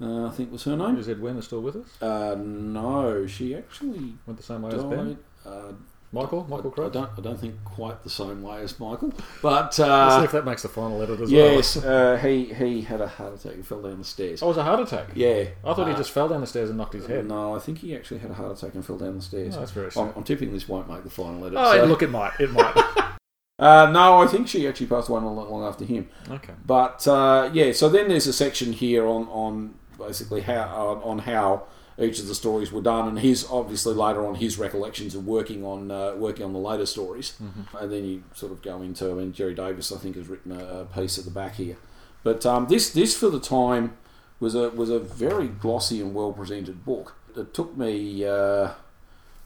Uh, 0.04 0.28
I 0.28 0.32
think 0.32 0.52
was 0.52 0.64
her 0.66 0.76
name. 0.76 0.98
Is 0.98 1.08
Edwina 1.08 1.42
still 1.42 1.62
with 1.62 1.78
us? 1.78 2.02
Uh, 2.02 2.36
no, 2.38 3.26
she 3.26 3.56
actually 3.56 4.16
Went 4.26 4.38
the 4.38 4.44
same 4.44 4.62
way 4.62 4.72
as 4.74 4.84
Ben? 4.84 5.18
Uh, 5.46 5.72
Michael? 6.12 6.46
Michael 6.48 6.70
I 6.72 6.74
Crowe? 6.76 6.90
don't, 6.90 7.10
I 7.18 7.22
don't 7.22 7.40
think 7.40 7.56
quite 7.66 8.04
the 8.04 8.10
same 8.10 8.44
way 8.44 8.62
as 8.62 8.80
Michael, 8.80 9.12
but 9.42 9.64
Let's 9.64 9.78
see 9.78 9.84
uh, 9.84 10.24
if 10.24 10.32
that 10.34 10.46
makes 10.46 10.62
the 10.62 10.70
final 10.70 11.02
edit 11.02 11.20
as 11.22 11.32
yes, 11.32 11.78
uh, 11.78 12.18
he 12.22 12.54
he 12.54 12.82
had 12.82 13.02
a 13.02 13.08
heart 13.08 13.34
attack 13.34 13.56
and 13.56 13.66
fell 13.66 13.82
down 13.82 13.98
the 13.98 14.04
stairs. 14.04 14.42
well. 14.42 14.50
Oh, 14.50 14.52
it 14.52 14.58
was 14.58 14.58
a 14.60 14.64
heart 14.64 14.80
attack? 14.82 15.08
Yeah, 15.16 15.46
I 15.66 15.74
thought 15.74 15.88
he 15.88 15.94
uh, 15.94 15.98
just 15.98 16.12
fell 16.12 16.28
down 16.30 16.42
the 16.42 16.48
stairs 16.48 16.70
and 16.70 16.78
knocked 16.78 16.94
his 16.94 17.08
head. 17.08 17.26
No, 17.26 17.56
I 17.56 17.60
think 17.60 17.80
he 17.80 17.96
actually 17.96 18.20
had 18.20 18.30
a 18.30 18.36
heart 18.36 18.56
attack 18.56 18.76
and 18.76 18.86
fell 18.86 18.98
down 18.98 19.16
the 19.16 19.24
stairs. 19.24 19.56
Oh, 19.56 19.60
that's 19.62 19.72
very 19.72 19.90
I'm. 19.96 20.14
I'm 20.16 20.24
tipping 20.24 20.54
this 20.54 20.68
won't 20.68 20.88
make 20.88 21.04
the 21.04 21.10
final 21.10 21.44
edit. 21.46 21.58
Oh, 21.60 21.72
so- 21.74 21.86
look, 21.86 22.04
it 22.04 22.12
might. 22.12 22.40
It 22.40 22.52
might. 22.52 22.76
Uh, 23.60 23.90
no, 23.92 24.18
I 24.18 24.26
think 24.28 24.48
she 24.48 24.68
actually 24.68 24.88
passed 24.88 25.10
away 25.10 25.22
not 25.22 25.30
long 25.32 25.50
long 25.50 25.64
after 25.64 25.86
him. 25.86 26.10
okay. 26.30 26.54
But 26.66 27.08
uh, 27.08 27.52
yeah, 27.54 27.72
so 27.72 27.88
then 27.88 28.08
there's 28.10 28.26
a 28.26 28.34
section 28.34 28.74
here 28.74 29.06
on 29.08 29.28
on 29.28 29.76
basically 29.98 30.42
how 30.42 30.64
on, 30.64 31.04
on 31.04 31.20
how 31.20 31.64
each 32.00 32.20
of 32.20 32.28
the 32.28 32.36
stories 32.36 32.72
were 32.72 32.82
done, 32.82 33.08
and 33.08 33.20
his 33.20 33.46
obviously 33.50 33.94
later 33.94 34.26
on 34.26 34.36
his 34.36 34.58
recollections 34.58 35.14
of 35.16 35.26
working 35.28 35.64
on 35.64 35.92
uh, 35.92 36.14
working 36.16 36.46
on 36.46 36.54
the 36.54 36.60
later 36.60 36.86
stories, 36.86 37.34
and 37.80 37.92
then 37.92 38.04
you 38.06 38.24
sort 38.34 38.52
of 38.52 38.62
go 38.62 38.82
into. 38.82 39.10
I 39.12 39.14
mean, 39.14 39.34
Gerry 39.34 39.54
Davis 39.54 39.92
I 39.92 39.98
think 39.98 40.16
has 40.16 40.28
written 40.28 40.52
a, 40.52 40.82
a 40.82 40.86
piece 40.86 41.18
at 41.18 41.26
the 41.26 41.32
back 41.32 41.56
here, 41.56 41.78
but 42.24 42.46
um, 42.46 42.68
this 42.68 42.90
this 42.92 43.16
for 43.18 43.30
the 43.30 43.40
time 43.40 43.96
was 44.40 44.56
a 44.56 44.70
was 44.72 44.90
a 44.90 45.00
very 45.00 45.48
glossy 45.48 46.02
and 46.02 46.14
well 46.14 46.34
presented 46.34 46.86
book. 46.86 47.16
It 47.36 47.54
took 47.54 47.78
me. 47.78 48.26
Uh, 48.26 48.72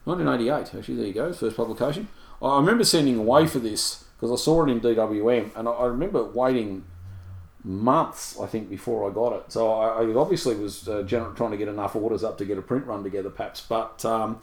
1988, 0.04 0.78
actually, 0.78 0.96
there 0.96 1.06
you 1.06 1.12
go, 1.12 1.32
first 1.34 1.54
publication. 1.56 2.08
I 2.40 2.56
remember 2.56 2.82
sending 2.82 3.18
away 3.18 3.46
for 3.46 3.58
this 3.58 4.04
because 4.16 4.32
I 4.32 4.42
saw 4.42 4.64
it 4.64 4.70
in 4.70 4.80
DWM, 4.80 5.54
and 5.54 5.68
I, 5.68 5.70
I 5.70 5.86
remember 5.86 6.24
waiting 6.24 6.84
months, 7.68 8.40
I 8.40 8.46
think, 8.46 8.70
before 8.70 9.08
I 9.08 9.12
got 9.12 9.34
it. 9.34 9.52
So 9.52 9.72
I, 9.72 10.02
I 10.02 10.14
obviously 10.14 10.56
was 10.56 10.88
uh, 10.88 11.02
gener- 11.02 11.36
trying 11.36 11.50
to 11.50 11.56
get 11.56 11.68
enough 11.68 11.94
orders 11.94 12.24
up 12.24 12.38
to 12.38 12.44
get 12.44 12.58
a 12.58 12.62
print 12.62 12.86
run 12.86 13.04
together, 13.04 13.30
perhaps. 13.30 13.60
But 13.60 14.04
um, 14.04 14.40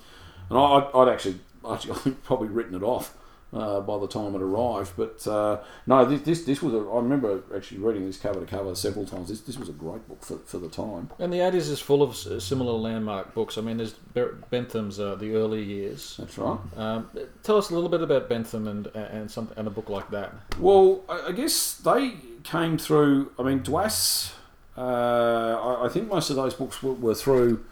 and 0.50 0.58
I, 0.58 0.62
I'd, 0.62 0.92
I'd 0.94 1.14
actually, 1.14 1.40
actually 1.70 2.12
probably 2.24 2.50
written 2.50 2.76
it 2.76 2.84
off 2.84 3.18
uh, 3.52 3.80
by 3.82 3.98
the 3.98 4.08
time 4.08 4.36
it 4.36 4.44
arrived. 4.44 4.94
But 4.96 5.26
uh, 5.28 5.62
no, 5.88 6.06
this, 6.06 6.22
this 6.22 6.44
this 6.44 6.62
was 6.62 6.76
a. 6.76 6.78
I 6.78 6.98
remember 6.98 7.42
actually 7.56 7.80
reading 7.80 8.06
this 8.06 8.18
cover 8.18 8.40
to 8.40 8.46
cover 8.46 8.76
several 8.76 9.08
times. 9.08 9.30
This 9.30 9.42
this 9.42 9.58
was 9.58 9.70
a 9.70 9.74
great 9.74 10.08
book 10.08 10.24
for, 10.24 10.38
for 10.38 10.60
the 10.60 10.70
time. 10.70 11.10
And 11.18 11.34
the 11.34 11.38
80s 11.38 11.72
is 11.72 11.80
full 11.80 12.04
of 12.04 12.16
similar 12.16 12.74
landmark 12.74 13.34
books. 13.34 13.58
I 13.58 13.62
mean, 13.62 13.78
there's 13.78 13.96
Bentham's 14.52 15.00
uh, 15.00 15.16
The 15.16 15.34
Early 15.34 15.64
Years. 15.64 16.18
That's 16.20 16.38
right. 16.38 16.60
Um, 16.78 17.10
tell 17.42 17.58
us 17.58 17.72
a 17.72 17.74
little 17.74 17.90
bit 17.90 18.02
about 18.02 18.30
Bentham 18.30 18.68
and 18.68 18.86
and 18.96 19.32
some 19.32 19.50
and 19.58 19.66
a 19.66 19.72
book 19.72 19.90
like 19.90 20.12
that. 20.12 20.32
Well, 20.60 21.04
I 21.10 21.30
I 21.30 21.32
guess 21.32 21.74
they 21.78 22.14
came 22.46 22.78
through. 22.78 23.32
I 23.38 23.44
mean, 23.44 23.62
Dwas. 23.62 24.34
Uh, 24.78 24.82
I, 24.82 25.86
I 25.86 25.90
think 25.90 26.08
most 26.08 26.30
of 26.30 26.36
those 26.36 26.54
books 26.54 26.82
were, 26.82 26.94
were 26.94 27.16
through 27.16 27.66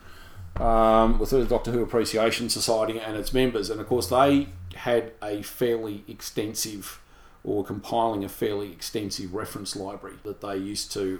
um, 0.57 1.17
were 1.17 1.25
through 1.25 1.43
the 1.43 1.49
Doctor 1.49 1.71
Who 1.71 1.81
Appreciation 1.81 2.49
Society 2.49 2.99
and 2.99 3.15
its 3.15 3.33
members, 3.33 3.69
and 3.69 3.79
of 3.79 3.87
course 3.87 4.07
they 4.07 4.49
had 4.75 5.13
a 5.21 5.41
fairly 5.41 6.03
extensive, 6.07 7.01
or 7.43 7.63
compiling 7.63 8.23
a 8.23 8.29
fairly 8.29 8.71
extensive 8.71 9.33
reference 9.33 9.75
library 9.75 10.17
that 10.23 10.41
they 10.41 10.57
used 10.57 10.91
to. 10.93 11.19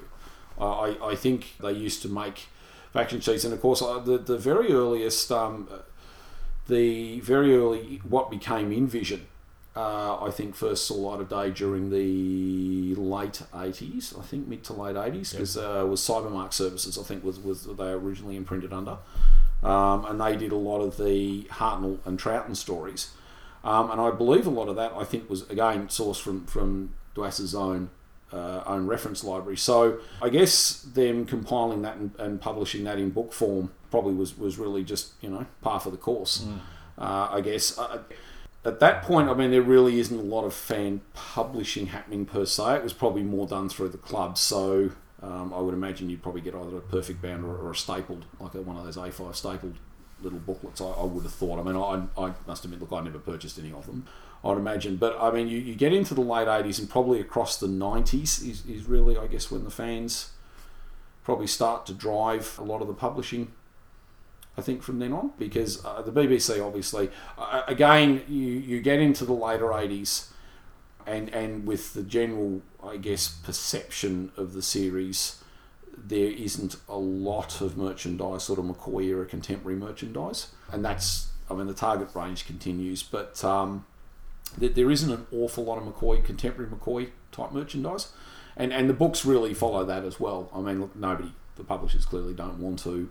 I, 0.60 0.98
I 1.02 1.16
think 1.16 1.56
they 1.62 1.72
used 1.72 2.02
to 2.04 2.10
make 2.10 2.48
faction 2.92 3.22
sheets, 3.22 3.44
and 3.44 3.54
of 3.54 3.62
course 3.62 3.82
uh, 3.82 4.00
the 4.00 4.18
the 4.18 4.38
very 4.38 4.72
earliest. 4.72 5.32
Um, 5.32 5.70
the 6.68 7.20
very 7.20 7.54
early 7.54 8.00
what 8.08 8.32
became 8.32 8.72
InVision 8.72 9.20
uh, 9.76 10.24
I 10.24 10.30
think 10.30 10.56
first 10.56 10.86
saw 10.86 10.96
light 10.96 11.22
of 11.22 11.30
day 11.30 11.50
during 11.50 11.90
the 11.90 12.94
late 12.96 13.42
80s, 13.54 14.18
I 14.18 14.22
think 14.22 14.48
mid 14.48 14.64
to 14.66 14.74
late 14.74 14.96
80s, 14.96 15.32
because 15.32 15.58
uh, 15.58 15.86
was 15.88 16.02
Cybermark 16.02 16.54
Services, 16.54 16.98
I 16.98 17.04
think 17.04 17.24
was, 17.24 17.40
was 17.40 17.66
they 17.66 17.90
originally 17.90 18.36
imprinted 18.36 18.72
under. 18.72 18.98
Um, 19.64 20.06
and 20.06 20.22
they 20.22 20.36
did 20.36 20.52
a 20.52 20.58
lot 20.58 20.82
of 20.82 20.98
the 20.98 21.44
Hartnell 21.46 22.00
and 22.06 22.20
Troughton 22.20 22.56
stories. 22.56 23.12
Um, 23.64 23.90
and 23.90 24.00
I 24.00 24.12
believe 24.12 24.46
a 24.46 24.52
lot 24.52 24.68
of 24.68 24.76
that, 24.76 24.92
I 24.94 25.06
think, 25.06 25.30
was 25.30 25.50
again 25.50 25.88
sourced 25.88 26.22
from, 26.22 26.46
from 26.46 26.94
Dwass's 27.16 27.56
own 27.56 27.90
uh, 28.34 28.64
own 28.66 28.88
reference 28.88 29.24
library. 29.24 29.58
So 29.58 30.00
I 30.22 30.30
guess 30.30 30.82
them 30.82 31.26
compiling 31.26 31.84
that 31.84 31.98
and, 31.98 32.12
and 32.18 32.42
publishing 32.42 32.84
that 32.86 32.98
in 32.98 33.12
book 33.12 33.32
form 33.32 33.72
probably 33.92 34.16
was, 34.16 34.38
was 34.38 34.58
really 34.58 34.84
just, 34.84 35.14
you 35.22 35.30
know, 35.30 35.46
par 35.62 35.80
for 35.80 35.92
the 35.92 35.98
course, 35.98 36.44
uh, 36.98 37.30
I 37.32 37.42
guess. 37.42 37.78
At 38.66 38.80
that 38.80 39.04
point, 39.04 39.30
I 39.30 39.34
mean, 39.34 39.52
there 39.52 39.62
really 39.62 40.00
isn't 40.00 40.18
a 40.18 40.24
lot 40.24 40.46
of 40.46 40.54
fan 40.54 41.02
publishing 41.14 41.88
happening 41.88 42.26
per 42.26 42.46
se. 42.46 42.78
It 42.78 42.84
was 42.84 42.94
probably 42.94 43.24
more 43.24 43.46
done 43.46 43.68
through 43.68 43.90
the 43.90 43.98
club. 43.98 44.38
So 44.38 44.92
um, 45.22 45.54
I 45.54 45.60
would 45.60 45.74
imagine 45.74 46.10
you'd 46.10 46.24
probably 46.24 46.42
get 46.42 46.56
either 46.56 46.78
a 46.78 46.82
perfect 46.82 47.22
bound 47.22 47.44
or, 47.44 47.58
or 47.58 47.72
a 47.72 47.76
stapled, 47.76 48.26
like 48.40 48.54
a, 48.54 48.62
one 48.62 48.78
of 48.78 48.86
those 48.86 48.96
A5 48.96 49.36
stapled 49.36 49.76
little 50.22 50.40
booklets. 50.40 50.82
I, 50.82 50.86
I 50.86 51.04
would 51.04 51.24
have 51.24 51.34
thought. 51.34 51.60
I 51.60 51.64
mean, 51.64 51.76
I, 51.76 52.22
I 52.22 52.34
must 52.48 52.64
admit, 52.64 52.80
look, 52.80 52.94
I 52.94 53.02
never 53.02 53.20
purchased 53.20 53.60
any 53.60 53.74
of 53.74 53.86
them. 53.86 54.06
I'd 54.46 54.58
imagine, 54.58 54.98
but 54.98 55.18
I 55.22 55.32
mean, 55.32 55.48
you, 55.48 55.58
you 55.58 55.76
get 55.76 55.94
into 55.94 56.14
the 56.14 56.22
late 56.22 56.48
'80s 56.48 56.80
and 56.80 56.90
probably 56.90 57.22
across 57.22 57.58
the 57.58 57.68
'90s 57.68 58.46
is, 58.46 58.66
is 58.66 58.86
really, 58.86 59.18
I 59.18 59.28
guess, 59.28 59.50
when 59.50 59.64
the 59.64 59.72
fans 59.72 60.32
probably 61.24 61.48
start 61.48 61.86
to 61.86 61.94
drive 61.94 62.58
a 62.60 62.64
lot 62.64 62.82
of 62.82 62.88
the 62.88 62.94
publishing. 62.94 63.54
I 64.58 64.62
think 64.62 64.84
from 64.84 65.00
then 65.00 65.14
on, 65.14 65.34
because 65.38 65.84
uh, 65.84 66.02
the 66.02 66.12
BBC 66.12 66.66
obviously, 66.66 67.10
uh, 67.38 67.64
again, 67.68 68.24
you 68.28 68.46
you 68.46 68.82
get 68.82 69.00
into 69.00 69.26
the 69.26 69.34
later 69.34 69.66
'80s, 69.66 70.30
and 71.08 71.30
and 71.30 71.66
with 71.66 71.94
the 71.94 72.04
general, 72.04 72.62
I 72.84 72.98
guess, 72.98 73.28
perception 73.28 74.32
of 74.38 74.54
the 74.54 74.62
series 74.62 75.44
there 76.06 76.32
isn't 76.32 76.76
a 76.90 76.98
lot 76.98 77.62
of 77.62 77.78
merchandise, 77.78 78.44
sort 78.44 78.60
of 78.60 78.66
McCoy 78.66 79.06
era 79.06 79.26
contemporary 79.26 79.78
merchandise, 79.78 80.48
and 80.72 80.84
that's 80.84 81.30
I 81.50 81.54
mean 81.54 81.68
the 81.68 81.74
target 81.74 82.10
range 82.14 82.46
continues, 82.46 83.04
but 83.04 83.44
um, 83.44 83.86
there 84.58 84.92
isn't 84.92 85.12
an 85.12 85.28
awful 85.32 85.64
lot 85.64 85.78
of 85.78 85.84
McCoy 85.86 86.24
contemporary 86.24 86.70
McCoy 86.70 87.10
type 87.32 87.52
merchandise, 87.52 88.12
and 88.58 88.74
and 88.74 88.90
the 88.90 88.94
books 88.94 89.26
really 89.26 89.54
follow 89.54 89.84
that 89.86 90.04
as 90.04 90.20
well. 90.20 90.50
I 90.54 90.60
mean, 90.62 90.82
look, 90.82 90.96
nobody 90.96 91.34
the 91.56 91.64
publishers 91.64 92.06
clearly 92.06 92.34
don't 92.34 92.60
want 92.60 92.80
to 92.80 93.10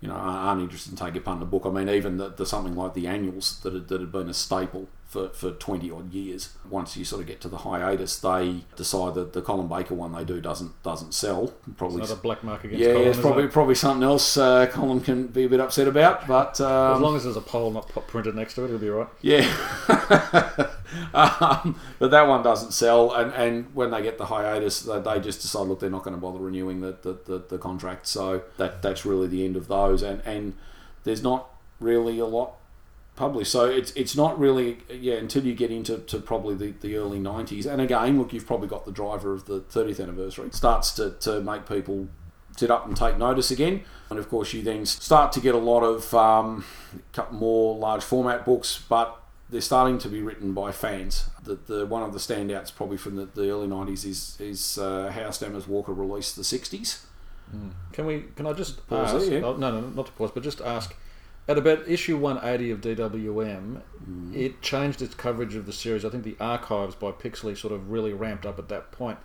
you 0.00 0.08
know, 0.08 0.14
aren't 0.14 0.60
interested 0.60 0.92
in 0.92 0.96
taking 0.96 1.22
part 1.22 1.36
in 1.36 1.40
the 1.40 1.46
book. 1.46 1.62
I 1.64 1.70
mean, 1.70 1.88
even 1.88 2.18
the, 2.18 2.28
the 2.28 2.46
something 2.46 2.76
like 2.76 2.94
the 2.94 3.06
annuals 3.06 3.60
that 3.60 3.72
had, 3.72 3.88
that 3.88 4.00
had 4.00 4.12
been 4.12 4.28
a 4.28 4.34
staple 4.34 4.88
for, 5.06 5.28
for 5.28 5.52
20 5.52 5.90
odd 5.90 6.12
years. 6.12 6.50
Once 6.68 6.96
you 6.96 7.04
sort 7.04 7.20
of 7.20 7.28
get 7.28 7.40
to 7.40 7.48
the 7.48 7.58
hiatus, 7.58 8.18
they 8.18 8.64
decide 8.74 9.14
that 9.14 9.32
the 9.32 9.40
Colin 9.40 9.68
Baker 9.68 9.94
one 9.94 10.12
they 10.12 10.24
do 10.24 10.40
doesn't 10.40 10.82
doesn't 10.82 11.14
sell. 11.14 11.54
Probably 11.76 11.98
another 11.98 12.16
black 12.16 12.42
mark 12.42 12.64
against 12.64 12.84
yeah, 12.84 12.92
Colin, 12.92 13.08
it's 13.08 13.20
probably 13.20 13.44
it? 13.44 13.52
probably 13.52 13.74
something 13.76 14.02
else 14.02 14.36
uh, 14.36 14.66
Colin 14.66 15.00
can 15.00 15.28
be 15.28 15.44
a 15.44 15.48
bit 15.48 15.60
upset 15.60 15.86
about. 15.86 16.26
But 16.26 16.60
um, 16.60 16.96
as 16.96 17.00
long 17.00 17.16
as 17.16 17.24
there's 17.24 17.36
a 17.36 17.40
poll 17.40 17.70
not 17.70 17.88
printed 18.08 18.34
next 18.34 18.54
to 18.54 18.62
it, 18.62 18.66
it'll 18.66 18.78
be 18.78 18.88
right. 18.88 19.08
Yeah, 19.22 19.42
um, 21.14 21.78
but 21.98 22.10
that 22.10 22.26
one 22.26 22.42
doesn't 22.42 22.72
sell, 22.72 23.12
and, 23.12 23.32
and 23.32 23.74
when 23.74 23.92
they 23.92 24.02
get 24.02 24.18
the 24.18 24.26
hiatus, 24.26 24.80
they, 24.80 25.00
they 25.00 25.20
just 25.20 25.40
decide 25.40 25.68
look 25.68 25.80
they're 25.80 25.88
not 25.88 26.02
going 26.02 26.16
to 26.16 26.20
bother 26.20 26.40
renewing 26.40 26.80
the, 26.80 26.96
the, 27.02 27.18
the, 27.24 27.44
the 27.48 27.58
contract. 27.58 28.08
So 28.08 28.42
that 28.56 28.82
that's 28.82 29.06
really 29.06 29.28
the 29.28 29.44
end 29.44 29.56
of 29.56 29.68
those, 29.68 30.02
and 30.02 30.20
and 30.26 30.54
there's 31.04 31.22
not 31.22 31.48
really 31.78 32.18
a 32.18 32.26
lot 32.26 32.56
published. 33.16 33.50
So 33.50 33.64
it's 33.64 33.90
it's 33.92 34.14
not 34.14 34.38
really 34.38 34.78
yeah 34.90 35.14
until 35.14 35.44
you 35.44 35.54
get 35.54 35.70
into 35.70 35.98
to 35.98 36.18
probably 36.18 36.54
the, 36.54 36.72
the 36.80 36.96
early 36.96 37.18
'90s. 37.18 37.66
And 37.66 37.80
again, 37.80 38.18
look, 38.18 38.32
you've 38.32 38.46
probably 38.46 38.68
got 38.68 38.84
the 38.84 38.92
driver 38.92 39.32
of 39.32 39.46
the 39.46 39.60
30th 39.60 40.00
anniversary. 40.00 40.46
It 40.46 40.54
starts 40.54 40.92
to, 40.92 41.10
to 41.20 41.40
make 41.40 41.66
people 41.66 42.08
sit 42.56 42.70
up 42.70 42.86
and 42.86 42.96
take 42.96 43.18
notice 43.18 43.50
again. 43.50 43.82
And 44.10 44.18
of 44.18 44.28
course, 44.28 44.52
you 44.52 44.62
then 44.62 44.86
start 44.86 45.32
to 45.32 45.40
get 45.40 45.54
a 45.54 45.58
lot 45.58 45.82
of 45.82 46.14
um, 46.14 46.64
more 47.30 47.76
large 47.76 48.04
format 48.04 48.44
books, 48.44 48.84
but 48.88 49.20
they're 49.50 49.60
starting 49.60 49.98
to 49.98 50.08
be 50.08 50.22
written 50.22 50.52
by 50.52 50.72
fans. 50.72 51.28
The, 51.42 51.54
the 51.54 51.86
one 51.86 52.02
of 52.02 52.12
the 52.12 52.18
standouts 52.18 52.74
probably 52.74 52.96
from 52.96 53.16
the, 53.16 53.26
the 53.26 53.50
early 53.50 53.66
'90s 53.66 54.04
is 54.04 54.40
is 54.40 54.78
uh, 54.78 55.10
Howe 55.10 55.30
Stammers 55.30 55.66
Walker 55.66 55.92
released 55.92 56.36
the 56.36 56.42
'60s. 56.42 57.04
Mm. 57.54 57.70
Can 57.92 58.06
we? 58.06 58.24
Can 58.34 58.46
I 58.46 58.52
just 58.52 58.86
pause? 58.88 59.22
Ask, 59.22 59.30
yeah. 59.30 59.40
oh, 59.44 59.56
no, 59.56 59.80
no, 59.80 59.88
not 59.88 60.06
to 60.06 60.12
pause, 60.12 60.30
but 60.32 60.42
just 60.42 60.60
ask 60.60 60.94
at 61.48 61.58
about 61.58 61.88
issue 61.88 62.16
180 62.16 62.70
of 62.70 62.80
DWM, 62.80 63.80
mm. 64.08 64.34
it 64.34 64.60
changed 64.62 65.00
its 65.00 65.14
coverage 65.14 65.54
of 65.54 65.66
the 65.66 65.72
series. 65.72 66.04
I 66.04 66.08
think 66.08 66.24
the 66.24 66.36
archives 66.40 66.94
by 66.94 67.12
Pixley 67.12 67.56
sort 67.56 67.72
of 67.72 67.90
really 67.90 68.12
ramped 68.12 68.44
up 68.44 68.58
at 68.58 68.68
that 68.68 68.90
point. 68.90 69.18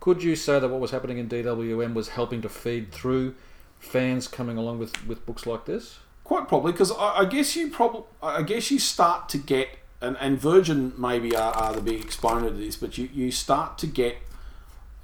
Could 0.00 0.22
you 0.22 0.34
say 0.34 0.58
that 0.58 0.68
what 0.68 0.80
was 0.80 0.90
happening 0.90 1.18
in 1.18 1.28
DWM 1.28 1.94
was 1.94 2.10
helping 2.10 2.42
to 2.42 2.48
feed 2.48 2.90
through 2.90 3.34
fans 3.78 4.26
coming 4.26 4.56
along 4.56 4.78
with, 4.78 5.06
with 5.06 5.24
books 5.26 5.46
like 5.46 5.66
this? 5.66 6.00
Quite 6.24 6.48
probably, 6.48 6.72
because 6.72 6.90
I, 6.92 7.18
I, 7.18 7.24
guess 7.24 7.54
you 7.54 7.70
probably, 7.70 8.02
I 8.22 8.42
guess 8.42 8.70
you 8.70 8.78
start 8.78 9.28
to 9.30 9.38
get, 9.38 9.68
and, 10.00 10.16
and 10.18 10.40
Virgin 10.40 10.92
maybe 10.96 11.36
are, 11.36 11.52
are 11.52 11.74
the 11.74 11.82
big 11.82 12.00
exponent 12.00 12.46
of 12.46 12.58
this, 12.58 12.76
but 12.76 12.98
you, 12.98 13.08
you 13.12 13.30
start 13.30 13.78
to 13.78 13.86
get, 13.86 14.16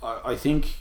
I, 0.03 0.21
I 0.25 0.37
think, 0.37 0.79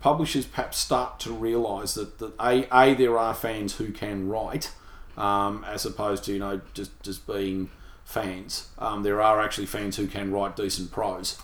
publishers 0.00 0.46
perhaps 0.46 0.78
start 0.78 1.20
to 1.20 1.32
realise 1.32 1.94
that, 1.94 2.18
that 2.18 2.32
a, 2.40 2.66
a 2.76 2.94
there 2.94 3.18
are 3.18 3.34
fans 3.34 3.76
who 3.76 3.92
can 3.92 4.28
write, 4.28 4.72
um, 5.16 5.64
as 5.68 5.84
opposed 5.84 6.24
to 6.24 6.32
you 6.32 6.38
know 6.38 6.60
just 6.74 7.00
just 7.02 7.26
being 7.26 7.70
fans. 8.04 8.68
Um, 8.78 9.02
there 9.02 9.22
are 9.22 9.40
actually 9.40 9.66
fans 9.66 9.96
who 9.96 10.06
can 10.06 10.32
write 10.32 10.56
decent 10.56 10.90
prose, 10.90 11.38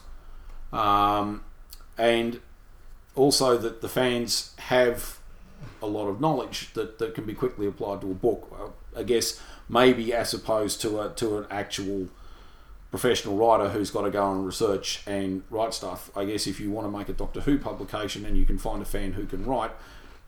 um, 0.72 1.44
and 1.96 2.40
also 3.14 3.56
that 3.56 3.80
the 3.80 3.88
fans 3.88 4.54
have 4.58 5.18
a 5.82 5.86
lot 5.86 6.08
of 6.08 6.20
knowledge 6.20 6.72
that, 6.74 6.98
that 6.98 7.14
can 7.14 7.24
be 7.24 7.34
quickly 7.34 7.66
applied 7.66 8.00
to 8.00 8.10
a 8.10 8.14
book. 8.14 8.74
I 8.96 9.02
guess 9.02 9.40
maybe 9.68 10.12
as 10.12 10.32
opposed 10.32 10.80
to 10.82 11.00
a 11.00 11.10
to 11.10 11.38
an 11.38 11.46
actual 11.50 12.08
professional 12.90 13.36
writer 13.36 13.70
who's 13.70 13.90
got 13.90 14.02
to 14.02 14.10
go 14.10 14.30
and 14.32 14.46
research 14.46 15.02
and 15.06 15.42
write 15.50 15.74
stuff. 15.74 16.10
I 16.16 16.24
guess 16.24 16.46
if 16.46 16.60
you 16.60 16.70
want 16.70 16.86
to 16.86 16.96
make 16.96 17.08
a 17.08 17.12
Doctor 17.12 17.40
Who 17.40 17.58
publication 17.58 18.24
and 18.24 18.36
you 18.36 18.44
can 18.44 18.58
find 18.58 18.80
a 18.80 18.84
fan 18.84 19.12
who 19.12 19.26
can 19.26 19.44
write, 19.44 19.72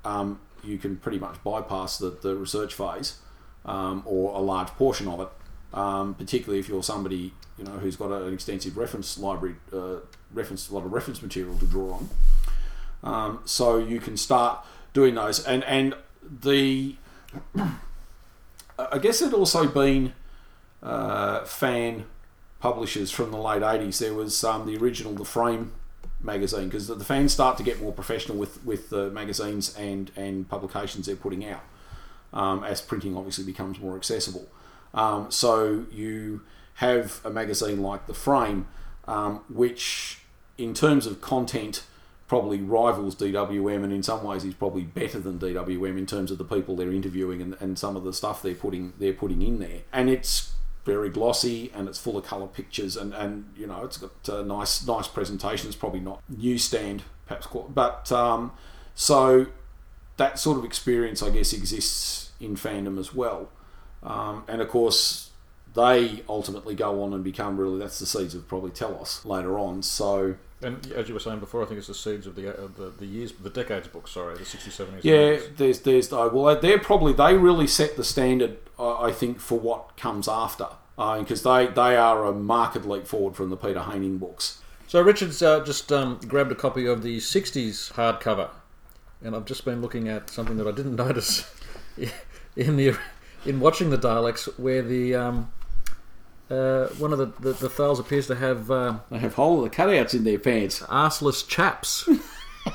um, 0.04 0.40
you 0.64 0.78
can 0.78 0.96
pretty 0.96 1.18
much 1.18 1.42
bypass 1.44 1.98
the, 1.98 2.10
the 2.10 2.34
research 2.34 2.74
phase 2.74 3.18
um, 3.64 4.02
or 4.04 4.34
a 4.34 4.40
large 4.40 4.68
portion 4.68 5.08
of 5.08 5.20
it. 5.20 5.28
Um, 5.72 6.14
particularly 6.14 6.58
if 6.58 6.66
you're 6.66 6.82
somebody 6.82 7.34
you 7.58 7.64
know 7.64 7.72
who's 7.72 7.94
got 7.94 8.10
an 8.10 8.32
extensive 8.32 8.78
reference 8.78 9.18
library, 9.18 9.56
uh, 9.72 9.96
reference 10.32 10.70
a 10.70 10.74
lot 10.74 10.84
of 10.84 10.92
reference 10.92 11.20
material 11.20 11.58
to 11.58 11.66
draw 11.66 11.94
on. 11.94 12.08
Um, 13.02 13.40
so 13.44 13.76
you 13.76 14.00
can 14.00 14.16
start 14.16 14.64
doing 14.94 15.14
those, 15.16 15.44
and 15.44 15.62
and 15.64 15.94
the 16.22 16.96
I 18.78 18.98
guess 18.98 19.20
it 19.20 19.34
also 19.34 19.66
been 19.66 20.14
uh, 20.82 21.44
fan 21.44 22.06
publishers 22.60 23.10
from 23.10 23.30
the 23.30 23.38
late 23.38 23.62
80s. 23.62 23.98
There 23.98 24.14
was 24.14 24.42
um, 24.44 24.66
the 24.66 24.76
original 24.76 25.14
The 25.14 25.24
Frame 25.24 25.72
magazine 26.20 26.64
because 26.64 26.88
the, 26.88 26.94
the, 26.94 27.04
fans 27.04 27.32
start 27.32 27.56
to 27.56 27.62
get 27.62 27.80
more 27.80 27.92
professional 27.92 28.36
with, 28.36 28.64
with 28.64 28.90
the 28.90 29.08
magazines 29.10 29.76
and, 29.76 30.10
and 30.16 30.48
publications 30.48 31.06
they're 31.06 31.14
putting 31.14 31.46
out 31.46 31.62
um, 32.32 32.64
as 32.64 32.80
printing 32.80 33.16
obviously 33.16 33.44
becomes 33.44 33.78
more 33.78 33.96
accessible. 33.96 34.48
Um, 34.94 35.30
so 35.30 35.86
you 35.92 36.42
have 36.74 37.20
a 37.24 37.30
magazine 37.30 37.82
like 37.82 38.06
The 38.06 38.14
Frame, 38.14 38.66
um, 39.06 39.42
which 39.48 40.22
in 40.56 40.74
terms 40.74 41.06
of 41.06 41.20
content 41.20 41.84
probably 42.26 42.60
rivals 42.60 43.16
DWM 43.16 43.84
and 43.84 43.92
in 43.92 44.02
some 44.02 44.22
ways 44.22 44.44
is 44.44 44.54
probably 44.54 44.82
better 44.82 45.18
than 45.18 45.38
DWM 45.38 45.96
in 45.96 46.04
terms 46.04 46.30
of 46.30 46.36
the 46.36 46.44
people 46.44 46.76
they're 46.76 46.92
interviewing 46.92 47.40
and, 47.40 47.56
and 47.58 47.78
some 47.78 47.96
of 47.96 48.04
the 48.04 48.12
stuff 48.12 48.42
they're 48.42 48.54
putting 48.54 48.92
they're 48.98 49.14
putting 49.14 49.40
in 49.40 49.58
there. 49.60 49.80
And 49.92 50.10
it's 50.10 50.52
very 50.84 51.10
glossy 51.10 51.70
and 51.74 51.88
it's 51.88 51.98
full 51.98 52.16
of 52.16 52.24
color 52.24 52.46
pictures 52.46 52.96
and, 52.96 53.12
and 53.12 53.52
you 53.56 53.66
know 53.66 53.84
it's 53.84 53.98
got 53.98 54.28
a 54.28 54.42
nice 54.44 54.86
nice 54.86 55.08
presentation. 55.08 55.66
It's 55.66 55.76
probably 55.76 56.00
not 56.00 56.22
newsstand 56.28 57.02
perhaps, 57.26 57.46
but 57.68 58.10
um, 58.10 58.52
so 58.94 59.46
that 60.16 60.38
sort 60.38 60.58
of 60.58 60.64
experience 60.64 61.22
I 61.22 61.30
guess 61.30 61.52
exists 61.52 62.32
in 62.40 62.56
fandom 62.56 62.98
as 62.98 63.14
well. 63.14 63.50
Um, 64.02 64.44
and 64.48 64.60
of 64.62 64.68
course 64.68 65.30
they 65.74 66.22
ultimately 66.28 66.74
go 66.74 67.02
on 67.02 67.12
and 67.12 67.22
become 67.22 67.58
really 67.58 67.78
that's 67.78 67.98
the 67.98 68.06
seeds 68.06 68.34
of 68.34 68.48
probably 68.48 68.70
Telos 68.70 69.24
later 69.24 69.58
on. 69.58 69.82
So 69.82 70.36
and 70.60 70.92
as 70.92 71.08
you 71.08 71.14
were 71.14 71.20
saying 71.20 71.38
before, 71.38 71.62
I 71.62 71.66
think 71.66 71.78
it's 71.78 71.86
the 71.86 71.94
seeds 71.94 72.26
of 72.26 72.34
the 72.34 72.50
uh, 72.50 72.68
the, 72.76 72.90
the 72.90 73.06
years, 73.06 73.32
the 73.32 73.50
decades 73.50 73.86
book. 73.88 74.08
Sorry, 74.08 74.36
the 74.36 74.44
60s, 74.44 74.86
70s. 74.86 75.00
Yeah, 75.02 75.38
there's 75.56 75.80
there's 75.80 76.12
uh, 76.12 76.28
well, 76.32 76.58
they're 76.58 76.78
probably 76.78 77.12
they 77.12 77.36
really 77.36 77.66
set 77.66 77.96
the 77.96 78.04
standard. 78.04 78.58
Uh, 78.78 79.00
I 79.00 79.12
think 79.12 79.38
for 79.38 79.58
what 79.58 79.96
comes 79.96 80.26
after, 80.26 80.66
because 80.96 81.46
uh, 81.46 81.58
they 81.58 81.66
they 81.68 81.96
are 81.96 82.24
a 82.24 82.32
marked 82.32 82.84
leap 82.84 83.06
forward 83.06 83.36
from 83.36 83.50
the 83.50 83.56
Peter 83.56 83.80
Haining 83.80 84.18
books. 84.18 84.60
So 84.88 85.00
Richard's 85.02 85.42
uh, 85.42 85.64
just 85.64 85.92
um, 85.92 86.18
grabbed 86.26 86.50
a 86.50 86.54
copy 86.54 86.86
of 86.86 87.02
the 87.02 87.18
60s 87.18 87.92
hardcover, 87.92 88.48
and 89.22 89.36
I've 89.36 89.44
just 89.44 89.64
been 89.64 89.82
looking 89.82 90.08
at 90.08 90.30
something 90.30 90.56
that 90.56 90.66
I 90.66 90.72
didn't 90.72 90.96
notice 91.06 91.48
in 92.56 92.76
the 92.76 92.96
in 93.46 93.60
watching 93.60 93.90
the 93.90 93.98
Daleks, 93.98 94.46
where 94.58 94.82
the 94.82 95.14
um, 95.14 95.52
uh, 96.50 96.86
one 96.98 97.12
of 97.12 97.18
the, 97.18 97.26
the, 97.40 97.52
the 97.52 97.68
Thals 97.68 98.00
appears 98.00 98.26
to 98.28 98.34
have. 98.34 98.70
Uh, 98.70 98.98
they 99.10 99.18
have 99.18 99.34
hole 99.34 99.62
the 99.62 99.70
cutouts 99.70 100.14
in 100.14 100.24
their 100.24 100.38
pants. 100.38 100.80
Arseless 100.80 101.46
chaps 101.46 102.08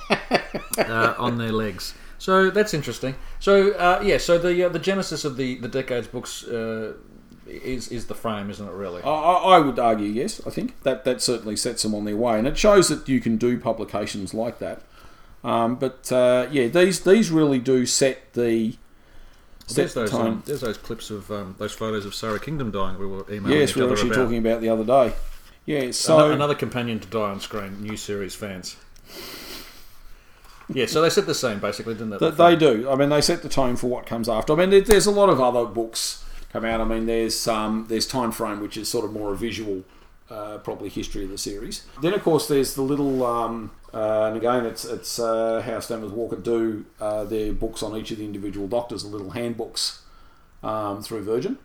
uh, 0.77 1.15
on 1.17 1.37
their 1.37 1.51
legs. 1.51 1.95
So 2.19 2.49
that's 2.51 2.73
interesting. 2.73 3.15
So 3.39 3.71
uh, 3.71 4.01
yeah, 4.03 4.17
so 4.17 4.37
the 4.37 4.63
uh, 4.63 4.69
the 4.69 4.79
genesis 4.79 5.25
of 5.25 5.37
the 5.37 5.55
the 5.57 5.67
decades 5.67 6.07
books 6.07 6.43
uh, 6.43 6.93
is 7.47 7.87
is 7.89 8.05
the 8.05 8.15
frame, 8.15 8.49
isn't 8.49 8.65
it? 8.65 8.71
Really, 8.71 9.01
I, 9.01 9.09
I 9.09 9.59
would 9.59 9.79
argue 9.79 10.07
yes. 10.07 10.39
I 10.45 10.51
think 10.51 10.81
that 10.83 11.03
that 11.05 11.21
certainly 11.21 11.55
sets 11.55 11.81
them 11.81 11.95
on 11.95 12.05
their 12.05 12.15
way, 12.15 12.37
and 12.37 12.47
it 12.47 12.57
shows 12.57 12.89
that 12.89 13.09
you 13.09 13.19
can 13.19 13.37
do 13.37 13.59
publications 13.59 14.33
like 14.33 14.59
that. 14.59 14.83
Um, 15.43 15.75
but 15.75 16.07
yeah, 16.11 16.67
these 16.67 17.01
these 17.01 17.31
really 17.31 17.59
do 17.59 17.85
set 17.87 18.33
the 18.33 18.75
well, 19.67 19.75
there's 19.75 19.93
those 19.93 20.13
um, 20.13 20.43
there's 20.45 20.61
those 20.61 20.77
clips 20.77 21.09
of 21.09 21.31
um, 21.31 21.55
those 21.57 21.71
photos 21.71 22.05
of 22.05 22.13
Sara 22.13 22.39
Kingdom 22.39 22.71
dying. 22.71 22.97
We 22.97 23.07
were 23.07 23.25
emailing 23.31 23.59
yes, 23.59 23.75
we 23.75 23.83
were 23.83 23.91
actually 23.91 24.09
about. 24.09 24.23
talking 24.23 24.37
about 24.37 24.61
the 24.61 24.69
other 24.69 24.83
day. 24.83 25.15
Yeah, 25.65 25.91
so 25.91 26.31
another 26.31 26.55
companion 26.55 26.99
to 26.99 27.07
die 27.07 27.31
on 27.31 27.39
screen. 27.39 27.81
New 27.81 27.95
series 27.95 28.35
fans. 28.35 28.75
Yeah, 30.69 30.85
so 30.85 31.01
they 31.01 31.09
said 31.09 31.25
the 31.25 31.35
same 31.35 31.59
basically, 31.59 31.93
didn't 31.93 32.11
they? 32.11 32.17
Th- 32.17 32.33
they 32.33 32.55
do. 32.55 32.89
I 32.89 32.95
mean, 32.95 33.09
they 33.09 33.21
set 33.21 33.41
the 33.41 33.49
tone 33.49 33.75
for 33.75 33.87
what 33.87 34.05
comes 34.05 34.27
after. 34.27 34.53
I 34.53 34.55
mean, 34.57 34.69
there, 34.69 34.81
there's 34.81 35.05
a 35.05 35.11
lot 35.11 35.29
of 35.29 35.39
other 35.39 35.65
books 35.65 36.23
come 36.51 36.65
out. 36.65 36.81
I 36.81 36.85
mean, 36.85 37.05
there's 37.05 37.47
um, 37.47 37.85
there's 37.89 38.07
Time 38.07 38.31
Frame, 38.31 38.59
which 38.59 38.77
is 38.77 38.89
sort 38.89 39.05
of 39.05 39.13
more 39.13 39.33
a 39.33 39.35
visual, 39.37 39.83
uh, 40.29 40.57
probably 40.57 40.89
history 40.89 41.23
of 41.23 41.29
the 41.29 41.37
series. 41.37 41.85
Then, 42.01 42.13
of 42.13 42.23
course, 42.23 42.47
there's 42.47 42.75
the 42.75 42.81
little. 42.81 43.25
Um, 43.25 43.71
uh, 43.93 44.25
and 44.27 44.37
again, 44.37 44.65
it's 44.65 44.85
it's 44.85 45.19
uh, 45.19 45.61
Howe 45.61 45.79
Stammers 45.79 46.11
Walker 46.11 46.35
do 46.35 46.85
uh, 46.99 47.23
their 47.25 47.53
books 47.53 47.83
on 47.83 47.95
each 47.95 48.11
of 48.11 48.17
the 48.17 48.25
individual 48.25 48.67
doctors, 48.67 49.03
the 49.03 49.09
little 49.09 49.31
handbooks 49.31 50.01
um, 50.63 51.01
through 51.01 51.23
Virgin. 51.23 51.57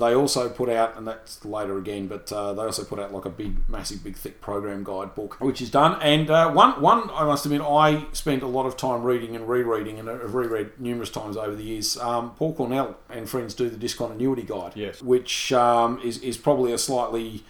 They 0.00 0.14
also 0.14 0.48
put 0.48 0.68
out, 0.70 0.96
and 0.96 1.06
that's 1.06 1.44
later 1.44 1.76
again, 1.76 2.06
but 2.06 2.32
uh, 2.32 2.54
they 2.54 2.62
also 2.62 2.82
put 2.82 2.98
out 2.98 3.12
like 3.12 3.26
a 3.26 3.30
big, 3.30 3.68
massive, 3.68 4.02
big, 4.02 4.16
thick 4.16 4.40
program 4.40 4.84
guide 4.84 5.14
book, 5.14 5.38
which 5.40 5.60
is 5.60 5.70
done. 5.70 6.00
And 6.00 6.30
uh, 6.30 6.50
one, 6.50 6.80
one, 6.80 7.10
I 7.12 7.24
must 7.24 7.44
admit, 7.44 7.60
I 7.60 8.06
spent 8.12 8.42
a 8.42 8.46
lot 8.46 8.64
of 8.64 8.76
time 8.76 9.02
reading 9.02 9.36
and 9.36 9.46
rereading, 9.46 9.98
and 9.98 10.08
I've 10.08 10.34
reread 10.34 10.80
numerous 10.80 11.10
times 11.10 11.36
over 11.36 11.54
the 11.54 11.62
years. 11.62 11.98
Um, 11.98 12.30
Paul 12.36 12.54
Cornell 12.54 12.96
and 13.10 13.28
friends 13.28 13.54
do 13.54 13.68
the 13.68 13.76
discontinuity 13.76 14.42
guide, 14.42 14.72
Yes. 14.76 15.02
which 15.02 15.52
um, 15.52 16.00
is 16.02 16.18
is 16.18 16.38
probably 16.38 16.72
a 16.72 16.78
slightly 16.78 17.44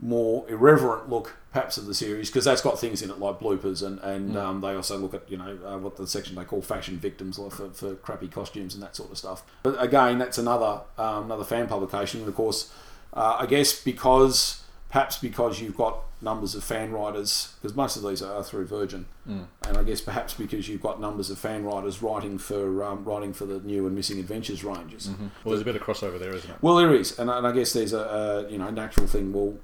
more 0.00 0.48
irreverent 0.48 1.08
look 1.08 1.36
perhaps 1.52 1.76
of 1.76 1.86
the 1.86 1.94
series 1.94 2.28
because 2.28 2.44
that's 2.44 2.60
got 2.60 2.78
things 2.78 3.02
in 3.02 3.10
it 3.10 3.18
like 3.18 3.40
bloopers 3.40 3.84
and 3.84 3.98
and 4.00 4.36
um, 4.36 4.60
they 4.60 4.74
also 4.74 4.96
look 4.96 5.12
at 5.12 5.28
you 5.30 5.36
know 5.36 5.58
uh, 5.66 5.76
what 5.78 5.96
the 5.96 6.06
section 6.06 6.36
they 6.36 6.44
call 6.44 6.62
fashion 6.62 6.96
victims 6.98 7.38
like 7.38 7.52
for, 7.52 7.68
for 7.70 7.94
crappy 7.96 8.28
costumes 8.28 8.74
and 8.74 8.82
that 8.82 8.94
sort 8.94 9.10
of 9.10 9.18
stuff. 9.18 9.42
But 9.62 9.82
again 9.82 10.18
that's 10.18 10.38
another 10.38 10.82
um, 10.98 11.24
another 11.24 11.44
fan 11.44 11.66
publication. 11.66 12.20
And 12.20 12.28
of 12.28 12.34
course 12.36 12.72
uh, 13.12 13.38
I 13.40 13.46
guess 13.46 13.82
because 13.82 14.62
perhaps 14.88 15.18
because 15.18 15.60
you've 15.60 15.76
got 15.76 15.98
numbers 16.20 16.54
of 16.54 16.64
fan 16.64 16.90
writers 16.92 17.54
because 17.60 17.76
most 17.76 17.96
of 17.96 18.02
these 18.02 18.22
are 18.22 18.42
through 18.42 18.66
Virgin. 18.66 19.06
And 19.26 19.76
I 19.76 19.82
guess 19.82 20.00
perhaps 20.00 20.32
because 20.34 20.68
you've 20.68 20.80
got 20.80 21.00
numbers 21.00 21.28
of 21.30 21.38
fan 21.38 21.64
writers 21.64 22.02
writing 22.02 22.38
for 22.38 22.82
um, 22.82 23.04
writing 23.04 23.32
for 23.34 23.44
the 23.44 23.60
new 23.60 23.86
and 23.86 23.94
missing 23.94 24.18
adventures 24.18 24.64
ranges. 24.64 25.08
Well, 25.08 25.28
there's 25.46 25.60
a 25.60 25.64
bit 25.64 25.76
of 25.76 25.82
crossover 25.82 26.18
there, 26.18 26.32
isn't 26.34 26.50
it? 26.50 26.56
well, 26.62 26.76
there 26.76 26.94
is, 26.94 27.18
and, 27.18 27.28
and 27.28 27.46
I 27.46 27.52
guess 27.52 27.72
there's 27.74 27.92
a, 27.92 27.98
a 28.46 28.50
you 28.50 28.56
know 28.58 28.70
natural 28.70 29.06
thing. 29.06 29.32
Well, 29.32 29.58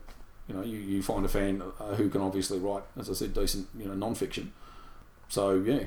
you 0.48 0.54
know, 0.54 0.62
you, 0.62 0.78
you 0.78 1.02
find 1.02 1.24
a 1.24 1.28
fan 1.28 1.62
uh, 1.80 1.94
who 1.94 2.08
can 2.08 2.20
obviously 2.20 2.58
write, 2.58 2.82
as 2.98 3.08
I 3.08 3.14
said, 3.14 3.34
decent 3.34 3.68
you 3.78 3.86
know 3.86 3.94
non-fiction. 3.94 4.52
So 5.28 5.54
yeah, 5.56 5.84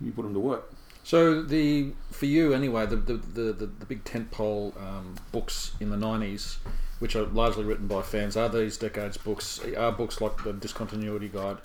you 0.00 0.12
put 0.12 0.22
them 0.22 0.34
to 0.34 0.40
work. 0.40 0.72
So 1.02 1.42
the 1.42 1.92
for 2.10 2.26
you 2.26 2.52
anyway, 2.52 2.86
the 2.86 2.96
the, 2.96 3.14
the, 3.14 3.52
the, 3.52 3.66
the 3.66 3.86
big 3.86 4.04
tentpole 4.04 4.80
um, 4.80 5.16
books 5.32 5.72
in 5.80 5.90
the 5.90 5.96
nineties, 5.96 6.58
which 6.98 7.16
are 7.16 7.24
largely 7.24 7.64
written 7.64 7.86
by 7.86 8.02
fans, 8.02 8.36
are 8.36 8.48
these 8.48 8.76
decades 8.76 9.16
books? 9.16 9.60
Are 9.76 9.92
books 9.92 10.20
like 10.20 10.42
the 10.44 10.52
Discontinuity 10.52 11.28
Guide? 11.28 11.58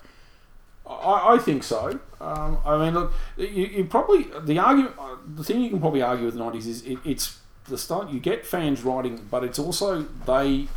I, 0.86 1.34
I 1.34 1.38
think 1.38 1.62
so. 1.62 2.00
Um, 2.20 2.58
I 2.64 2.76
mean, 2.78 2.94
look, 2.94 3.12
you, 3.36 3.46
you 3.46 3.84
probably 3.84 4.26
the 4.42 4.58
argument, 4.58 4.94
uh, 4.98 5.16
the 5.34 5.44
thing 5.44 5.60
you 5.60 5.70
can 5.70 5.80
probably 5.80 6.02
argue 6.02 6.24
with 6.24 6.34
the 6.34 6.40
nineties 6.40 6.66
is 6.66 6.82
it, 6.82 6.98
it's 7.04 7.38
the 7.68 7.78
start. 7.78 8.10
You 8.10 8.18
get 8.18 8.44
fans 8.44 8.82
writing, 8.82 9.26
but 9.30 9.44
it's 9.44 9.58
also 9.58 10.02
they 10.26 10.68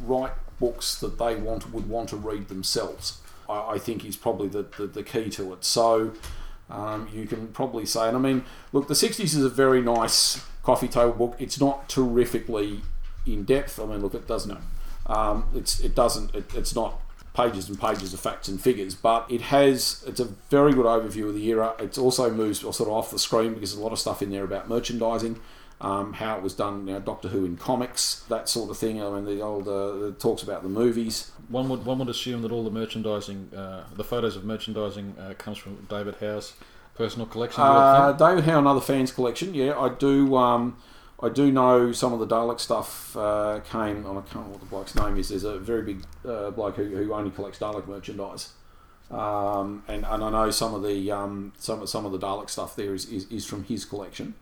write 0.00 0.32
books 0.58 0.98
that 1.00 1.18
they 1.18 1.34
want 1.34 1.72
would 1.72 1.88
want 1.88 2.08
to 2.10 2.16
read 2.16 2.48
themselves. 2.48 3.18
I, 3.48 3.72
I 3.72 3.78
think 3.78 4.04
is 4.04 4.16
probably 4.16 4.48
the, 4.48 4.62
the, 4.76 4.86
the 4.86 5.02
key 5.02 5.30
to 5.30 5.52
it. 5.52 5.64
So 5.64 6.12
um, 6.70 7.08
you 7.12 7.26
can 7.26 7.48
probably 7.48 7.86
say, 7.86 8.08
and 8.08 8.16
I 8.16 8.20
mean, 8.20 8.44
look, 8.72 8.88
the 8.88 8.94
'60s 8.94 9.20
is 9.20 9.44
a 9.44 9.48
very 9.48 9.80
nice 9.80 10.44
coffee 10.62 10.88
table 10.88 11.12
book. 11.12 11.36
It's 11.38 11.60
not 11.60 11.88
terrifically 11.88 12.80
in 13.26 13.44
depth. 13.44 13.78
I 13.78 13.86
mean, 13.86 14.00
look, 14.00 14.14
it 14.14 14.26
doesn't. 14.26 14.58
Um, 15.06 15.48
it's 15.54 15.80
it 15.80 15.94
doesn't. 15.94 16.34
It, 16.34 16.54
it's 16.54 16.74
not 16.74 17.00
pages 17.34 17.68
and 17.68 17.80
pages 17.80 18.12
of 18.12 18.20
facts 18.20 18.48
and 18.48 18.60
figures, 18.60 18.94
but 18.94 19.30
it 19.30 19.42
has. 19.42 20.04
It's 20.06 20.20
a 20.20 20.26
very 20.50 20.72
good 20.72 20.86
overview 20.86 21.28
of 21.28 21.34
the 21.34 21.46
era. 21.48 21.74
It 21.78 21.98
also 21.98 22.30
moves 22.30 22.60
sort 22.60 22.80
of 22.80 22.88
off 22.88 23.10
the 23.10 23.18
screen 23.18 23.54
because 23.54 23.72
there's 23.72 23.80
a 23.80 23.84
lot 23.84 23.92
of 23.92 23.98
stuff 23.98 24.22
in 24.22 24.30
there 24.30 24.44
about 24.44 24.68
merchandising. 24.68 25.40
Um, 25.82 26.12
how 26.12 26.36
it 26.36 26.44
was 26.44 26.54
done, 26.54 26.86
you 26.86 26.94
know, 26.94 27.00
Doctor 27.00 27.26
Who 27.26 27.44
in 27.44 27.56
comics, 27.56 28.22
that 28.28 28.48
sort 28.48 28.70
of 28.70 28.78
thing. 28.78 29.02
I 29.02 29.10
mean, 29.10 29.24
the 29.24 29.42
old 29.42 29.66
uh, 29.66 30.16
talks 30.16 30.44
about 30.44 30.62
the 30.62 30.68
movies. 30.68 31.32
One 31.48 31.68
would 31.68 31.84
one 31.84 31.98
would 31.98 32.08
assume 32.08 32.42
that 32.42 32.52
all 32.52 32.62
the 32.62 32.70
merchandising, 32.70 33.50
uh, 33.52 33.86
the 33.96 34.04
photos 34.04 34.36
of 34.36 34.44
merchandising, 34.44 35.16
uh, 35.18 35.34
comes 35.34 35.58
from 35.58 35.84
David 35.90 36.14
Howe's 36.20 36.54
personal 36.94 37.26
collection. 37.26 37.64
Uh. 37.64 38.12
David 38.12 38.44
Howe, 38.44 38.60
another 38.60 38.80
fans 38.80 39.10
collection. 39.10 39.54
Yeah, 39.54 39.76
I 39.76 39.88
do. 39.88 40.36
Um, 40.36 40.76
I 41.20 41.28
do 41.28 41.52
know 41.52 41.92
some 41.92 42.12
of 42.12 42.20
the 42.20 42.26
Dalek 42.26 42.58
stuff 42.58 43.16
uh, 43.16 43.60
came. 43.68 44.06
I 44.06 44.12
can't 44.12 44.34
remember 44.34 44.50
what 44.50 44.60
the 44.60 44.66
bloke's 44.66 44.94
name 44.94 45.16
is. 45.16 45.28
There's 45.28 45.44
a 45.44 45.58
very 45.58 45.82
big 45.82 46.04
uh, 46.24 46.50
bloke 46.50 46.76
who, 46.76 46.84
who 46.84 47.12
only 47.12 47.30
collects 47.30 47.58
Dalek 47.58 47.86
merchandise, 47.86 48.50
um, 49.10 49.84
and 49.86 50.04
and 50.04 50.22
I 50.22 50.30
know 50.30 50.50
some 50.50 50.74
of 50.74 50.82
the 50.82 51.10
um, 51.10 51.52
some 51.58 51.84
some 51.86 52.06
of 52.06 52.12
the 52.12 52.18
Dalek 52.18 52.50
stuff 52.50 52.74
there 52.76 52.94
is, 52.94 53.08
is, 53.08 53.26
is 53.30 53.46
from 53.46 53.64
his 53.64 53.84
collection. 53.84 54.34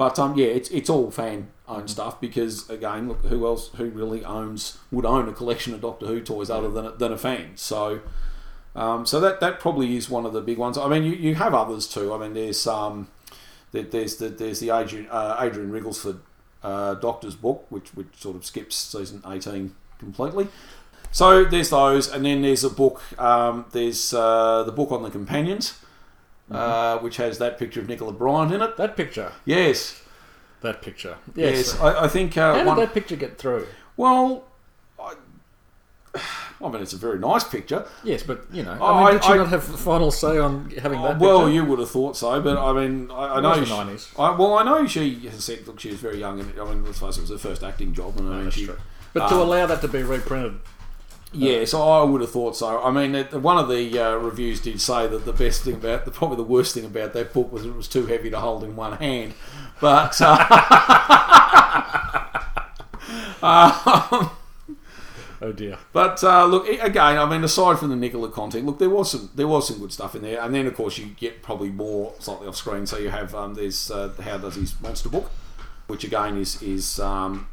But 0.00 0.18
um, 0.18 0.32
yeah, 0.38 0.46
it's 0.46 0.70
it's 0.70 0.88
all 0.88 1.10
fan 1.10 1.48
owned 1.68 1.90
stuff 1.90 2.14
because 2.22 2.70
again, 2.70 3.06
look, 3.08 3.22
who 3.26 3.44
else 3.44 3.68
who 3.76 3.90
really 3.90 4.24
owns 4.24 4.78
would 4.90 5.04
own 5.04 5.28
a 5.28 5.32
collection 5.32 5.74
of 5.74 5.82
Doctor 5.82 6.06
Who 6.06 6.22
toys 6.22 6.48
other 6.48 6.70
than 6.70 6.86
a, 6.86 6.92
than 6.92 7.12
a 7.12 7.18
fan? 7.18 7.50
So. 7.56 8.00
Um, 8.72 9.04
so 9.04 9.18
that, 9.18 9.40
that 9.40 9.58
probably 9.58 9.96
is 9.96 10.08
one 10.08 10.24
of 10.24 10.32
the 10.32 10.40
big 10.40 10.56
ones. 10.56 10.78
I 10.78 10.86
mean, 10.88 11.02
you, 11.02 11.14
you 11.26 11.34
have 11.34 11.54
others 11.54 11.88
too. 11.88 12.14
I 12.14 12.18
mean, 12.18 12.34
there's 12.34 12.68
um, 12.68 13.08
there, 13.72 13.82
there's 13.82 14.16
the 14.16 14.28
there's 14.28 14.60
the 14.60 14.70
Adrian 14.70 15.08
uh, 15.10 15.36
Adrian 15.40 15.72
Rigelsford 15.72 16.20
uh, 16.62 16.94
Doctor's 16.94 17.34
book, 17.34 17.66
which 17.68 17.88
which 17.94 18.06
sort 18.16 18.36
of 18.36 18.44
skips 18.46 18.76
season 18.76 19.22
eighteen 19.26 19.74
completely. 19.98 20.46
So 21.10 21.44
there's 21.44 21.70
those, 21.70 22.08
and 22.08 22.24
then 22.24 22.42
there's 22.42 22.64
a 22.64 22.70
book. 22.70 23.02
Um, 23.18 23.66
there's 23.72 24.14
uh, 24.14 24.62
the 24.62 24.72
book 24.72 24.92
on 24.92 25.02
the 25.02 25.10
companions, 25.10 25.78
uh, 26.50 26.98
which 26.98 27.16
has 27.16 27.38
that 27.38 27.58
picture 27.58 27.80
of 27.80 27.88
Nicola 27.88 28.12
Bryant 28.12 28.52
in 28.52 28.60
it. 28.62 28.76
that 28.76 28.96
picture, 28.96 29.32
Yes, 29.44 30.02
that 30.62 30.82
picture. 30.82 31.16
yes. 31.34 31.56
Yes. 31.74 31.80
I, 31.80 32.04
I 32.04 32.08
think 32.08 32.36
uh, 32.36 32.52
How 32.52 32.58
did 32.58 32.66
one, 32.66 32.76
that 32.78 32.92
picture 32.94 33.16
get 33.16 33.38
through? 33.38 33.66
well. 33.96 34.44
I, 34.98 35.14
I 36.62 36.68
mean, 36.68 36.82
it's 36.82 36.92
a 36.92 36.96
very 36.98 37.18
nice 37.20 37.44
picture. 37.44 37.86
Yes, 38.02 38.22
but 38.24 38.44
you 38.52 38.64
know, 38.64 38.76
Oh, 38.80 38.86
I 38.86 38.98
mean, 38.98 39.06
I- 39.06 39.12
did 39.12 39.24
she 39.24 39.30
I- 39.32 39.36
not 39.36 39.48
have 39.48 39.70
the 39.70 39.78
final 39.78 40.10
say 40.10 40.38
on 40.38 40.68
having 40.70 41.00
that? 41.02 41.18
well, 41.20 41.40
picture? 41.42 41.52
you 41.54 41.64
would 41.64 41.78
have 41.78 41.90
thought 41.90 42.16
so, 42.16 42.40
but 42.42 42.58
I 42.58 42.72
mean, 42.72 43.10
I, 43.12 43.36
I 43.36 43.40
know. 43.40 43.50
was 43.50 43.60
the 43.60 43.64
she- 43.66 43.72
90s. 43.72 44.18
I, 44.20 44.36
well, 44.36 44.54
I 44.58 44.64
know 44.64 44.86
she 44.86 45.14
has 45.28 45.44
said, 45.44 45.66
look, 45.66 45.78
she 45.80 45.90
was 45.90 46.00
very 46.00 46.18
young, 46.18 46.40
and 46.40 46.52
I 46.60 46.64
mean, 46.64 46.84
let's 46.84 46.98
face 46.98 47.16
it, 47.16 47.20
it 47.20 47.22
was 47.22 47.30
her 47.30 47.38
first 47.38 47.62
acting 47.62 47.94
job, 47.94 48.18
and 48.18 48.28
I 48.28 48.32
mean, 48.34 48.44
That's 48.44 48.56
she, 48.56 48.66
true. 48.66 48.76
But 49.14 49.28
to 49.28 49.36
um, 49.36 49.40
allow 49.42 49.66
that 49.66 49.80
to 49.82 49.88
be 49.88 50.02
reprinted, 50.02 50.58
yeah, 51.32 51.64
so 51.64 51.82
I 51.82 52.02
would 52.02 52.20
have 52.22 52.30
thought 52.30 52.56
so. 52.56 52.82
I 52.82 52.90
mean, 52.90 53.14
it, 53.14 53.32
one 53.32 53.56
of 53.56 53.68
the 53.68 53.98
uh, 53.98 54.16
reviews 54.16 54.60
did 54.60 54.80
say 54.80 55.06
that 55.06 55.24
the 55.24 55.32
best 55.32 55.62
thing 55.62 55.74
about, 55.74 56.04
the 56.04 56.10
probably 56.10 56.36
the 56.36 56.42
worst 56.42 56.74
thing 56.74 56.84
about 56.84 57.12
that 57.12 57.32
book 57.32 57.52
was 57.52 57.64
it 57.64 57.74
was 57.74 57.86
too 57.86 58.06
heavy 58.06 58.30
to 58.30 58.40
hold 58.40 58.64
in 58.64 58.74
one 58.76 58.96
hand, 58.98 59.34
but. 59.80 60.20
Uh, 60.20 61.08
oh 65.42 65.52
dear. 65.54 65.78
But 65.92 66.22
uh, 66.22 66.46
look 66.46 66.68
again. 66.68 67.18
I 67.18 67.28
mean, 67.28 67.44
aside 67.44 67.78
from 67.78 67.90
the 67.90 67.96
Nicola 67.96 68.30
content, 68.30 68.66
look 68.66 68.78
there 68.78 68.90
was 68.90 69.10
some 69.12 69.30
there 69.34 69.48
was 69.48 69.68
some 69.68 69.78
good 69.78 69.92
stuff 69.92 70.14
in 70.14 70.22
there, 70.22 70.40
and 70.40 70.54
then 70.54 70.66
of 70.66 70.74
course 70.74 70.98
you 70.98 71.06
get 71.06 71.42
probably 71.42 71.70
more 71.70 72.12
slightly 72.18 72.48
off 72.48 72.56
screen. 72.56 72.86
So 72.86 72.98
you 72.98 73.10
have 73.10 73.34
um, 73.34 73.54
there's 73.54 73.90
uh, 73.90 74.12
how 74.22 74.38
does 74.38 74.56
his 74.56 74.78
monster 74.80 75.08
book, 75.08 75.30
which 75.86 76.04
again 76.04 76.36
is 76.36 76.60
is 76.62 77.00
um, 77.00 77.48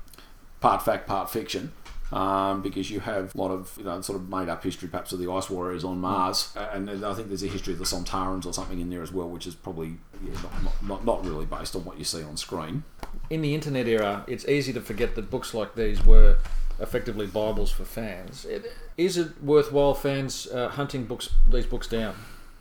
part 0.60 0.84
fact, 0.84 1.08
part 1.08 1.30
fiction. 1.30 1.72
Um, 2.12 2.62
because 2.62 2.90
you 2.90 3.02
have 3.02 3.36
a 3.36 3.38
lot 3.38 3.52
of 3.52 3.74
you 3.78 3.84
know 3.84 4.00
sort 4.00 4.18
of 4.18 4.30
made 4.30 4.48
up 4.48 4.64
history, 4.64 4.88
perhaps 4.88 5.12
of 5.12 5.20
the 5.20 5.30
ice 5.30 5.50
warriors 5.50 5.84
on 5.84 6.00
Mars, 6.00 6.56
and 6.56 6.90
I 6.90 7.14
think 7.14 7.28
there's 7.28 7.44
a 7.44 7.48
history 7.48 7.74
of 7.74 7.80
the 7.80 7.86
Sontarans 7.86 8.46
or 8.46 8.54
something 8.54 8.80
in 8.80 8.90
there 8.90 9.04
as 9.04 9.12
well, 9.12 9.28
which 9.28 9.46
is 9.46 9.56
probably 9.56 9.98
yeah, 10.24 10.32
not, 10.42 10.64
not, 10.64 10.84
not, 10.84 11.06
not 11.06 11.26
really 11.26 11.46
based 11.46 11.76
on 11.76 11.84
what 11.84 11.98
you 11.98 12.06
see 12.06 12.24
on 12.24 12.38
screen. 12.38 12.84
In 13.30 13.42
the 13.42 13.54
internet 13.54 13.88
era, 13.88 14.24
it's 14.26 14.48
easy 14.48 14.72
to 14.72 14.80
forget 14.80 15.16
that 15.16 15.30
books 15.30 15.54
like 15.54 15.76
these 15.76 16.06
were 16.06 16.38
effectively 16.80 17.28
bibles 17.28 17.72
for 17.72 17.84
fans. 17.84 18.46
It, 18.46 18.72
is 18.96 19.18
it 19.18 19.44
worthwhile 19.44 19.94
fans 19.94 20.48
uh, 20.48 20.70
hunting 20.70 21.06
books 21.06 21.30
these 21.52 21.66
books 21.66 21.88
down 21.88 22.16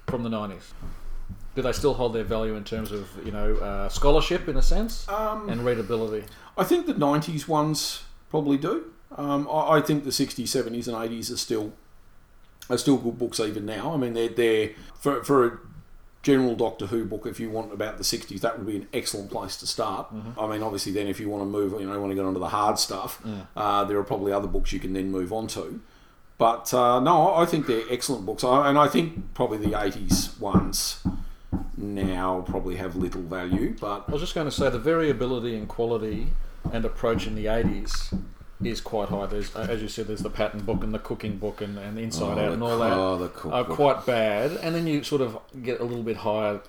from 0.08 0.24
the 0.24 0.28
nineties? 0.28 0.74
Do 1.54 1.62
they 1.62 1.72
still 1.72 1.94
hold 1.94 2.14
their 2.14 2.24
value 2.24 2.56
in 2.56 2.64
terms 2.64 2.90
of 2.90 3.08
you 3.24 3.30
know 3.30 3.54
uh, 3.58 3.88
scholarship 3.88 4.48
in 4.48 4.56
a 4.56 4.62
sense 4.62 5.08
Um, 5.08 5.48
and 5.48 5.64
readability? 5.64 6.26
I 6.58 6.64
think 6.64 6.86
the 6.86 6.94
'90s 6.94 7.46
ones 7.46 8.02
probably 8.28 8.56
do. 8.56 8.92
Um, 9.16 9.48
I, 9.50 9.76
I 9.76 9.80
think 9.80 10.04
the 10.04 10.10
'60s, 10.10 10.44
'70s, 10.44 10.86
and 10.88 10.96
'80s 10.96 11.32
are 11.32 11.36
still 11.36 11.72
are 12.68 12.78
still 12.78 12.96
good 12.96 13.18
books 13.18 13.38
even 13.40 13.64
now. 13.66 13.92
I 13.94 13.96
mean, 13.96 14.14
they're 14.14 14.28
they're 14.28 14.70
for 14.98 15.22
for 15.24 15.46
a 15.46 15.58
general 16.22 16.56
Doctor 16.56 16.86
Who 16.86 17.04
book. 17.04 17.24
If 17.26 17.38
you 17.40 17.48
want 17.50 17.72
about 17.72 17.96
the 17.98 18.04
'60s, 18.04 18.40
that 18.40 18.58
would 18.58 18.66
be 18.66 18.76
an 18.76 18.88
excellent 18.92 19.30
place 19.30 19.56
to 19.58 19.66
start. 19.66 20.08
I 20.38 20.46
mean, 20.48 20.62
obviously, 20.62 20.92
then 20.92 21.06
if 21.06 21.18
you 21.20 21.28
want 21.30 21.42
to 21.42 21.46
move, 21.46 21.80
you 21.80 21.86
know, 21.88 21.98
want 22.00 22.10
to 22.10 22.14
get 22.16 22.24
onto 22.24 22.40
the 22.40 22.48
hard 22.48 22.78
stuff, 22.78 23.22
uh, 23.56 23.84
there 23.84 23.96
are 23.98 24.04
probably 24.04 24.32
other 24.32 24.48
books 24.48 24.72
you 24.72 24.80
can 24.80 24.92
then 24.92 25.10
move 25.10 25.32
on 25.32 25.46
to. 25.48 25.80
But 26.38 26.74
uh, 26.74 27.00
no, 27.00 27.34
I 27.34 27.46
think 27.46 27.66
they're 27.66 27.84
excellent 27.90 28.26
books, 28.26 28.44
I- 28.44 28.68
and 28.68 28.76
I 28.78 28.88
think 28.88 29.32
probably 29.34 29.58
the 29.58 29.72
'80s 29.72 30.38
ones 30.38 31.02
now 31.76 32.44
probably 32.46 32.76
have 32.76 32.96
little 32.96 33.22
value. 33.22 33.74
But 33.80 34.04
I 34.08 34.12
was 34.12 34.20
just 34.20 34.34
going 34.34 34.46
to 34.46 34.50
say 34.50 34.68
the 34.70 34.78
variability 34.78 35.56
in 35.56 35.66
quality 35.66 36.28
and 36.72 36.84
approach 36.84 37.26
in 37.26 37.34
the 37.36 37.46
80s 37.46 38.18
is 38.62 38.80
quite 38.80 39.08
high. 39.08 39.26
There's, 39.26 39.54
uh, 39.54 39.66
as 39.68 39.82
you 39.82 39.88
said, 39.88 40.06
there's 40.06 40.22
the 40.22 40.30
pattern 40.30 40.60
book 40.60 40.82
and 40.82 40.94
the 40.94 40.98
cooking 40.98 41.36
book 41.38 41.60
and, 41.60 41.78
and 41.78 41.98
Inside 41.98 42.38
Oh, 42.38 42.46
Out 42.46 42.52
and 42.52 42.62
all 42.62 42.78
that 42.78 42.92
oh, 42.92 43.18
the 43.18 43.50
are 43.50 43.64
quite 43.64 44.06
bad. 44.06 44.52
And 44.52 44.74
then 44.74 44.86
you 44.86 45.02
sort 45.02 45.20
of 45.20 45.38
get 45.62 45.80
a 45.80 45.84
little 45.84 46.02
bit 46.02 46.18
higher 46.18 46.60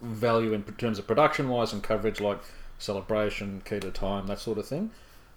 value 0.00 0.52
in 0.52 0.62
terms 0.62 0.98
of 0.98 1.06
production 1.06 1.48
wise 1.48 1.72
and 1.72 1.82
coverage, 1.82 2.20
like 2.20 2.40
Celebration, 2.78 3.62
Key 3.64 3.80
to 3.80 3.90
Time, 3.90 4.26
that 4.26 4.40
sort 4.40 4.58
of 4.58 4.66
thing. 4.66 4.90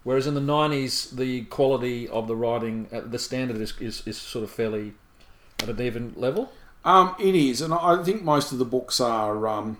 Whereas 0.03 0.27
in 0.27 0.33
the 0.33 0.41
90s, 0.41 1.15
the 1.15 1.43
quality 1.45 2.09
of 2.09 2.27
the 2.27 2.35
writing, 2.35 2.87
uh, 2.91 3.01
the 3.01 3.19
standard 3.19 3.57
is, 3.57 3.73
is, 3.79 4.05
is 4.05 4.17
sort 4.17 4.43
of 4.43 4.51
fairly 4.51 4.93
at 5.61 5.69
an 5.69 5.81
even 5.81 6.13
level. 6.15 6.51
Um, 6.83 7.15
it 7.19 7.35
is, 7.35 7.61
and 7.61 7.73
I 7.73 8.03
think 8.03 8.23
most 8.23 8.51
of 8.51 8.57
the 8.57 8.65
books 8.65 8.99
are. 8.99 9.47
Um, 9.47 9.77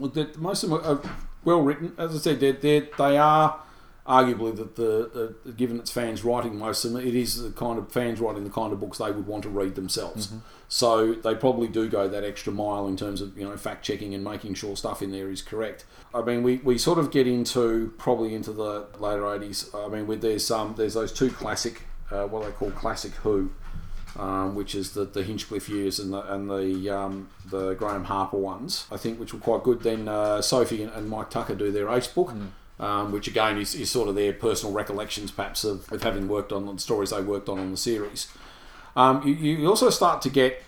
that 0.00 0.38
most 0.38 0.62
of 0.64 0.70
them 0.70 0.80
are 0.82 1.02
well 1.44 1.60
written. 1.60 1.92
As 1.98 2.14
I 2.14 2.18
said, 2.18 2.40
they're, 2.40 2.54
they're, 2.54 2.88
they 2.96 3.18
are 3.18 3.60
arguably 4.06 4.54
that 4.56 4.76
the, 4.76 5.34
the 5.44 5.52
given 5.52 5.78
its 5.78 5.90
fans 5.90 6.24
writing 6.24 6.56
most 6.56 6.84
of 6.84 6.92
them, 6.92 7.06
it 7.06 7.14
is 7.14 7.42
the 7.42 7.50
kind 7.50 7.78
of 7.78 7.92
fans 7.92 8.20
writing 8.20 8.44
the 8.44 8.50
kind 8.50 8.72
of 8.72 8.80
books 8.80 8.98
they 8.98 9.10
would 9.10 9.26
want 9.26 9.42
to 9.44 9.48
read 9.48 9.74
themselves. 9.74 10.32
So 10.68 11.12
they 11.12 11.34
probably 11.34 11.68
do 11.68 11.88
go 11.88 12.08
that 12.08 12.24
extra 12.24 12.52
mile 12.52 12.86
in 12.88 12.96
terms 12.96 13.20
of 13.20 13.36
you 13.36 13.44
know 13.44 13.56
fact 13.56 13.84
checking 13.84 14.14
and 14.14 14.24
making 14.24 14.54
sure 14.54 14.76
stuff 14.76 15.02
in 15.02 15.12
there 15.12 15.30
is 15.30 15.42
correct. 15.42 15.84
I 16.14 16.22
mean, 16.22 16.42
we, 16.42 16.56
we 16.58 16.78
sort 16.78 16.98
of 16.98 17.10
get 17.10 17.26
into 17.26 17.92
probably 17.98 18.34
into 18.34 18.52
the 18.52 18.86
later 18.98 19.32
eighties. 19.34 19.70
I 19.74 19.88
mean, 19.88 20.06
with 20.06 20.22
there's 20.22 20.50
um 20.50 20.74
there's 20.76 20.94
those 20.94 21.12
two 21.12 21.30
classic 21.30 21.82
uh, 22.10 22.26
what 22.26 22.44
they 22.44 22.50
call 22.52 22.70
classic 22.70 23.12
Who 23.16 23.50
um, 24.18 24.54
which 24.54 24.74
is 24.74 24.92
the, 24.92 25.04
the 25.04 25.22
Hinchcliffe 25.22 25.68
years 25.68 25.98
and 25.98 26.12
the 26.12 26.32
and 26.32 26.50
the 26.50 26.90
um, 26.90 27.28
the 27.50 27.74
Graham 27.74 28.04
Harper 28.04 28.36
ones, 28.36 28.86
I 28.90 28.96
think, 28.96 29.18
which 29.18 29.32
were 29.32 29.40
quite 29.40 29.62
good. 29.62 29.82
Then 29.82 30.08
uh, 30.08 30.42
Sophie 30.42 30.82
and, 30.82 30.92
and 30.92 31.08
Mike 31.08 31.30
Tucker 31.30 31.54
do 31.54 31.70
their 31.70 31.88
Ace 31.88 32.08
book, 32.08 32.32
um, 32.80 33.12
which 33.12 33.28
again 33.28 33.58
is, 33.58 33.74
is 33.74 33.90
sort 33.90 34.08
of 34.08 34.14
their 34.14 34.32
personal 34.32 34.74
recollections, 34.74 35.30
perhaps, 35.30 35.64
of, 35.64 35.90
of 35.92 36.02
having 36.02 36.28
worked 36.28 36.52
on 36.52 36.66
the 36.66 36.78
stories 36.78 37.10
they 37.10 37.20
worked 37.20 37.48
on 37.48 37.58
on 37.58 37.70
the 37.70 37.76
series. 37.76 38.28
Um, 38.96 39.26
you, 39.26 39.34
you 39.34 39.68
also 39.68 39.90
start 39.90 40.22
to 40.22 40.30
get 40.30 40.62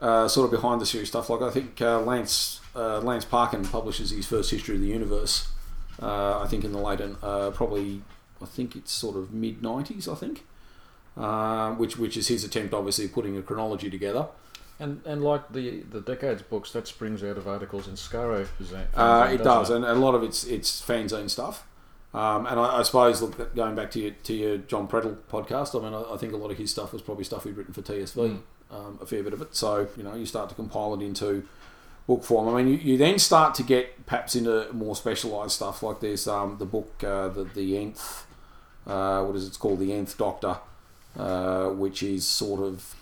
uh, 0.00 0.28
sort 0.28 0.44
of 0.46 0.50
behind 0.50 0.80
the 0.80 0.86
series 0.86 1.08
stuff. 1.08 1.30
Like 1.30 1.42
I 1.42 1.50
think 1.50 1.80
uh, 1.80 2.00
Lance 2.00 2.60
uh, 2.74 3.00
Lance 3.00 3.24
Parkin 3.24 3.64
publishes 3.64 4.10
his 4.10 4.26
first 4.26 4.50
history 4.50 4.76
of 4.76 4.80
the 4.80 4.88
universe. 4.88 5.48
Uh, 6.00 6.40
I 6.40 6.46
think 6.46 6.64
in 6.64 6.72
the 6.72 6.78
late 6.78 7.00
uh, 7.00 7.50
probably 7.50 8.02
I 8.40 8.46
think 8.46 8.76
it's 8.76 8.92
sort 8.92 9.16
of 9.16 9.32
mid 9.32 9.62
nineties. 9.62 10.08
I 10.08 10.14
think. 10.14 10.44
Uh, 11.16 11.72
which 11.72 11.98
which 11.98 12.16
is 12.16 12.28
his 12.28 12.44
attempt, 12.44 12.72
obviously, 12.72 13.08
putting 13.08 13.36
a 13.36 13.42
chronology 13.42 13.90
together. 13.90 14.28
And 14.80 15.00
and 15.04 15.22
like 15.24 15.52
the, 15.52 15.80
the 15.90 16.00
Decades 16.00 16.42
books, 16.42 16.72
that 16.72 16.86
springs 16.86 17.24
out 17.24 17.36
of 17.36 17.48
articles 17.48 17.88
in 17.88 17.94
Skaro. 17.94 18.46
that- 18.70 18.88
Uh, 18.94 19.26
it 19.34 19.42
does, 19.44 19.70
and 19.70 19.84
a 19.84 19.94
lot 19.94 20.14
of 20.14 20.22
it's 20.22 20.44
it's 20.44 20.80
fanzine 20.80 21.28
stuff. 21.28 21.66
Um, 22.14 22.46
and 22.46 22.58
I, 22.58 22.78
I 22.78 22.82
suppose, 22.84 23.20
look, 23.20 23.54
going 23.54 23.74
back 23.74 23.90
to 23.90 24.00
your, 24.00 24.12
to 24.12 24.32
your 24.34 24.56
Jon 24.58 24.88
Preddle 24.88 25.16
podcast, 25.30 25.78
I 25.78 25.84
mean, 25.84 25.92
I, 25.92 26.14
I 26.14 26.16
think 26.16 26.32
a 26.32 26.38
lot 26.38 26.50
of 26.50 26.56
his 26.56 26.70
stuff 26.70 26.92
was 26.94 27.02
probably 27.02 27.24
stuff 27.24 27.44
he'd 27.44 27.54
written 27.56 27.74
for 27.74 27.82
TSV, 27.82 28.38
um, 28.70 28.98
a 29.02 29.04
fair 29.06 29.22
bit 29.22 29.34
of 29.34 29.42
it. 29.42 29.54
So, 29.54 29.88
you 29.94 30.02
know, 30.04 30.14
you 30.14 30.24
start 30.24 30.48
to 30.48 30.54
compile 30.54 30.94
it 30.94 31.02
into 31.02 31.46
book 32.06 32.24
form. 32.24 32.48
I 32.48 32.62
mean, 32.62 32.72
you, 32.72 32.78
you 32.92 32.96
then 32.96 33.18
start 33.18 33.54
to 33.56 33.62
get 33.62 34.06
perhaps 34.06 34.34
into 34.34 34.72
more 34.72 34.96
specialised 34.96 35.56
stuff, 35.56 35.82
like 35.82 36.00
there's 36.00 36.26
um, 36.26 36.56
the 36.58 36.64
book, 36.64 37.04
uh, 37.04 37.28
the, 37.28 37.44
the 37.44 37.76
Nth, 37.76 38.24
uh, 38.86 39.22
what 39.24 39.36
is 39.36 39.44
it? 39.44 39.48
It's 39.48 39.56
called 39.58 39.78
The 39.80 39.92
Nth 39.92 40.16
Doctor, 40.16 40.56
uh, 41.18 41.66
which 41.68 42.02
is 42.02 42.26
sort 42.26 42.60
of 42.62 42.94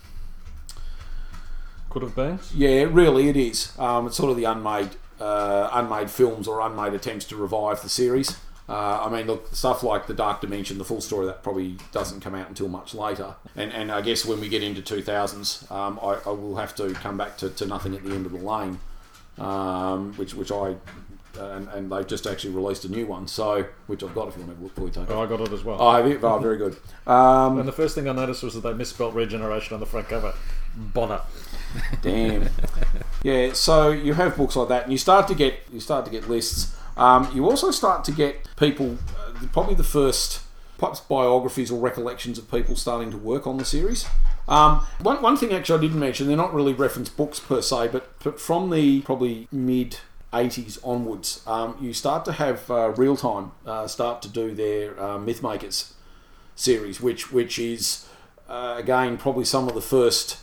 Could 1.97 2.03
have 2.03 2.15
been. 2.15 2.39
yeah, 2.55 2.83
really, 2.91 3.31
it 3.31 3.39
is. 3.39 3.73
Um, 3.79 4.07
it's 4.09 4.19
sort 4.19 4.31
of 4.31 4.37
the 4.37 4.45
unmade, 4.45 4.91
uh, 5.19 5.71
unmade 5.73 6.11
films 6.11 6.47
or 6.47 6.61
unmade 6.61 6.93
attempts 6.93 7.25
to 7.29 7.37
revive 7.37 7.81
the 7.81 7.89
series. 7.89 8.37
Uh, 8.69 9.01
I 9.07 9.09
mean, 9.09 9.27
look, 9.27 9.55
stuff 9.55 9.83
like 9.83 10.07
the 10.07 10.13
Dark 10.13 10.43
Dimension, 10.43 10.77
the 10.77 10.85
full 10.85 11.01
story 11.01 11.27
of 11.27 11.29
that 11.29 11.43
probably 11.43 11.79
doesn't 11.93 12.21
come 12.21 12.35
out 12.35 12.51
until 12.51 12.69
much 12.69 12.93
later. 12.93 13.37
And 13.57 13.73
and 13.73 13.91
I 13.91 14.03
guess 14.03 14.27
when 14.27 14.41
we 14.41 14.51
get 14.51 14.63
into 14.63 14.83
two 14.83 15.01
thousands, 15.01 15.65
um, 15.71 15.99
I, 16.03 16.19
I 16.27 16.33
will 16.33 16.57
have 16.57 16.75
to 16.75 16.93
come 16.93 17.17
back 17.17 17.39
to, 17.39 17.49
to 17.49 17.65
Nothing 17.65 17.95
at 17.95 18.05
the 18.05 18.11
End 18.13 18.27
of 18.27 18.33
the 18.33 18.41
Lane, 18.47 18.79
um, 19.39 20.13
which 20.19 20.35
which 20.35 20.53
I. 20.53 20.77
And, 21.39 21.69
and 21.69 21.93
they've 21.93 22.07
just 22.07 22.27
actually 22.27 22.55
released 22.55 22.87
a 22.87 22.89
new 22.89 23.07
one, 23.07 23.29
so 23.29 23.67
which 23.89 24.03
I've 24.03 24.15
got 24.15 24.29
if 24.29 24.37
you 24.39 24.45
want 24.45 24.59
to 24.59 24.65
have 24.65 24.79
a 24.79 24.81
look 24.83 24.95
take 24.95 25.03
it. 25.03 25.11
Oh, 25.11 25.23
I 25.23 25.27
got 25.27 25.41
it 25.43 25.53
as 25.53 25.65
well. 25.65 25.77
Oh, 25.79 25.93
have 25.93 26.09
you? 26.09 26.19
Oh, 26.23 26.39
very 26.39 26.57
good. 26.57 26.79
Um, 27.07 27.59
And 27.59 27.69
the 27.69 27.73
first 27.73 27.95
thing 27.95 28.09
I 28.09 28.13
noticed 28.13 28.43
was 28.43 28.55
that 28.55 28.63
they 28.63 28.73
misspelt 28.73 29.13
regeneration 29.13 29.75
on 29.75 29.81
the 29.81 29.85
front 29.85 30.09
cover. 30.09 30.33
Bother. 30.75 31.21
Damn. 32.03 32.49
yeah, 33.23 33.53
so 33.53 33.91
you 33.91 34.15
have 34.15 34.37
books 34.37 34.57
like 34.57 34.69
that, 34.69 34.85
and 34.85 34.93
you 34.93 34.99
start 34.99 35.29
to 35.29 35.35
get 35.35 35.61
you 35.73 35.81
start 35.81 36.05
to 36.05 36.11
get 36.11 36.29
lists. 36.29 36.75
Um, 36.97 37.31
you 37.35 37.49
also 37.49 37.71
start 37.71 38.05
to 38.05 38.13
get 38.13 38.49
people, 38.57 38.97
uh, 39.19 39.47
probably 39.53 39.75
the 39.75 39.85
first 39.85 40.43
perhaps 40.79 41.01
biographies 41.01 41.71
or 41.71 41.81
recollections 41.81 42.39
of 42.39 42.51
people 42.51 42.77
starting 42.77 43.11
to 43.11 43.17
work 43.17 43.47
on 43.47 43.59
the 43.59 43.65
series. 43.65 44.07
Um, 44.49 44.87
one, 45.01 45.21
one 45.23 45.37
thing 45.37 45.53
actually 45.53 45.79
I 45.79 45.81
didn't 45.83 46.01
mention, 46.01 46.27
they're 46.27 46.37
not 46.37 46.55
really 46.55 46.73
reference 46.73 47.09
books 47.09 47.41
per 47.41 47.61
se, 47.61 47.89
but, 47.89 48.11
but 48.23 48.41
from 48.41 48.71
the 48.71 49.01
probably 49.03 49.49
mid 49.51 49.99
80s 50.33 50.79
onwards, 50.85 51.43
um, 51.47 51.77
you 51.81 51.93
start 51.93 52.25
to 52.27 52.33
have 52.33 52.71
uh, 52.71 52.93
Reeltime 52.93 53.53
uh, 53.67 53.87
start 53.87 54.23
to 54.23 54.29
do 54.29 54.55
their 54.55 54.99
uh, 55.01 55.19
Mythmakers 55.19 55.93
series, 56.55 57.01
which 57.01 57.33
which 57.33 57.59
is 57.59 58.07
uh, 58.49 58.75
again 58.77 59.17
probably 59.19 59.45
some 59.45 59.69
of 59.69 59.75
the 59.75 59.81
first 59.81 60.39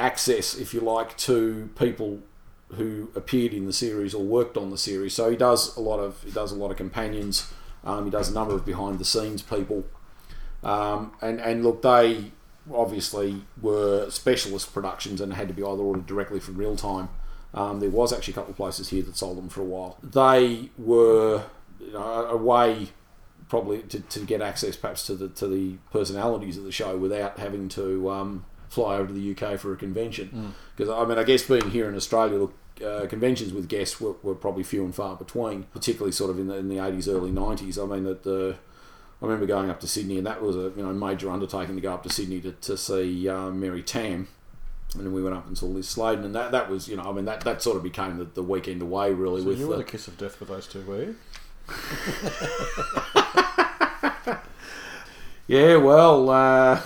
access, 0.00 0.56
if 0.56 0.72
you 0.74 0.80
like, 0.80 1.16
to 1.18 1.70
people 1.78 2.20
who 2.74 3.10
appeared 3.14 3.52
in 3.52 3.66
the 3.66 3.72
series 3.72 4.14
or 4.14 4.24
worked 4.24 4.56
on 4.56 4.70
the 4.70 4.78
series. 4.78 5.14
So 5.14 5.30
he 5.30 5.36
does 5.36 5.76
a 5.76 5.80
lot 5.80 5.98
of 5.98 6.22
he 6.22 6.30
does 6.30 6.52
a 6.52 6.56
lot 6.56 6.70
of 6.70 6.76
companions. 6.76 7.52
Um, 7.84 8.04
he 8.04 8.10
does 8.10 8.30
a 8.30 8.34
number 8.34 8.54
of 8.54 8.64
behind 8.64 8.98
the 8.98 9.04
scenes 9.04 9.42
people, 9.42 9.84
um, 10.62 11.12
and 11.20 11.40
and 11.40 11.62
look, 11.62 11.82
they 11.82 12.32
obviously 12.72 13.42
were 13.60 14.10
specialist 14.10 14.72
productions 14.72 15.20
and 15.20 15.32
had 15.32 15.48
to 15.48 15.54
be 15.54 15.62
either 15.62 15.82
ordered 15.82 16.06
directly 16.06 16.40
from 16.40 16.56
Reeltime. 16.56 17.08
Um, 17.52 17.80
there 17.80 17.90
was 17.90 18.12
actually 18.12 18.32
a 18.32 18.36
couple 18.36 18.50
of 18.50 18.56
places 18.56 18.90
here 18.90 19.02
that 19.02 19.16
sold 19.16 19.38
them 19.38 19.48
for 19.48 19.60
a 19.60 19.64
while. 19.64 19.98
They 20.02 20.70
were 20.78 21.44
you 21.80 21.92
know, 21.92 22.26
a, 22.26 22.36
way 22.36 22.90
probably 23.48 23.82
to, 23.82 23.98
to 23.98 24.20
get 24.20 24.40
access 24.40 24.76
perhaps 24.76 25.04
to 25.06 25.14
the 25.14 25.28
to 25.30 25.48
the 25.48 25.78
personalities 25.90 26.56
of 26.56 26.64
the 26.64 26.70
show 26.70 26.96
without 26.96 27.38
having 27.38 27.68
to 27.70 28.10
um, 28.10 28.44
fly 28.70 28.96
over 28.96 29.08
to 29.08 29.12
the 29.12 29.32
UK 29.36 29.58
for 29.60 29.72
a 29.74 29.76
convention. 29.76 30.54
Because 30.74 30.88
I 30.90 31.04
mean, 31.04 31.18
I 31.18 31.24
guess 31.24 31.42
being 31.42 31.70
here 31.70 31.88
in 31.88 31.94
Australia, 31.94 32.38
look, 32.38 32.54
uh, 32.82 33.06
conventions 33.06 33.52
with 33.52 33.68
guests 33.68 34.00
were, 34.00 34.14
were 34.22 34.34
probably 34.34 34.62
few 34.62 34.82
and 34.84 34.94
far 34.94 35.14
between, 35.16 35.64
particularly 35.64 36.12
sort 36.12 36.30
of 36.30 36.38
in 36.38 36.46
the 36.46 36.56
in 36.56 36.68
the 36.70 36.78
eighties, 36.78 37.08
early 37.08 37.30
nineties. 37.30 37.78
I 37.78 37.84
mean 37.84 38.04
that 38.04 38.22
the 38.22 38.56
I 39.20 39.26
remember 39.26 39.44
going 39.44 39.68
up 39.68 39.80
to 39.80 39.86
Sydney, 39.86 40.16
and 40.16 40.26
that 40.26 40.40
was 40.40 40.56
a 40.56 40.72
you 40.74 40.82
know 40.82 40.92
major 40.94 41.30
undertaking 41.30 41.74
to 41.74 41.82
go 41.82 41.92
up 41.92 42.02
to 42.04 42.08
Sydney 42.08 42.40
to, 42.40 42.52
to 42.52 42.76
see 42.78 43.28
uh, 43.28 43.50
Mary 43.50 43.82
Tamm. 43.82 44.28
And 44.94 45.04
then 45.06 45.12
we 45.12 45.22
went 45.22 45.36
up 45.36 45.46
and 45.46 45.56
saw 45.56 45.66
Liz 45.66 45.88
Sladen, 45.88 46.24
and 46.24 46.34
that, 46.34 46.50
that 46.50 46.68
was, 46.68 46.88
you 46.88 46.96
know, 46.96 47.04
I 47.04 47.12
mean, 47.12 47.24
that, 47.26 47.42
that 47.42 47.62
sort 47.62 47.76
of 47.76 47.84
became 47.84 48.18
the, 48.18 48.24
the 48.24 48.42
weekend 48.42 48.82
away, 48.82 49.12
really. 49.12 49.40
So 49.42 49.46
with 49.46 49.60
you 49.60 49.68
were 49.68 49.76
the, 49.76 49.84
the 49.84 49.88
kiss 49.88 50.08
of 50.08 50.18
death 50.18 50.40
with 50.40 50.48
those 50.48 50.66
two, 50.66 50.82
were 50.82 51.04
you? 51.04 51.16
Yeah, 55.50 55.78
well, 55.78 56.30
uh, 56.30 56.80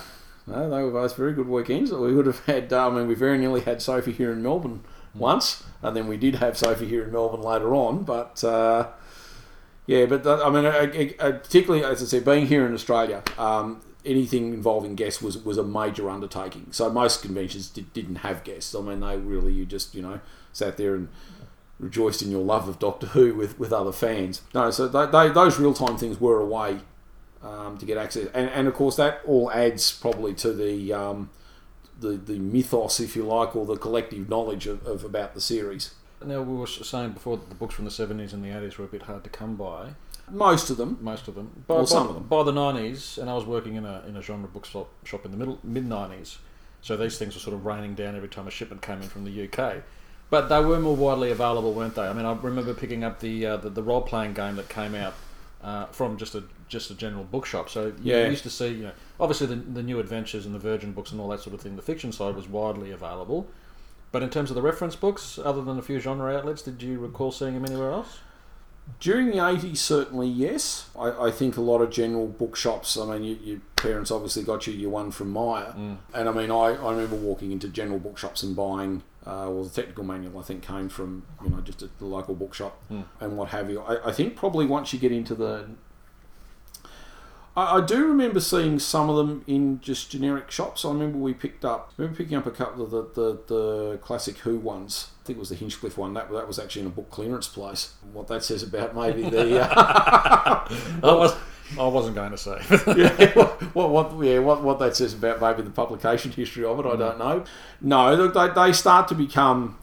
no, 0.47 0.71
they 0.71 0.83
were 0.83 0.91
both 0.91 1.17
very 1.17 1.33
good 1.33 1.49
weekends. 1.49 1.93
We 1.93 2.15
would 2.15 2.27
have 2.27 2.45
had, 2.47 2.73
uh, 2.73 2.89
I 2.89 2.91
mean, 2.91 3.07
we 3.09 3.15
very 3.15 3.39
nearly 3.39 3.63
had 3.63 3.81
Sophie 3.81 4.13
here 4.13 4.33
in 4.33 4.43
Melbourne 4.43 4.81
once, 5.15 5.65
and 5.83 5.97
then 5.97 6.07
we 6.07 6.17
did 6.17 6.37
have 6.37 6.57
Sophie 6.57 6.87
here 6.87 7.05
in 7.05 7.13
Melbourne 7.13 7.43
later 7.43 7.75
on. 7.75 8.05
But 8.05 8.43
uh, 8.45 8.89
yeah, 9.87 10.07
but 10.07 10.27
I 10.27 10.51
mean, 10.51 10.67
uh, 10.67 11.25
uh, 11.25 11.33
particularly 11.33 11.85
as 11.85 12.03
I 12.03 12.07
said, 12.07 12.25
being 12.25 12.47
here 12.47 12.67
in 12.67 12.75
Australia, 12.75 13.23
um, 13.39 13.81
anything 14.05 14.53
involving 14.53 14.95
guests 14.95 15.23
was 15.23 15.39
was 15.39 15.57
a 15.57 15.65
major 15.65 16.11
undertaking. 16.11 16.69
So 16.73 16.91
most 16.91 17.23
conventions 17.23 17.69
did, 17.69 17.93
didn't 17.93 18.17
have 18.17 18.45
guests. 18.45 18.75
I 18.75 18.81
mean, 18.81 19.01
they 19.01 19.17
really 19.17 19.53
you 19.53 19.65
just 19.65 19.95
you 19.95 20.03
know 20.03 20.21
sat 20.53 20.77
there 20.77 20.95
and 20.95 21.09
rejoiced 21.79 22.23
in 22.23 22.31
your 22.31 22.43
love 22.43 22.69
of 22.69 22.79
Doctor 22.79 23.09
Who 23.09 23.35
with, 23.35 23.59
with 23.59 23.73
other 23.73 23.93
fans. 23.93 24.43
No, 24.55 24.71
so 24.71 24.87
they, 24.87 25.07
they, 25.07 25.33
those 25.33 25.57
Reeltime 25.57 25.99
things 25.99 26.21
were 26.21 26.41
a 26.41 26.47
way 26.47 26.81
um, 27.45 27.79
to 27.79 27.85
get 27.87 27.97
access, 27.99 28.29
and, 28.35 28.49
and 28.51 28.67
of 28.67 28.75
course 28.75 28.97
that 28.97 29.21
all 29.27 29.51
adds 29.53 29.93
probably 29.93 30.35
to 30.35 30.53
the 30.53 30.93
um, 30.93 31.31
the 32.01 32.11
the 32.13 32.39
mythos, 32.39 33.01
if 33.01 33.15
you 33.15 33.25
like, 33.25 33.55
or 33.55 33.67
the 33.67 33.77
collective 33.77 34.29
knowledge 34.29 34.67
of, 34.67 34.85
of 34.87 35.05
about 35.05 35.35
the 35.35 35.41
series. 35.41 35.95
Now 36.25 36.41
we 36.41 36.57
were 36.57 36.67
saying 36.67 37.11
before 37.13 37.37
that 37.37 37.51
the 37.51 37.55
books 37.55 37.75
from 37.75 37.85
the 37.85 37.91
seventies 37.91 38.33
and 38.33 38.43
the 38.43 38.49
eighties 38.57 38.79
were 38.79 38.87
a 38.87 38.89
bit 38.89 39.03
hard 39.03 39.25
to 39.25 39.31
come 39.31 39.57
by. 39.57 39.91
Most 40.31 40.71
of 40.71 40.79
them, 40.79 40.97
Most 41.03 41.29
of 41.29 41.35
them, 41.35 41.65
by, 41.67 41.75
Well, 41.75 41.83
by- 41.85 41.89
some 41.91 42.09
of 42.09 42.15
them. 42.15 42.23
by 42.25 42.43
the 42.45 42.53
nineties, 42.53 43.19
and 43.19 43.29
I 43.29 43.35
was 43.35 43.45
working 43.45 43.75
in 43.75 43.85
a 43.85 44.03
in 44.09 44.17
a 44.17 44.23
genre 44.23 44.49
bookshop 44.49 44.89
shop 45.05 45.27
in 45.27 45.31
the 45.33 45.37
middle 45.37 45.59
mid 45.63 45.87
nineties. 45.87 46.39
So 46.81 46.97
these 46.97 47.19
things 47.19 47.35
were 47.35 47.41
sort 47.41 47.55
of 47.55 47.65
raining 47.67 47.95
down 47.95 48.15
every 48.17 48.29
time 48.29 48.47
a 48.47 48.51
shipment 48.51 48.81
came 48.83 49.01
in 49.03 49.09
from 49.09 49.25
the 49.25 49.49
UK. 49.49 49.83
But 50.31 50.49
they 50.49 50.61
were 50.65 50.79
more 50.81 50.97
widely 50.97 51.31
available, 51.31 51.73
weren't 51.75 51.95
they? 51.95 52.03
I 52.09 52.13
mean, 52.15 52.25
I 52.27 52.33
remember 52.33 52.73
picking 52.75 53.05
up 53.05 53.21
the 53.21 53.45
uh, 53.47 53.57
the, 53.59 53.69
the 53.69 53.83
role 53.83 54.01
playing 54.03 54.33
game 54.33 54.57
that 54.57 54.71
came 54.71 54.95
out 54.95 55.13
uh, 55.65 55.87
from 55.87 56.17
just 56.17 56.35
a 56.37 56.45
just 56.69 56.91
a 56.91 56.95
general 56.95 57.25
bookshop. 57.25 57.69
So 57.69 57.87
you 58.03 58.15
Yeah. 58.15 58.29
used 58.29 58.43
to 58.45 58.51
see, 58.51 58.69
you 58.69 58.83
know, 58.85 58.93
obviously 59.19 59.47
the, 59.49 59.57
the 59.57 59.83
new 59.83 59.99
adventures 59.99 60.47
and 60.47 60.55
the 60.55 60.59
Virgin 60.59 60.93
books 60.93 61.11
and 61.13 61.21
all 61.21 61.29
that 61.29 61.41
sort 61.41 61.55
of 61.55 61.61
thing. 61.61 61.77
The 61.77 61.83
fiction 61.83 62.13
side 62.13 62.35
was 62.37 62.49
widely 62.49 62.91
available. 62.91 63.47
But 64.13 64.23
in 64.23 64.31
terms 64.31 64.51
of 64.51 64.55
the 64.57 64.63
reference 64.63 64.95
books, 64.97 65.39
other 65.43 65.63
than 65.63 65.77
a 65.79 65.83
few 65.83 65.99
genre 65.99 66.35
outlets, 66.37 66.63
did 66.63 66.83
you 66.83 66.99
recall 67.01 67.33
seeing 67.33 67.55
them 67.55 67.65
anywhere 67.65 67.91
else? 67.91 68.19
During 69.01 69.29
the 69.29 69.39
80s, 69.39 69.79
certainly 69.79 70.29
yes. 70.29 70.91
I, 70.99 71.27
I 71.27 71.31
think 71.31 71.57
a 71.57 71.61
lot 71.63 71.81
of 71.81 71.91
general 71.91 72.27
bookshops, 72.29 72.97
I 72.99 73.07
mean, 73.07 73.25
you, 73.25 73.39
your 73.43 73.61
parents 73.77 74.11
obviously 74.11 74.43
got 74.43 74.67
you 74.67 74.73
your 74.75 74.91
one 74.91 75.11
from 75.11 75.31
Maya. 75.31 75.73
And 76.13 76.29
I 76.29 76.33
mean, 76.33 76.51
I, 76.51 76.75
I 76.75 76.91
remember 76.93 77.17
walking 77.17 77.51
into 77.51 77.69
general 77.69 77.99
bookshops 77.99 78.43
and 78.43 78.55
buying, 78.55 79.03
uh, 79.27 79.49
well, 79.49 79.65
the 79.65 79.71
technical 79.71 80.05
manual 80.05 80.39
I 80.39 80.43
think 80.43 80.63
came 80.63 80.89
from, 80.89 81.25
you 81.43 81.51
know, 81.51 81.61
just 81.61 81.83
at 81.83 81.99
the 81.99 82.05
local 82.05 82.35
bookshop 82.35 82.83
and 83.21 83.37
what 83.37 83.49
have 83.49 83.71
you. 83.71 83.81
I, 83.81 84.09
I 84.09 84.13
think 84.13 84.37
probably 84.37 84.67
once 84.67 84.93
you 84.93 84.99
get 84.99 85.13
into 85.13 85.35
the. 85.35 85.71
I, 87.57 87.79
I 87.79 87.81
do 87.81 88.07
remember 88.07 88.41
seeing 88.41 88.79
some 88.79 89.09
of 89.09 89.17
them 89.17 89.43
in 89.47 89.81
just 89.81 90.11
generic 90.11 90.51
shops. 90.51 90.85
I 90.85 90.89
remember 90.89 91.19
we 91.19 91.33
picked 91.33 91.65
up, 91.65 91.93
I 91.99 92.03
remember 92.03 92.19
picking 92.19 92.37
up 92.37 92.47
a 92.47 92.51
couple 92.51 92.85
of 92.85 92.91
the, 92.91 93.03
the, 93.15 93.39
the 93.47 93.99
classic 93.99 94.39
Who 94.39 94.59
ones. 94.59 95.11
I 95.23 95.27
think 95.27 95.39
it 95.39 95.41
was 95.41 95.49
the 95.49 95.55
Hinchcliffe 95.55 95.97
one. 95.97 96.13
That, 96.15 96.31
that 96.31 96.47
was 96.47 96.59
actually 96.59 96.83
in 96.83 96.89
a 96.89 96.91
book 96.91 97.11
clearance 97.11 97.49
place. 97.49 97.95
What 98.13 98.27
that 98.29 98.45
says 98.45 98.63
about 98.63 98.95
maybe 98.95 99.23
the. 99.31 99.63
Uh, 99.63 100.69
I, 101.73 101.77
was, 101.77 101.79
I 101.79 101.89
wasn't 101.89 102.15
going 102.17 102.31
to 102.31 102.39
say. 102.39 102.61
yeah, 102.97 103.33
what, 103.73 103.91
what, 103.91 104.25
yeah, 104.25 104.39
what, 104.39 104.63
what 104.63 104.79
that 104.79 104.97
says 104.97 105.15
about 105.15 105.41
maybe 105.41 105.63
the 105.63 105.71
publication 105.71 106.33
history 106.33 106.65
of 106.65 106.79
it, 106.79 106.87
I 106.87 106.97
don't 106.97 107.19
know. 107.19 107.45
No, 107.81 108.29
they, 108.29 108.49
they 108.55 108.73
start 108.73 109.09
to 109.09 109.15
become 109.15 109.79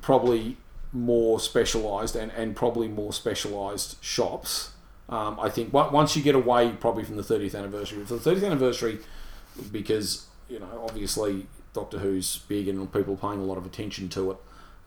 probably 0.00 0.56
more 0.92 1.38
specialised 1.38 2.16
and, 2.16 2.32
and 2.32 2.56
probably 2.56 2.88
more 2.88 3.12
specialised 3.12 4.02
shops. 4.02 4.70
Um, 5.08 5.38
I 5.40 5.48
think 5.48 5.72
once 5.72 6.16
you 6.16 6.22
get 6.22 6.34
away 6.34 6.70
probably 6.72 7.04
from 7.04 7.16
the 7.16 7.22
30th 7.22 7.56
anniversary, 7.56 8.04
for 8.04 8.14
the 8.14 8.30
30th 8.30 8.46
anniversary, 8.46 8.98
because, 9.72 10.26
you 10.48 10.60
know, 10.60 10.84
obviously 10.88 11.46
Doctor 11.72 11.98
Who's 11.98 12.38
big 12.48 12.68
and 12.68 12.92
people 12.92 13.16
paying 13.16 13.40
a 13.40 13.44
lot 13.44 13.58
of 13.58 13.66
attention 13.66 14.08
to 14.10 14.32
it. 14.32 14.36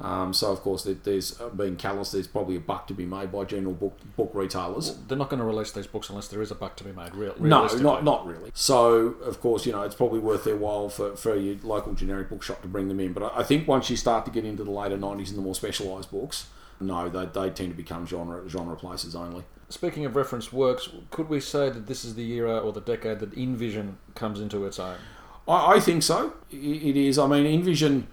Um, 0.01 0.33
so, 0.33 0.51
of 0.51 0.61
course, 0.61 0.83
there- 0.83 0.95
there's, 0.95 1.39
uh, 1.39 1.49
being 1.49 1.75
callous, 1.75 2.11
there's 2.11 2.27
probably 2.27 2.55
a 2.55 2.59
buck 2.59 2.87
to 2.87 2.93
be 2.93 3.05
made 3.05 3.31
by 3.31 3.45
general 3.45 3.73
book, 3.73 3.97
book 4.17 4.31
retailers. 4.33 4.97
They're 5.07 5.17
not 5.17 5.29
going 5.29 5.39
to 5.39 5.45
release 5.45 5.71
these 5.71 5.87
books 5.87 6.09
unless 6.09 6.27
there 6.27 6.41
is 6.41 6.51
a 6.51 6.55
buck 6.55 6.75
to 6.77 6.83
be 6.83 6.91
made. 6.91 7.15
Real, 7.15 7.35
No, 7.39 7.67
not 7.67 8.03
not 8.03 8.25
really. 8.27 8.51
So, 8.53 9.15
of 9.23 9.39
course, 9.39 9.65
you 9.65 9.71
know, 9.71 9.83
it's 9.83 9.95
probably 9.95 10.19
worth 10.19 10.43
their 10.43 10.57
while 10.57 10.89
for, 10.89 11.15
for 11.15 11.35
your 11.35 11.55
local 11.63 11.93
generic 11.93 12.29
bookshop 12.29 12.61
to 12.63 12.67
bring 12.67 12.87
them 12.87 12.99
in. 12.99 13.13
But 13.13 13.31
I, 13.35 13.43
think 13.43 13.67
once 13.67 13.89
you 13.89 13.95
start 13.95 14.25
to 14.25 14.31
get 14.31 14.43
into 14.45 14.63
the 14.63 14.71
later 14.71 14.97
90s 14.97 15.29
and 15.29 15.37
the 15.37 15.41
more 15.41 15.55
specialised 15.55 16.11
books, 16.11 16.47
no, 16.79 17.07
they, 17.07 17.25
they 17.27 17.49
tend 17.51 17.69
to 17.69 17.77
become 17.77 18.05
genre 18.05 18.47
genre 18.49 18.75
places 18.75 19.15
only. 19.15 19.43
Speaking 19.69 20.05
of 20.05 20.15
reference 20.15 20.51
works, 20.51 20.89
could 21.11 21.29
we 21.29 21.39
say 21.39 21.69
that 21.69 21.87
this 21.87 22.03
is 22.03 22.15
the 22.15 22.31
era 22.33 22.57
or 22.59 22.73
the 22.73 22.81
decade 22.81 23.19
that 23.19 23.31
InVision 23.31 23.93
comes 24.15 24.39
into 24.41 24.65
its 24.65 24.79
own? 24.79 24.97
I, 25.47 25.75
I 25.75 25.79
think 25.79 26.03
so. 26.03 26.33
It 26.51 26.97
is. 26.97 27.17
I 27.17 27.27
mean, 27.27 27.63
InVision, 27.63 28.03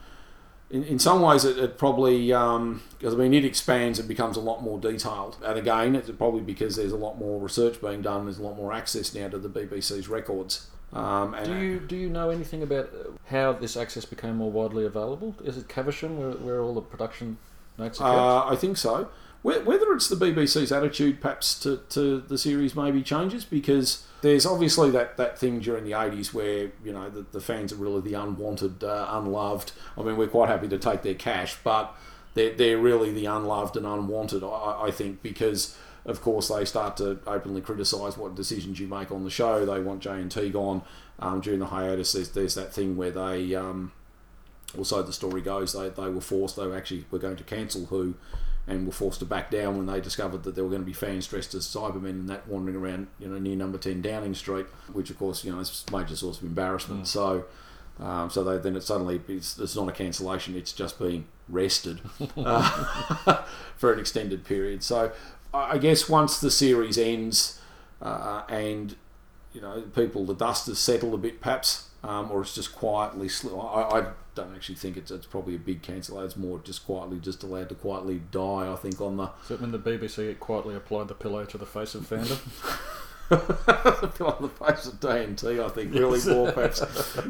in, 0.70 0.84
in 0.84 0.98
some 0.98 1.20
ways, 1.20 1.44
it, 1.44 1.58
it 1.58 1.78
probably, 1.78 2.28
because 2.28 3.14
I 3.14 3.16
mean, 3.16 3.34
it 3.34 3.44
expands 3.44 3.98
and 3.98 4.06
becomes 4.06 4.36
a 4.36 4.40
lot 4.40 4.62
more 4.62 4.78
detailed. 4.78 5.36
And 5.44 5.58
again, 5.58 5.96
it's 5.96 6.10
probably 6.10 6.42
because 6.42 6.76
there's 6.76 6.92
a 6.92 6.96
lot 6.96 7.18
more 7.18 7.40
research 7.40 7.80
being 7.80 8.02
done, 8.02 8.26
there's 8.26 8.38
a 8.38 8.42
lot 8.42 8.56
more 8.56 8.72
access 8.72 9.14
now 9.14 9.28
to 9.28 9.38
the 9.38 9.48
BBC's 9.48 10.08
records. 10.08 10.68
Um, 10.92 11.34
and 11.34 11.46
Do 11.46 11.56
you 11.56 11.80
do 11.80 11.96
you 11.96 12.08
know 12.08 12.30
anything 12.30 12.62
about 12.62 12.86
uh, 12.86 13.10
how 13.26 13.52
this 13.52 13.76
access 13.76 14.04
became 14.04 14.36
more 14.36 14.50
widely 14.50 14.84
available? 14.84 15.36
Is 15.44 15.56
it 15.56 15.68
Caversham 15.68 16.18
where, 16.18 16.32
where 16.32 16.62
all 16.62 16.74
the 16.74 16.80
production 16.80 17.38
notes 17.78 18.00
are 18.00 18.10
kept? 18.10 18.18
Uh, 18.18 18.52
I 18.52 18.56
think 18.56 18.76
so. 18.76 19.08
Whe- 19.42 19.64
Whether 19.64 19.92
it's 19.92 20.08
the 20.08 20.16
BBC's 20.16 20.72
attitude, 20.72 21.20
perhaps, 21.20 21.58
to, 21.60 21.78
to 21.90 22.20
the 22.20 22.36
series 22.36 22.74
maybe 22.74 23.02
changes 23.02 23.44
because 23.44 24.06
there's 24.20 24.44
obviously 24.44 24.90
that, 24.90 25.16
that 25.16 25.38
thing 25.38 25.60
during 25.60 25.84
the 25.84 25.92
80s 25.92 26.34
where, 26.34 26.72
you 26.84 26.92
know, 26.92 27.08
the, 27.08 27.24
the 27.32 27.40
fans 27.40 27.72
are 27.72 27.76
really 27.76 28.02
the 28.02 28.14
unwanted, 28.14 28.84
uh, 28.84 29.06
unloved. 29.10 29.72
I 29.96 30.02
mean, 30.02 30.16
we're 30.16 30.28
quite 30.28 30.48
happy 30.48 30.68
to 30.68 30.78
take 30.78 31.02
their 31.02 31.14
cash, 31.14 31.56
but 31.64 31.94
they're, 32.34 32.54
they're 32.54 32.78
really 32.78 33.12
the 33.12 33.26
unloved 33.26 33.76
and 33.76 33.86
unwanted, 33.86 34.44
I, 34.44 34.82
I 34.86 34.90
think, 34.90 35.22
because, 35.22 35.76
of 36.04 36.20
course, 36.20 36.48
they 36.48 36.64
start 36.66 36.98
to 36.98 37.18
openly 37.26 37.62
criticise 37.62 38.18
what 38.18 38.34
decisions 38.34 38.78
you 38.78 38.88
make 38.88 39.10
on 39.10 39.24
the 39.24 39.30
show. 39.30 39.64
They 39.64 39.80
want 39.80 40.00
J&T 40.00 40.50
gone. 40.50 40.82
Um, 41.18 41.40
during 41.40 41.60
the 41.60 41.66
hiatus, 41.66 42.12
there's, 42.12 42.30
there's 42.30 42.54
that 42.54 42.72
thing 42.72 42.96
where 42.96 43.10
they... 43.10 43.54
Um, 43.54 43.92
or 44.78 44.84
so 44.84 45.02
the 45.02 45.12
story 45.12 45.40
goes, 45.40 45.72
they, 45.72 45.88
they 45.88 46.08
were 46.08 46.20
forced, 46.20 46.56
they 46.56 46.66
were 46.66 46.76
actually 46.76 47.04
were 47.10 47.18
going 47.18 47.36
to 47.36 47.42
cancel 47.42 47.86
Who 47.86 48.14
and 48.70 48.86
were 48.86 48.92
forced 48.92 49.18
to 49.18 49.26
back 49.26 49.50
down 49.50 49.76
when 49.76 49.86
they 49.86 50.00
discovered 50.00 50.44
that 50.44 50.54
there 50.54 50.64
were 50.64 50.70
going 50.70 50.82
to 50.82 50.86
be 50.86 50.92
fans 50.92 51.26
dressed 51.26 51.54
as 51.54 51.66
Cybermen 51.66 52.10
and 52.10 52.28
that 52.28 52.48
wandering 52.48 52.76
around, 52.76 53.08
you 53.18 53.28
know, 53.28 53.38
near 53.38 53.56
number 53.56 53.78
10 53.78 54.00
Downing 54.00 54.34
Street, 54.34 54.66
which 54.92 55.10
of 55.10 55.18
course, 55.18 55.44
you 55.44 55.52
know, 55.52 55.58
is 55.58 55.84
a 55.88 55.96
major 55.96 56.16
source 56.16 56.38
of 56.38 56.44
embarrassment. 56.44 57.06
So, 57.08 57.44
um, 57.98 58.30
so 58.30 58.44
they, 58.44 58.56
then 58.58 58.76
it 58.76 58.82
suddenly, 58.82 59.20
it's, 59.28 59.58
it's 59.58 59.76
not 59.76 59.88
a 59.88 59.92
cancellation, 59.92 60.56
it's 60.56 60.72
just 60.72 60.98
being 60.98 61.26
rested 61.48 62.00
uh, 62.36 63.42
for 63.76 63.92
an 63.92 63.98
extended 63.98 64.44
period. 64.44 64.82
So 64.82 65.12
I 65.52 65.72
I 65.72 65.78
guess 65.78 66.08
once 66.08 66.40
the 66.40 66.50
series 66.50 66.96
ends 66.96 67.60
uh, 68.00 68.44
and 68.48 68.94
you 69.52 69.60
know, 69.60 69.82
people, 69.94 70.24
the 70.24 70.34
dust 70.34 70.66
has 70.66 70.78
settled 70.78 71.14
a 71.14 71.18
bit, 71.18 71.40
perhaps, 71.40 71.89
um, 72.02 72.30
or 72.30 72.42
it's 72.42 72.54
just 72.54 72.74
quietly. 72.74 73.28
Sli- 73.28 73.52
I, 73.58 73.98
I 74.00 74.06
don't 74.34 74.54
actually 74.54 74.76
think 74.76 74.96
it's 74.96 75.10
it's 75.10 75.26
probably 75.26 75.54
a 75.54 75.58
big 75.58 75.82
cancel. 75.82 76.20
It's 76.20 76.36
more 76.36 76.58
just 76.60 76.86
quietly, 76.86 77.18
just 77.18 77.42
allowed 77.42 77.68
to 77.68 77.74
quietly 77.74 78.22
die. 78.30 78.70
I 78.72 78.76
think 78.76 79.00
on 79.00 79.16
the 79.16 79.30
Is 79.44 79.52
it 79.52 79.60
when 79.60 79.72
the 79.72 79.78
BBC 79.78 80.38
quietly 80.38 80.74
applied 80.74 81.08
the 81.08 81.14
pillow 81.14 81.44
to 81.44 81.58
the 81.58 81.66
face 81.66 81.94
of 81.94 82.08
fandom? 82.08 82.38
on 83.30 84.42
the 84.42 84.48
face 84.48 84.86
of 84.86 84.98
TNT. 84.98 85.64
I 85.64 85.68
think 85.68 85.94
really 85.94 86.20
more, 86.28 86.50
perhaps, 86.50 86.82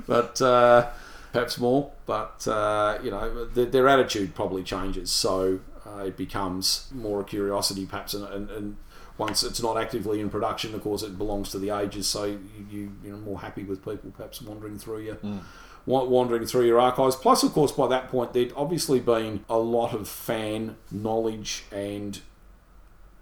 but 0.06 0.40
uh, 0.40 0.88
perhaps 1.32 1.58
more. 1.58 1.90
But 2.06 2.46
uh, 2.48 2.98
you 3.02 3.10
know, 3.10 3.44
their, 3.46 3.66
their 3.66 3.88
attitude 3.88 4.34
probably 4.34 4.62
changes, 4.62 5.10
so 5.10 5.60
uh, 5.86 6.04
it 6.04 6.16
becomes 6.16 6.88
more 6.90 7.20
a 7.20 7.24
curiosity, 7.24 7.84
perhaps, 7.84 8.14
and, 8.14 8.24
and, 8.24 8.50
and 8.50 8.76
once 9.20 9.42
it's 9.42 9.62
not 9.62 9.76
actively 9.76 10.18
in 10.18 10.30
production, 10.30 10.74
of 10.74 10.82
course, 10.82 11.02
it 11.02 11.18
belongs 11.18 11.50
to 11.50 11.58
the 11.58 11.68
ages. 11.68 12.08
So 12.08 12.24
you, 12.24 12.40
you 12.70 12.92
you're 13.04 13.16
more 13.18 13.40
happy 13.40 13.62
with 13.62 13.84
people 13.84 14.10
perhaps 14.16 14.40
wandering 14.40 14.78
through 14.78 15.00
your 15.00 15.16
mm. 15.16 15.40
wa- 15.84 16.04
wandering 16.04 16.46
through 16.46 16.66
your 16.66 16.80
archives. 16.80 17.16
Plus, 17.16 17.42
of 17.42 17.52
course, 17.52 17.70
by 17.70 17.86
that 17.88 18.08
point, 18.08 18.32
there'd 18.32 18.54
obviously 18.56 18.98
been 18.98 19.44
a 19.48 19.58
lot 19.58 19.92
of 19.92 20.08
fan 20.08 20.76
knowledge 20.90 21.64
and 21.70 22.20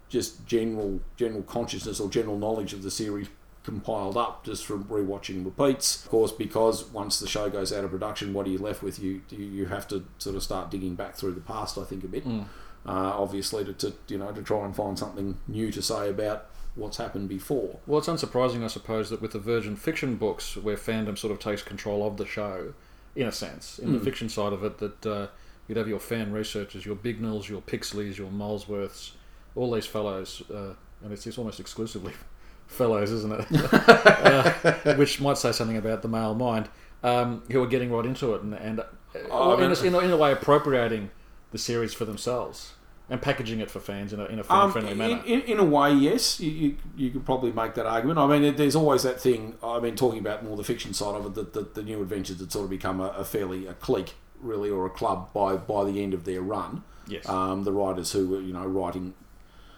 just 0.09 0.46
general 0.46 1.01
general 1.16 1.42
consciousness 1.42 1.99
or 1.99 2.09
general 2.09 2.38
knowledge 2.38 2.72
of 2.72 2.82
the 2.84 2.92
series 2.92 3.28
compiled 3.64 4.16
up 4.16 4.44
just 4.44 4.64
from 4.64 4.84
rewatching 4.84 5.44
repeats. 5.44 6.05
Of 6.05 6.11
course, 6.11 6.32
because 6.32 6.86
once 6.86 7.18
the 7.18 7.26
show 7.26 7.51
goes 7.51 7.72
out 7.72 7.84
of 7.84 7.90
production, 7.90 8.32
what 8.32 8.46
are 8.46 8.51
you 8.51 8.59
left 8.59 8.84
with? 8.84 9.01
You 9.01 9.22
you, 9.30 9.44
you 9.44 9.66
have 9.66 9.88
to 9.88 10.05
sort 10.18 10.36
of 10.36 10.44
start 10.44 10.70
digging 10.70 10.94
back 10.94 11.16
through 11.16 11.32
the 11.32 11.40
past. 11.40 11.76
I 11.76 11.82
think 11.82 12.05
a 12.05 12.09
bit, 12.09 12.24
mm. 12.24 12.44
Uh, 12.89 13.12
obviously, 13.16 13.64
to, 13.66 13.74
to 13.74 13.93
you 14.09 14.16
know 14.16 14.32
to 14.32 14.43
try 14.43 14.64
and 14.64 14.74
find 14.74 14.99
something 14.99 15.36
new 15.47 15.70
to 15.70 15.82
say 15.82 16.09
about 16.09 16.47
what's 16.74 16.97
happened 16.97 17.28
before. 17.28 17.78
Well, 17.86 17.99
it's 17.99 18.09
unsurprising, 18.09 18.64
I 18.64 18.68
suppose, 18.68 19.11
that 19.11 19.20
with 19.20 19.32
the 19.32 19.39
Virgin 19.39 19.76
fiction 19.76 20.16
books, 20.16 20.57
where 20.57 20.76
fandom 20.76 21.18
sort 21.18 21.32
of 21.32 21.39
takes 21.39 21.62
control 21.62 22.07
of 22.07 22.16
the 22.16 22.24
show, 22.24 22.72
in 23.14 23.26
a 23.26 23.32
sense, 23.32 23.78
in 23.78 23.93
the 23.93 24.01
fiction 24.01 24.28
side 24.28 24.53
of 24.53 24.64
it, 24.64 24.78
that 24.78 25.07
uh, 25.07 25.26
you'd 25.66 25.76
have 25.76 25.89
your 25.89 25.99
fan 25.99 26.32
researchers, 26.32 26.86
your 26.86 26.97
Bignells, 26.97 27.49
your 27.49 27.61
Pixleys, 27.61 28.16
your 28.16 28.30
Molesworths, 28.30 29.11
all 29.55 29.72
these 29.72 29.86
fellows, 29.86 30.43
uh, 30.51 30.74
and 31.03 31.12
it's, 31.12 31.26
it's 31.26 31.36
almost 31.36 31.61
exclusively 31.61 32.14
fellows, 32.68 33.11
isn't 33.11 33.32
it? 33.32 33.47
uh, 33.72 34.95
which 34.95 35.20
might 35.20 35.36
say 35.36 35.53
something 35.53 35.76
about 35.76 36.03
the 36.03 36.09
male 36.09 36.34
mind, 36.34 36.68
um, 37.03 37.43
who 37.51 37.62
are 37.62 37.66
getting 37.66 37.91
right 37.91 38.07
into 38.07 38.34
it 38.34 38.43
and, 38.43 38.55
and 38.55 38.82
Oh, 39.30 39.59
in, 39.59 39.72
a, 39.72 39.82
in, 39.82 39.95
a, 39.95 39.99
in 40.01 40.11
a 40.11 40.16
way 40.16 40.32
appropriating 40.32 41.11
the 41.51 41.59
series 41.59 41.95
for 41.95 42.05
themselves 42.05 42.74
and 43.11 43.22
packaging 43.22 43.61
it 43.61 43.70
for 43.70 43.80
fans 43.80 44.12
in 44.12 44.20
a, 44.20 44.24
in 44.26 44.38
a 44.38 44.44
fan 44.44 44.70
friendly 44.70 44.92
in, 44.92 44.98
manner. 44.98 45.22
In, 45.24 45.40
in 45.42 45.59
a 45.59 45.64
way, 45.64 45.92
yes, 45.92 46.40
you, 46.40 46.50
you, 46.50 46.76
you 46.96 47.11
could 47.11 47.24
probably 47.24 47.52
make 47.52 47.74
that 47.74 47.86
argument. 47.86 48.18
I 48.18 48.26
mean, 48.26 48.54
there's 48.56 48.76
always 48.76 49.02
that 49.02 49.20
thing. 49.20 49.54
I 49.62 49.80
mean, 49.80 49.96
talking 49.96 50.18
about 50.18 50.44
more 50.44 50.56
the 50.56 50.64
fiction 50.64 50.92
side 50.92 51.14
of 51.14 51.24
it, 51.26 51.34
that 51.34 51.54
the, 51.54 51.62
the 51.62 51.82
new 51.82 52.02
adventures 52.02 52.40
had 52.40 52.52
sort 52.52 52.64
of 52.64 52.70
become 52.70 53.00
a, 53.00 53.09
a 53.09 53.24
fairly 53.24 53.66
a 53.66 53.74
clique, 53.74 54.14
really, 54.40 54.68
or 54.68 54.84
a 54.84 54.90
club 54.90 55.32
by 55.32 55.56
by 55.56 55.84
the 55.84 56.02
end 56.02 56.12
of 56.12 56.24
their 56.24 56.42
run. 56.42 56.82
Yes. 57.06 57.26
Um, 57.28 57.64
the 57.64 57.72
writers 57.72 58.12
who 58.12 58.28
were 58.28 58.40
you 58.40 58.52
know 58.52 58.66
writing 58.66 59.14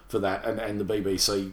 for 0.08 0.18
that, 0.18 0.44
and, 0.44 0.58
and 0.58 0.80
the 0.80 0.84
BBC, 0.84 1.52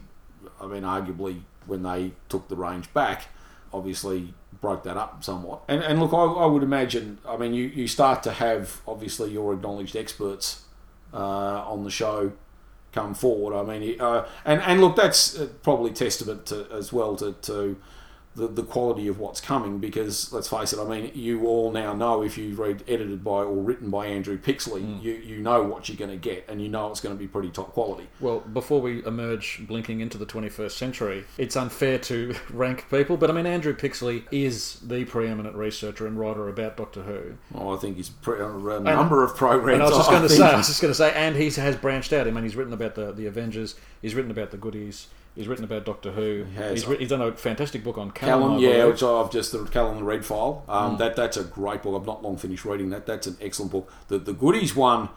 I 0.60 0.66
mean, 0.66 0.82
arguably 0.82 1.42
when 1.66 1.84
they 1.84 2.12
took 2.28 2.48
the 2.48 2.56
range 2.56 2.92
back, 2.92 3.26
obviously 3.72 4.34
broke 4.60 4.82
that 4.82 4.96
up 4.96 5.22
somewhat. 5.22 5.62
And, 5.68 5.82
and 5.82 6.00
look, 6.00 6.12
I, 6.12 6.24
I 6.24 6.46
would 6.46 6.62
imagine, 6.62 7.18
I 7.28 7.36
mean, 7.36 7.54
you, 7.54 7.64
you 7.66 7.86
start 7.86 8.22
to 8.24 8.32
have 8.32 8.80
obviously 8.88 9.30
your 9.30 9.54
acknowledged 9.54 9.94
experts 9.94 10.64
on 11.16 11.84
the 11.84 11.90
show 11.90 12.32
come 12.92 13.14
forward. 13.14 13.54
I 13.54 13.62
mean, 13.62 14.00
uh, 14.00 14.26
and 14.44 14.60
and 14.62 14.80
look, 14.80 14.96
that's 14.96 15.38
uh, 15.38 15.48
probably 15.62 15.92
testament 15.92 16.46
to 16.46 16.66
as 16.72 16.92
well 16.92 17.16
to, 17.16 17.32
to 17.32 17.76
the, 18.38 18.46
the 18.48 18.62
quality 18.62 19.08
of 19.08 19.18
what's 19.18 19.40
coming 19.40 19.78
because 19.78 20.32
let's 20.32 20.48
face 20.48 20.72
it, 20.72 20.78
I 20.78 20.84
mean, 20.84 21.10
you 21.14 21.46
all 21.46 21.70
now 21.72 21.92
know 21.92 22.22
if 22.22 22.38
you 22.38 22.54
read 22.54 22.84
edited 22.88 23.22
by 23.22 23.42
or 23.42 23.56
written 23.56 23.90
by 23.90 24.06
Andrew 24.06 24.38
Pixley, 24.38 24.78
Mm. 24.82 25.02
you, 25.02 25.12
you 25.12 25.38
know 25.38 25.62
what 25.64 25.88
you're 25.88 25.98
going 25.98 26.10
to 26.10 26.16
get 26.16 26.44
and 26.48 26.62
you 26.62 26.68
know 26.68 26.90
it's 26.90 27.00
going 27.00 27.14
to 27.14 27.18
be 27.18 27.26
pretty 27.28 27.50
top 27.50 27.72
quality. 27.72 28.06
Well, 28.20 28.40
before 28.40 28.80
we 28.80 29.04
emerge 29.04 29.60
blinking 29.66 30.00
into 30.00 30.16
the 30.18 30.26
21st 30.26 30.70
century, 30.72 31.24
it's 31.36 31.56
unfair 31.56 31.98
to 31.98 32.34
rank 32.50 32.86
people, 32.90 33.16
but 33.16 33.28
I 33.30 33.32
mean, 33.34 33.46
Andrew 33.46 33.74
Pixley 33.74 34.24
is 34.30 34.78
the 34.80 35.04
preeminent 35.04 35.56
researcher 35.56 36.06
and 36.06 36.18
writer 36.18 36.48
about 36.48 36.76
Doctor 36.76 37.02
Who. 37.02 37.34
Well, 37.50 37.74
I 37.74 37.78
think 37.78 37.96
he's 37.96 38.08
pre- 38.10 38.38
a 38.40 38.80
number 38.80 39.24
of 39.24 39.36
programs. 39.36 39.74
And 39.74 39.82
I 39.82 39.86
was 39.88 39.96
just 39.98 40.10
going 40.10 40.22
to 40.22 40.28
say, 40.28 40.44
I 40.44 40.56
was 40.56 40.66
just 40.68 40.80
going 40.80 40.90
to 40.92 40.94
say, 40.96 41.12
and 41.12 41.36
he 41.36 41.50
has 41.50 41.76
branched 41.76 42.12
out. 42.12 42.26
I 42.26 42.30
mean, 42.30 42.44
he's 42.44 42.56
written 42.56 42.72
about 42.72 42.94
the, 42.94 43.12
the 43.12 43.26
Avengers, 43.26 43.74
he's 44.00 44.14
written 44.14 44.30
about 44.30 44.50
the 44.50 44.56
goodies, 44.56 45.08
he's 45.38 45.48
written 45.48 45.64
about 45.64 45.84
Doctor 45.86 46.10
Who. 46.12 46.44
He 46.44 46.54
has. 46.56 46.72
He's, 46.72 46.86
writ- 46.86 47.00
he's 47.00 47.08
done 47.08 47.22
a 47.22 47.32
fantastic 47.32 47.82
book 47.84 47.96
on 47.96 48.10
Callan. 48.10 48.42
Callan, 48.42 48.58
yeah, 48.60 48.84
which 48.84 49.02
I've 49.02 49.30
just 49.30 49.52
the 49.52 49.64
Callan 49.64 49.96
the 49.96 50.04
Red 50.04 50.24
File. 50.24 50.64
Um, 50.68 50.96
Mm. 50.96 50.98
That 50.98 51.16
that's 51.16 51.36
a 51.36 51.44
great 51.44 51.82
book. 51.82 51.98
I've 52.00 52.06
not 52.06 52.22
long 52.22 52.36
finished 52.36 52.64
reading 52.64 52.90
that. 52.90 53.06
That's 53.06 53.26
an 53.26 53.36
excellent 53.40 53.72
book. 53.72 53.90
The 54.08 54.18
the 54.18 54.32
goodies 54.34 54.74
one, 54.76 55.08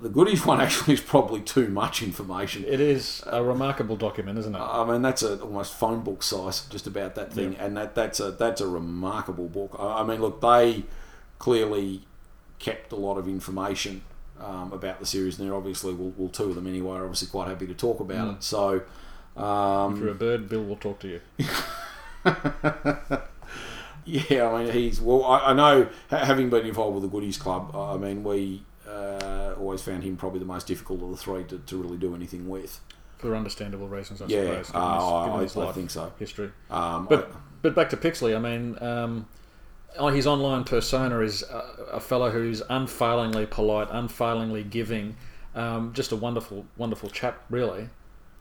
the 0.00 0.08
goodies 0.08 0.44
one 0.46 0.60
actually 0.66 0.94
is 0.94 1.00
probably 1.00 1.40
too 1.40 1.68
much 1.68 2.02
information. 2.02 2.64
It 2.64 2.80
is 2.80 3.22
a 3.26 3.42
remarkable 3.42 3.96
document, 3.96 4.38
isn't 4.38 4.54
it? 4.54 4.58
I 4.60 4.84
mean, 4.84 5.02
that's 5.02 5.22
a 5.22 5.40
almost 5.40 5.74
phone 5.74 6.00
book 6.02 6.22
size, 6.22 6.66
just 6.66 6.86
about 6.86 7.14
that 7.16 7.32
thing, 7.32 7.56
and 7.56 7.76
that 7.76 7.94
that's 7.94 8.20
a 8.20 8.30
that's 8.30 8.60
a 8.60 8.68
remarkable 8.68 9.48
book. 9.48 9.74
I, 9.78 10.00
I 10.00 10.04
mean, 10.04 10.20
look, 10.20 10.40
they 10.40 10.84
clearly 11.38 12.02
kept 12.58 12.92
a 12.92 12.96
lot 12.96 13.18
of 13.18 13.28
information 13.28 14.02
um, 14.40 14.72
about 14.72 15.00
the 15.00 15.06
series, 15.06 15.38
and 15.38 15.46
they're 15.48 15.56
obviously, 15.56 15.92
well, 15.94 16.12
well, 16.16 16.28
two 16.28 16.44
of 16.44 16.54
them 16.54 16.66
anyway, 16.66 16.96
are 16.96 17.02
obviously 17.04 17.28
quite 17.28 17.48
happy 17.48 17.66
to 17.66 17.74
talk 17.74 18.00
about 18.00 18.28
Mm. 18.28 18.36
it. 18.36 18.42
So, 18.42 18.82
um, 19.36 19.94
if 19.94 20.00
you're 20.00 20.08
a 20.10 20.14
bird, 20.14 20.48
Bill 20.48 20.64
will 20.64 20.76
talk 20.76 21.00
to 21.00 21.08
you. 21.08 21.20
Yeah, 24.06 24.48
I 24.50 24.64
mean, 24.64 24.72
he's 24.72 25.00
well. 25.00 25.24
I, 25.24 25.38
I 25.38 25.52
know, 25.54 25.88
having 26.10 26.50
been 26.50 26.66
involved 26.66 26.94
with 26.94 27.04
the 27.04 27.08
Goodies 27.08 27.38
Club, 27.38 27.74
I 27.74 27.96
mean, 27.96 28.22
we 28.22 28.62
uh, 28.86 29.54
always 29.58 29.80
found 29.80 30.02
him 30.02 30.18
probably 30.18 30.40
the 30.40 30.44
most 30.44 30.66
difficult 30.66 31.02
of 31.02 31.10
the 31.10 31.16
three 31.16 31.42
to, 31.44 31.58
to 31.58 31.76
really 31.82 31.96
do 31.96 32.14
anything 32.14 32.46
with. 32.46 32.80
For 33.16 33.34
understandable 33.34 33.88
reasons, 33.88 34.20
I 34.20 34.26
Yeah, 34.26 34.42
suppose. 34.42 34.66
his- 34.66 34.74
uh, 34.74 34.78
I, 35.32 35.42
his 35.42 35.56
I 35.56 35.72
think 35.72 35.88
so. 35.90 36.12
history. 36.18 36.50
Um, 36.70 37.06
But 37.06 37.32
but 37.62 37.74
back 37.74 37.88
to 37.90 37.96
Pixley. 37.96 38.36
I 38.36 38.38
mean, 38.40 38.76
um, 38.82 39.26
oh, 39.98 40.08
his 40.08 40.26
online 40.26 40.64
persona 40.64 41.20
is 41.20 41.42
a, 41.42 41.64
a 41.94 42.00
fellow 42.00 42.30
who's 42.30 42.60
unfailingly 42.68 43.46
polite, 43.46 43.88
unfailingly 43.90 44.64
giving. 44.64 45.16
Um, 45.54 45.94
just 45.94 46.12
a 46.12 46.16
wonderful, 46.16 46.66
wonderful 46.76 47.08
chap, 47.08 47.40
really. 47.48 47.88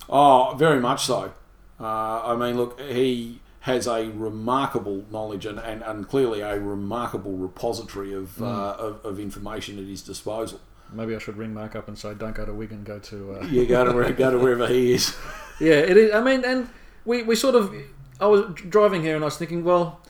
Oh, 0.10 0.56
very 0.58 0.80
much 0.80 1.06
so. 1.06 1.34
Uh, 1.80 2.22
I 2.24 2.36
mean, 2.36 2.58
look, 2.58 2.80
he 2.80 3.40
has 3.62 3.88
a 3.88 4.10
remarkable 4.10 5.06
knowledge 5.10 5.46
and, 5.46 5.58
and, 5.60 5.82
and 5.84 6.08
clearly 6.08 6.42
a 6.42 6.60
remarkable 6.60 7.34
repository 7.34 8.14
of, 8.14 8.42
uh, 8.42 8.76
of, 8.78 9.06
of 9.06 9.20
information 9.20 9.80
at 9.80 9.86
his 9.86 10.02
disposal. 10.02 10.60
Maybe 10.92 11.16
I 11.16 11.20
should 11.20 11.38
ring 11.38 11.54
Mark 11.54 11.76
up 11.76 11.88
and 11.88 11.98
say, 11.98 12.14
"Don't 12.14 12.36
go 12.36 12.46
to 12.46 12.54
Wigan, 12.54 12.84
go 12.84 13.00
to." 13.00 13.34
Uh... 13.36 13.46
You 13.52 13.66
go 13.66 13.84
to, 13.84 13.92
where, 13.94 14.12
go 14.12 14.32
to 14.32 14.38
wherever 14.38 14.68
he 14.68 14.94
is. 14.94 15.16
yeah, 15.60 15.74
it 15.74 15.98
is. 15.98 16.14
I 16.14 16.22
mean, 16.22 16.46
and 16.46 16.70
we, 17.06 17.24
we 17.24 17.36
sort 17.36 17.56
of. 17.56 17.74
I 18.20 18.28
was 18.28 18.54
driving 18.70 19.02
here 19.02 19.16
and 19.16 19.24
I 19.24 19.26
was 19.26 19.38
thinking, 19.38 19.64
well, 19.64 20.02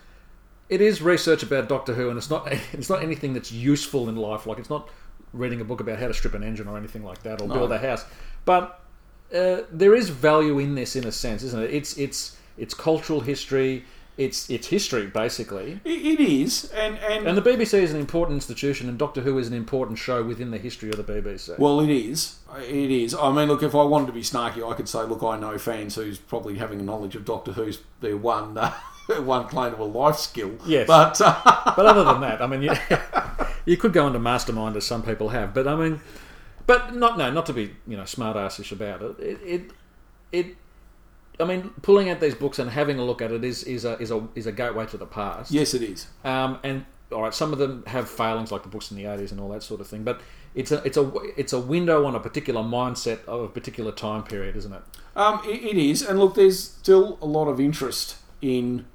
it 0.70 0.82
is 0.82 1.02
research 1.02 1.42
about 1.42 1.70
Doctor 1.70 1.94
Who, 1.94 2.10
and 2.10 2.18
it's 2.18 2.30
not 2.30 2.52
it's 2.74 2.90
not 2.90 3.02
anything 3.02 3.34
that's 3.34 3.52
useful 3.52 4.10
in 4.10 4.16
life. 4.16 4.46
Like 4.46 4.58
it's 4.58 4.70
not 4.70 4.90
reading 5.32 5.62
a 5.62 5.64
book 5.64 5.80
about 5.80 6.00
how 6.00 6.08
to 6.08 6.14
strip 6.14 6.34
an 6.34 6.44
engine 6.44 6.68
or 6.68 6.78
anything 6.78 7.04
like 7.04 7.24
that, 7.24 7.42
or 7.42 7.48
No. 7.48 7.54
build 7.54 7.72
a 7.72 7.78
house. 7.78 8.06
But 8.46 8.80
uh, 9.34 9.64
there 9.72 9.96
is 9.96 10.10
value 10.10 10.60
in 10.60 10.76
this, 10.76 10.96
in 10.96 11.06
a 11.06 11.12
sense, 11.12 11.44
isn't 11.44 11.64
it? 11.64 11.74
It's 11.74 11.98
it's 11.98 12.38
it's 12.58 12.74
cultural 12.74 13.22
history. 13.22 13.86
It's 14.16 14.48
it's 14.50 14.68
history 14.68 15.08
basically. 15.08 15.80
It, 15.84 16.20
it 16.20 16.20
is, 16.20 16.72
and, 16.72 17.00
and, 17.00 17.28
And 17.28 17.36
the 17.36 17.42
BBC 17.42 17.74
is 17.80 17.92
an 17.92 18.00
important 18.00 18.36
institution, 18.36 18.88
and 18.88 18.98
Doctor 18.98 19.22
Who 19.22 19.40
is 19.40 19.48
an 19.48 19.56
important 19.56 19.98
show 19.98 20.24
within 20.24 20.52
the 20.52 20.60
history 20.60 20.92
of 20.92 20.98
the 20.98 21.04
BBC. 21.04 21.58
Well, 21.58 21.80
it 21.80 21.90
is. 21.90 22.38
It 22.60 22.92
is. 22.92 23.16
I 23.16 23.32
mean, 23.32 23.48
look, 23.48 23.64
if 23.64 23.74
I 23.74 23.84
wanted 23.84 24.08
to 24.08 24.14
be 24.14 24.22
snarky, 24.22 24.70
I 24.70 24.76
could 24.76 24.88
say, 24.88 25.02
look, 25.02 25.24
I 25.24 25.40
know 25.40 25.58
fans 25.58 25.96
who's 25.96 26.20
probably 26.20 26.60
having 26.60 26.80
a 26.80 26.84
knowledge 26.84 27.16
of 27.16 27.26
Doctor 27.26 27.54
Who's 27.54 27.80
their 28.02 28.16
one 28.16 28.56
uh, 28.56 28.72
one 29.22 29.48
a 29.52 29.84
life 29.84 30.18
skill. 30.18 30.52
Yes. 30.66 30.86
But 30.86 31.20
uh, 31.20 31.74
but 31.76 31.86
other 31.88 32.04
than 32.04 32.22
that, 32.22 32.40
I 32.40 32.46
mean, 32.46 32.62
you, 32.62 32.74
you 33.66 33.78
could 33.78 33.94
go 33.94 34.06
into 34.06 34.20
mastermind 34.20 34.76
as 34.78 34.86
some 34.86 35.02
people 35.02 35.30
have, 35.30 35.56
but 35.56 35.68
I 35.68 35.76
mean, 35.76 36.02
but 36.66 36.96
not 36.96 37.18
no, 37.18 37.32
not 37.32 37.46
to 37.48 37.54
be 37.54 37.76
you 37.88 37.98
know 37.98 38.06
smart 38.06 38.38
assish 38.38 38.72
about 38.72 39.02
it. 39.02 39.20
It, 39.20 39.40
it, 39.46 39.72
it 40.32 40.56
I 41.40 41.46
mean, 41.46 41.72
pulling 41.82 42.10
out 42.10 42.20
these 42.20 42.36
books 42.36 42.60
and 42.60 42.70
having 42.70 43.00
a 43.00 43.04
look 43.04 43.22
at 43.22 43.32
it 43.32 43.44
is 43.44 43.64
is 43.64 43.86
a 43.86 43.98
is 44.00 44.12
a 44.12 44.28
is 44.36 44.46
a 44.46 44.52
gateway 44.52 44.86
to 44.88 44.98
the 44.98 45.06
past. 45.06 45.52
yes, 45.52 45.74
it 45.74 45.82
is. 45.82 46.08
Um, 46.24 46.60
and 46.64 46.86
all 47.12 47.24
right, 47.24 47.34
some 47.34 47.54
of 47.54 47.60
them 47.60 47.84
have 47.88 48.10
failings, 48.10 48.52
like 48.52 48.64
the 48.64 48.70
books 48.70 48.92
in 48.92 48.98
the 48.98 49.06
eighties 49.06 49.32
and 49.32 49.40
all 49.40 49.50
that 49.50 49.64
sort 49.64 49.82
of 49.82 49.88
thing. 49.88 50.04
But 50.04 50.22
it's 50.56 50.72
a 50.72 50.84
it's 50.86 50.98
a 50.98 51.12
it's 51.38 51.54
a 51.54 51.60
window 51.60 52.06
on 52.06 52.16
a 52.16 52.20
particular 52.20 52.62
mindset 52.62 53.26
of 53.26 53.42
a 53.42 53.48
particular 53.48 53.92
time 53.92 54.24
period, 54.24 54.56
isn't 54.56 54.74
it? 54.74 54.82
Um, 55.16 55.42
it, 55.46 55.64
it 55.64 55.78
is. 55.78 56.02
And 56.02 56.20
look, 56.20 56.36
there's 56.36 56.60
still 56.60 57.18
a 57.22 57.26
lot 57.26 57.48
of 57.48 57.60
interest 57.60 58.18
in 58.42 58.86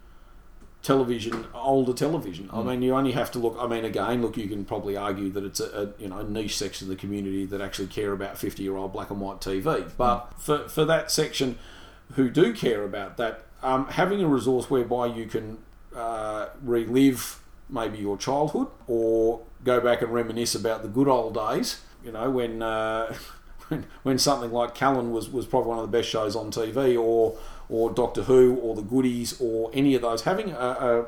television, 0.83 1.47
older 1.55 1.93
television. 1.93 2.49
I 2.53 2.63
mean, 2.63 2.83
you 2.83 2.95
only 2.95 3.13
have 3.13 3.31
to 3.33 3.39
look. 3.39 3.57
I 3.59 3.67
mean, 3.67 3.85
again, 3.85 4.23
look, 4.23 4.37
you 4.37 4.49
can 4.49 4.65
probably 4.65 4.97
argue 4.97 5.31
that 5.31 5.45
it's 5.45 5.61
a, 5.61 5.65
a 5.99 6.03
you 6.03 6.09
know 6.09 6.23
niche 6.23 6.57
section 6.57 6.87
of 6.87 6.91
the 6.91 6.97
community 6.97 7.45
that 7.47 7.61
actually 7.61 7.89
care 7.89 8.13
about 8.13 8.39
fifty 8.39 8.63
year 8.63 8.77
old 8.77 8.93
black 8.93 9.11
and 9.11 9.21
white 9.21 9.41
TV. 9.41 9.91
But 9.97 10.35
for 10.39 10.69
for 10.69 10.85
that 10.85 11.11
section 11.11 11.59
who 12.15 12.31
do 12.31 12.55
care 12.55 12.85
about 12.85 13.17
that, 13.19 13.45
um, 13.63 13.87
having 13.89 14.23
a 14.23 14.29
resource 14.29 14.71
whereby 14.71 15.07
you 15.07 15.27
can 15.27 15.59
uh, 15.95 16.49
relive 16.63 17.41
maybe 17.69 17.99
your 17.99 18.17
childhood 18.17 18.69
or 18.87 19.43
go 19.65 19.81
back 19.81 20.01
and 20.01 20.13
reminisce 20.13 20.55
about 20.55 20.83
the 20.83 20.89
good 20.89 21.09
old 21.09 21.35
days. 21.35 21.83
You 22.05 22.13
know 22.13 22.31
when. 22.31 22.63
Uh, 22.63 23.15
when, 23.69 23.87
when 24.03 24.19
something 24.19 24.53
like 24.53 24.75
Callan 24.75 25.13
was, 25.13 25.31
was 25.31 25.47
probably 25.47 25.69
one 25.71 25.79
of 25.79 25.91
the 25.91 25.97
best 25.97 26.09
shows 26.09 26.35
on 26.37 26.51
TV, 26.51 27.01
or 27.01 27.39
or 27.69 27.91
Doctor 27.91 28.23
Who, 28.23 28.57
or 28.57 28.75
The 28.75 28.83
Goodies, 28.83 29.39
or 29.41 29.71
any 29.75 29.95
of 29.95 30.03
those, 30.03 30.23
having 30.23 30.51
a, 30.53 31.07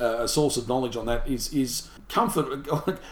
a, 0.00 0.22
a 0.22 0.28
source 0.28 0.56
of 0.56 0.68
knowledge 0.68 0.96
on 0.96 1.06
that 1.06 1.28
is 1.28 1.52
is 1.52 1.88
comfort. 2.08 2.66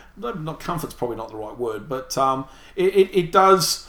Not 0.16 0.60
comfort's 0.60 0.94
probably 0.94 1.16
not 1.16 1.28
the 1.28 1.36
right 1.36 1.58
word, 1.58 1.88
but 1.88 2.16
um, 2.16 2.46
it, 2.76 2.94
it, 2.94 3.18
it 3.18 3.32
does 3.32 3.88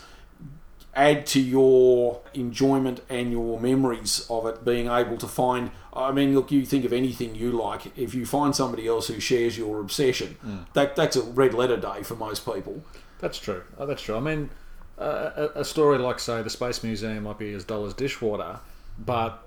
add 0.96 1.26
to 1.28 1.42
your 1.42 2.22
enjoyment 2.34 3.02
and 3.10 3.32
your 3.32 3.60
memories 3.60 4.26
of 4.30 4.46
it 4.46 4.64
being 4.64 4.88
able 4.88 5.18
to 5.18 5.28
find 5.28 5.70
i 5.94 6.10
mean 6.10 6.34
look 6.34 6.54
you 6.54 6.66
think 6.66 6.86
of 6.86 6.94
anything 6.94 7.36
you 7.36 7.52
like 7.52 7.98
if 7.98 8.16
you 8.16 8.26
find 8.26 8.56
somebody 8.56 8.88
else 8.88 9.08
who 9.08 9.20
shares 9.20 9.58
your 9.58 9.82
obsession 9.82 10.38
that 10.72 10.96
that's 10.96 11.18
a 11.18 11.22
red 11.22 11.54
letter 11.54 11.76
day 11.76 12.02
for 12.02 12.16
most 12.16 12.46
people 12.46 12.82
That's 13.20 13.38
true. 13.40 13.64
Oh, 13.78 13.86
that's 13.86 14.02
true. 14.04 14.16
I 14.16 14.20
mean, 14.20 14.50
a, 14.98 15.50
a 15.56 15.66
story 15.66 15.98
like, 15.98 16.20
say, 16.20 16.42
the 16.42 16.50
Space 16.50 16.84
Museum 16.84 17.24
might 17.24 17.38
be 17.38 17.54
as 17.54 17.64
dull 17.64 17.86
as 17.86 17.94
dishwater, 17.94 18.60
but 18.98 19.44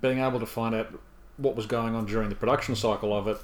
being 0.00 0.18
able 0.18 0.40
to 0.40 0.46
find 0.46 0.74
out 0.74 0.88
what 1.36 1.56
was 1.56 1.66
going 1.66 1.94
on 1.94 2.06
during 2.06 2.28
the 2.28 2.34
production 2.34 2.76
cycle 2.76 3.16
of 3.16 3.26
it 3.28 3.38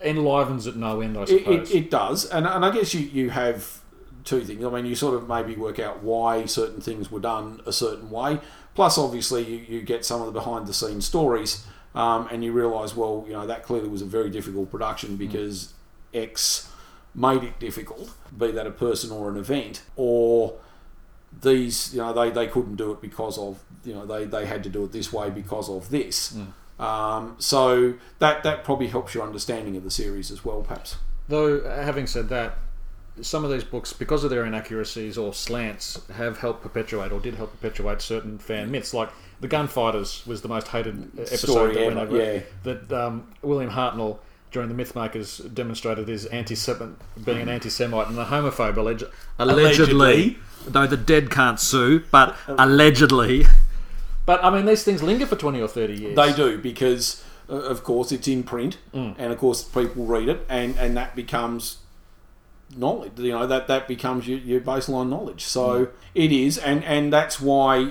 enlivens 0.00 0.66
it 0.66 0.76
no 0.76 1.00
end, 1.00 1.16
I 1.16 1.22
It, 1.22 1.28
suppose. 1.28 1.70
it, 1.70 1.76
it 1.76 1.90
does, 1.90 2.24
and, 2.26 2.46
and 2.46 2.64
I 2.64 2.70
guess 2.70 2.94
you, 2.94 3.00
you 3.00 3.30
have 3.30 3.80
two 4.24 4.40
things. 4.42 4.64
I 4.64 4.70
mean, 4.70 4.86
you 4.86 4.94
sort 4.94 5.14
of 5.14 5.28
maybe 5.28 5.54
work 5.56 5.78
out 5.78 6.02
why 6.02 6.46
certain 6.46 6.80
things 6.80 7.10
were 7.10 7.20
done 7.20 7.60
a 7.66 7.72
certain 7.72 8.10
way. 8.10 8.40
Plus, 8.74 8.98
obviously, 8.98 9.44
you, 9.44 9.76
you 9.76 9.82
get 9.82 10.04
some 10.04 10.20
of 10.20 10.26
the 10.26 10.32
behind 10.32 10.66
the 10.66 10.74
scenes 10.74 11.06
stories, 11.06 11.64
um, 11.94 12.28
and 12.32 12.42
you 12.42 12.52
realise, 12.52 12.96
well, 12.96 13.24
you 13.26 13.32
know, 13.34 13.46
that 13.46 13.62
clearly 13.62 13.88
was 13.88 14.02
a 14.02 14.06
very 14.06 14.30
difficult 14.30 14.70
production 14.70 15.16
because 15.16 15.74
X 16.12 16.70
made 17.14 17.44
it 17.44 17.58
difficult, 17.60 18.10
be 18.36 18.50
that 18.50 18.66
a 18.66 18.70
person 18.72 19.12
or 19.12 19.28
an 19.30 19.36
event, 19.36 19.82
or 19.94 20.54
these, 21.42 21.94
you 21.94 22.00
know, 22.00 22.12
they, 22.12 22.30
they 22.30 22.46
couldn't 22.46 22.76
do 22.76 22.92
it 22.92 23.00
because 23.00 23.38
of, 23.38 23.62
you 23.84 23.94
know, 23.94 24.06
they, 24.06 24.24
they 24.24 24.46
had 24.46 24.62
to 24.64 24.68
do 24.70 24.84
it 24.84 24.92
this 24.92 25.12
way 25.12 25.30
because 25.30 25.68
of 25.68 25.90
this. 25.90 26.36
Um, 26.78 27.36
so 27.38 27.94
that 28.18 28.42
that 28.42 28.64
probably 28.64 28.88
helps 28.88 29.14
your 29.14 29.24
understanding 29.24 29.76
of 29.76 29.84
the 29.84 29.90
series 29.90 30.30
as 30.30 30.44
well, 30.44 30.62
perhaps. 30.62 30.96
Though, 31.28 31.62
having 31.62 32.06
said 32.06 32.28
that, 32.30 32.58
some 33.20 33.44
of 33.44 33.50
these 33.52 33.62
books, 33.62 33.92
because 33.92 34.24
of 34.24 34.30
their 34.30 34.44
inaccuracies 34.44 35.16
or 35.16 35.32
slants, 35.32 36.00
have 36.14 36.38
helped 36.38 36.62
perpetuate 36.62 37.12
or 37.12 37.20
did 37.20 37.36
help 37.36 37.52
perpetuate 37.52 38.02
certain 38.02 38.38
fan 38.38 38.70
myths. 38.72 38.92
Like 38.92 39.10
the 39.40 39.48
Gunfighters 39.48 40.26
was 40.26 40.42
the 40.42 40.48
most 40.48 40.68
hated 40.68 41.10
episode 41.16 41.50
Story 41.50 41.74
that 41.74 41.86
went 41.86 41.98
ever, 41.98 42.16
over. 42.16 42.34
yeah. 42.34 42.40
That 42.64 42.92
um, 42.92 43.28
William 43.42 43.70
Hartnell 43.70 44.18
during 44.54 44.74
the 44.74 44.82
Mythmakers 44.82 45.52
demonstrated 45.52 46.08
his 46.08 46.24
anti 46.26 46.54
being 47.22 47.42
an 47.42 47.48
anti-Semite 47.50 48.08
and 48.08 48.18
a 48.18 48.24
homophobe. 48.24 48.76
Alleged- 48.78 49.04
allegedly, 49.38 50.38
though 50.66 50.86
the 50.86 50.96
dead 50.96 51.30
can't 51.30 51.60
sue, 51.60 52.02
but 52.10 52.34
allegedly. 52.48 53.44
But 54.24 54.42
I 54.42 54.48
mean, 54.48 54.64
these 54.64 54.82
things 54.84 55.02
linger 55.02 55.26
for 55.26 55.36
twenty 55.36 55.60
or 55.60 55.68
thirty 55.68 55.94
years. 56.00 56.16
They 56.16 56.32
do 56.32 56.56
because, 56.56 57.22
uh, 57.50 57.54
of 57.56 57.84
course, 57.84 58.10
it's 58.12 58.26
in 58.28 58.42
print, 58.44 58.78
and 58.94 59.20
of 59.32 59.36
course, 59.38 59.62
people 59.62 60.06
read 60.06 60.28
it, 60.30 60.46
and, 60.48 60.78
and 60.78 60.96
that 60.96 61.14
becomes 61.14 61.78
knowledge. 62.76 63.12
You 63.18 63.32
know 63.32 63.46
that 63.46 63.66
that 63.66 63.86
becomes 63.86 64.26
your, 64.26 64.38
your 64.38 64.60
baseline 64.60 65.08
knowledge. 65.10 65.44
So 65.44 65.88
it 66.14 66.32
is, 66.32 66.56
and 66.56 66.82
and 66.84 67.12
that's 67.12 67.40
why 67.40 67.90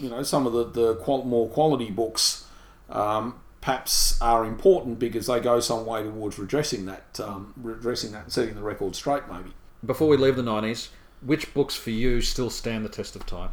you 0.00 0.08
know 0.08 0.22
some 0.22 0.46
of 0.46 0.52
the 0.54 0.64
the 0.64 0.94
qual- 0.94 1.24
more 1.24 1.48
quality 1.48 1.90
books 1.90 2.46
um, 2.88 3.34
perhaps 3.60 4.20
are 4.20 4.44
important 4.44 4.98
because 4.98 5.26
they 5.26 5.40
go 5.40 5.60
some 5.60 5.84
way 5.84 6.02
towards 6.02 6.38
redressing 6.38 6.86
that, 6.86 7.20
um, 7.20 7.52
redressing 7.56 8.12
that, 8.12 8.24
and 8.24 8.32
setting 8.32 8.54
the 8.54 8.62
record 8.62 8.94
straight. 8.94 9.22
Maybe. 9.30 9.52
Before 9.84 10.08
we 10.08 10.16
leave 10.16 10.36
the 10.36 10.42
nineties, 10.42 10.90
which 11.20 11.52
books 11.54 11.74
for 11.74 11.90
you 11.90 12.20
still 12.20 12.50
stand 12.50 12.84
the 12.84 12.88
test 12.88 13.16
of 13.16 13.26
time? 13.26 13.50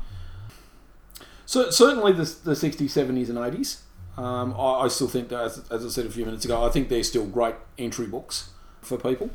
So 1.45 1.70
certainly 1.70 2.12
the 2.12 2.24
the 2.43 2.53
60s, 2.53 2.78
70s, 2.78 3.30
and 3.30 3.38
80s. 3.38 3.82
Um, 4.18 4.53
I, 4.58 4.86
I 4.86 4.88
still 4.88 5.08
think 5.08 5.30
that, 5.30 5.41
as, 5.41 5.70
as 5.70 5.86
I 5.86 5.89
said 5.89 6.06
a 6.06 6.10
few 6.10 6.26
minutes 6.26 6.45
ago, 6.45 6.64
I 6.64 6.70
think 6.70 6.89
they're 6.89 7.03
still 7.03 7.26
great 7.26 7.56
entry 7.78 8.08
books 8.08 8.49
for 8.82 8.97
people. 8.97 9.30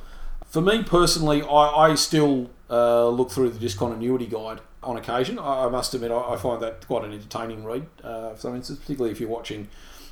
For 0.47 0.61
me 0.61 0.83
personally, 0.83 1.43
I, 1.43 1.91
I 1.91 1.95
still 1.95 2.51
uh, 2.69 3.09
look 3.09 3.31
through 3.31 3.51
the 3.51 3.59
discontinuity 3.59 4.27
guide 4.27 4.61
on 4.83 4.97
occasion. 4.97 5.39
I, 5.39 5.67
I 5.67 5.69
must 5.69 5.93
admit, 5.95 6.11
I, 6.11 6.33
I 6.33 6.37
find 6.37 6.63
that 6.63 6.87
quite 6.87 7.05
an 7.05 7.13
entertaining 7.13 7.65
read. 7.65 7.87
Uh, 8.03 8.35
for 8.35 8.55
instance, 8.57 8.79
particularly 8.79 9.13
if 9.13 9.21
you're 9.21 9.29
watching, 9.29 9.69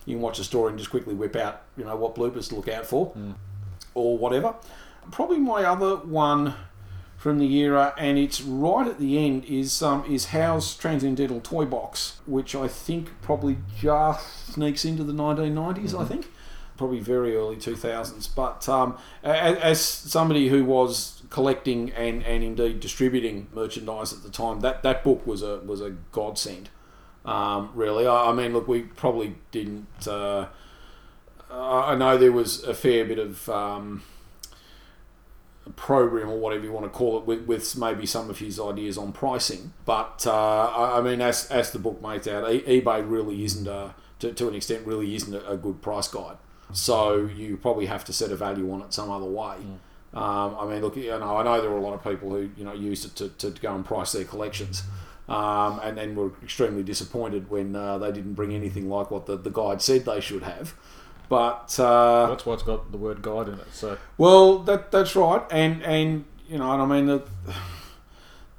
you 0.08 0.14
can 0.14 0.22
watch 0.22 0.38
a 0.38 0.44
story 0.44 0.70
and 0.70 0.78
just 0.78 0.90
quickly 0.90 1.14
whip 1.14 1.36
out, 1.36 1.62
you 1.76 1.84
know, 1.84 1.94
what 1.94 2.14
bloopers 2.14 2.48
to 2.48 2.56
look 2.56 2.68
out 2.68 2.86
for, 2.86 3.12
or 3.94 4.16
whatever. 4.16 4.54
Probably 5.10 5.38
my 5.38 5.64
other 5.64 5.96
one 5.96 6.54
from 7.18 7.38
the 7.38 7.56
era, 7.56 7.92
and 7.98 8.16
it's 8.16 8.40
right 8.40 8.86
at 8.86 8.98
the 8.98 9.18
end 9.18 9.44
is 9.44 9.82
um, 9.82 10.04
is 10.08 10.26
Howe's 10.26 10.74
Transcendental 10.76 11.40
Toy 11.40 11.66
Box, 11.66 12.20
which 12.26 12.54
I 12.54 12.68
think 12.68 13.20
probably 13.20 13.58
just 13.78 14.54
sneaks 14.54 14.84
into 14.84 15.04
the 15.04 15.12
1990s. 15.12 15.98
I 15.98 16.06
think 16.06 16.30
probably 16.78 17.00
very 17.00 17.36
early 17.36 17.56
2000s. 17.56 18.34
But 18.34 18.66
um, 18.68 18.96
as, 19.22 19.58
as 19.58 19.80
somebody 19.80 20.48
who 20.48 20.64
was 20.64 21.22
collecting 21.28 21.90
and, 21.90 22.22
and 22.22 22.42
indeed 22.42 22.80
distributing 22.80 23.48
merchandise 23.52 24.12
at 24.12 24.22
the 24.22 24.30
time, 24.30 24.60
that, 24.60 24.82
that 24.84 25.04
book 25.04 25.26
was 25.26 25.42
a 25.42 25.58
was 25.58 25.82
a 25.82 25.90
godsend. 26.12 26.70
Um, 27.24 27.70
really, 27.74 28.06
I, 28.06 28.30
I 28.30 28.32
mean, 28.32 28.52
look, 28.52 28.68
we 28.68 28.82
probably 28.82 29.34
didn't. 29.50 30.06
Uh, 30.06 30.46
I 31.50 31.94
know 31.94 32.18
there 32.18 32.32
was 32.32 32.62
a 32.64 32.74
fair 32.74 33.04
bit 33.04 33.18
of. 33.18 33.48
Um, 33.48 34.02
program 35.76 36.30
or 36.30 36.38
whatever 36.38 36.64
you 36.64 36.72
want 36.72 36.84
to 36.86 36.90
call 36.90 37.18
it 37.18 37.26
with, 37.26 37.42
with 37.46 37.76
maybe 37.76 38.06
some 38.06 38.30
of 38.30 38.38
his 38.38 38.58
ideas 38.58 38.96
on 38.96 39.12
pricing 39.12 39.72
but 39.84 40.24
uh, 40.26 40.32
I, 40.32 40.98
I 40.98 41.00
mean 41.02 41.20
as, 41.20 41.50
as 41.50 41.72
the 41.72 41.78
book 41.78 42.02
makes 42.02 42.26
out 42.26 42.44
ebay 42.44 43.08
really 43.08 43.44
isn't 43.44 43.66
a 43.66 43.94
to, 44.20 44.32
to 44.32 44.48
an 44.48 44.54
extent 44.54 44.86
really 44.86 45.14
isn't 45.14 45.34
a, 45.34 45.56
good 45.56 45.82
price 45.82 46.08
guide 46.08 46.38
so 46.72 47.26
you 47.26 47.56
probably 47.56 47.86
have 47.86 48.04
to 48.06 48.12
set 48.12 48.30
a 48.30 48.36
value 48.36 48.70
on 48.72 48.82
it 48.82 48.92
some 48.92 49.10
other 49.10 49.26
way 49.26 49.56
um, 50.14 50.56
I 50.58 50.66
mean 50.66 50.80
look 50.80 50.96
you 50.96 51.10
know 51.10 51.36
I 51.36 51.42
know 51.42 51.60
there 51.60 51.70
were 51.70 51.78
a 51.78 51.82
lot 51.82 51.94
of 51.94 52.02
people 52.02 52.30
who 52.30 52.50
you 52.56 52.64
know 52.64 52.72
used 52.72 53.04
it 53.04 53.16
to, 53.16 53.28
to 53.28 53.60
go 53.60 53.74
and 53.74 53.84
price 53.84 54.12
their 54.12 54.24
collections 54.24 54.82
um, 55.28 55.80
and 55.82 55.98
then 55.98 56.14
were 56.14 56.32
extremely 56.42 56.82
disappointed 56.82 57.50
when 57.50 57.76
uh, 57.76 57.98
they 57.98 58.12
didn't 58.12 58.34
bring 58.34 58.54
anything 58.54 58.88
like 58.88 59.10
what 59.10 59.26
the, 59.26 59.36
the 59.36 59.50
guide 59.50 59.82
said 59.82 60.04
they 60.04 60.20
should 60.20 60.42
have 60.42 60.74
but 61.28 61.78
uh, 61.78 62.26
That's 62.28 62.46
why 62.46 62.54
it's 62.54 62.62
got 62.62 62.90
the 62.90 62.96
word 62.96 63.20
guide 63.20 63.48
in 63.48 63.54
it. 63.54 63.66
So 63.72 63.98
well, 64.16 64.60
that 64.60 64.90
that's 64.90 65.14
right, 65.14 65.42
and 65.50 65.82
and 65.82 66.24
you 66.48 66.58
know, 66.58 66.72
and 66.72 66.80
I 66.80 66.86
mean, 66.86 67.06
the, 67.06 67.22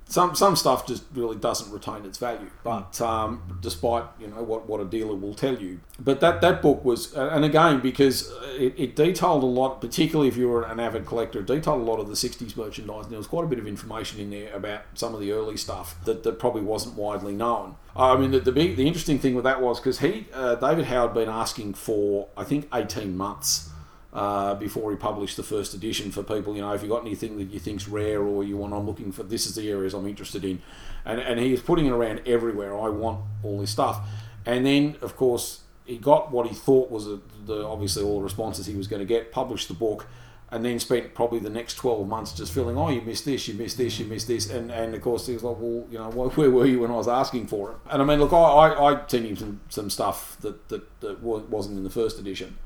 some 0.09 0.33
some 0.35 0.55
stuff 0.55 0.87
just 0.87 1.03
really 1.13 1.35
doesn't 1.35 1.71
retain 1.71 2.03
its 2.03 2.17
value. 2.17 2.49
But 2.63 2.99
um, 2.99 3.59
despite 3.61 4.05
you 4.19 4.27
know 4.27 4.41
what, 4.41 4.67
what 4.67 4.81
a 4.81 4.85
dealer 4.85 5.15
will 5.15 5.35
tell 5.35 5.55
you, 5.55 5.79
but 5.99 6.19
that 6.19 6.41
that 6.41 6.63
book 6.63 6.83
was, 6.83 7.15
uh, 7.15 7.29
and 7.31 7.45
again 7.45 7.79
because 7.79 8.33
it, 8.55 8.73
it 8.75 8.95
detailed 8.95 9.43
a 9.43 9.45
lot, 9.45 9.81
particularly 9.81 10.27
if 10.27 10.35
you 10.35 10.49
were 10.49 10.63
an 10.63 10.79
avid 10.79 11.05
collector, 11.05 11.43
detailed 11.43 11.81
a 11.81 11.83
lot 11.83 11.99
of 11.99 12.07
the 12.07 12.15
'60s 12.15 12.57
merchandise. 12.57 13.03
And 13.03 13.11
there 13.11 13.19
was 13.19 13.27
quite 13.27 13.45
a 13.45 13.47
bit 13.47 13.59
of 13.59 13.67
information 13.67 14.19
in 14.19 14.31
there 14.31 14.51
about 14.53 14.81
some 14.95 15.13
of 15.13 15.19
the 15.19 15.31
early 15.31 15.57
stuff 15.57 15.95
that, 16.05 16.23
that 16.23 16.39
probably 16.39 16.63
wasn't 16.63 16.95
widely 16.95 17.33
known. 17.33 17.75
I 17.95 18.17
mean, 18.17 18.31
the 18.31 18.39
the, 18.39 18.51
big, 18.51 18.77
the 18.77 18.87
interesting 18.87 19.19
thing 19.19 19.35
with 19.35 19.43
that 19.43 19.61
was 19.61 19.79
because 19.79 19.99
he 19.99 20.25
uh, 20.33 20.55
David 20.55 20.85
Howard 20.85 21.09
had 21.09 21.13
been 21.13 21.29
asking 21.29 21.75
for 21.75 22.29
I 22.35 22.45
think 22.45 22.67
18 22.73 23.15
months 23.15 23.68
uh, 24.13 24.55
before 24.55 24.91
he 24.91 24.97
published 24.97 25.37
the 25.37 25.43
first 25.43 25.73
edition 25.73 26.11
for 26.11 26.23
people. 26.23 26.55
You 26.55 26.61
know, 26.61 26.73
if 26.73 26.81
you 26.81 26.89
got 26.89 27.01
anything 27.01 27.37
that 27.37 27.51
you 27.51 27.59
think's 27.59 27.87
rare 27.87 28.21
or 28.21 28.43
you 28.43 28.57
want, 28.57 28.73
I'm 28.73 28.85
looking 28.85 29.11
for. 29.11 29.23
This 29.23 29.45
is 29.45 29.55
the 29.55 29.69
areas 29.69 29.93
I'm 29.93 30.07
interested 30.07 30.43
in, 30.43 30.61
and 31.05 31.19
and 31.19 31.39
he 31.39 31.51
was 31.51 31.61
putting 31.61 31.85
it 31.85 31.91
around 31.91 32.21
everywhere. 32.25 32.77
I 32.77 32.89
want 32.89 33.21
all 33.43 33.59
this 33.59 33.71
stuff, 33.71 34.01
and 34.45 34.65
then 34.65 34.97
of 35.01 35.15
course 35.15 35.61
he 35.85 35.97
got 35.97 36.31
what 36.31 36.47
he 36.47 36.55
thought 36.55 36.89
was 36.89 37.07
a, 37.07 37.19
the 37.45 37.65
obviously 37.65 38.03
all 38.03 38.17
the 38.17 38.23
responses 38.23 38.65
he 38.65 38.75
was 38.75 38.87
going 38.87 38.99
to 38.99 39.05
get. 39.05 39.31
Published 39.31 39.67
the 39.67 39.73
book. 39.73 40.07
And 40.51 40.65
then 40.65 40.79
spent 40.79 41.13
probably 41.13 41.37
the 41.37 41.51
next 41.51 41.75
12 41.75 42.07
months 42.07 42.33
just 42.33 42.51
feeling, 42.51 42.75
oh, 42.75 42.89
you 42.89 43.01
missed 43.01 43.25
this, 43.25 43.47
you 43.47 43.53
missed 43.53 43.77
this, 43.77 43.99
you 43.99 44.05
missed 44.05 44.27
this. 44.27 44.49
And, 44.49 44.71
and 44.71 44.95
of 44.95 45.01
course, 45.03 45.27
he 45.27 45.33
was 45.33 45.43
like, 45.43 45.57
well, 45.59 45.85
you 45.91 45.99
know, 45.99 46.09
where 46.35 46.49
were 46.49 46.65
you 46.65 46.79
when 46.79 46.89
I 46.89 46.95
was 46.95 47.07
asking 47.07 47.45
for 47.45 47.69
it? 47.69 47.77
And 47.87 48.01
I 48.01 48.05
mean, 48.05 48.17
look, 48.17 48.33
I, 48.33 48.37
I, 48.37 48.93
I 48.95 49.07
sent 49.07 49.27
him 49.27 49.35
some, 49.35 49.61
some 49.69 49.89
stuff 49.91 50.37
that, 50.41 50.69
that, 50.69 51.01
that 51.01 51.21
wasn't 51.21 51.77
in 51.77 51.83
the 51.83 51.91
first 51.91 52.17
edition 52.17 52.57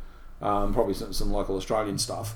um, 0.44 0.74
probably 0.74 0.94
some, 0.94 1.12
some 1.14 1.32
local 1.32 1.56
Australian 1.58 1.98
stuff, 1.98 2.36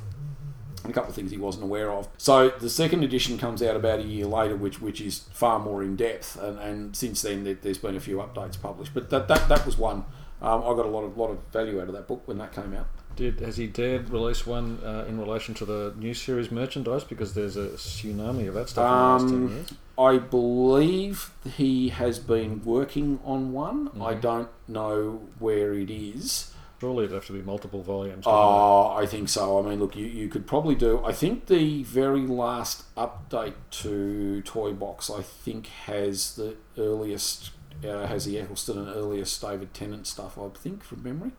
a 0.85 0.91
couple 0.93 1.09
of 1.09 1.15
things 1.15 1.29
he 1.29 1.37
wasn't 1.37 1.63
aware 1.63 1.91
of. 1.91 2.07
So 2.17 2.49
the 2.49 2.69
second 2.69 3.03
edition 3.03 3.37
comes 3.37 3.61
out 3.61 3.75
about 3.75 3.99
a 3.99 4.03
year 4.03 4.25
later, 4.25 4.55
which 4.55 4.81
which 4.81 4.99
is 5.01 5.25
far 5.31 5.59
more 5.59 5.83
in 5.83 5.95
depth, 5.95 6.41
and, 6.41 6.57
and 6.59 6.95
since 6.95 7.21
then 7.21 7.43
there, 7.43 7.53
there's 7.61 7.77
been 7.77 7.95
a 7.95 7.99
few 7.99 8.17
updates 8.17 8.59
published. 8.59 8.93
But 8.95 9.09
that 9.11 9.27
that, 9.27 9.47
that 9.49 9.65
was 9.65 9.77
one. 9.77 10.05
Um, 10.41 10.61
I 10.61 10.67
got 10.75 10.85
a 10.85 10.89
lot 10.89 11.03
of 11.03 11.17
lot 11.17 11.29
of 11.31 11.39
value 11.51 11.81
out 11.81 11.87
of 11.89 11.93
that 11.93 12.07
book 12.07 12.21
when 12.27 12.37
that 12.37 12.53
came 12.53 12.73
out. 12.75 12.87
did 13.15 13.39
has 13.39 13.57
he 13.57 13.65
dared 13.67 14.09
release 14.11 14.45
one 14.45 14.79
uh, 14.85 15.03
in 15.09 15.19
relation 15.19 15.55
to 15.55 15.65
the 15.65 15.93
new 15.97 16.13
series 16.13 16.51
merchandise 16.51 17.03
because 17.03 17.33
there's 17.33 17.57
a 17.57 17.69
tsunami 17.69 18.47
of 18.47 18.53
that 18.53 18.69
stuff 18.69 18.85
in 18.85 18.97
the 18.97 19.03
last 19.03 19.27
ten 19.29 19.43
Um, 19.43 19.49
years? 19.49 19.73
I 19.97 20.17
believe 20.19 21.31
he 21.55 21.89
has 21.89 22.19
been 22.19 22.63
working 22.63 23.19
on 23.25 23.51
one. 23.51 23.89
I 23.99 24.13
Mhm. 24.13 24.21
don't 24.21 24.49
know 24.67 25.21
where 25.39 25.73
it 25.73 25.89
is. 25.89 26.53
Surely 26.79 27.05
it'd 27.05 27.15
have 27.15 27.25
to 27.25 27.33
be 27.33 27.41
multiple 27.41 27.81
volumes. 27.81 28.25
Oh, 28.27 28.89
I 28.95 29.05
think 29.07 29.29
so. 29.29 29.57
I 29.59 29.67
mean, 29.67 29.79
look, 29.79 29.95
you, 29.95 30.05
you 30.05 30.27
could 30.29 30.45
probably 30.45 30.75
do. 30.75 31.03
I 31.03 31.11
think 31.11 31.47
the 31.47 31.83
very 31.83 32.21
last 32.27 32.93
update 32.95 33.55
to 33.71 34.41
Toy 34.43 34.73
Box, 34.73 35.09
I 35.09 35.21
think, 35.23 35.67
has 35.67 36.35
the 36.35 36.55
earliest, 36.77 37.49
uh, 37.83 38.05
has 38.05 38.25
the 38.25 38.37
Eccleston 38.39 38.77
and 38.77 38.89
earliest 38.89 39.41
David 39.41 39.73
Tennant 39.73 40.05
stuff, 40.05 40.37
I 40.37 40.49
think, 40.49 40.83
from 40.83 41.01
memory. 41.03 41.31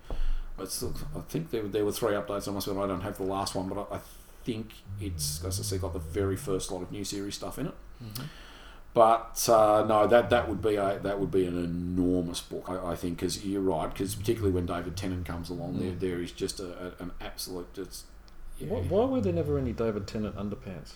But 0.57 0.73
still, 0.73 0.93
I 1.17 1.21
think 1.21 1.51
there, 1.51 1.63
were- 1.63 1.69
there 1.69 1.85
were 1.85 1.93
three 1.93 2.15
updates. 2.15 2.49
I 2.49 2.51
must 2.51 2.67
admit, 2.67 2.85
I 2.85 2.89
don't 2.89 3.03
have 3.03 3.17
the 3.17 3.23
last 3.23 3.55
one, 3.55 3.69
but 3.69 3.87
I, 3.93 3.97
I 3.97 4.01
think 4.45 4.73
it's, 5.01 5.45
as 5.45 5.61
I 5.61 5.63
said, 5.63 5.81
got 5.83 5.93
the 5.93 6.01
very 6.01 6.37
first 6.37 6.73
lot 6.73 6.83
of 6.83 6.91
new 6.91 7.05
series 7.05 7.37
stuff 7.37 7.59
in 7.61 7.69
it. 7.69 7.75
Mhm. 8.03 8.25
But 8.95 9.47
uh, 9.49 9.85
no, 9.89 10.07
that 10.09 10.31
that 10.31 10.49
would 10.49 10.61
be 10.63 10.77
a 10.77 10.99
that 11.03 11.21
would 11.21 11.31
be 11.31 11.47
an 11.47 11.57
enormous 11.63 12.41
book, 12.41 12.65
I, 12.69 12.93
I 12.93 12.97
think, 12.97 13.19
because 13.19 13.45
you're 13.45 13.61
right. 13.61 13.93
Because 13.93 14.15
particularly 14.15 14.53
when 14.53 14.67
David 14.67 14.97
Tennant 14.97 15.25
comes 15.27 15.51
along, 15.51 15.75
Mm. 15.75 15.81
there 16.01 16.11
there 16.11 16.21
is 16.23 16.33
just 16.33 16.59
a, 16.59 16.67
a, 16.99 17.03
an 17.03 17.13
absolute. 17.21 17.69
It's, 17.77 18.05
yeah. 18.59 18.69
Why, 18.69 18.81
why 18.81 19.05
were 19.05 19.21
there 19.21 19.33
never 19.33 19.57
any 19.59 19.73
David 19.73 20.07
Tennant 20.09 20.35
underpants? 20.37 20.93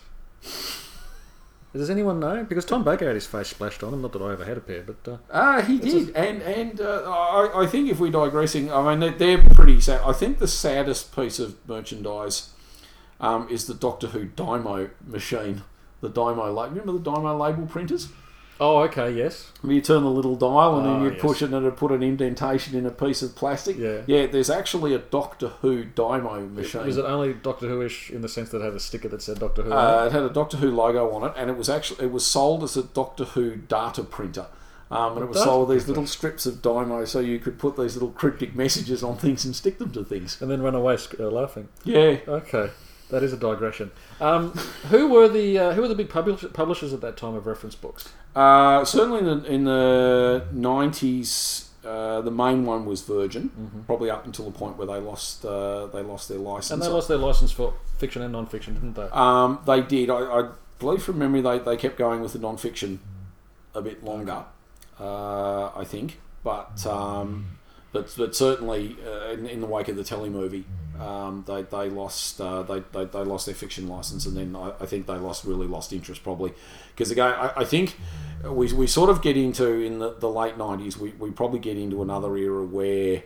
Does 1.72 1.88
anyone 1.88 2.20
know? 2.20 2.44
Because 2.44 2.66
Tom 2.66 2.84
Baker 2.84 3.06
had 3.06 3.14
his 3.14 3.26
face 3.26 3.48
splashed 3.48 3.82
on 3.82 3.94
him. 3.94 4.02
Not 4.02 4.12
that 4.12 4.20
I 4.20 4.32
ever 4.32 4.44
had 4.44 4.58
a 4.58 4.60
pair, 4.60 4.82
but 4.82 5.10
uh, 5.10 5.16
Ah, 5.32 5.62
he 5.62 5.78
did, 5.78 6.14
and 6.14 6.42
and 6.42 6.80
uh, 6.82 7.02
I, 7.10 7.62
I 7.62 7.66
think 7.66 7.90
if 7.90 7.98
we're 7.98 8.10
digressing, 8.10 8.70
I 8.70 8.82
mean 8.90 9.00
they're, 9.00 9.36
they're 9.38 9.42
pretty 9.54 9.80
sad. 9.80 10.02
I 10.04 10.12
think 10.12 10.38
the 10.38 10.48
saddest 10.48 11.14
piece 11.16 11.38
of 11.38 11.56
merchandise 11.66 12.50
um, 13.20 13.48
is 13.48 13.66
the 13.66 13.72
Doctor 13.74 14.08
Who 14.08 14.26
Dymo 14.26 14.90
machine, 15.06 15.62
the 16.02 16.10
Dymo. 16.10 16.54
Like 16.54 16.68
remember 16.70 16.92
the 16.92 17.10
Dymo 17.10 17.38
label 17.40 17.66
printers? 17.66 18.08
oh, 18.60 18.78
okay, 18.82 19.10
yes, 19.10 19.50
you 19.64 19.80
turn 19.80 20.04
the 20.04 20.10
little 20.10 20.36
dial 20.36 20.78
and 20.78 20.86
Ah, 20.86 20.92
then 20.92 21.02
you 21.02 21.10
yes. 21.12 21.20
push 21.20 21.42
it 21.42 21.52
and 21.52 21.66
it 21.66 21.76
put 21.76 21.90
an 21.90 22.00
indentation 22.00 22.76
in 22.78 22.86
a 22.86 22.90
piece 22.92 23.20
of 23.20 23.34
plastic. 23.34 23.76
yeah. 23.76 24.02
Yeah, 24.06 24.26
there's 24.26 24.50
actually 24.50 24.94
a 24.94 24.98
Doctor 24.98 25.48
Who 25.62 25.84
Dymo 25.84 26.52
machine. 26.52 26.86
Was 26.86 26.96
it 26.96 27.04
only 27.04 27.32
Doctor 27.34 27.66
Who-ish 27.66 28.10
in 28.10 28.20
the 28.20 28.28
sense 28.28 28.50
that 28.50 28.60
it 28.60 28.64
had 28.64 28.74
a 28.74 28.78
sticker 28.78 29.08
that 29.08 29.20
said 29.22 29.40
Doctor 29.40 29.62
Who? 29.62 29.72
Uh, 29.72 30.04
it 30.06 30.12
had 30.12 30.22
a 30.22 30.28
Doctor 30.30 30.58
Who 30.58 30.70
logo 30.70 31.10
on 31.10 31.24
it, 31.28 31.32
and 31.36 31.50
it 31.50 31.56
was 31.56 31.68
actually 31.68 32.04
it 32.04 32.12
was 32.12 32.24
sold 32.24 32.62
as 32.62 32.76
a 32.76 32.84
Doctor 32.84 33.24
Who 33.24 33.56
data 33.56 34.04
printer. 34.04 34.46
Um, 34.92 35.14
and 35.14 35.22
it 35.22 35.28
was 35.28 35.38
Data 35.38 35.44
sold 35.48 35.68
with 35.68 35.78
these 35.78 35.88
little 35.88 36.06
strips 36.06 36.44
of 36.46 36.56
Dymo, 36.56 37.08
so 37.08 37.18
you 37.18 37.38
could 37.40 37.58
put 37.58 37.76
these 37.78 37.94
little 37.94 38.10
cryptic 38.10 38.54
messages 38.54 39.02
on 39.02 39.16
things 39.16 39.44
and 39.44 39.56
stick 39.56 39.78
them 39.78 39.90
to 39.92 40.04
things. 40.04 40.40
and 40.40 40.48
then 40.50 40.60
run 40.62 40.74
away 40.74 40.98
uh, 41.18 41.30
laughing. 41.30 41.68
Yeah, 41.82 42.18
Okay, 42.28 42.70
that 43.12 43.22
is 43.22 43.32
a 43.32 43.36
digression. 43.36 43.92
Um, 44.20 44.50
who 44.90 45.06
were 45.08 45.28
the 45.28 45.56
uh, 45.58 45.72
who 45.74 45.80
were 45.82 45.88
the 45.88 45.94
big 45.94 46.08
publish- 46.10 46.52
publishers 46.52 46.92
at 46.92 47.00
that 47.02 47.16
time 47.16 47.34
of 47.36 47.46
reference 47.46 47.76
books? 47.76 48.08
uh, 48.34 48.84
certainly 48.84 49.20
in 49.20 49.26
the, 49.26 49.44
in 49.44 49.64
the 49.64 50.44
90s, 50.54 51.68
uh, 51.84 52.20
the 52.22 52.30
main 52.30 52.64
one 52.64 52.84
was 52.86 53.02
Virgin, 53.02 53.50
Mm-hmm. 53.50 53.80
probably 53.82 54.10
up 54.10 54.24
until 54.26 54.44
the 54.46 54.50
point 54.58 54.76
where 54.78 54.86
they 54.86 54.98
lost 54.98 55.44
uh, 55.44 55.86
they 55.86 56.02
lost 56.02 56.28
their 56.28 56.38
license. 56.38 56.70
And 56.72 56.82
they 56.82 56.88
lost 56.88 57.08
their 57.08 57.18
license 57.18 57.52
for 57.52 57.74
fiction 57.98 58.22
and 58.22 58.32
non-fiction, 58.32 58.74
didn't 58.74 58.94
they? 58.94 59.08
Um, 59.12 59.60
they 59.66 59.80
did. 59.82 60.10
I, 60.10 60.18
I 60.40 60.48
believe 60.78 61.02
from 61.02 61.18
memory 61.18 61.40
they, 61.40 61.58
they 61.58 61.76
kept 61.76 61.96
going 61.96 62.20
with 62.22 62.32
the 62.32 62.38
non-fiction 62.40 62.98
a 63.74 63.82
bit 63.82 64.02
longer. 64.04 64.44
Uh, 65.00 65.70
I 65.76 65.84
think, 65.84 66.20
but 66.44 66.86
um, 66.86 67.58
but 67.92 68.14
but 68.16 68.34
certainly 68.36 68.96
uh, 69.06 69.30
in, 69.32 69.46
in 69.46 69.60
the 69.60 69.66
wake 69.66 69.88
of 69.88 69.96
the 69.96 70.04
telly 70.04 70.28
movie, 70.30 70.64
um, 71.00 71.44
they 71.46 71.62
they 71.62 71.88
lost 71.90 72.40
uh, 72.40 72.62
they, 72.62 72.80
they 72.92 73.04
they 73.06 73.24
lost 73.24 73.46
their 73.46 73.54
fiction 73.54 73.88
license, 73.88 74.26
and 74.26 74.36
then 74.36 74.54
I, 74.56 74.72
I 74.80 74.86
think 74.86 75.06
they 75.06 75.16
lost 75.16 75.44
really 75.44 75.66
lost 75.66 75.92
interest 75.92 76.22
probably 76.22 76.52
because 76.94 77.10
again 77.10 77.32
I, 77.32 77.52
I 77.56 77.64
think 77.64 77.96
we, 78.44 78.72
we 78.72 78.86
sort 78.86 79.08
of 79.10 79.22
get 79.22 79.36
into 79.36 79.66
in 79.80 79.98
the, 80.00 80.14
the 80.14 80.28
late 80.28 80.58
nineties 80.58 80.98
we, 80.98 81.10
we 81.12 81.30
probably 81.30 81.60
get 81.60 81.76
into 81.78 82.02
another 82.02 82.36
era 82.36 82.64
where 82.64 83.22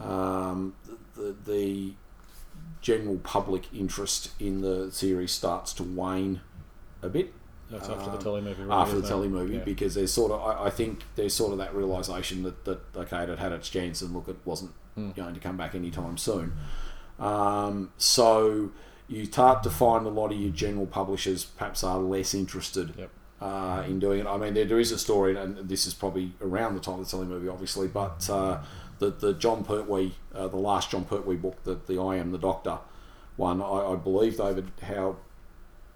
um, 0.00 0.74
the, 1.14 1.34
the 1.46 1.92
general 2.80 3.16
public 3.18 3.72
interest 3.74 4.30
in 4.38 4.60
the 4.60 4.90
series 4.92 5.32
starts 5.32 5.72
to 5.74 5.82
wane 5.82 6.40
a 7.02 7.08
bit 7.08 7.32
That's 7.70 7.88
after 7.88 8.10
the 8.10 8.16
Um, 8.16 8.22
telly 8.22 8.40
movie. 8.42 8.62
really, 8.62 8.72
after 8.74 8.92
the 8.94 8.98
isn't 9.02 9.10
telly 9.10 9.28
movie 9.28 9.54
Yeah. 9.56 9.64
because 9.64 9.94
there's 9.94 10.12
sort 10.12 10.32
of 10.32 10.40
I, 10.42 10.66
I 10.66 10.70
think 10.70 11.02
there's 11.16 11.34
sort 11.34 11.52
of 11.52 11.58
that 11.58 11.74
realization 11.74 12.42
that, 12.44 12.64
that 12.64 12.80
okay 12.96 13.24
it 13.24 13.38
had 13.38 13.52
its 13.52 13.68
chance 13.68 14.02
and 14.02 14.12
look 14.14 14.28
it 14.28 14.36
wasn't 14.44 14.72
Hmm. 14.94 15.10
going 15.10 15.34
to 15.34 15.40
come 15.40 15.56
back 15.56 15.74
anytime 15.74 16.16
soon 16.16 16.52
um, 17.18 17.90
so 17.98 18.70
you 19.08 19.24
start 19.26 19.62
to 19.62 19.70
find 19.70 20.06
a 20.06 20.10
lot 20.10 20.32
of 20.32 20.38
your 20.38 20.50
general 20.50 20.86
publishers 20.86 21.44
perhaps 21.44 21.84
are 21.84 21.98
less 21.98 22.34
interested 22.34 22.94
Yep. 22.96 23.10
uh, 23.40 23.84
in 23.86 23.98
doing 23.98 24.20
it 24.20 24.26
I 24.26 24.36
mean 24.36 24.54
there, 24.54 24.64
there 24.64 24.80
is 24.80 24.92
a 24.92 24.98
story 24.98 25.36
and 25.36 25.68
this 25.68 25.86
is 25.86 25.94
probably 25.94 26.32
around 26.40 26.74
the 26.74 26.80
time 26.80 27.00
of 27.00 27.04
the 27.04 27.10
telly 27.10 27.26
movie 27.26 27.48
obviously 27.48 27.88
but 27.88 28.28
uh, 28.30 28.58
the, 28.98 29.10
the 29.10 29.34
Jon 29.34 29.64
Pertwee 29.64 30.12
uh, 30.34 30.48
the 30.48 30.56
last 30.56 30.90
Jon 30.90 31.04
Pertwee 31.04 31.36
book 31.36 31.62
the, 31.64 31.78
the 31.86 32.00
I 32.00 32.16
Am 32.16 32.32
the 32.32 32.38
Doctor 32.38 32.78
one 33.36 33.60
I, 33.60 33.92
I 33.92 33.96
believe 33.96 34.36
David 34.38 34.70
Howe 34.82 35.16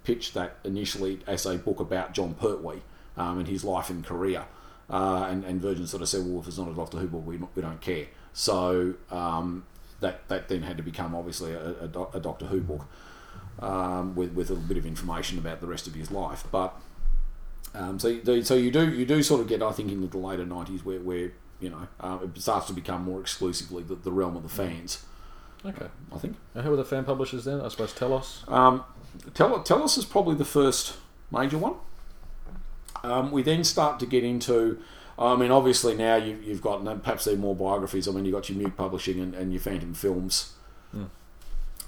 pitched 0.03 0.33
that 0.33 0.57
initially 0.63 1.19
as 1.27 1.45
a 1.45 1.57
book 1.57 1.79
about 1.79 2.13
John 2.13 2.33
Pertwee 2.33 2.81
um, 3.17 3.37
and 3.39 3.47
his 3.47 3.63
life 3.63 3.89
and 3.89 4.03
career. 4.03 4.45
Uh, 4.89 5.27
and, 5.29 5.43
and 5.43 5.61
Virgin 5.61 5.85
sort 5.85 6.01
of 6.01 6.09
said, 6.09 6.25
well, 6.25 6.39
if 6.39 6.47
it's 6.47 6.57
not 6.57 6.67
a 6.67 6.73
Doctor 6.73 6.97
Who 6.97 7.07
book, 7.07 7.25
we, 7.27 7.37
we 7.37 7.61
don't 7.61 7.79
care. 7.79 8.07
So 8.33 8.95
um, 9.11 9.65
that, 10.01 10.27
that 10.29 10.47
then 10.49 10.63
had 10.63 10.77
to 10.77 10.83
become 10.83 11.13
obviously 11.15 11.53
a, 11.53 11.83
a, 11.83 11.87
doc- 11.87 12.13
a 12.15 12.19
Doctor 12.19 12.45
Who 12.47 12.61
book 12.61 12.85
um, 13.59 14.15
with, 14.15 14.33
with 14.33 14.49
a 14.49 14.53
little 14.53 14.67
bit 14.67 14.77
of 14.77 14.85
information 14.85 15.37
about 15.37 15.61
the 15.61 15.67
rest 15.67 15.87
of 15.87 15.93
his 15.95 16.09
life. 16.11 16.43
But 16.51 16.73
um, 17.73 17.99
so, 17.99 18.07
you 18.07 18.21
do- 18.21 18.43
so 18.43 18.55
you 18.55 18.71
do 18.71 18.89
you 18.89 19.05
do 19.05 19.21
sort 19.21 19.41
of 19.41 19.47
get, 19.47 19.61
I 19.61 19.71
think, 19.71 19.91
into 19.91 20.07
the 20.07 20.17
later 20.17 20.45
90s 20.45 20.83
where, 20.83 20.99
where 20.99 21.31
you 21.59 21.69
know, 21.69 21.87
um, 21.99 22.31
it 22.35 22.41
starts 22.41 22.67
to 22.67 22.73
become 22.73 23.03
more 23.03 23.19
exclusively 23.19 23.83
the, 23.83 23.95
the 23.95 24.11
realm 24.11 24.37
of 24.37 24.43
the 24.43 24.49
fans, 24.49 25.03
Okay. 25.65 25.87
I 26.15 26.17
think. 26.17 26.37
And 26.55 26.63
who 26.63 26.69
were 26.71 26.77
the 26.77 26.85
fan 26.85 27.03
publishers 27.03 27.43
then? 27.43 27.59
I 27.59 27.67
suppose 27.67 27.91
Telos. 27.93 28.45
Um, 28.47 28.85
Tel- 29.33 29.61
Telos 29.63 29.97
is 29.97 30.05
probably 30.05 30.35
the 30.35 30.45
first 30.45 30.95
major 31.31 31.57
one. 31.57 31.73
Um, 33.03 33.31
we 33.31 33.43
then 33.43 33.63
start 33.65 33.99
to 33.99 34.05
get 34.05 34.23
into, 34.23 34.79
I 35.19 35.35
mean, 35.35 35.51
obviously 35.51 35.95
now 35.95 36.15
you, 36.15 36.39
you've 36.41 36.61
got 36.61 36.83
perhaps 37.03 37.25
they're 37.25 37.35
more 37.35 37.55
biographies. 37.55 38.07
I 38.07 38.11
mean, 38.11 38.23
you've 38.25 38.33
got 38.33 38.49
your 38.49 38.57
Mute 38.57 38.77
Publishing 38.77 39.19
and, 39.19 39.35
and 39.35 39.51
your 39.51 39.61
Phantom 39.61 39.93
Films. 39.93 40.53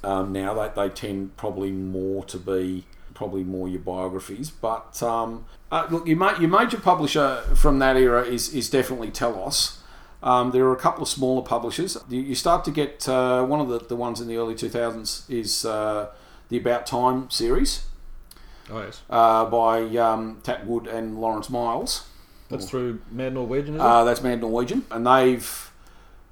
Um, 0.04 0.32
now 0.34 0.54
they, 0.56 0.72
they 0.76 0.90
tend 0.94 1.38
probably 1.38 1.72
more 1.72 2.24
to 2.26 2.38
be 2.38 2.86
probably 3.14 3.44
more 3.44 3.68
your 3.68 3.82
biographies, 3.82 4.50
but 4.50 5.02
um, 5.04 5.46
uh, 5.72 5.88
look, 5.92 6.08
your, 6.08 6.18
ma- 6.18 6.40
your 6.40 6.50
major 6.50 6.78
publisher 6.80 7.42
from 7.56 7.78
that 7.80 7.96
era 7.96 8.24
is 8.24 8.52
is 8.54 8.68
definitely 8.70 9.12
Telos. 9.12 9.78
Um, 10.24 10.52
there 10.52 10.66
are 10.66 10.74
a 10.74 10.80
couple 10.80 11.04
of 11.04 11.10
smaller 11.10 11.44
publishers. 11.44 11.98
You, 12.10 12.20
you 12.22 12.36
start 12.36 12.66
to 12.66 12.72
get 12.72 13.08
uh, 13.08 13.44
one 13.46 13.60
of 13.60 13.70
the, 13.70 13.80
the 13.80 13.96
ones 13.96 14.20
in 14.22 14.28
the 14.28 14.38
early 14.38 14.54
2000s 14.56 15.30
is 15.30 15.66
uh, 15.66 16.10
the 16.50 16.58
About 16.58 16.86
Time 16.88 17.30
series 17.32 17.86
Oh 18.72 18.82
yes. 18.82 19.02
uh, 19.10 19.46
by 19.46 19.82
um, 19.98 20.40
Tat 20.44 20.66
Wood 20.66 20.88
and 20.88 21.20
Lawrence 21.20 21.50
Miles. 21.50 22.08
That's 22.52 22.70
through 22.70 23.02
Mad 23.12 23.34
Norwegian, 23.34 23.76
is 23.76 23.82
it? 23.82 23.86
Uh, 23.86 24.04
that's 24.04 24.22
Mad 24.22 24.42
Norwegian, 24.42 24.86
and 24.92 25.06
they've, 25.08 25.72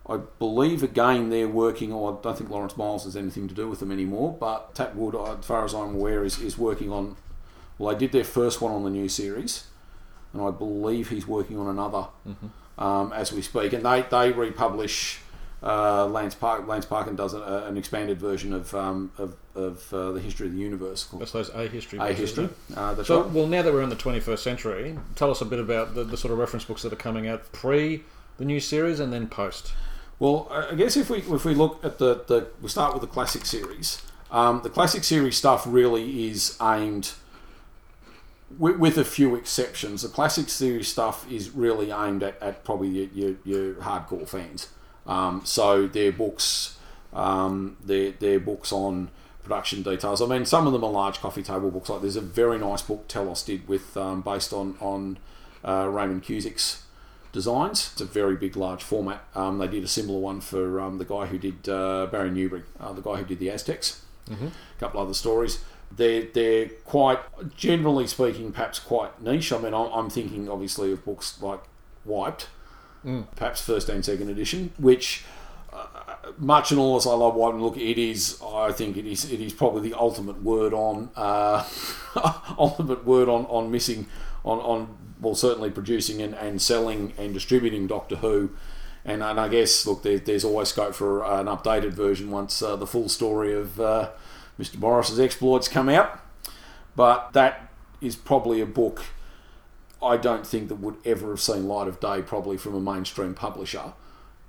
I 0.08 0.18
believe, 0.18 0.84
again 0.84 1.30
they're 1.30 1.48
working. 1.48 1.92
on 1.94 2.18
I 2.18 2.22
don't 2.22 2.38
think 2.38 2.50
Lawrence 2.50 2.78
Miles 2.78 3.06
has 3.06 3.16
anything 3.16 3.48
to 3.48 3.56
do 3.56 3.68
with 3.68 3.80
them 3.80 3.92
anymore. 3.92 4.36
But 4.40 4.76
Tat 4.76 4.96
Wood, 4.96 5.16
as 5.16 5.46
far 5.46 5.66
as 5.66 5.74
I'm 5.74 5.96
aware, 5.96 6.24
is, 6.24 6.40
is 6.40 6.58
working 6.58 6.92
on. 6.92 7.16
Well, 7.78 7.94
they 7.94 8.00
did 8.00 8.12
their 8.12 8.24
first 8.26 8.62
one 8.62 8.72
on 8.74 8.84
the 8.84 8.90
new 8.90 9.08
series, 9.08 9.66
and 10.34 10.42
I 10.42 10.52
believe 10.52 11.10
he's 11.10 11.26
working 11.28 11.58
on 11.58 11.68
another 11.68 12.08
um, 12.78 13.14
as 13.14 13.32
we 13.32 13.42
speak. 13.42 13.74
And 13.74 13.86
they 13.86 14.02
they 14.10 14.32
republish. 14.32 15.22
Uh, 15.62 16.06
Lance 16.06 16.36
Park 16.36 16.68
Lance 16.68 16.86
Parkin 16.86 17.16
does 17.18 17.34
a, 17.34 17.66
an 17.68 17.76
expanded 17.78 18.18
version 18.20 18.54
of 18.54 18.74
um, 18.74 19.12
of, 19.18 19.36
of 19.56 19.94
uh, 19.94 20.12
the 20.14 20.22
history 20.22 20.48
of 20.48 20.54
the 20.54 20.60
universe 20.60 21.04
That's 21.14 21.32
those 21.32 21.50
A 21.50 21.68
history. 21.68 22.00
A 22.00 22.08
books, 22.08 22.20
History. 22.20 22.50
Uh, 22.76 22.94
that's 22.94 23.08
So, 23.10 23.24
right. 23.24 23.32
well, 23.32 23.46
now 23.48 23.62
that 23.62 23.74
we're 23.74 23.82
in 23.82 23.90
the 23.90 23.96
21st 23.98 24.40
century, 24.40 24.98
tell 25.16 25.30
us 25.32 25.42
a 25.42 25.46
bit 25.46 25.60
about 25.60 25.96
the, 25.96 26.06
the 26.06 26.16
sort 26.16 26.32
of 26.32 26.38
reference 26.40 26.64
books 26.64 26.84
that 26.84 26.94
are 26.94 26.98
coming 26.98 27.28
out 27.28 27.52
pre 27.52 28.04
the 28.38 28.46
new 28.46 28.62
series 28.62 29.02
and 29.02 29.12
then 29.12 29.28
post. 29.28 29.74
Well, 30.18 30.48
I 30.50 30.76
guess 30.76 30.96
if 30.96 31.10
we 31.10 31.18
if 31.20 31.44
we 31.44 31.54
look 31.54 31.84
at 31.84 31.98
the, 31.98 32.24
the 32.28 32.48
we 32.62 32.70
start 32.70 32.94
with 32.94 33.02
the 33.02 33.08
classic 33.08 33.46
series. 33.46 34.02
Um, 34.32 34.62
the 34.64 34.70
classic 34.70 35.04
series 35.04 35.36
stuff 35.38 35.66
really 35.68 36.30
is 36.30 36.56
aimed, 36.62 37.14
with, 38.58 38.78
with 38.78 38.98
a 38.98 39.04
few 39.04 39.36
exceptions. 39.36 40.04
The 40.04 40.08
classic 40.08 40.50
series 40.50 40.88
stuff 40.88 41.30
is 41.32 41.50
really 41.50 41.92
aimed 41.92 42.22
at, 42.24 42.42
at 42.42 42.64
probably 42.64 42.90
your, 42.90 43.08
your, 43.14 43.36
your 43.44 43.74
hardcore 43.82 44.28
fans. 44.28 44.68
Um, 45.10 45.42
so 45.44 45.88
their 45.88 46.12
books, 46.12 46.78
um, 47.12 47.76
their 47.84 48.12
their 48.12 48.40
books 48.40 48.72
on 48.72 49.10
production 49.44 49.82
details. 49.82 50.22
I 50.22 50.28
mean, 50.28 50.46
some 50.46 50.68
of 50.68 50.74
them 50.74 50.84
are 50.84 50.92
large 50.92 51.20
coffee 51.20 51.44
table 51.44 51.72
books. 51.72 51.90
Like 51.90 52.02
there's 52.02 52.16
a 52.16 52.22
very 52.22 52.60
nice 52.60 52.84
book 52.84 53.08
Telos 53.08 53.44
did 53.44 53.68
with 53.68 53.98
um, 53.98 54.22
based 54.22 54.54
on 54.54 54.76
on 54.80 55.18
uh, 55.66 55.88
Raymond 55.90 56.24
Cusick's 56.24 56.84
designs. 57.32 57.90
It's 57.94 58.02
a 58.02 58.06
very 58.06 58.36
big, 58.36 58.56
large 58.56 58.84
format. 58.84 59.24
Um, 59.36 59.58
they 59.58 59.68
did 59.68 59.84
a 59.84 59.88
similar 59.88 60.20
one 60.20 60.42
for 60.42 60.80
um, 60.80 61.00
the 61.00 61.06
guy 61.06 61.26
who 61.26 61.38
did 61.38 61.68
uh, 61.68 62.08
Barry 62.12 62.30
Newbery, 62.32 62.64
uh, 62.80 62.94
the 62.94 63.02
guy 63.02 63.18
who 63.18 63.26
did 63.26 63.40
the 63.40 63.50
Aztecs. 63.50 64.04
A 64.48 64.80
couple 64.80 65.02
other 65.02 65.16
stories. 65.16 65.64
They're 65.92 66.28
they're 66.34 66.70
quite, 66.86 67.20
generally 67.58 68.06
speaking, 68.06 68.52
perhaps 68.52 68.78
quite 68.78 69.20
niche. 69.22 69.52
I 69.52 69.58
mean, 69.58 69.74
I'm 69.74 70.10
thinking 70.12 70.48
obviously 70.48 70.92
of 70.92 71.04
books 71.04 71.42
like 71.42 71.62
Wiped, 72.06 72.48
perhaps 73.36 73.62
first 73.62 73.90
and 73.90 74.04
second 74.04 74.30
edition, 74.30 74.74
which. 74.78 75.24
Uh, 75.72 75.86
much 76.40 76.72
and 76.72 76.80
all 76.80 76.96
as 76.96 77.06
I 77.06 77.14
love 77.14 77.36
Wiped 77.36 77.54
and 77.54 77.64
Look, 77.64 77.78
it 77.78 78.00
is. 78.00 78.42
I 78.44 78.72
think 78.72 78.98
it 78.98 79.06
is. 79.06 79.32
It 79.32 79.40
is 79.40 79.54
probably 79.54 79.88
the 79.88 79.96
ultimate 79.96 80.42
word 80.42 80.74
on, 80.74 81.12
uh, 81.16 81.64
ultimate 82.58 83.06
word 83.06 83.30
on, 83.30 83.46
on 83.46 83.70
missing, 83.70 84.08
on, 84.44 84.58
on 84.60 84.98
well 85.20 85.36
certainly 85.36 85.70
producing 85.70 86.22
and, 86.22 86.34
and 86.34 86.62
selling 86.62 87.14
and 87.18 87.34
distributing 87.34 87.88
Doctor 87.88 88.18
Who, 88.18 88.52
and, 89.06 89.22
and 89.24 89.40
I 89.40 89.48
guess 89.48 89.86
look 89.86 90.04
there, 90.04 90.20
there's 90.20 90.44
always 90.44 90.70
scope 90.70 90.96
for 90.96 91.24
an 91.24 91.48
updated 91.48 91.92
version 91.92 92.32
once 92.32 92.62
uh, 92.62 92.76
the 92.76 92.88
full 92.88 93.10
story 93.10 93.54
of 93.54 93.80
uh, 93.80 94.12
Mr 94.60 94.78
Morris's 94.78 95.20
exploits 95.20 95.68
come 95.68 95.90
out, 95.90 96.20
but 96.96 97.34
that 97.34 97.72
is 98.02 98.16
probably 98.16 98.62
a 98.62 98.66
book 98.66 99.04
I 100.02 100.18
don't 100.18 100.46
think 100.48 100.70
that 100.70 100.76
would 100.76 100.96
ever 101.06 101.30
have 101.32 101.42
seen 101.42 101.68
light 101.68 101.88
of 101.88 102.00
day 102.00 102.22
probably 102.22 102.58
from 102.58 102.76
a 102.76 102.80
mainstream 102.80 103.34
publisher. 103.34 103.94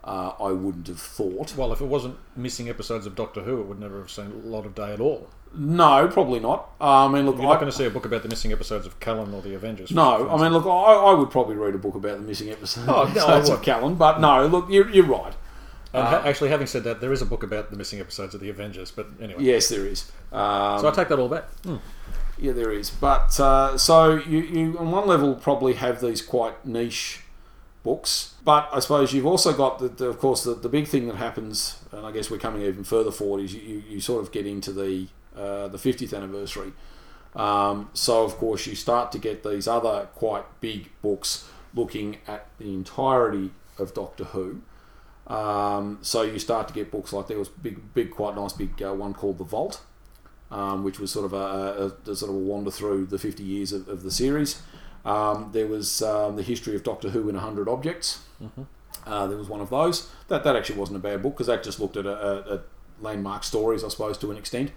Uh, 0.02 0.32
I 0.40 0.52
wouldn't 0.52 0.86
have 0.86 0.98
thought. 1.00 1.54
Well, 1.56 1.72
if 1.72 1.80
it 1.80 1.86
wasn't 1.86 2.16
missing 2.34 2.68
episodes 2.68 3.04
of 3.06 3.14
Doctor 3.14 3.42
Who, 3.42 3.60
it 3.60 3.66
would 3.66 3.80
never 3.80 3.98
have 3.98 4.10
seen 4.10 4.26
a 4.26 4.46
lot 4.48 4.64
of 4.64 4.74
day 4.74 4.92
at 4.92 5.00
all. 5.00 5.28
No, 5.52 6.06
probably 6.08 6.38
not. 6.40 6.70
Uh, 6.80 7.06
I 7.06 7.08
mean, 7.08 7.26
look, 7.26 7.34
You're 7.36 7.44
not 7.44 7.56
I, 7.56 7.60
going 7.60 7.70
to 7.70 7.76
see 7.76 7.84
a 7.84 7.90
book 7.90 8.06
about 8.06 8.22
the 8.22 8.28
missing 8.28 8.52
episodes 8.52 8.86
of 8.86 8.98
Callan 9.00 9.34
or 9.34 9.42
the 9.42 9.54
Avengers. 9.54 9.90
no, 9.90 10.30
I 10.30 10.40
mean, 10.40 10.52
look, 10.52 10.64
I, 10.64 10.68
I 10.68 11.12
would 11.14 11.30
probably 11.30 11.56
read 11.56 11.74
a 11.74 11.78
book 11.78 11.96
about 11.96 12.18
the 12.20 12.24
missing 12.24 12.50
episodes 12.50 12.88
Oh, 12.88 13.12
no, 13.14 13.52
of. 13.54 13.62
Callan, 13.62 13.96
but 13.96 14.20
no, 14.20 14.46
look, 14.46 14.70
you're, 14.70 14.88
you're 14.90 15.04
right. 15.04 15.34
And 15.92 16.06
ha- 16.06 16.22
actually, 16.24 16.50
having 16.50 16.68
said 16.68 16.84
that, 16.84 17.00
there 17.00 17.12
is 17.12 17.20
a 17.20 17.26
book 17.26 17.42
about 17.42 17.70
the 17.72 17.76
missing 17.76 17.98
episodes 17.98 18.32
of 18.32 18.40
the 18.40 18.48
Avengers. 18.48 18.92
But 18.92 19.08
anyway, 19.20 19.42
Yes, 19.42 19.68
there 19.68 19.84
is. 19.86 20.10
Um, 20.30 20.78
so 20.80 20.88
I 20.88 20.92
take 20.92 21.08
that 21.08 21.18
all 21.18 21.28
back. 21.28 21.44
Yeah, 22.40 22.52
there 22.52 22.72
is. 22.72 22.90
But 22.90 23.38
uh, 23.38 23.76
so 23.76 24.16
you, 24.16 24.38
you, 24.38 24.78
on 24.78 24.90
one 24.90 25.06
level, 25.06 25.34
probably 25.34 25.74
have 25.74 26.00
these 26.00 26.22
quite 26.22 26.64
niche 26.64 27.20
books. 27.82 28.34
But 28.44 28.68
I 28.72 28.80
suppose 28.80 29.12
you've 29.12 29.26
also 29.26 29.52
got, 29.52 29.78
the, 29.78 29.88
the, 29.88 30.06
of 30.06 30.18
course, 30.18 30.44
the, 30.44 30.54
the 30.54 30.68
big 30.68 30.88
thing 30.88 31.06
that 31.08 31.16
happens, 31.16 31.78
and 31.92 32.06
I 32.06 32.12
guess 32.12 32.30
we're 32.30 32.38
coming 32.38 32.62
even 32.62 32.84
further 32.84 33.10
forward, 33.10 33.44
is 33.44 33.54
you, 33.54 33.82
you, 33.88 34.00
sort 34.00 34.22
of 34.22 34.32
get 34.32 34.46
into 34.46 34.72
the 34.72 35.08
uh, 35.36 35.68
the 35.68 35.78
50th 35.78 36.16
anniversary. 36.16 36.72
Um, 37.36 37.90
so, 37.92 38.24
of 38.24 38.36
course, 38.36 38.66
you 38.66 38.74
start 38.74 39.12
to 39.12 39.18
get 39.18 39.44
these 39.44 39.68
other 39.68 40.08
quite 40.14 40.44
big 40.60 40.90
books 41.02 41.48
looking 41.74 42.18
at 42.26 42.46
the 42.58 42.72
entirety 42.72 43.52
of 43.78 43.94
Doctor 43.94 44.24
Who. 44.24 44.62
Um, 45.26 45.98
so 46.02 46.22
you 46.22 46.40
start 46.40 46.66
to 46.68 46.74
get 46.74 46.90
books 46.90 47.12
like 47.12 47.28
there 47.28 47.38
was 47.38 47.48
big, 47.48 47.94
big, 47.94 48.10
quite 48.10 48.34
nice 48.34 48.52
big 48.52 48.82
uh, 48.82 48.92
one 48.92 49.14
called 49.14 49.38
The 49.38 49.44
Vault, 49.44 49.80
um, 50.50 50.84
which 50.84 50.98
was 50.98 51.10
sort 51.10 51.26
of 51.26 51.32
a, 51.32 51.92
a, 52.06 52.10
a 52.10 52.16
sort 52.16 52.30
of 52.30 52.36
a 52.36 52.38
wander 52.38 52.70
through 52.70 53.06
the 53.06 53.18
50 53.18 53.42
years 53.42 53.72
of, 53.72 53.88
of 53.88 54.02
the 54.02 54.10
series. 54.10 54.60
Um, 55.04 55.50
there 55.52 55.66
was 55.66 56.02
um, 56.02 56.36
the 56.36 56.42
history 56.42 56.74
of 56.76 56.82
Doctor 56.82 57.10
Who 57.10 57.28
in 57.28 57.34
100 57.34 57.68
objects. 57.68 58.22
Uh, 59.06 59.26
there 59.26 59.38
was 59.38 59.48
one 59.48 59.60
of 59.60 59.70
those. 59.70 60.10
That 60.28 60.44
that 60.44 60.56
actually 60.56 60.78
wasn't 60.78 60.96
a 60.96 61.00
bad 61.00 61.22
book 61.22 61.34
because 61.34 61.46
that 61.46 61.62
just 61.62 61.80
looked 61.80 61.96
at 61.96 62.06
a, 62.06 62.10
a, 62.10 62.54
a 62.56 62.60
landmark 63.00 63.44
stories, 63.44 63.82
I 63.82 63.88
suppose, 63.88 64.18
to 64.18 64.30
an 64.30 64.36
extent, 64.36 64.72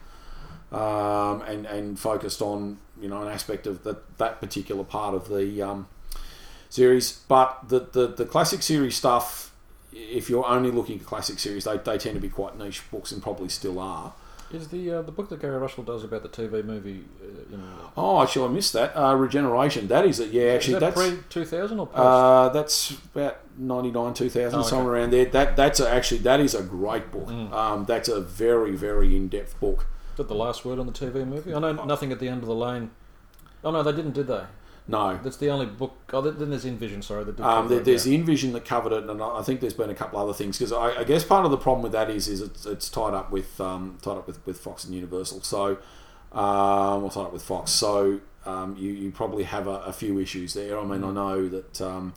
um, 0.72 1.42
and 1.42 1.66
and 1.66 2.00
focused 2.00 2.42
on 2.42 2.78
you 3.02 3.10
know 3.10 3.22
an 3.22 3.28
aspect 3.28 3.68
of 3.68 3.84
that 3.84 4.18
that 4.18 4.40
particular 4.40 4.84
part 4.84 5.14
of 5.14 5.28
the 5.28 5.62
um, 5.62 5.88
series. 6.70 7.20
But 7.28 7.68
the, 7.68 7.80
the 7.80 8.08
the 8.08 8.26
classic 8.26 8.62
series 8.64 8.96
stuff, 8.96 9.54
if 9.92 10.30
you're 10.30 10.46
only 10.46 10.72
looking 10.72 11.00
at 11.00 11.06
classic 11.06 11.38
series, 11.40 11.66
they, 11.66 11.78
they 11.78 11.98
tend 11.98 12.16
to 12.16 12.22
be 12.22 12.30
quite 12.30 12.58
niche 12.58 12.84
books 12.92 13.12
and 13.12 13.22
probably 13.22 13.50
still 13.50 13.80
are. 13.80 14.14
Is 14.54 14.68
the 14.68 14.92
uh, 14.92 15.02
the 15.02 15.12
book 15.12 15.30
that 15.30 15.42
Gary 15.42 15.58
Russell 15.58 15.84
does 15.84 16.04
about 16.04 16.22
the 16.22 16.30
TV 16.30 16.64
movie? 16.64 17.04
Uh, 17.22 17.56
in, 17.56 17.64
Oh, 17.98 18.22
actually, 18.22 18.48
I 18.48 18.52
missed 18.52 18.74
that. 18.74 18.96
Uh, 18.96 19.16
Regeneration. 19.16 19.88
That 19.88 20.06
is 20.06 20.20
it. 20.20 20.32
Yeah, 20.32 20.44
actually, 20.54 20.76
is 20.76 20.80
that 20.80 20.96
that's 20.96 21.10
pre 21.10 21.20
two 21.30 21.44
thousand 21.46 21.80
or 21.80 21.88
post? 21.88 21.98
uh, 21.98 22.50
that's 22.50 22.92
about 22.92 23.40
ninety 23.58 23.90
nine, 23.92 24.14
two 24.14 24.30
thousand, 24.30 24.60
Oh, 24.60 24.62
okay. 24.62 24.70
somewhere 24.70 24.94
around 24.96 25.12
there. 25.12 25.26
That 25.26 25.56
that's 25.56 25.80
a, 25.80 25.90
actually 25.90 26.20
that 26.20 26.40
is 26.40 26.54
a 26.54 26.62
great 26.62 27.12
book. 27.12 27.28
Mm. 27.30 27.52
Um, 27.52 27.86
that's 27.86 28.08
a 28.10 28.22
very 28.22 28.76
very 28.76 29.16
in 29.16 29.28
depth 29.28 29.60
book. 29.60 29.88
is 30.12 30.18
that 30.18 30.28
the 30.28 30.36
last 30.36 30.64
word 30.66 30.78
on 30.78 30.86
the 30.86 30.94
TV 30.94 31.26
movie? 31.28 31.54
I 31.54 31.60
know 31.60 31.72
nothing 31.86 32.12
at 32.12 32.20
the 32.20 32.28
end 32.30 32.44
of 32.44 32.48
the 32.48 32.56
lane. 32.56 32.92
Oh 33.64 33.72
no, 33.72 33.82
they 33.82 33.92
didn't, 33.92 34.14
did 34.14 34.28
they? 34.28 34.44
No, 34.86 35.18
That's 35.24 35.38
the 35.38 35.50
only 35.50 35.66
book. 35.66 35.94
Oh, 36.12 36.22
then 36.22 36.38
then 36.38 36.50
there's 36.50 36.66
InVision. 36.66 37.04
Sorry, 37.04 37.24
that 37.24 37.40
Um, 37.40 37.70
there, 37.70 37.80
there's 37.80 38.04
the 38.04 38.18
InVision 38.18 38.52
that 38.54 38.66
covered 38.66 38.92
it, 38.92 39.10
and 39.10 39.22
I 39.22 39.42
think 39.42 39.62
there's 39.62 39.74
been 39.74 39.90
a 39.90 39.96
couple 39.96 40.20
other 40.20 40.34
things 40.34 40.58
because 40.58 40.74
I, 40.74 41.00
I 41.00 41.04
guess 41.06 41.24
part 41.24 41.46
of 41.46 41.52
the 41.52 41.58
problem 41.58 41.84
with 41.84 41.94
that 41.94 42.10
is 42.10 42.28
is 42.28 42.42
it's, 42.42 42.66
it's 42.66 42.90
tied 42.90 43.14
up 43.14 43.32
with 43.32 43.62
um, 43.62 43.98
tied 44.02 44.18
up 44.18 44.28
with, 44.28 44.46
with 44.46 44.60
Fox 44.60 44.84
and 44.84 44.94
Universal, 44.94 45.42
so 45.42 45.78
um, 46.34 47.04
or 47.06 47.12
tied 47.12 47.28
up 47.28 47.34
with 47.34 47.44
Fox. 47.44 47.72
So 47.72 48.20
um, 48.46 48.76
you, 48.78 48.92
you 48.92 49.12
probably 49.12 49.44
have 49.44 49.68
a, 49.68 49.80
a 49.84 49.94
few 49.94 50.20
issues 50.20 50.54
there. 50.54 50.78
I 50.78 50.84
mean, 50.84 51.04
I 51.04 51.12
know 51.12 51.48
that 51.48 51.82
um, 51.82 52.14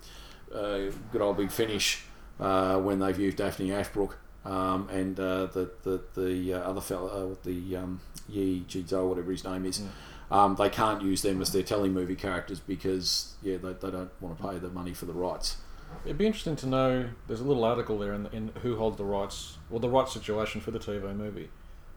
uh, 0.53 0.91
good 1.13 1.21
old 1.21 1.37
Big 1.37 1.53
Finish 1.53 2.03
uh, 2.41 2.79
when 2.79 2.99
they've 2.99 3.19
used 3.19 3.37
Daphne 3.37 3.73
Ashbrook 3.73 4.19
um, 4.45 4.89
and 4.91 5.19
uh, 5.21 5.47
the 5.47 5.71
the 5.83 6.01
the 6.21 6.55
uh, 6.55 6.59
other 6.59 6.81
fellow, 6.81 7.33
uh, 7.33 7.37
the 7.45 7.77
um, 7.77 8.01
Yee 8.29 8.65
Jee 8.67 8.83
Tso, 8.83 9.07
whatever 9.07 9.31
his 9.31 9.45
name 9.45 9.65
is. 9.67 9.83
Um, 10.31 10.57
they 10.57 10.69
can't 10.69 11.03
use 11.03 11.23
them 11.23 11.41
as 11.41 11.53
their 11.53 11.63
telly 11.63 11.89
movie 11.89 12.17
characters 12.17 12.59
because 12.61 13.35
yeah 13.43 13.59
they, 13.59 13.75
they 13.75 13.91
don't 13.91 14.11
want 14.21 14.37
to 14.37 14.43
pay 14.43 14.59
the 14.59 14.69
money 14.71 14.93
for 14.93 15.07
the 15.07 15.13
rights. 15.13 15.59
It'd 16.05 16.19
be 16.19 16.27
interesting 16.27 16.57
to 16.57 16.67
know. 16.67 17.09
There's 17.29 17.41
a 17.41 17.45
little 17.45 17.65
article 17.65 17.99
there 17.99 18.13
in, 18.13 18.27
in 18.33 18.51
who 18.63 18.77
holds 18.77 18.97
the 18.97 19.05
rights 19.05 19.59
or 19.71 19.79
the 19.79 19.89
rights 19.89 20.13
situation 20.13 20.61
for 20.61 20.73
the 20.73 20.81
TV 20.81 21.15
movie. 21.17 21.49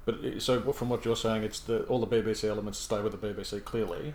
But 0.05 0.15
it- 0.23 0.41
so 0.43 0.71
from 0.73 0.89
what 0.89 1.05
you're 1.05 1.15
saying, 1.15 1.43
it's 1.43 1.59
the 1.59 1.83
all 1.85 1.99
the 1.99 2.07
BBC 2.07 2.47
elements 2.47 2.77
stay 2.77 3.01
with 3.01 3.19
the 3.19 3.27
BBC 3.27 3.63
clearly. 3.65 4.13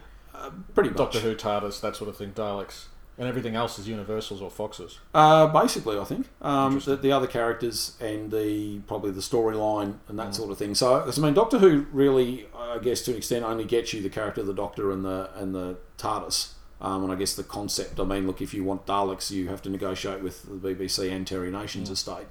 Pretty 0.74 0.90
much. 0.90 0.98
Doctor 0.98 1.20
Who, 1.20 1.34
TARDIS, 1.34 1.80
that 1.80 1.94
sort 1.96 2.10
of 2.10 2.16
thing, 2.16 2.32
Daleks, 2.32 2.86
and 3.16 3.28
everything 3.28 3.54
else 3.54 3.78
is 3.78 3.88
Universals 3.88 4.42
or 4.42 4.50
Foxes. 4.50 4.98
Uh, 5.14 5.46
basically, 5.46 5.98
I 5.98 6.04
think 6.04 6.26
um, 6.42 6.80
the, 6.80 6.96
the 6.96 7.12
other 7.12 7.26
characters 7.26 7.96
and 8.00 8.30
the 8.30 8.80
probably 8.80 9.12
the 9.12 9.20
storyline 9.20 9.98
and 10.08 10.18
that 10.18 10.34
sort 10.34 10.50
of 10.50 10.58
thing. 10.58 10.74
So, 10.74 11.02
I 11.04 11.20
mean, 11.20 11.34
Doctor 11.34 11.58
Who 11.58 11.86
really, 11.92 12.46
I 12.56 12.78
guess, 12.78 13.02
to 13.02 13.12
an 13.12 13.16
extent, 13.16 13.44
only 13.44 13.64
gets 13.64 13.92
you 13.92 14.02
the 14.02 14.10
character 14.10 14.40
of 14.40 14.46
the 14.46 14.54
Doctor 14.54 14.90
and 14.90 15.04
the 15.04 15.30
and 15.36 15.54
the 15.54 15.78
TARDIS. 15.98 16.52
Um, 16.80 17.04
and 17.04 17.12
I 17.12 17.14
guess 17.14 17.34
the 17.34 17.44
concept. 17.44 17.98
I 17.98 18.04
mean, 18.04 18.26
look, 18.26 18.42
if 18.42 18.52
you 18.52 18.62
want 18.62 18.84
Daleks, 18.84 19.30
you 19.30 19.48
have 19.48 19.62
to 19.62 19.70
negotiate 19.70 20.22
with 20.22 20.42
the 20.60 20.74
BBC 20.74 21.10
and 21.10 21.26
Terry 21.26 21.50
Nation's 21.50 21.88
estate. 21.88 22.26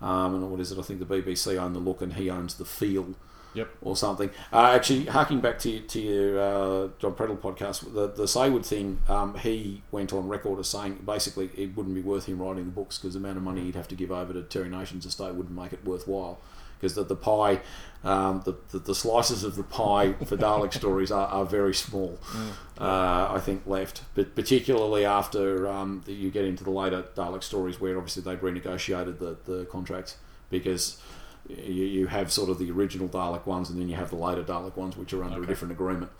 Um, 0.00 0.34
and 0.34 0.50
what 0.50 0.60
is 0.60 0.70
it? 0.70 0.78
I 0.78 0.82
think 0.82 1.00
the 1.00 1.06
BBC 1.06 1.56
own 1.56 1.72
the 1.72 1.78
look 1.78 2.02
and 2.02 2.12
he 2.14 2.28
owns 2.28 2.54
the 2.54 2.64
feel. 2.64 3.14
Yep. 3.58 3.68
or 3.82 3.96
something. 3.96 4.30
Uh, 4.52 4.72
actually, 4.74 5.06
harking 5.06 5.40
back 5.40 5.58
to, 5.60 5.80
to 5.80 6.00
your 6.00 6.38
uh, 6.38 6.88
Jon 6.98 7.14
Preddle 7.14 7.38
podcast, 7.38 7.92
the, 7.92 8.06
the 8.06 8.24
Saward 8.24 8.64
thing, 8.64 9.00
um, 9.08 9.36
he 9.36 9.82
went 9.90 10.12
on 10.12 10.28
record 10.28 10.60
as 10.60 10.68
saying 10.68 11.02
basically 11.04 11.50
it 11.56 11.76
wouldn't 11.76 11.94
be 11.94 12.00
worth 12.00 12.26
him 12.26 12.40
writing 12.40 12.66
the 12.66 12.70
books 12.70 12.98
because 12.98 13.14
the 13.14 13.20
amount 13.20 13.36
of 13.36 13.42
money 13.42 13.62
he'd 13.62 13.74
have 13.74 13.88
to 13.88 13.96
give 13.96 14.12
over 14.12 14.32
to 14.32 14.42
Terry 14.42 14.68
Nation's 14.68 15.04
estate 15.04 15.34
wouldn't 15.34 15.56
make 15.56 15.72
it 15.72 15.84
worthwhile. 15.84 16.38
Because 16.78 16.94
the, 16.94 17.02
the 17.02 17.16
pie, 17.16 17.60
um, 18.04 18.42
the, 18.44 18.54
the, 18.70 18.78
the 18.78 18.94
slices 18.94 19.42
of 19.42 19.56
the 19.56 19.64
pie 19.64 20.12
for 20.12 20.36
Dalek 20.36 20.72
stories 20.82 21.10
are, 21.10 21.26
are 21.26 21.44
very 21.44 21.74
small, 21.74 22.20
uh, 22.80 23.32
I 23.32 23.40
think, 23.40 23.66
left. 23.66 24.02
But 24.14 24.36
particularly 24.36 25.04
after 25.04 25.66
um, 25.66 26.02
the, 26.06 26.12
you 26.12 26.30
get 26.30 26.44
into 26.44 26.62
the 26.62 26.70
later 26.70 27.06
Dalek 27.16 27.42
stories 27.42 27.80
where 27.80 27.96
obviously 27.96 28.22
they've 28.22 28.40
renegotiated 28.40 29.18
the, 29.18 29.36
the 29.44 29.64
contracts 29.64 30.18
because 30.50 31.02
you, 31.48 31.84
you 31.84 32.06
have 32.06 32.30
sort 32.30 32.50
of 32.50 32.58
the 32.58 32.70
original 32.70 33.08
Dalek 33.08 33.46
ones, 33.46 33.70
and 33.70 33.80
then 33.80 33.88
you 33.88 33.96
have 33.96 34.10
the 34.10 34.16
later 34.16 34.42
Dalek 34.42 34.76
ones, 34.76 34.96
which 34.96 35.12
are 35.12 35.24
under 35.24 35.42
a 35.42 35.46
different 35.46 35.72
agreement. 35.72 36.10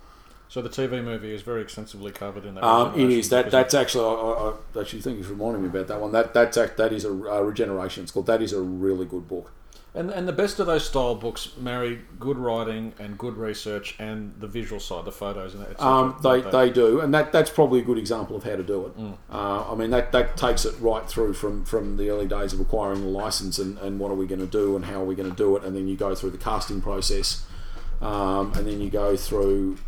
So 0.48 0.62
the 0.62 0.70
TV 0.70 1.05
movie 1.05 1.34
is 1.34 1.42
very 1.42 1.60
extensively 1.60 2.10
covered 2.10 2.46
in 2.46 2.55
that. 2.55 2.64
Um, 2.64 2.98
it 2.98 3.10
is 3.10 3.28
that 3.28 3.50
that's 3.50 3.74
actually 3.74 4.05
I, 4.05 4.09
I, 4.09 4.55
I 4.76 4.80
actually 4.80 5.02
think 5.02 5.18
it's 5.18 5.28
reminding 5.28 5.62
me 5.62 5.68
about 5.68 5.88
that 5.88 6.00
one. 6.00 6.12
That 6.12 6.32
that's 6.32 6.56
that 6.56 6.92
is 6.92 7.05
a 7.05 7.10
uh, 7.10 7.40
regeneration. 7.40 8.02
It's 8.02 8.12
called 8.12 8.26
that 8.26 8.40
is 8.40 8.55
a 8.55 8.60
really 8.60 9.05
good 9.05 9.28
book. 9.28 9.52
And, 9.94 10.10
and 10.10 10.28
the 10.28 10.32
best 10.32 10.60
of 10.60 10.66
those 10.66 10.86
style 10.86 11.15
books 11.15 11.51
marry 11.59 12.01
good 12.20 12.36
writing 12.36 12.93
and 12.98 13.16
good 13.16 13.36
research 13.36 13.97
and 13.98 14.35
the 14.39 14.47
visual 14.47 14.78
side, 14.81 15.06
the 15.06 15.12
photos 15.12 15.55
and 15.55 15.62
etc. 15.65 15.86
Um, 15.86 16.16
they, 16.23 16.43
Like 16.43 16.52
they 16.52 16.70
do, 16.70 17.01
and 17.01 17.12
that 17.15 17.32
that's 17.32 17.51
probably 17.51 17.81
a 17.81 17.82
good 17.82 17.98
example 17.98 18.36
of 18.36 18.44
how 18.44 18.56
to 18.56 18.62
do 18.62 18.86
it. 18.86 18.93
Uh, 19.32 19.73
I 19.73 19.74
mean 19.74 19.90
that, 19.90 20.12
that 20.12 20.36
takes 20.36 20.65
it 20.66 20.74
right 20.78 21.09
through 21.09 21.32
from, 21.32 21.65
from 21.65 21.97
the 21.97 22.10
early 22.10 22.27
days 22.27 22.52
of 22.52 22.60
acquiring 22.60 23.01
the 23.01 23.09
license 23.09 23.59
and, 23.59 23.78
and 23.78 23.98
what 23.98 24.10
are 24.10 24.15
we 24.15 24.27
going 24.27 24.40
to 24.40 24.47
do 24.47 24.77
and 24.77 24.85
how 24.85 25.01
are 25.01 25.05
we 25.05 25.15
going 25.15 25.31
to 25.31 25.36
do 25.36 25.56
it, 25.56 25.65
and 25.65 25.74
then 25.74 25.89
you 25.89 25.97
go 25.97 26.15
through 26.15 26.31
the 26.31 26.39
casting 26.39 26.81
process, 26.82 27.47
um, 28.02 28.52
and 28.56 28.66
then 28.66 28.81
you 28.81 28.90
go 28.90 29.16
through. 29.16 29.78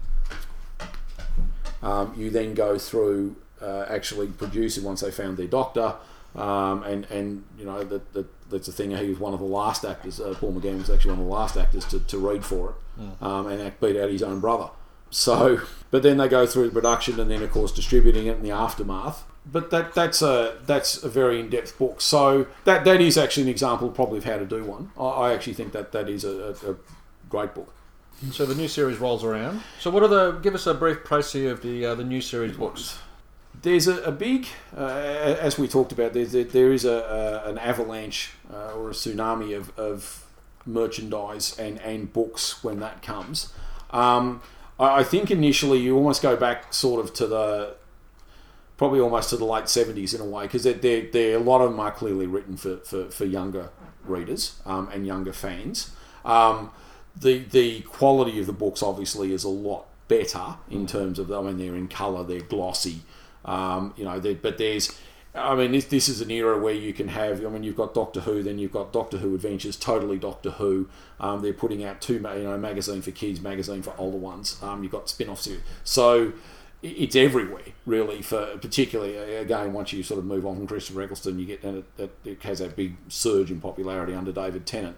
Um, 1.83 2.13
you 2.17 2.29
then 2.31 2.53
go 2.53 2.77
through 2.79 3.37
uh, 3.63 3.87
actually 3.89 4.27
producing 4.27 4.85
once 4.85 5.01
they 5.01 5.11
found 5.11 5.37
their 5.37 5.47
doctor, 5.47 5.95
um, 6.35 6.83
and 6.83 7.05
and 7.11 7.45
you 7.59 7.65
know 7.65 7.83
that, 7.85 8.13
that 8.13 8.27
that's 8.51 8.69
a 8.69 8.73
thing. 8.73 8.91
He 8.97 9.09
was 9.09 9.19
one 9.19 9.33
of 9.33 9.41
the 9.41 9.47
last 9.47 9.85
actors. 9.85 10.21
Uh, 10.21 10.35
Paul 10.39 10.53
McGann 10.53 10.79
was 10.79 10.91
actually 10.91 11.13
one 11.13 11.21
of 11.21 11.27
the 11.27 11.33
last 11.33 11.57
actors 11.57 11.85
to, 11.87 12.01
to 12.01 12.19
read 12.19 12.45
for 12.45 12.71
it, 12.71 12.75
um, 13.23 13.47
and 13.47 13.63
act 13.63 13.81
beat 13.81 13.97
out 13.97 14.11
his 14.11 14.23
own 14.23 14.41
brother. 14.41 14.71
So, 15.11 15.61
but 15.91 16.03
then 16.03 16.19
they 16.19 16.29
go 16.29 16.47
through 16.47 16.67
the 16.67 16.73
production 16.73 17.19
and 17.19 17.31
then 17.31 17.43
of 17.43 17.51
course 17.51 17.73
distributing 17.73 18.27
it 18.27 18.37
in 18.37 18.43
the 18.43 18.53
aftermath. 18.53 19.25
But 19.45 19.71
that 19.71 19.95
that's 19.95 20.23
a 20.23 20.59
that's 20.67 21.03
a 21.03 21.09
very 21.09 21.41
in 21.41 21.49
depth 21.51 21.79
book. 21.79 22.01
So 22.01 22.47
that 22.65 22.85
that 22.85 23.01
is 23.01 23.17
actually 23.17 23.45
an 23.45 23.49
example 23.49 23.89
probably 23.91 24.19
of 24.19 24.25
how 24.25 24.39
to 24.39 24.47
do 24.47 24.65
one. 24.65 24.93
I, 24.99 25.05
I 25.05 25.33
actually 25.35 25.55
think 25.55 25.73
that 25.73 25.93
that 25.93 26.09
is 26.09 26.25
a, 26.25 26.55
a, 26.67 26.73
a 26.73 26.77
great 27.29 27.55
book. 27.55 27.73
So 28.33 28.45
the 28.45 28.55
new 28.55 28.69
series 28.69 28.99
rolls 28.99 29.25
around. 29.25 29.63
So 29.81 29.91
what 29.91 30.03
are 30.03 30.09
the? 30.09 30.33
Give 30.43 30.55
us 30.55 30.67
a 30.67 30.75
brief 30.75 30.99
précis 30.99 31.51
of 31.51 31.63
the 31.63 31.87
uh, 31.87 31.95
the 31.95 32.05
new 32.05 32.21
series 32.21 32.57
books. 32.57 32.99
There's 33.63 33.87
a, 33.89 34.03
a 34.05 34.13
big, 34.13 34.47
uh, 34.77 34.87
as 35.41 35.59
we 35.59 35.69
talked 35.69 35.93
about, 35.93 36.15
there, 36.15 36.25
there 36.25 36.73
is 36.73 36.85
a, 36.85 37.43
a, 37.45 37.51
an 37.51 37.59
avalanche 37.59 38.31
uh, 38.53 38.73
or 38.73 38.91
a 38.91 38.93
tsunami 38.93 39.57
of, 39.57 39.79
of 39.79 40.25
merchandise 40.65 41.59
and, 41.59 41.79
and 41.81 42.13
books 42.13 42.65
when 42.65 42.81
that 42.81 43.03
comes. 43.03 43.53
Um, 43.91 44.41
I, 44.79 45.01
I 45.01 45.05
think 45.05 45.31
initially 45.31 45.79
you 45.79 45.97
almost 45.97 46.23
go 46.23 46.37
back 46.37 46.73
sort 46.73 47.05
of 47.05 47.13
to 47.15 47.27
the, 47.27 47.75
probably 48.79 49.01
almost 49.01 49.29
to 49.31 49.37
the 49.37 49.45
late 49.45 49.65
70s 49.65 50.15
in 50.15 50.23
a 50.23 50.25
way, 50.25 50.45
because 50.45 50.63
they're, 50.63 51.03
they're, 51.03 51.37
a 51.37 51.41
lot 51.41 51.61
of 51.61 51.71
them 51.71 51.81
are 51.81 51.93
clearly 51.93 52.27
written 52.27 52.57
for, 52.57 52.79
for, 52.79 53.11
for 53.11 53.27
younger 53.27 53.69
readers 54.05 54.59
um, 54.65 54.89
and 54.91 55.07
younger 55.07 55.35
fans. 55.35 55.95
Um, 56.25 56.71
the, 57.15 57.41
the 57.41 57.83
quality 57.83 58.41
of 58.41 58.47
the 58.47 58.55
books 58.55 58.83
obviously 58.83 59.35
is 59.35 59.45
a 59.45 59.51
lot 59.51 59.87
better 60.09 60.57
in 60.71 60.87
terms 60.87 61.19
of, 61.19 61.31
I 61.31 61.43
mean, 61.43 61.59
they're 61.59 61.77
in 61.77 61.89
colour, 61.89 62.25
they're 62.25 62.41
glossy. 62.41 63.01
Um, 63.45 63.95
you 63.97 64.05
know, 64.05 64.19
there- 64.21 64.35
but 64.35 64.59
there's, 64.59 64.91
I 65.35 65.55
mean, 65.55 65.73
this, 65.73 65.85
this 65.87 66.09
is 66.09 66.21
an 66.21 66.31
era 66.31 66.59
where 66.59 66.75
you 66.75 66.93
can 66.93 67.09
have, 67.09 67.45
I 67.45 67.49
mean, 67.49 67.63
you've 67.63 67.77
got 67.77 67.95
Doctor 67.95 68.21
Who, 68.21 68.43
then 68.43 68.59
you've 68.59 68.73
got 68.73 68.93
Doctor 68.93 69.19
Who 69.19 69.35
Adventures, 69.35 69.77
totally 69.77 70.19
Doctor 70.19 70.51
Who. 70.51 70.89
Um, 71.21 71.41
they're 71.43 71.53
putting 71.53 71.85
out 71.85 72.01
two, 72.01 72.15
you 72.15 72.21
know, 72.21 72.59
magazine 72.59 73.01
for 73.03 73.13
kids, 73.13 73.41
magazine 73.41 73.83
for 73.83 73.95
older 73.97 74.17
ones. 74.19 74.59
Um, 74.63 74.83
you've 74.83 74.93
got 74.93 75.09
spin-off 75.09 75.41
series. 75.41 75.63
So 75.85 76.33
it's 76.83 77.15
everywhere, 77.15 77.63
really, 77.87 78.23
for 78.23 78.57
particularly, 78.59 79.19
uh, 79.19 79.41
again, 79.43 79.73
once 79.73 79.93
you 79.93 80.03
sort 80.03 80.19
of 80.19 80.25
move 80.25 80.45
on 80.47 80.57
from 80.57 80.67
Christopher 80.67 81.03
Eccleston, 81.03 81.39
you 81.39 81.47
get, 81.47 81.63
and 81.63 81.85
it, 81.99 82.11
it 82.25 82.43
has 82.43 82.59
that 82.59 82.75
big 82.75 82.97
surge 83.09 83.51
in 83.51 83.61
popularity 83.61 84.15
under 84.15 84.33
David 84.33 84.67
Tennant. 84.67 84.97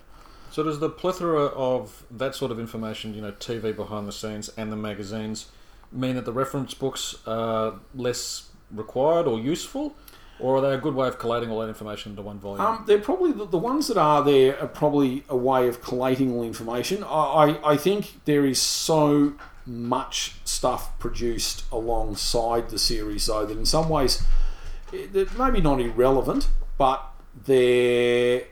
So 0.50 0.62
does 0.62 0.80
the 0.80 0.88
plethora 0.90 1.46
of 1.46 2.04
that 2.10 2.34
sort 2.34 2.52
of 2.52 2.58
information, 2.60 3.14
you 3.14 3.20
know, 3.22 3.32
TV 3.32 3.74
behind 3.74 4.06
the 4.06 4.12
scenes 4.12 4.48
and 4.56 4.70
the 4.70 4.76
magazines, 4.76 5.46
mean 5.92 6.14
that 6.16 6.24
the 6.24 6.32
reference 6.32 6.74
books 6.74 7.16
are 7.26 7.74
less 7.94 8.48
required 8.70 9.26
or 9.26 9.38
useful, 9.38 9.94
or 10.40 10.56
are 10.56 10.60
they 10.60 10.72
a 10.74 10.78
good 10.78 10.94
way 10.94 11.06
of 11.06 11.18
collating 11.18 11.50
all 11.50 11.60
that 11.60 11.68
information 11.68 12.12
into 12.12 12.22
one 12.22 12.38
volume? 12.38 12.64
Um, 12.64 12.84
they're 12.86 12.98
probably 12.98 13.32
the, 13.32 13.46
the 13.46 13.58
ones 13.58 13.88
that 13.88 13.96
are 13.96 14.24
there 14.24 14.58
are 14.60 14.66
probably 14.68 15.24
a 15.28 15.36
way 15.36 15.68
of 15.68 15.82
collating 15.82 16.32
all 16.32 16.42
information. 16.42 17.04
I, 17.04 17.06
I, 17.08 17.72
I 17.72 17.76
think 17.76 18.24
there 18.24 18.44
is 18.46 18.60
so 18.60 19.34
much 19.66 20.36
stuff 20.44 20.98
produced 20.98 21.64
alongside 21.70 22.70
the 22.70 22.78
series, 22.78 23.26
though, 23.26 23.46
that 23.46 23.56
in 23.56 23.66
some 23.66 23.88
ways 23.88 24.22
it- 24.92 25.36
maybe 25.38 25.60
not 25.60 25.80
irrelevant, 25.80 26.48
but 26.78 27.02
they're 27.46 28.44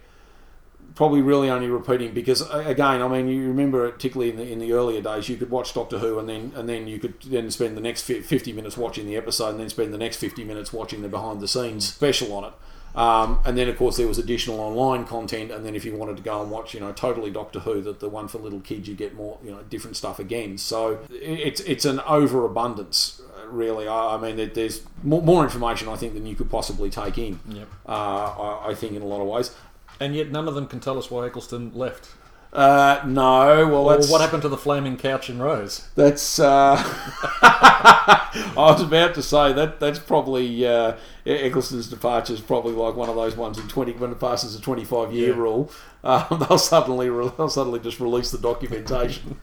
probably 1.00 1.22
really 1.22 1.48
only 1.48 1.66
repeating 1.66 2.12
because 2.12 2.42
again, 2.52 3.00
I 3.00 3.08
mean, 3.08 3.26
you 3.26 3.48
remember 3.48 3.90
particularly 3.90 4.32
in 4.32 4.36
the, 4.36 4.52
in 4.52 4.58
the 4.58 4.74
earlier 4.74 5.00
days, 5.00 5.30
you 5.30 5.38
could 5.38 5.48
watch 5.48 5.72
Doctor 5.72 5.98
Who 5.98 6.18
and 6.18 6.28
then 6.28 6.52
and 6.54 6.68
then 6.68 6.86
you 6.86 6.98
could 6.98 7.14
then 7.22 7.50
spend 7.50 7.74
the 7.74 7.80
next 7.80 8.02
fi- 8.02 8.20
fifty 8.20 8.52
minutes 8.52 8.76
watching 8.76 9.06
the 9.06 9.16
episode 9.16 9.52
and 9.52 9.60
then 9.60 9.70
spend 9.70 9.94
the 9.94 9.98
next 9.98 10.18
fifty 10.18 10.44
minutes 10.44 10.74
watching 10.74 11.00
the 11.00 11.08
behind 11.08 11.40
the 11.40 11.48
scenes 11.48 11.88
special 11.88 12.34
on 12.34 12.44
it. 12.44 12.52
Um, 12.94 13.38
and 13.46 13.56
then, 13.56 13.68
of 13.68 13.78
course, 13.78 13.96
there 13.96 14.08
was 14.08 14.18
additional 14.18 14.60
online 14.60 15.06
content. 15.06 15.52
And 15.52 15.64
then, 15.64 15.74
if 15.74 15.86
you 15.86 15.96
wanted 15.96 16.18
to 16.18 16.22
go 16.22 16.42
and 16.42 16.50
watch, 16.50 16.74
you 16.74 16.80
know, 16.80 16.92
totally 16.92 17.30
Doctor 17.30 17.60
Who, 17.60 17.80
that 17.82 18.00
the 18.00 18.08
one 18.10 18.28
for 18.28 18.38
little 18.38 18.60
kids, 18.60 18.86
you 18.86 18.94
get 18.94 19.14
more, 19.14 19.38
you 19.42 19.52
know, 19.52 19.62
different 19.70 19.96
stuff 19.96 20.18
again. 20.18 20.58
So 20.58 20.98
it's 21.08 21.60
it's 21.60 21.86
an 21.86 22.00
overabundance, 22.00 23.22
uh, 23.38 23.48
really. 23.48 23.88
I, 23.88 24.16
I 24.16 24.20
mean, 24.20 24.50
there's 24.52 24.82
more, 25.02 25.22
more 25.22 25.44
information, 25.44 25.88
I 25.88 25.96
think, 25.96 26.12
than 26.12 26.26
you 26.26 26.34
could 26.34 26.50
possibly 26.50 26.90
take 26.90 27.16
in. 27.16 27.40
Yep. 27.48 27.68
Uh, 27.88 27.92
I, 27.92 28.70
I 28.70 28.74
think 28.74 28.92
in 28.92 29.02
a 29.02 29.06
lot 29.06 29.22
of 29.22 29.28
ways. 29.28 29.54
And 30.00 30.16
yet 30.16 30.30
none 30.32 30.48
of 30.48 30.54
them 30.54 30.66
can 30.66 30.80
tell 30.80 30.98
us 30.98 31.10
why 31.10 31.26
Eccleston 31.26 31.72
left. 31.74 32.08
Uh, 32.52 33.00
no, 33.06 33.68
well, 33.68 33.84
Or 33.84 33.96
that's 33.96 34.10
what 34.10 34.20
happened 34.20 34.42
to 34.42 34.48
the 34.48 34.56
flaming 34.56 34.96
couch 34.96 35.30
in 35.30 35.38
Rose? 35.40 35.86
That's. 35.94 36.40
Uh, 36.40 36.74
I 37.42 38.52
was 38.56 38.82
about 38.82 39.14
to 39.14 39.22
say 39.22 39.52
that 39.52 39.78
that's 39.80 39.98
probably 39.98 40.66
uh, 40.66 40.96
Eccleston's 41.24 41.88
departure 41.88 42.32
is 42.32 42.40
probably 42.40 42.72
like 42.72 42.94
one 42.96 43.08
of 43.08 43.14
those 43.14 43.36
ones 43.36 43.58
in 43.58 43.68
twenty 43.68 43.92
when 43.92 44.10
it 44.10 44.18
passes 44.20 44.56
the 44.56 44.62
twenty 44.62 44.84
five 44.84 45.12
year 45.12 45.30
Yeah. 45.30 45.40
rule. 45.40 45.70
Um, 46.02 46.24
they'll 46.48 46.58
suddenly 46.58 47.08
re- 47.10 47.30
they'll 47.36 47.48
suddenly 47.48 47.78
just 47.80 48.00
release 48.00 48.30
the 48.30 48.38
documentation. 48.38 49.38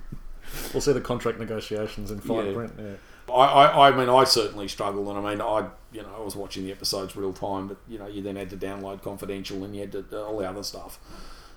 We'll 0.73 0.81
see 0.81 0.93
the 0.93 1.01
contract 1.01 1.39
negotiations 1.39 2.11
in 2.11 2.19
fine 2.19 2.47
Yeah. 2.47 2.53
print. 2.53 2.73
Yeah. 2.77 2.85
I, 3.29 3.45
I, 3.45 3.89
I 3.89 3.91
mean, 3.95 4.09
I 4.09 4.23
certainly 4.23 4.67
struggled, 4.67 5.07
and 5.09 5.17
I 5.17 5.29
mean, 5.31 5.41
I 5.41 5.67
you 5.91 6.01
know 6.01 6.09
I 6.17 6.23
was 6.23 6.35
watching 6.35 6.65
the 6.65 6.71
episodes 6.71 7.15
real 7.15 7.33
time, 7.33 7.67
but 7.67 7.77
you 7.87 7.97
know 7.99 8.07
you 8.07 8.21
then 8.21 8.35
had 8.35 8.49
to 8.51 8.57
download 8.57 9.01
confidential 9.01 9.63
and 9.63 9.75
you 9.75 9.81
had 9.81 9.91
to 9.91 10.05
uh, 10.11 10.23
all 10.23 10.37
the 10.37 10.49
other 10.49 10.63
stuff. 10.63 10.99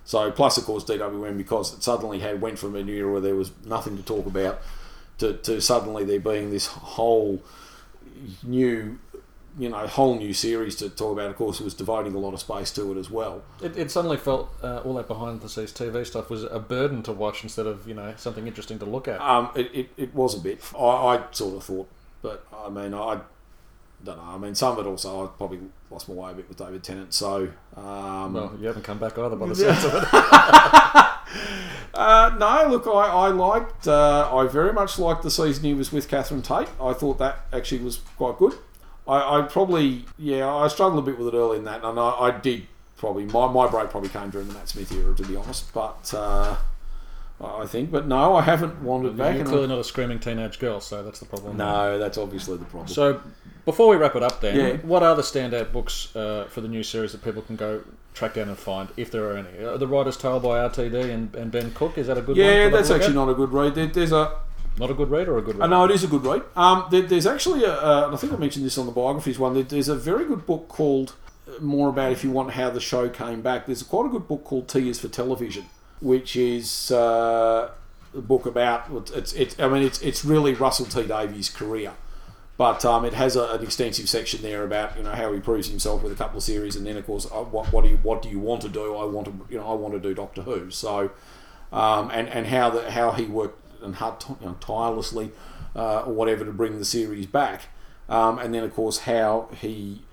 So 0.03 0.31
plus, 0.31 0.57
of 0.57 0.65
course, 0.65 0.83
DWM 0.83 1.37
because 1.37 1.73
it 1.75 1.83
suddenly 1.83 2.19
had 2.19 2.41
went 2.41 2.59
from 2.59 2.75
an 2.75 2.89
era 2.89 3.11
where 3.11 3.21
there 3.21 3.35
was 3.35 3.51
nothing 3.65 3.97
to 3.97 4.03
talk 4.03 4.25
about 4.25 4.61
to, 5.19 5.33
to 5.33 5.61
suddenly 5.61 6.03
there 6.03 6.19
being 6.19 6.51
this 6.51 6.67
whole 6.67 7.41
new 8.43 8.99
you 9.57 9.69
know 9.69 9.85
whole 9.87 10.17
new 10.17 10.33
series 10.33 10.75
to 10.77 10.89
talk 10.89 11.13
about. 11.13 11.29
Of 11.29 11.35
course, 11.35 11.59
it 11.59 11.63
was 11.63 11.73
devoting 11.73 12.13
a 12.13 12.17
lot 12.17 12.33
of 12.33 12.39
space 12.39 12.71
to 12.71 12.91
it 12.91 12.97
as 12.97 13.09
well. 13.09 13.43
It, 13.61 13.77
it 13.77 13.91
suddenly 13.91 14.17
felt 14.17 14.49
uh, 14.63 14.77
all 14.79 14.93
that 14.95 15.07
behind 15.07 15.41
the 15.41 15.49
scenes 15.49 15.73
TV 15.73 16.05
stuff 16.05 16.29
was 16.29 16.43
a 16.43 16.59
burden 16.59 17.03
to 17.03 17.11
watch 17.11 17.43
instead 17.43 17.67
of 17.67 17.87
you 17.87 17.93
know 17.93 18.13
something 18.17 18.47
interesting 18.47 18.79
to 18.79 18.85
look 18.85 19.07
at. 19.07 19.19
Um, 19.19 19.51
it, 19.55 19.69
it, 19.73 19.89
it 19.97 20.15
was 20.15 20.35
a 20.35 20.39
bit. 20.39 20.61
I, 20.77 20.83
I 20.83 21.23
sort 21.31 21.55
of 21.55 21.63
thought, 21.63 21.89
but 22.21 22.45
I 22.65 22.69
mean, 22.69 22.93
I 22.93 23.19
don't 24.03 24.17
know. 24.17 24.23
I 24.23 24.37
mean, 24.37 24.55
some 24.55 24.77
of 24.77 24.85
it 24.85 24.89
also 24.89 25.25
I 25.25 25.27
probably 25.37 25.59
lost 25.89 26.07
my 26.07 26.15
way 26.15 26.31
a 26.31 26.33
bit 26.33 26.47
with 26.47 26.57
David 26.57 26.83
Tennant. 26.83 27.13
So 27.13 27.49
um, 27.75 28.33
well, 28.33 28.55
you 28.59 28.67
haven't 28.67 28.83
come 28.83 28.99
back 28.99 29.17
either 29.17 29.35
by 29.35 29.47
the 29.47 29.55
sense 29.55 29.83
of 29.83 29.93
it. 29.95 30.07
uh, 31.93 32.35
no, 32.39 32.67
look, 32.69 32.87
I, 32.87 33.07
I 33.09 33.27
liked. 33.29 33.87
Uh, 33.87 34.29
I 34.33 34.47
very 34.47 34.71
much 34.73 34.97
liked 34.97 35.23
the 35.23 35.31
season 35.31 35.65
he 35.65 35.73
was 35.73 35.91
with 35.91 36.07
Catherine 36.07 36.41
Tate. 36.41 36.69
I 36.81 36.93
thought 36.93 37.17
that 37.19 37.39
actually 37.51 37.83
was 37.83 37.97
quite 38.17 38.37
good. 38.37 38.53
I, 39.07 39.39
I 39.39 39.41
probably, 39.43 40.05
yeah, 40.17 40.47
I 40.53 40.67
struggled 40.67 41.03
a 41.03 41.05
bit 41.11 41.17
with 41.19 41.33
it 41.33 41.37
early 41.37 41.57
in 41.57 41.63
that, 41.65 41.83
and 41.83 41.99
I, 41.99 42.09
I 42.09 42.31
did 42.31 42.67
probably 42.97 43.25
my, 43.25 43.47
my 43.51 43.67
break 43.67 43.89
probably 43.89 44.09
came 44.09 44.29
during 44.29 44.47
the 44.47 44.53
Matt 44.53 44.69
Smith 44.69 44.91
era, 44.91 45.15
to 45.15 45.23
be 45.23 45.35
honest. 45.35 45.73
But 45.73 46.13
uh, 46.15 46.55
I 47.43 47.65
think, 47.65 47.89
but 47.91 48.07
no, 48.07 48.35
I 48.35 48.41
haven't 48.43 48.81
wandered 48.83 49.17
back. 49.17 49.33
You're 49.33 49.39
and 49.41 49.47
I- 49.47 49.51
clearly 49.51 49.67
not 49.67 49.79
a 49.79 49.83
screaming 49.83 50.19
teenage 50.19 50.59
girl, 50.59 50.79
so 50.79 51.03
that's 51.03 51.19
the 51.19 51.25
problem. 51.25 51.57
no, 51.57 51.97
that's 51.97 52.17
obviously 52.17 52.57
the 52.57 52.65
problem. 52.65 52.87
So, 52.87 53.21
before 53.65 53.89
we 53.89 53.95
wrap 53.95 54.15
it 54.15 54.23
up, 54.23 54.41
then, 54.41 54.55
Yeah. 54.55 54.77
what 54.87 55.01
are 55.03 55.15
the 55.15 55.21
standout 55.23 55.71
books 55.71 56.15
uh, 56.15 56.45
for 56.49 56.61
the 56.61 56.67
new 56.67 56.83
series 56.83 57.11
that 57.13 57.23
people 57.23 57.41
can 57.41 57.55
go 57.55 57.81
track 58.13 58.33
down 58.35 58.49
and 58.49 58.57
find, 58.57 58.89
if 58.97 59.09
there 59.11 59.25
are 59.31 59.37
any? 59.37 59.63
Uh, 59.65 59.77
the 59.77 59.87
Writer's 59.87 60.17
Tale 60.17 60.39
by 60.39 60.59
RTD 60.67 61.09
and, 61.11 61.33
and 61.35 61.51
Ben 61.51 61.71
Cook, 61.71 61.97
is 61.97 62.05
that 62.07 62.17
a 62.17 62.21
good 62.21 62.37
one? 62.37 62.45
yeah, 62.45 62.69
that's 62.69 62.91
actually 62.91 63.09
at? 63.09 63.15
not 63.15 63.29
a 63.29 63.33
good 63.33 63.51
read. 63.51 63.73
There, 63.75 63.87
there's 63.87 64.11
a 64.11 64.37
Not 64.77 64.89
a 64.89 64.93
good 64.93 65.09
read 65.09 65.27
or 65.27 65.37
a 65.37 65.41
good 65.41 65.55
read? 65.55 65.63
Uh, 65.63 65.67
no, 65.67 65.85
it 65.85 65.91
is 65.91 66.03
a 66.03 66.07
good 66.07 66.23
read. 66.23 66.43
Um, 66.55 66.85
there, 66.91 67.01
there's 67.01 67.27
actually 67.27 67.63
a, 67.63 67.73
uh, 67.73 68.05
and 68.05 68.15
I 68.15 68.17
think 68.17 68.33
I 68.33 68.37
mentioned 68.37 68.65
this 68.65 68.77
on 68.77 68.85
the 68.85 68.91
biographies 68.91 69.37
one. 69.37 69.53
There, 69.53 69.63
there's 69.63 69.89
a 69.89 69.95
very 69.95 70.25
good 70.25 70.45
book 70.45 70.67
called 70.69 71.15
uh, 71.47 71.61
more 71.61 71.89
about 71.89 72.11
if 72.11 72.23
you 72.23 72.31
want 72.31 72.51
how 72.51 72.69
the 72.69 72.79
show 72.79 73.09
came 73.09 73.41
back. 73.41 73.65
There's 73.65 73.83
quite 73.83 74.05
a 74.05 74.09
good 74.09 74.27
book 74.27 74.43
called 74.43 74.67
T 74.67 74.89
is 74.89 74.99
for 74.99 75.09
Television, 75.09 75.65
which 75.99 76.35
is 76.35 76.91
uh, 76.91 77.71
a 78.15 78.21
book 78.21 78.45
about 78.45 78.89
it's, 79.13 79.33
it's 79.33 79.59
I 79.59 79.67
mean 79.67 79.83
it's 79.83 80.01
it's 80.01 80.23
really 80.23 80.53
Russell 80.53 80.85
T 80.85 81.03
Davies' 81.03 81.49
career. 81.49 81.93
But 82.57 82.85
um, 82.85 83.05
it 83.05 83.13
has 83.13 83.35
a, 83.35 83.53
an 83.53 83.63
extensive 83.63 84.07
section 84.07 84.43
there 84.43 84.63
about 84.63 84.95
you 84.95 85.03
know 85.03 85.13
how 85.13 85.33
he 85.33 85.39
proves 85.39 85.67
himself 85.67 86.03
with 86.03 86.11
a 86.11 86.15
couple 86.15 86.37
of 86.37 86.43
series, 86.43 86.75
and 86.75 86.85
then 86.85 86.95
of 86.95 87.05
course 87.05 87.25
uh, 87.25 87.43
what, 87.43 87.73
what 87.73 87.83
do 87.83 87.89
you 87.89 87.97
what 87.97 88.21
do 88.21 88.29
you 88.29 88.39
want 88.39 88.61
to 88.61 88.69
do? 88.69 88.95
I 88.95 89.05
want 89.05 89.25
to 89.27 89.33
you 89.49 89.57
know 89.57 89.67
I 89.67 89.73
want 89.73 89.95
to 89.95 89.99
do 89.99 90.13
Doctor 90.13 90.43
Who. 90.43 90.69
So 90.69 91.11
um, 91.71 92.11
and 92.11 92.29
and 92.29 92.47
how 92.47 92.69
the 92.69 92.91
how 92.91 93.11
he 93.11 93.25
worked 93.25 93.60
and 93.81 93.95
hard, 93.95 94.23
you 94.41 94.47
know, 94.47 94.57
tirelessly 94.59 95.31
uh, 95.75 96.01
or 96.01 96.13
whatever 96.13 96.45
to 96.45 96.51
bring 96.51 96.79
the 96.79 96.85
series 96.85 97.25
back, 97.25 97.67
um, 98.09 98.39
and 98.39 98.53
then 98.53 98.63
of 98.63 98.73
course 98.73 98.99
how 98.99 99.49
he 99.55 100.03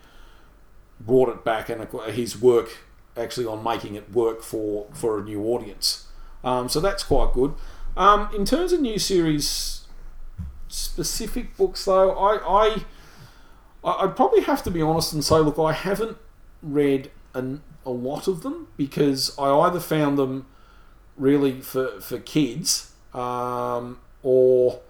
brought 1.00 1.28
it 1.28 1.44
back 1.44 1.68
and 1.68 1.86
his 2.12 2.40
work 2.40 2.78
actually 3.16 3.46
on 3.46 3.62
making 3.62 3.94
it 3.94 4.10
work 4.12 4.42
for 4.42 4.86
for 4.92 5.18
a 5.18 5.22
new 5.22 5.42
audience. 5.44 6.06
Um, 6.44 6.68
so 6.68 6.80
that's 6.80 7.02
quite 7.02 7.32
good. 7.32 7.54
Um, 7.96 8.28
in 8.34 8.44
terms 8.44 8.72
of 8.72 8.80
new 8.80 8.98
series 8.98 9.86
specific 10.68 11.56
books, 11.56 11.84
though, 11.84 12.10
I, 12.12 12.74
I 12.74 12.84
I'd 13.84 14.16
probably 14.16 14.42
have 14.42 14.62
to 14.64 14.70
be 14.70 14.82
honest 14.82 15.12
and 15.12 15.24
say, 15.24 15.38
look, 15.38 15.58
I 15.58 15.72
haven't 15.72 16.16
read 16.62 17.10
an, 17.34 17.62
a 17.86 17.90
lot 17.90 18.28
of 18.28 18.42
them 18.42 18.68
because 18.76 19.36
I 19.38 19.50
either 19.50 19.80
found 19.80 20.18
them 20.18 20.46
really 21.16 21.60
for 21.60 22.00
for 22.00 22.18
kids, 22.18 22.87
um, 23.14 23.98
or 24.22 24.80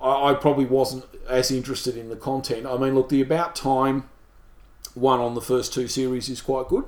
I, 0.00 0.30
I 0.30 0.34
probably 0.34 0.64
wasn't 0.64 1.04
as 1.28 1.50
interested 1.50 1.96
in 1.96 2.08
the 2.08 2.16
content. 2.16 2.66
I 2.66 2.76
mean, 2.76 2.94
look, 2.94 3.08
the 3.08 3.20
About 3.20 3.54
Time 3.56 4.08
one 4.94 5.20
on 5.20 5.34
the 5.34 5.40
first 5.42 5.74
two 5.74 5.88
series 5.88 6.28
is 6.28 6.40
quite 6.40 6.68
good. 6.68 6.84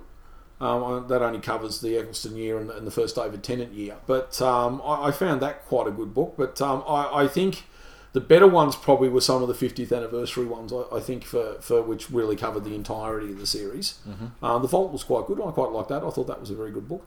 Um, 0.61 1.07
that 1.07 1.23
only 1.23 1.39
covers 1.39 1.81
the 1.83 1.97
Eccleston 1.97 2.37
year 2.37 2.59
and, 2.59 2.69
and 2.71 2.85
the 2.85 2.91
first 2.91 3.15
David 3.15 3.45
Tennant 3.45 3.75
year, 3.75 3.97
but 4.09 4.43
um, 4.43 4.83
I, 4.85 5.07
I 5.07 5.11
found 5.13 5.41
that 5.41 5.65
quite 5.67 5.87
a 5.87 5.93
good 5.93 6.13
book. 6.13 6.35
But 6.37 6.61
um, 6.61 6.83
I, 6.85 7.23
I 7.23 7.29
think 7.29 7.63
the 8.13 8.21
better 8.21 8.47
ones 8.49 8.75
probably 8.75 9.09
were 9.09 9.21
some 9.21 9.41
of 9.41 9.47
the 9.47 9.55
50th 9.55 9.97
anniversary 9.97 10.47
ones. 10.47 10.73
I, 10.73 10.83
I 10.97 10.99
think 10.99 11.23
for, 11.23 11.59
for 11.61 11.81
which 11.83 12.11
really 12.11 12.35
covered 12.35 12.65
the 12.65 12.75
entirety 12.75 13.31
of 13.31 13.39
the 13.39 13.47
series. 13.47 13.99
Uh, 14.43 14.59
the 14.59 14.67
Vault 14.67 14.91
was 14.91 15.05
quite 15.05 15.27
good. 15.27 15.41
I 15.41 15.53
quite 15.53 15.71
liked 15.71 15.91
that. 15.91 16.03
I 16.03 16.11
thought 16.11 16.27
that 16.27 16.41
was 16.41 16.51
a 16.51 16.57
very 16.57 16.73
good 16.73 16.89
book. 16.89 17.07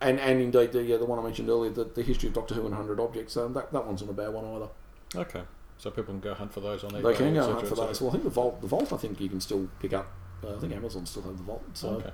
And 0.00 0.20
and 0.20 0.40
indeed 0.40 0.72
the 0.72 0.82
yeah, 0.82 0.98
the 0.98 1.06
one 1.06 1.18
I 1.18 1.22
mentioned 1.22 1.48
earlier, 1.48 1.70
the, 1.70 1.84
the 1.84 2.02
history 2.02 2.28
of 2.28 2.34
Doctor 2.34 2.54
Who 2.54 2.66
and 2.66 2.74
Hundred 2.74 3.00
Objects. 3.00 3.36
Um, 3.36 3.54
that 3.54 3.72
that 3.72 3.86
one's 3.86 4.02
not 4.02 4.10
a 4.10 4.14
bad 4.14 4.28
one 4.28 4.44
either. 4.44 4.68
Okay. 5.14 5.42
So 5.78 5.90
people 5.90 6.14
can 6.14 6.20
go 6.20 6.34
hunt 6.34 6.52
for 6.52 6.60
those 6.60 6.84
on 6.84 6.90
eBay. 6.90 7.02
They 7.02 7.14
can 7.14 7.34
go 7.34 7.52
hunt 7.54 7.66
for 7.66 7.74
those. 7.74 8.00
Well, 8.00 8.10
I 8.10 8.12
think 8.12 8.24
the 8.24 8.30
Vault, 8.30 8.60
the 8.60 8.66
Vault, 8.66 8.92
I 8.92 8.96
think 8.96 9.20
you 9.20 9.28
can 9.28 9.40
still 9.40 9.68
pick 9.80 9.92
up. 9.92 10.10
Uh, 10.44 10.56
I 10.56 10.58
think 10.58 10.74
Amazon 10.74 11.04
still 11.06 11.22
have 11.22 11.36
the 11.36 11.42
Vault. 11.42 11.62
So 11.74 11.88
Okay. 11.90 12.10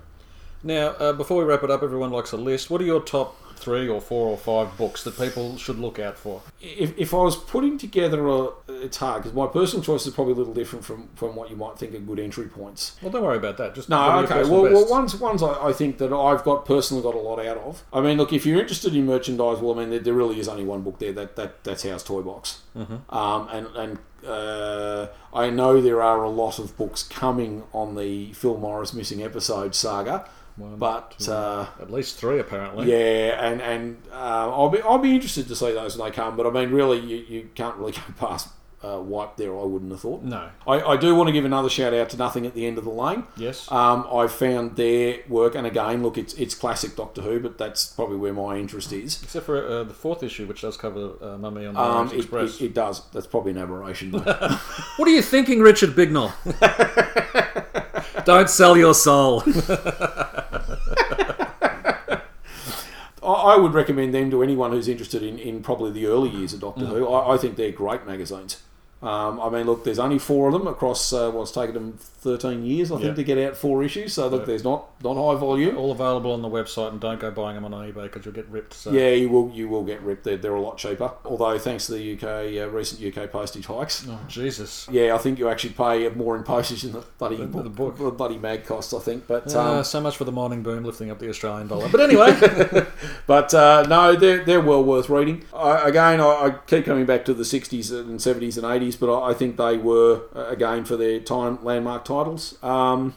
Now, 0.64 0.88
uh, 0.90 1.12
before 1.12 1.38
we 1.38 1.44
wrap 1.44 1.64
it 1.64 1.70
up, 1.72 1.82
everyone 1.82 2.10
likes 2.10 2.30
a 2.30 2.36
list. 2.36 2.70
What 2.70 2.80
are 2.80 2.84
your 2.84 3.00
top 3.00 3.36
three 3.62 3.88
or 3.88 4.00
four 4.00 4.28
or 4.28 4.36
five 4.36 4.76
books 4.76 5.04
that 5.04 5.16
people 5.16 5.56
should 5.56 5.78
look 5.78 5.98
out 5.98 6.18
for? 6.18 6.42
if, 6.60 6.96
if 6.96 7.12
I 7.12 7.18
was 7.18 7.36
putting 7.36 7.76
together 7.76 8.26
a, 8.28 8.48
it's 8.68 8.96
hard 8.96 9.22
because 9.22 9.34
my 9.34 9.46
personal 9.46 9.84
choice 9.84 10.06
is 10.06 10.14
probably 10.14 10.34
a 10.34 10.36
little 10.36 10.54
different 10.54 10.84
from, 10.84 11.08
from 11.14 11.34
what 11.34 11.50
you 11.50 11.56
might 11.56 11.78
think 11.78 11.94
are 11.94 11.98
good 11.98 12.20
entry 12.20 12.46
points. 12.46 12.96
Well, 13.02 13.10
don't 13.10 13.22
worry 13.22 13.36
about 13.36 13.56
that. 13.58 13.74
Just 13.74 13.88
No, 13.88 13.98
what 13.98 14.08
are 14.08 14.22
your 14.22 14.32
okay. 14.42 14.50
Well, 14.50 14.62
well, 14.62 14.88
ones 14.88 15.16
ones 15.16 15.42
I, 15.42 15.68
I 15.68 15.72
think 15.72 15.98
that 15.98 16.12
I've 16.12 16.44
got 16.44 16.64
personally 16.64 17.02
got 17.02 17.14
a 17.14 17.18
lot 17.18 17.44
out 17.44 17.58
of. 17.58 17.82
I 17.92 18.00
mean, 18.00 18.16
look, 18.16 18.32
if 18.32 18.46
you're 18.46 18.60
interested 18.60 18.94
in 18.94 19.06
merchandise, 19.06 19.58
well, 19.58 19.74
I 19.74 19.80
mean, 19.80 19.90
there, 19.90 19.98
there 19.98 20.14
really 20.14 20.38
is 20.38 20.48
only 20.48 20.64
one 20.64 20.82
book 20.82 20.98
there. 20.98 21.12
That 21.12 21.36
that 21.36 21.64
that's 21.64 21.82
Howe's 21.82 22.04
Toy 22.04 22.22
Box. 22.22 22.60
Mm-hmm. 22.76 23.14
Um, 23.14 23.48
and 23.48 23.66
and 23.76 23.98
uh, 24.26 25.08
I 25.34 25.50
know 25.50 25.80
there 25.80 26.02
are 26.02 26.22
a 26.22 26.30
lot 26.30 26.58
of 26.58 26.76
books 26.76 27.02
coming 27.02 27.64
on 27.72 27.96
the 27.96 28.32
Phil 28.34 28.56
Morris 28.56 28.94
missing 28.94 29.22
episode 29.22 29.74
saga, 29.74 30.28
One, 30.56 30.76
but. 30.76 31.14
two, 31.18 31.32
Uh, 31.32 31.66
at 31.80 31.90
least 31.90 32.18
three, 32.18 32.38
apparently. 32.38 32.90
yeah, 32.90 33.46
and 33.48 33.60
and 33.62 33.96
uh, 34.12 34.14
I'll 34.52 34.68
be 34.68 34.80
I'll 34.82 34.98
be 34.98 35.14
interested 35.14 35.48
to 35.48 35.56
see 35.56 35.72
those 35.72 35.96
when 35.96 36.10
they 36.10 36.14
come. 36.14 36.36
But 36.36 36.46
I 36.46 36.50
mean, 36.50 36.70
really, 36.70 36.98
you, 37.00 37.16
you 37.28 37.48
can't 37.54 37.76
really 37.76 37.92
go 37.92 38.00
past 38.18 38.48
uh, 38.84 38.98
Wiped 39.00 39.36
there. 39.38 39.56
I 39.56 39.62
wouldn't 39.62 39.92
have 39.92 40.00
thought. 40.00 40.24
No. 40.24 40.50
I, 40.66 40.80
I 40.80 40.96
do 40.96 41.14
want 41.14 41.28
to 41.28 41.32
give 41.32 41.44
another 41.44 41.68
shout 41.70 41.94
out 41.94 42.10
to 42.10 42.16
Nothing 42.16 42.46
at 42.46 42.54
the 42.54 42.66
End 42.66 42.78
of 42.78 42.84
the 42.84 42.90
Lane. 42.90 43.22
Yes. 43.36 43.70
Um, 43.70 44.06
I 44.12 44.26
found 44.26 44.74
their 44.76 45.20
work, 45.28 45.54
and 45.54 45.66
again, 45.66 46.02
look, 46.02 46.18
it's 46.18 46.34
it's 46.34 46.54
classic 46.56 46.96
Doctor 46.96 47.22
Who, 47.22 47.38
but 47.40 47.56
that's 47.58 47.86
probably 47.86 48.16
where 48.16 48.32
my 48.34 48.56
interest 48.56 48.92
is. 48.92 49.22
Except 49.22 49.46
for 49.46 49.64
uh, 49.64 49.84
the 49.84 49.94
fourth 49.94 50.22
issue, 50.24 50.46
which 50.46 50.62
does 50.62 50.76
cover 50.76 51.12
uh, 51.22 51.38
Mummy 51.38 51.64
on 51.64 51.74
the 51.74 51.80
Um, 51.80 52.08
it, 52.08 52.16
Express. 52.18 52.60
it, 52.60 52.64
it 52.66 52.74
does. 52.74 53.02
That's 53.12 53.26
probably 53.28 53.52
an 53.52 53.58
aberration. 53.58 54.10
Though. 54.10 54.18
What 54.96 55.08
are 55.08 55.12
you 55.12 55.22
thinking, 55.22 55.60
Richard 55.60 55.90
Bignell? 55.96 56.32
Don't 58.24 58.50
sell 58.50 58.76
your 58.76 58.94
soul. 58.94 59.40
I, 63.32 63.54
I 63.54 63.56
would 63.56 63.74
recommend 63.74 64.14
them 64.14 64.30
to 64.30 64.42
anyone 64.42 64.72
who's 64.72 64.88
interested 64.88 65.22
in, 65.22 65.38
in 65.38 65.62
probably 65.62 65.90
the 65.90 66.06
early 66.06 66.30
years 66.30 66.52
of 66.52 66.60
Doctor 66.60 66.84
mm. 66.84 66.88
Who. 66.88 67.08
I, 67.08 67.34
I 67.34 67.38
think 67.38 67.56
they're 67.56 67.72
great 67.72 68.06
magazines. 68.06 68.62
Um, 69.02 69.40
I 69.40 69.48
mean, 69.50 69.66
look, 69.66 69.82
there's 69.84 69.98
only 69.98 70.18
four 70.18 70.46
of 70.48 70.52
them 70.52 70.66
across 70.66 71.12
uh, 71.12 71.30
what's 71.30 71.50
taken 71.50 71.74
them 71.74 71.98
13 71.98 72.64
years, 72.64 72.92
I 72.92 73.00
think, 73.00 73.16
to 73.16 73.24
get 73.24 73.36
out 73.36 73.56
four 73.56 73.82
issues. 73.82 74.12
So 74.14 74.28
look, 74.28 74.42
Yeah. 74.42 74.46
there's 74.46 74.62
not 74.64 74.90
not 75.02 75.14
high 75.16 75.38
volume. 75.40 75.76
All 75.76 75.90
available 75.90 76.30
on 76.32 76.40
the 76.42 76.48
website, 76.48 76.92
and 76.92 77.00
don't 77.00 77.18
go 77.18 77.30
buying 77.32 77.56
them 77.56 77.64
on 77.64 77.72
eBay 77.72 78.04
because 78.04 78.24
you'll 78.24 78.34
get 78.34 78.48
ripped. 78.48 78.74
So. 78.74 78.92
Yeah, 78.92 79.10
you 79.10 79.28
will 79.28 79.50
you 79.52 79.68
will 79.68 79.82
get 79.82 80.00
ripped. 80.02 80.22
They're, 80.24 80.36
they're 80.36 80.54
a 80.54 80.60
lot 80.60 80.78
cheaper. 80.78 81.10
Although 81.24 81.58
thanks 81.58 81.86
to 81.86 81.92
the 81.94 82.12
UK 82.14 82.62
uh, 82.64 82.68
recent 82.70 83.02
UK 83.02 83.30
postage 83.32 83.66
hikes, 83.66 84.06
Oh 84.08 84.20
Jesus. 84.28 84.86
yeah, 84.90 85.14
I 85.14 85.18
think 85.18 85.38
you 85.40 85.48
actually 85.48 85.70
pay 85.74 86.08
more 86.10 86.36
in 86.36 86.44
postage 86.44 86.82
than 86.82 86.92
the 86.92 87.02
bloody 87.18 87.36
The- 87.36 87.46
the 87.46 87.70
book, 87.70 87.96
book. 87.96 87.96
the 87.98 88.10
bloody 88.12 88.38
mag 88.38 88.64
costs. 88.64 88.94
I 88.94 89.00
think, 89.00 89.26
but 89.26 89.52
Uh, 89.54 89.78
um, 89.78 89.84
so 89.84 90.00
much 90.00 90.16
for 90.16 90.24
the 90.24 90.30
mining 90.32 90.62
boom 90.62 90.84
lifting 90.84 91.10
up 91.10 91.18
the 91.18 91.28
Australian 91.28 91.66
dollar. 91.66 91.88
But 91.88 92.00
anyway, 92.02 92.38
but 93.26 93.52
uh, 93.54 93.84
no, 93.88 94.14
they're 94.14 94.44
they're 94.44 94.60
well 94.60 94.84
worth 94.84 95.08
reading. 95.08 95.44
I, 95.52 95.88
again, 95.88 96.20
I, 96.20 96.24
I 96.24 96.50
keep 96.66 96.84
coming 96.84 97.04
back 97.06 97.24
to 97.24 97.34
the 97.34 97.42
'60s 97.44 97.90
and 97.90 98.18
'70s 98.20 98.56
and 98.56 98.64
'80s, 98.66 98.91
but 98.96 99.22
I, 99.22 99.34
think 99.34 99.56
they 99.56 99.76
were 99.76 100.22
uh, 100.34 100.46
again 100.46 100.84
for 100.84 100.96
their 100.96 101.20
time 101.20 101.62
landmark 101.64 102.04
titles. 102.04 102.62
Um, 102.62 103.14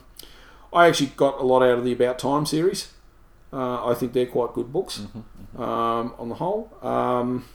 I 0.74 0.88
actually 0.88 1.12
got 1.16 1.40
a 1.40 1.44
lot 1.44 1.62
out 1.64 1.78
of 1.78 1.86
the 1.86 1.94
About 1.94 2.20
Time 2.20 2.46
series. 2.46 2.92
Uh, 3.54 3.86
I 3.86 3.94
think 3.94 4.14
they're 4.14 4.26
quite 4.26 4.54
good 4.54 4.74
books 4.74 5.02
um, 5.58 6.14
on 6.18 6.28
the 6.30 6.36
whole. 6.36 6.72
Um, 6.82 7.46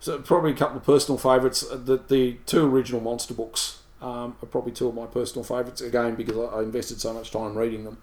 so 0.00 0.18
probably 0.20 0.50
a 0.52 0.54
couple 0.54 0.76
of 0.76 0.84
personal 0.84 1.18
favourites. 1.18 1.64
Uh, 1.68 1.76
The, 1.76 1.96
the 1.96 2.34
two 2.44 2.66
original 2.66 3.00
monster 3.00 3.32
books 3.34 3.80
um, 4.02 4.36
are 4.42 4.46
probably 4.46 4.72
two 4.72 4.88
of 4.88 4.94
my 4.94 5.06
personal 5.06 5.44
favourites. 5.44 5.80
Again, 5.80 6.14
because 6.14 6.36
I, 6.36 6.60
invested 6.62 7.00
so 7.00 7.14
much 7.14 7.30
time 7.30 7.56
reading 7.56 7.84
them 7.84 7.98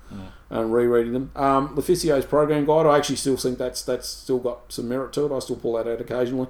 and 0.50 0.74
rereading 0.74 1.14
them. 1.14 1.32
Um, 1.36 1.76
Lofficier's 1.76 2.26
program 2.26 2.66
guide. 2.66 2.86
I 2.86 2.98
actually 2.98 3.18
still 3.18 3.38
think 3.38 3.58
that's 3.60 3.82
that's 3.84 4.08
still 4.10 4.40
got 4.40 4.72
some 4.72 4.90
merit 4.90 5.14
to 5.14 5.26
it. 5.26 5.36
I 5.36 5.40
still 5.40 5.56
pull 5.58 5.74
that 5.74 5.88
out 5.88 6.02
occasionally. 6.02 6.48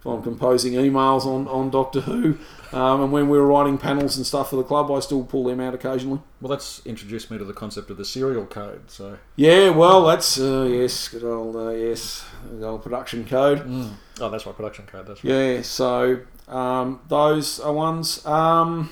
If 0.00 0.06
I'm 0.06 0.22
composing 0.22 0.72
emails 0.72 1.26
on, 1.26 1.46
on 1.46 1.68
Doctor 1.68 2.00
Who, 2.00 2.38
um, 2.72 3.02
and 3.02 3.12
when 3.12 3.28
we 3.28 3.36
were 3.36 3.46
writing 3.46 3.76
panels 3.76 4.16
and 4.16 4.24
stuff 4.24 4.48
for 4.48 4.56
the 4.56 4.62
club, 4.62 4.90
I 4.90 4.98
still 5.00 5.22
pull 5.24 5.44
them 5.44 5.60
out 5.60 5.74
occasionally. 5.74 6.20
Well, 6.40 6.48
that's 6.48 6.80
introduced 6.86 7.30
me 7.30 7.36
to 7.36 7.44
the 7.44 7.52
concept 7.52 7.90
of 7.90 7.98
the 7.98 8.04
serial 8.06 8.46
code. 8.46 8.90
So 8.90 9.18
Yeah, 9.36 9.68
well, 9.68 10.06
that's 10.06 10.40
uh, 10.40 10.66
yes, 10.70 11.08
good 11.08 11.22
old 11.22 11.54
uh, 11.54 11.68
yes, 11.70 12.24
good 12.50 12.62
old 12.62 12.82
production 12.82 13.26
code. 13.26 13.62
oh, 14.20 14.30
that's 14.30 14.46
right, 14.46 14.56
production 14.56 14.86
code. 14.86 15.06
That's 15.06 15.22
right. 15.22 15.30
Yeah, 15.34 15.62
so 15.62 16.20
um, 16.48 17.00
those 17.08 17.60
are 17.60 17.72
ones. 17.74 18.24
Um, 18.24 18.88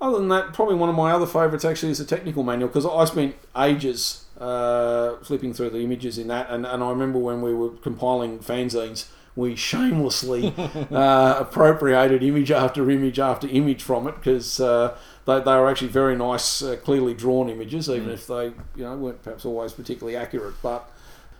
other 0.00 0.18
than 0.18 0.28
that, 0.28 0.52
probably 0.52 0.76
one 0.76 0.88
of 0.88 0.94
my 0.94 1.10
other 1.10 1.26
favourites 1.26 1.64
actually 1.64 1.90
is 1.90 1.98
the 1.98 2.04
technical 2.04 2.44
manual 2.44 2.68
because 2.68 2.86
I 2.86 3.04
spent 3.06 3.34
ages 3.56 4.26
uh, 4.38 5.16
flipping 5.24 5.52
through 5.54 5.70
the 5.70 5.80
images 5.80 6.18
in 6.18 6.28
that, 6.28 6.50
and, 6.50 6.64
and 6.66 6.84
I 6.84 6.90
remember 6.90 7.18
when 7.18 7.40
we 7.42 7.52
were 7.52 7.70
compiling 7.70 8.38
fanzines, 8.38 9.06
we 9.36 9.56
shamelessly 9.56 10.54
uh, 10.90 11.36
appropriated 11.38 12.22
image 12.22 12.50
after 12.50 12.88
image 12.90 13.18
after 13.18 13.48
image 13.48 13.82
from 13.82 14.06
it 14.06 14.14
because 14.16 14.60
uh, 14.60 14.96
they, 15.26 15.40
they 15.40 15.54
were 15.56 15.68
actually 15.68 15.88
very 15.88 16.16
nice, 16.16 16.62
uh, 16.62 16.76
clearly 16.76 17.14
drawn 17.14 17.48
images, 17.48 17.88
even 17.88 18.10
if 18.10 18.26
they 18.26 18.52
you 18.76 18.84
know 18.84 18.96
weren't 18.96 19.22
perhaps 19.22 19.44
always 19.44 19.72
particularly 19.72 20.16
accurate, 20.16 20.54
but. 20.62 20.90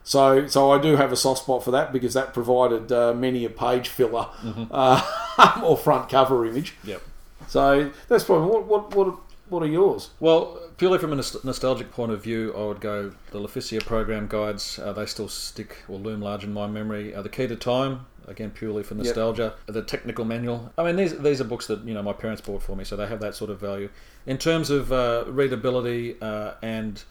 So, 0.06 0.46
so 0.48 0.70
I 0.70 0.78
do 0.78 0.96
have 0.96 1.12
a 1.12 1.16
soft 1.16 1.44
spot 1.44 1.64
for 1.64 1.70
that 1.70 1.90
because 1.90 2.12
that 2.12 2.34
provided 2.34 2.92
uh, 2.92 3.14
many 3.14 3.46
a 3.46 3.48
page 3.48 3.88
filler 3.88 4.28
uh, 4.70 5.60
or 5.64 5.78
front 5.78 6.10
cover 6.10 6.44
image. 6.44 6.74
Yep. 6.84 7.00
So 7.48 7.90
that's 8.08 8.24
probably 8.24 8.48
what 8.48 8.66
what 8.66 8.94
what, 8.94 9.23
what 9.48 9.62
are 9.62 9.66
yours? 9.66 10.10
Well, 10.20 10.58
purely 10.76 10.98
from 10.98 11.12
a 11.12 11.16
nostalgic 11.16 11.90
point 11.92 12.12
of 12.12 12.22
view, 12.22 12.54
I 12.56 12.64
would 12.64 12.80
go 12.80 13.12
the 13.30 13.38
Lofficier 13.40 13.80
program 13.84 14.26
guides. 14.28 14.78
Uh, 14.78 14.92
they 14.92 15.06
still 15.06 15.28
stick 15.28 15.78
or 15.88 15.98
loom 15.98 16.20
large 16.20 16.44
in 16.44 16.52
my 16.52 16.66
memory. 16.66 17.14
Uh, 17.14 17.22
the 17.22 17.28
Key 17.28 17.46
to 17.48 17.56
Time, 17.56 18.06
again 18.26 18.50
purely 18.50 18.82
for 18.82 18.94
nostalgia. 18.94 19.54
The 19.66 19.82
technical 19.82 20.24
manual. 20.24 20.72
I 20.78 20.84
mean, 20.84 20.96
these 20.96 21.18
these 21.18 21.40
are 21.40 21.44
books 21.44 21.66
that 21.68 21.84
you 21.84 21.94
know 21.94 22.02
my 22.02 22.12
parents 22.12 22.40
bought 22.42 22.62
for 22.62 22.74
me, 22.76 22.84
so 22.84 22.96
they 22.96 23.06
have 23.06 23.20
that 23.20 23.34
sort 23.34 23.50
of 23.50 23.60
value. 23.60 23.88
In 24.26 24.38
terms 24.38 24.70
of 24.70 24.92
uh, 24.92 25.24
readability 25.28 26.16
uh, 26.22 26.52
and 26.62 27.02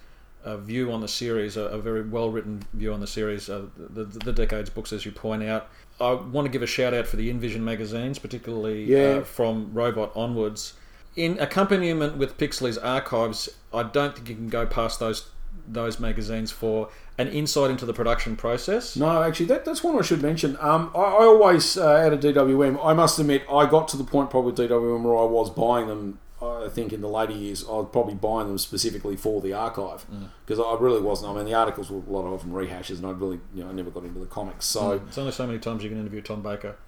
uh, 0.44 0.58
view 0.58 0.92
on 0.92 1.00
the 1.02 1.08
series, 1.08 1.56
a, 1.56 1.62
a 1.66 1.78
very 1.80 2.02
well 2.02 2.30
written 2.30 2.64
view 2.74 2.94
on 2.94 3.00
the 3.00 3.08
series, 3.08 3.50
uh, 3.50 3.66
the, 3.78 4.04
the, 4.04 4.20
the 4.20 4.34
decades 4.34 4.70
books, 4.70 4.92
as 4.92 5.06
you 5.06 5.12
point 5.12 5.44
out. 5.44 5.70
I 6.02 6.14
want 6.14 6.46
to 6.46 6.52
give 6.52 6.64
a 6.64 6.68
shout 6.68 6.94
out 6.96 7.06
for 7.06 7.18
the 7.18 7.32
InVision 7.32 7.60
magazines, 7.62 8.18
particularly 8.18 8.86
Yeah. 8.86 9.20
uh, 9.20 9.24
from 9.24 9.72
Robot 9.74 10.12
onwards. 10.16 10.74
In 11.16 11.38
accompaniment 11.40 12.18
with 12.18 12.38
Pixley's 12.38 12.78
archives, 12.78 13.50
I 13.74 13.84
don't 13.84 14.16
think 14.16 14.30
you 14.30 14.36
can 14.36 14.50
go 14.50 14.66
past 14.66 15.00
those 15.00 15.30
those 15.68 16.00
magazines 16.00 16.52
for 16.52 16.90
an 17.18 17.28
insight 17.30 17.70
into 17.70 17.86
the 17.86 17.94
production 17.94 18.36
process. 18.36 18.96
No, 18.96 19.22
actually, 19.22 19.46
that, 19.46 19.64
that's 19.64 19.84
one 19.84 19.98
I 19.98 20.02
should 20.02 20.22
mention. 20.22 20.58
Um, 20.60 20.92
I, 20.96 21.00
I 21.00 21.24
always 21.24 21.78
uh, 21.78 21.88
out 21.88 22.12
of 22.14 22.20
DWM. 22.20 22.84
I 22.84 22.94
must 22.94 23.20
admit, 23.20 23.44
I 23.50 23.70
got 23.70 23.88
to 23.90 23.98
the 23.98 24.04
point 24.04 24.30
probably 24.32 24.52
with 24.52 24.70
DWM 24.70 25.04
where 25.04 25.18
I 25.18 25.26
was 25.26 25.50
buying 25.50 25.88
them. 25.88 26.20
I 26.42 26.68
think 26.68 26.92
in 26.92 27.00
the 27.00 27.08
later 27.08 27.32
years, 27.32 27.64
I 27.64 27.72
was 27.72 27.88
probably 27.94 28.16
buying 28.16 28.48
them 28.48 28.58
specifically 28.58 29.16
for 29.16 29.40
the 29.40 29.54
archive 29.54 30.06
because 30.46 30.60
I 30.60 30.76
really 30.78 31.00
wasn't. 31.02 31.32
I 31.32 31.36
mean, 31.36 31.46
the 31.46 31.54
articles 31.54 31.90
were 31.90 32.00
a 32.00 32.12
lot 32.12 32.28
of 32.28 32.42
them 32.42 32.52
rehashes, 32.52 32.98
and 32.98 33.06
I 33.06 33.12
really, 33.12 33.40
you 33.56 33.64
know, 33.64 33.70
I 33.70 33.74
never 33.74 33.90
got 33.90 34.04
into 34.04 34.20
the 34.20 34.26
comics. 34.26 34.66
So, 34.66 35.02
It's 35.08 35.18
only 35.18 35.32
so 35.32 35.48
many 35.48 35.60
times 35.60 35.84
you 35.84 35.90
can 35.90 36.00
interview 36.00 36.22
Tom 36.22 36.42
Baker. 36.42 36.76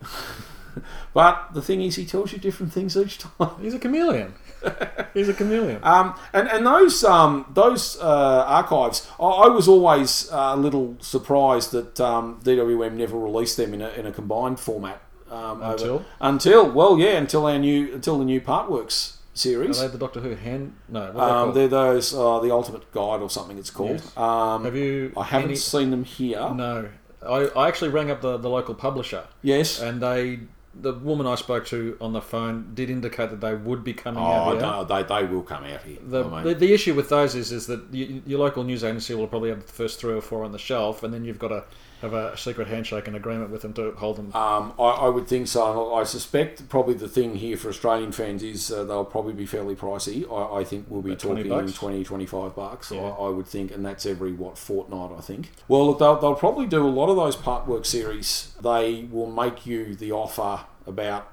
but 1.14 1.54
the 1.54 1.62
thing 1.62 1.82
is, 1.82 1.96
he 1.96 2.06
tells 2.06 2.32
you 2.34 2.38
different 2.40 2.72
things 2.74 2.96
each 2.98 3.18
time. 3.20 3.52
He's 3.62 3.74
a 3.74 3.80
chameleon. 3.80 4.34
He's 5.14 5.30
a 5.30 5.34
chameleon. 5.34 5.80
Um, 5.84 6.16
and 6.34 6.48
and 6.50 6.66
those 6.66 7.04
um, 7.04 7.46
those 7.54 8.00
uh, 8.02 8.44
archives, 8.48 9.08
I, 9.20 9.24
I 9.26 9.48
was 9.50 9.68
always 9.68 10.32
uh, 10.32 10.52
a 10.54 10.58
little 10.58 10.96
surprised 11.00 11.72
that 11.72 12.00
um, 12.02 12.40
DWM 12.44 12.94
never 12.94 13.18
released 13.18 13.58
them 13.58 13.74
in 13.74 13.82
a, 13.82 13.90
in 13.90 14.06
a 14.08 14.12
combined 14.12 14.60
format. 14.60 15.02
Um, 15.30 15.62
over- 15.62 15.72
Until? 15.74 16.06
until 16.22 16.72
well, 16.72 16.98
yeah, 17.00 17.18
until 17.18 17.46
our 17.48 17.58
new 17.60 17.94
until 17.96 18.18
the 18.20 18.26
new 18.26 18.40
Partworks 18.42 19.16
Are 19.16 19.20
series. 19.34 19.80
they 19.80 19.88
the 19.88 19.98
Doctor 19.98 20.20
Who 20.22 20.36
hand? 20.36 20.74
No. 20.88 21.02
Are 21.02 21.12
they 21.12 21.20
Um, 21.20 21.28
called? 21.30 21.56
they're 21.56 21.68
those 21.68 22.14
uh, 22.14 22.40
the 22.40 22.52
Ultimate 22.52 22.92
Guide 22.92 23.22
or 23.22 23.30
something 23.30 23.58
it's 23.58 23.72
called. 23.72 24.02
Yes. 24.02 24.18
Um, 24.18 24.66
Have 24.66 24.76
you? 24.76 25.14
I 25.18 25.24
haven't 25.24 25.50
any- 25.50 25.56
seen 25.58 25.90
them 25.92 26.04
here. 26.04 26.40
No. 26.54 26.90
I, 27.24 27.48
I 27.56 27.68
actually 27.68 27.90
rang 27.90 28.12
up 28.12 28.22
the, 28.22 28.38
the 28.38 28.50
local 28.50 28.76
publisher, 28.76 29.24
Yes. 29.42 29.82
and 29.82 30.00
they 30.02 30.42
the 30.82 30.94
woman 30.94 31.26
I 31.26 31.36
spoke 31.36 31.66
to 31.68 31.98
on 32.02 32.14
the 32.14 32.22
phone 32.22 32.72
did 32.74 32.90
indicate 32.90 33.30
that 33.30 33.42
they 33.42 33.56
would 33.56 33.84
be 33.84 33.94
coming 33.94 34.22
Oh, 34.22 34.28
out 34.28 34.60
don't. 34.60 34.88
They, 34.88 35.04
they 35.04 35.26
will 35.26 35.42
come 35.44 35.64
out 35.64 35.82
here. 35.84 35.98
The, 36.06 36.24
I 36.24 36.30
mean, 36.30 36.44
the, 36.44 36.54
the 36.56 36.74
issue 36.74 36.94
with 36.94 37.10
those 37.10 37.36
is 37.36 37.52
is 37.52 37.68
that 37.68 37.82
you, 37.94 38.22
your 38.26 38.40
local 38.40 38.64
news 38.64 38.84
agency 38.84 39.14
will 39.16 39.28
probably 39.28 39.50
have 39.50 39.66
the 39.66 39.72
first 39.72 40.00
three 40.00 40.14
or 40.14 40.22
four 40.22 40.44
on 40.44 40.52
the 40.52 40.60
shelf, 40.60 41.04
and 41.04 41.14
then 41.14 41.24
you've 41.24 41.40
got 41.40 41.50
to 41.50 41.64
have 42.06 42.14
a 42.14 42.38
secret 42.38 42.68
handshake 42.68 43.08
and 43.08 43.16
agreement 43.16 43.50
with 43.52 43.62
them 43.62 43.74
to 43.74 43.92
hold 43.92 44.18
them. 44.18 44.34
Um, 44.34 44.74
I, 44.80 44.84
I 44.84 45.10
would 45.10 45.28
think 45.28 45.48
so. 45.48 45.94
I 45.94 46.04
suspect 46.04 46.68
probably 46.70 46.94
the 46.94 47.08
thing 47.08 47.36
here 47.36 47.58
for 47.58 47.70
Australian 47.70 48.12
fans 48.12 48.42
is 48.44 48.72
uh, 48.72 48.84
they'll 48.84 49.06
probably 49.06 49.34
be 49.34 49.46
fairly 49.46 49.76
pricey. 49.76 50.26
I, 50.32 50.62
I 50.62 50.64
think 50.64 50.86
we'll 50.90 51.02
be 51.02 51.12
About 51.12 51.20
talking 51.20 51.50
bucks? 51.50 51.74
20, 51.74 52.04
25 52.04 52.56
bucks, 52.56 52.92
Yeah. 52.92 53.02
I, 53.02 53.26
I 53.26 53.30
would 53.30 53.48
think, 53.48 53.72
and 53.72 53.86
that's 53.86 54.06
every, 54.06 54.32
what, 54.32 54.58
fortnight, 54.58 55.12
I 55.18 55.22
think. 55.22 55.52
Well, 55.68 55.88
look, 55.88 56.00
they'll, 56.00 56.20
they'll 56.20 56.36
probably 56.36 56.68
do 56.68 56.86
a 56.86 56.90
lot 56.90 57.10
of 57.10 57.18
those 57.18 57.36
part 57.36 57.68
work 57.68 57.86
series. 57.86 58.56
They 58.62 59.08
will 59.12 59.30
make 59.30 59.66
you 59.66 59.96
the 59.96 60.12
offer 60.12 60.66
about 60.88 61.32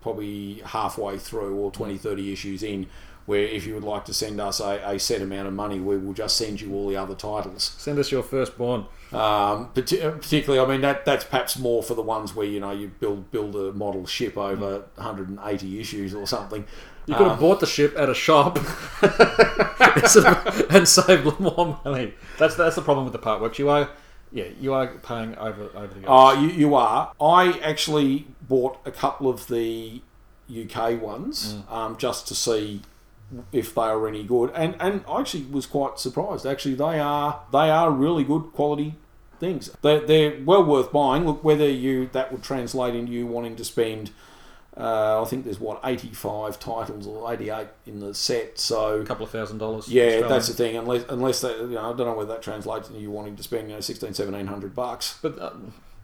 probably 0.00 0.62
halfway 0.64 1.18
through 1.18 1.56
or 1.56 1.70
20, 1.70 1.98
30 1.98 2.32
issues 2.32 2.62
in. 2.62 2.86
Where 3.28 3.42
if 3.42 3.66
you 3.66 3.74
would 3.74 3.84
like 3.84 4.06
to 4.06 4.14
send 4.14 4.40
us 4.40 4.58
a, 4.58 4.80
a 4.86 4.98
set 4.98 5.20
amount 5.20 5.48
of 5.48 5.52
money, 5.54 5.78
we 5.80 5.98
will 5.98 6.14
just 6.14 6.34
send 6.36 6.62
you 6.62 6.72
all 6.74 6.88
the 6.88 6.96
other 6.96 7.14
titles. 7.14 7.74
Send 7.76 7.98
us 7.98 8.10
your 8.10 8.22
firstborn. 8.22 8.86
Um, 9.12 9.68
parti- 9.74 9.98
particularly, 10.00 10.60
I 10.64 10.66
mean 10.70 10.80
that 10.80 11.04
that's 11.04 11.24
perhaps 11.24 11.58
more 11.58 11.82
for 11.82 11.94
the 11.94 12.02
ones 12.02 12.34
where 12.34 12.46
you 12.46 12.58
know 12.60 12.70
you 12.70 12.88
build 13.00 13.30
build 13.30 13.54
a 13.54 13.72
model 13.72 14.06
ship 14.06 14.38
over 14.38 14.84
180 14.94 15.78
issues 15.80 16.14
or 16.14 16.26
something. 16.26 16.64
You 17.06 17.14
could 17.14 17.26
have 17.26 17.32
Um, 17.34 17.40
bought 17.40 17.60
the 17.60 17.66
ship 17.66 17.94
at 17.98 18.08
a 18.08 18.14
shop 18.14 18.58
and 20.70 20.86
saved 20.88 21.38
more 21.40 21.78
money. 21.84 22.14
That's 22.38 22.54
that's 22.56 22.76
the 22.76 22.82
problem 22.82 23.04
with 23.04 23.12
the 23.12 23.18
part 23.18 23.40
works. 23.40 23.58
You 23.58 23.68
are, 23.68 23.90
yeah, 24.32 24.44
you 24.60 24.72
are 24.74 24.86
paying 24.86 25.36
over 25.36 25.70
over 25.74 25.94
the. 25.94 26.10
Uh, 26.10 26.32
you, 26.40 26.48
you 26.48 26.74
are. 26.74 27.12
I 27.20 27.58
actually 27.62 28.26
bought 28.48 28.78
a 28.84 28.90
couple 28.90 29.28
of 29.28 29.46
the 29.48 30.00
UK 30.50 31.00
ones 31.00 31.56
um, 31.70 31.96
just 31.98 32.26
to 32.28 32.34
see 32.34 32.80
if 33.52 33.74
they 33.74 33.82
are 33.82 34.08
any 34.08 34.24
good, 34.24 34.50
and 34.54 34.74
and 34.80 35.04
I 35.08 35.20
actually 35.20 35.44
was 35.44 35.66
quite 35.66 35.98
surprised. 35.98 36.46
Actually, 36.46 36.74
they 36.74 36.98
are 36.98 37.42
they 37.52 37.70
are 37.70 37.90
really 37.90 38.24
good 38.24 38.52
quality 38.52 38.94
things. 39.38 39.70
They're, 39.82 40.00
they're 40.00 40.40
well 40.44 40.64
worth 40.64 40.92
buying. 40.92 41.26
Look, 41.26 41.44
whether 41.44 41.68
you 41.68 42.08
that 42.12 42.32
would 42.32 42.42
translate 42.42 42.94
into 42.94 43.12
you 43.12 43.26
wanting 43.26 43.56
to 43.56 43.64
spend. 43.64 44.10
Uh, 44.76 45.22
I 45.22 45.24
think 45.24 45.42
there's 45.42 45.58
what 45.58 45.80
85 45.82 46.60
titles 46.60 47.04
or 47.08 47.32
88 47.32 47.66
in 47.86 47.98
the 47.98 48.14
set, 48.14 48.60
so 48.60 49.00
a 49.00 49.04
couple 49.04 49.24
of 49.24 49.32
thousand 49.32 49.58
dollars. 49.58 49.88
yeah, 49.88 50.04
Australian. 50.04 50.28
that's 50.28 50.46
the 50.46 50.54
thing. 50.54 50.76
Unless, 50.76 51.04
unless 51.08 51.40
they, 51.40 51.52
you 51.56 51.70
know, 51.70 51.92
I 51.92 51.96
don't 51.96 52.06
know 52.06 52.14
whether 52.14 52.32
that 52.34 52.42
translates 52.42 52.88
into 52.88 53.00
you 53.00 53.10
wanting 53.10 53.34
to 53.34 53.42
spend, 53.42 53.68
you 53.68 53.74
know, 53.74 53.80
16, 53.80 54.10
1700 54.10 54.76
bucks. 54.76 55.18
But 55.20 55.36
uh, 55.36 55.54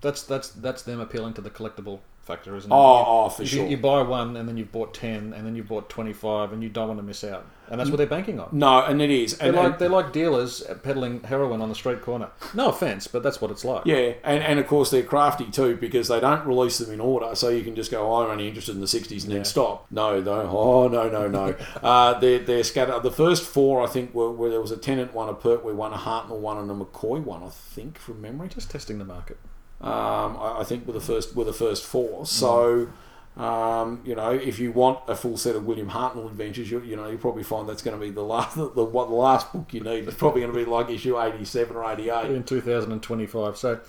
that's 0.01 0.25
that's 0.25 0.49
that's 0.49 0.83
them 0.83 0.99
appealing 0.99 1.35
to 1.35 1.41
the 1.41 1.51
collectible 1.51 2.01
factor, 2.25 2.57
isn't 2.57 2.71
it? 2.71 2.75
Oh, 2.75 2.99
You- 2.99 3.05
oh, 3.07 3.29
for 3.29 3.43
you, 3.43 3.49
sure. 3.49 3.67
You 3.67 3.77
buy 3.77 4.03
one 4.03 4.37
and 4.37 4.49
then 4.49 4.57
you've 4.57 4.73
bought 4.73 4.95
ten 4.95 5.33
and 5.33 5.47
then 5.47 5.55
you've 5.57 5.69
bought 5.69 5.89
twenty 5.89 6.13
five 6.13 6.53
and 6.53 6.63
you 6.63 6.69
don't 6.69 6.89
want 6.89 6.99
to 7.01 7.05
miss 7.05 7.23
out, 7.25 7.47
and 7.69 7.79
that's 7.81 7.91
what 7.91 7.97
they're 7.99 8.07
banking 8.07 8.41
on. 8.41 8.49
No, 8.53 8.83
and 8.85 9.01
it 9.03 9.11
is. 9.11 9.37
They're 9.39 9.49
And, 9.49 9.57
like 9.57 9.67
and- 9.73 9.79
they're 9.79 9.89
like 9.89 10.13
dealers 10.13 10.63
peddling 10.83 11.23
heroin 11.23 11.61
on 11.61 11.69
the 11.69 11.75
street 11.75 12.03
corner. 12.03 12.29
No 12.55 12.69
offense, 12.69 13.07
but 13.07 13.23
that's 13.23 13.41
what 13.41 13.51
it's 13.51 13.65
like. 13.65 13.87
yeah, 13.87 14.15
and, 14.25 14.43
and 14.43 14.59
of 14.59 14.67
course 14.67 14.91
they're 14.91 15.03
crafty 15.03 15.47
too 15.51 15.77
because 15.77 16.09
they 16.09 16.21
don't 16.21 16.47
release 16.47 16.79
them 16.79 16.93
in 16.93 17.01
order, 17.01 17.35
so 17.35 17.49
you 17.49 17.63
can 17.63 17.75
just 17.75 17.91
go, 17.91 18.07
oh, 18.13 18.25
I'm 18.25 18.31
only 18.31 18.49
interested 18.49 18.75
in 18.75 18.81
the 18.81 18.87
60s 18.87 19.25
and 19.25 19.33
then 19.33 19.45
stop. 19.45 19.87
No, 19.91 20.21
no, 20.21 20.43
oh, 20.51 20.89
no, 20.89 21.09
no, 21.09 21.29
no. 21.29 21.55
uh, 21.83 22.19
they're, 22.19 22.39
they're 22.41 22.65
scattered. 22.65 23.03
The 23.03 23.11
first 23.11 23.45
four, 23.45 23.83
I 23.83 23.87
think, 23.87 24.15
were 24.15 24.31
where 24.31 24.51
there 24.51 24.61
was 24.61 24.71
a 24.71 24.77
Tennant 24.77 25.13
one, 25.15 25.29
a 25.29 25.35
Pertwee 25.35 25.73
one, 25.75 25.93
a 25.93 25.97
Hartnell 25.97 26.39
one, 26.39 26.59
and 26.59 26.71
a 26.71 26.75
McCoy 26.75 27.23
one, 27.23 27.43
I 27.43 27.49
think, 27.51 27.99
from 27.99 28.21
memory. 28.21 28.49
Just 28.49 28.71
testing 28.71 28.99
the 28.99 29.05
market. 29.05 29.39
Um, 29.85 30.39
I, 30.39 30.61
I 30.61 30.65
think 30.65 30.87
were 30.87 30.95
the 30.95 31.01
first 31.01 31.37
were 31.37 31.45
the 31.45 31.53
first 31.53 31.85
four. 31.85 32.25
So, 32.25 32.89
um, 33.37 34.01
you 34.05 34.15
know, 34.15 34.31
if 34.31 34.59
you 34.59 34.73
want 34.73 35.01
a 35.09 35.15
full 35.15 35.37
set 35.37 35.57
of 35.57 35.67
William 35.67 35.91
Hartnell 35.91 36.27
adventures, 36.27 36.71
you, 36.71 36.81
you 36.81 36.97
know, 36.97 37.07
you'll 37.07 37.19
probably 37.19 37.43
find 37.43 37.69
that's 37.69 37.83
going 37.83 37.99
to 37.99 38.05
be 38.05 38.11
the 38.11 38.23
last 38.23 38.57
the, 38.57 38.71
the, 38.71 38.83
what 38.83 39.09
the 39.09 39.15
last 39.15 39.53
book 39.53 39.75
you 39.75 39.81
need. 39.81 40.09
It's 40.09 40.17
probably 40.17 40.41
going 40.41 40.55
to 40.55 40.59
be 40.59 40.65
like 40.65 40.89
issue 40.89 41.21
eighty 41.21 41.45
seven 41.45 41.77
or 41.77 41.85
eighty 41.93 42.09
eight. 42.09 42.31
in 42.31 42.45
2025. 42.45 43.59
So, 43.59 43.81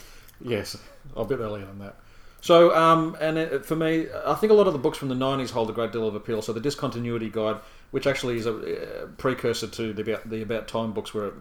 yes, 0.42 0.78
a 1.16 1.24
bit 1.24 1.40
earlier 1.40 1.66
than 1.66 1.80
that. 1.80 1.96
So, 2.42 2.76
um, 2.76 3.18
and 3.22 3.38
it, 3.38 3.66
for 3.66 3.78
me, 3.78 4.08
I 4.26 4.36
think 4.36 4.52
a 4.52 4.54
lot 4.54 4.68
of 4.68 4.74
the 4.74 4.80
books 4.80 5.00
from 5.00 5.10
the 5.10 5.16
90s 5.16 5.50
hold 5.50 5.68
a 5.72 5.74
great 5.74 5.92
deal 5.92 6.08
of 6.08 6.14
appeal. 6.14 6.44
So, 6.44 6.54
the 6.54 6.60
Discontinuity 6.60 7.28
Guide, 7.32 7.58
which 7.90 8.06
actually 8.06 8.38
is 8.38 8.46
a 8.46 8.54
uh, 8.54 9.08
precursor 9.18 9.66
to 9.66 9.94
the 9.94 10.02
About, 10.04 10.30
the 10.30 10.44
About 10.44 10.68
Time 10.68 10.94
books, 10.94 11.12
where 11.12 11.28
it 11.28 11.34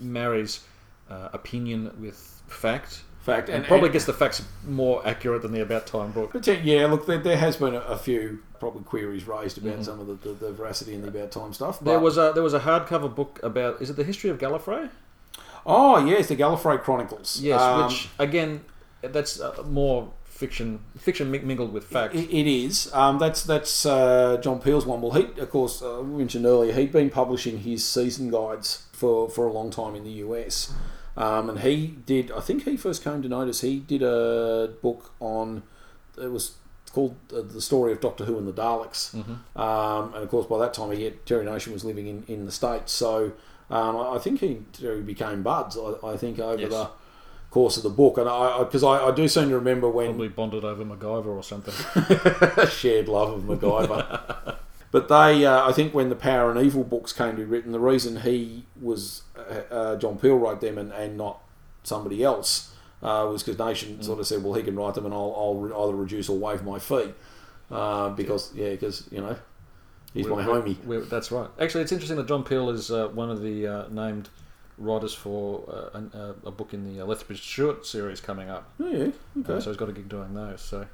marries 0.00 0.60
uh, 1.08 1.30
opinion 1.32 1.90
with 1.98 2.42
fact. 2.46 3.04
Fact, 3.20 3.48
And, 3.48 3.58
and, 3.58 3.66
probably 3.66 3.86
and- 3.86 3.92
gets 3.92 4.06
the 4.06 4.14
facts 4.14 4.42
more 4.66 5.06
accurate 5.06 5.42
than 5.42 5.52
the 5.52 5.60
About 5.60 5.86
Time 5.86 6.10
book. 6.10 6.34
Yeah, 6.46 6.86
look, 6.86 7.06
there, 7.06 7.18
there 7.18 7.36
has 7.36 7.56
been 7.56 7.74
a, 7.74 7.80
a 7.80 7.98
few 7.98 8.42
probably 8.58 8.82
queries 8.82 9.26
raised 9.26 9.58
about 9.58 9.78
Mhm. 9.80 9.84
some 9.84 10.00
of 10.00 10.06
the, 10.06 10.14
the, 10.14 10.32
the 10.46 10.52
veracity 10.52 10.94
in 10.94 11.02
the 11.02 11.08
about 11.08 11.30
time 11.30 11.52
stuff. 11.52 11.78
But, 11.80 11.90
There 11.90 12.00
was 12.00 12.16
a 12.18 12.32
there 12.34 12.42
was 12.42 12.54
a 12.54 12.60
hardcover 12.60 13.14
book 13.14 13.38
about 13.42 13.80
is 13.82 13.90
it 13.90 13.96
the 13.96 14.04
history 14.04 14.30
of 14.30 14.38
Gallifrey? 14.38 14.88
oh 15.66 16.04
yes, 16.04 16.28
the 16.28 16.36
Gallifrey 16.36 16.80
Chronicles. 16.82 17.40
Yes, 17.40 17.60
Um, 17.60 17.86
which 17.88 18.08
again, 18.18 18.62
that's 19.02 19.40
uh, 19.40 19.62
more 19.68 20.10
fiction 20.24 20.80
fiction 20.98 21.30
mi- 21.30 21.38
mingled 21.40 21.72
with 21.72 21.84
fact. 21.84 22.14
It, 22.14 22.30
it 22.30 22.46
is. 22.46 22.90
Um, 22.94 23.18
that's 23.18 23.42
that's 23.44 23.84
uh, 23.86 24.38
John 24.42 24.60
Peel's 24.60 24.86
one. 24.86 25.00
Well, 25.02 25.12
he, 25.12 25.24
of 25.40 25.50
course, 25.50 25.82
uh, 25.82 26.00
we 26.02 26.18
mentioned 26.18 26.46
earlier, 26.46 26.72
he'd 26.72 26.92
been 26.92 27.10
publishing 27.10 27.58
his 27.60 27.84
season 27.84 28.30
guides 28.30 28.84
for, 28.92 29.28
for 29.28 29.46
a 29.46 29.52
long 29.52 29.70
time 29.70 29.94
in 29.94 30.04
the 30.04 30.10
US. 30.26 30.72
Um, 31.20 31.50
and 31.50 31.60
he 31.60 31.96
did, 32.06 32.30
I 32.32 32.40
think 32.40 32.64
he 32.64 32.76
first 32.76 33.04
came 33.04 33.20
to 33.22 33.28
notice, 33.28 33.60
he 33.60 33.80
did 33.80 34.02
a 34.02 34.70
book 34.80 35.12
on, 35.20 35.62
it 36.20 36.30
was 36.32 36.54
called 36.92 37.14
uh, 37.32 37.42
The 37.42 37.60
Story 37.60 37.92
of 37.92 38.00
Doctor 38.00 38.24
Who 38.24 38.38
and 38.38 38.48
the 38.48 38.52
Daleks. 38.52 39.14
Mhm. 39.14 39.36
Um, 39.60 40.14
and 40.14 40.22
of 40.24 40.28
course, 40.30 40.46
by 40.46 40.58
that 40.58 40.72
time, 40.74 40.92
he 40.92 41.04
had, 41.04 41.24
Terry 41.26 41.44
Nation 41.44 41.72
was 41.72 41.84
living 41.84 42.06
in, 42.06 42.24
in 42.26 42.46
the 42.46 42.52
States. 42.52 42.92
So 42.92 43.32
um, 43.70 43.96
I 43.96 44.14
I 44.16 44.18
think 44.18 44.40
he 44.40 44.62
Terry 44.72 45.02
became 45.02 45.42
buds, 45.42 45.76
I, 45.76 45.94
I 46.12 46.16
think, 46.16 46.38
over 46.38 46.60
Yes. 46.62 46.70
the 46.70 46.88
course 47.50 47.76
of 47.76 47.82
the 47.82 47.90
book. 47.90 48.16
And 48.18 48.28
I, 48.28 48.64
because 48.64 48.82
I, 48.82 49.08
I 49.08 49.10
do 49.14 49.28
seem 49.28 49.48
to 49.50 49.56
remember 49.56 49.88
when 49.90 50.06
Probably 50.06 50.28
bonded 50.28 50.64
over 50.64 50.84
MacGyver 50.84 51.26
or 51.26 51.42
something. 51.42 51.74
shared 52.70 53.08
love 53.08 53.30
of 53.32 53.42
MacGyver. 53.42 54.56
but 54.90 55.08
they, 55.08 55.44
uh, 55.46 55.68
I 55.68 55.72
think, 55.72 55.94
when 55.94 56.08
the 56.08 56.16
Power 56.16 56.50
and 56.50 56.60
Evil 56.60 56.84
books 56.84 57.12
came 57.12 57.30
to 57.32 57.36
be 57.38 57.44
written, 57.44 57.72
the 57.72 57.80
reason 57.80 58.20
he 58.22 58.64
was 58.80 59.22
uh, 59.36 59.74
uh, 59.74 59.96
John 59.96 60.18
Peel 60.18 60.36
wrote 60.36 60.60
them 60.60 60.78
and, 60.78 60.92
and 60.92 61.16
not 61.16 61.40
somebody 61.82 62.22
else 62.22 62.74
uh, 63.02 63.26
was 63.30 63.42
because 63.42 63.58
Nation 63.58 64.02
sort 64.02 64.18
of 64.20 64.26
said, 64.26 64.42
"Well, 64.44 64.54
he 64.54 64.62
can 64.62 64.76
write 64.76 64.94
them, 64.94 65.04
and 65.06 65.14
I'll, 65.14 65.34
I'll 65.74 65.84
either 65.88 65.96
reduce 65.96 66.28
or 66.28 66.38
waive 66.38 66.62
my 66.64 66.78
fee." 66.78 67.12
Uh, 67.70 68.10
because 68.10 68.52
yeah, 68.54 68.70
because 68.70 69.06
you 69.12 69.20
know 69.20 69.36
he's 70.12 70.26
We're- 70.26 70.44
my 70.44 70.44
homie. 70.60 71.08
that's 71.08 71.30
right. 71.30 71.48
Actually, 71.60 71.82
it's 71.82 71.92
interesting 71.92 72.16
that 72.16 72.26
John 72.26 72.42
Peel 72.42 72.70
is 72.70 72.90
uh, 72.90 73.08
one 73.08 73.30
of 73.30 73.42
the 73.42 73.66
uh, 73.66 73.88
named 73.90 74.28
writers 74.76 75.14
for 75.14 75.62
uh, 75.70 75.96
an, 75.98 76.10
uh, 76.14 76.32
a 76.44 76.50
book 76.50 76.74
in 76.74 76.82
the 76.92 77.02
uh, 77.02 77.06
Lethbridge 77.06 77.42
Stewart 77.42 77.86
series 77.86 78.20
coming 78.20 78.48
up. 78.48 78.68
Oh, 78.80 78.88
yeah, 78.88 79.04
Uh, 79.36 79.40
okay. 79.52 79.60
so 79.62 79.70
he's 79.70 79.76
got 79.76 79.88
a 79.88 79.92
gig 79.92 80.08
doing 80.08 80.32
those. 80.34 80.60
So, 80.62 80.86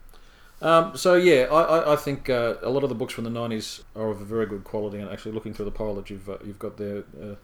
um, 0.62 0.96
so 0.96 1.14
yeah, 1.14 1.46
I, 1.50 1.62
I, 1.62 1.92
I 1.92 1.96
think 1.96 2.30
uh, 2.30 2.54
a 2.62 2.70
lot 2.70 2.82
of 2.82 2.88
the 2.88 2.94
books 2.94 3.12
from 3.12 3.24
the 3.24 3.30
'90s 3.30 3.82
are 3.94 4.08
of 4.08 4.20
a 4.20 4.24
very 4.24 4.46
good 4.46 4.64
quality. 4.64 4.98
And 4.98 5.10
actually, 5.10 5.32
looking 5.32 5.52
through 5.54 5.66
the 5.66 5.70
pile 5.70 5.94
that 5.96 6.08
you've 6.10 6.28
uh, 6.28 6.38
you've 6.44 6.58
got 6.58 6.76
there 6.76 7.04
uh, 7.22 7.34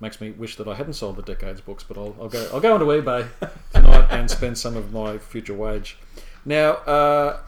makes 0.00 0.20
me 0.20 0.30
wish 0.30 0.56
that 0.56 0.66
I 0.68 0.74
hadn't 0.74 0.94
sold 0.94 1.16
the 1.16 1.22
decades 1.22 1.60
books. 1.60 1.84
But 1.84 1.98
I'll, 1.98 2.16
I'll 2.20 2.28
go 2.28 2.48
I'll 2.52 2.60
go 2.60 2.74
onto 2.74 2.86
eBay 2.86 3.28
tonight 3.72 4.06
and 4.10 4.30
spend 4.30 4.56
some 4.58 4.76
of 4.76 4.92
my 4.92 5.18
future 5.18 5.54
wage. 5.54 5.98
Now, 6.46 6.72
uh, 6.72 7.40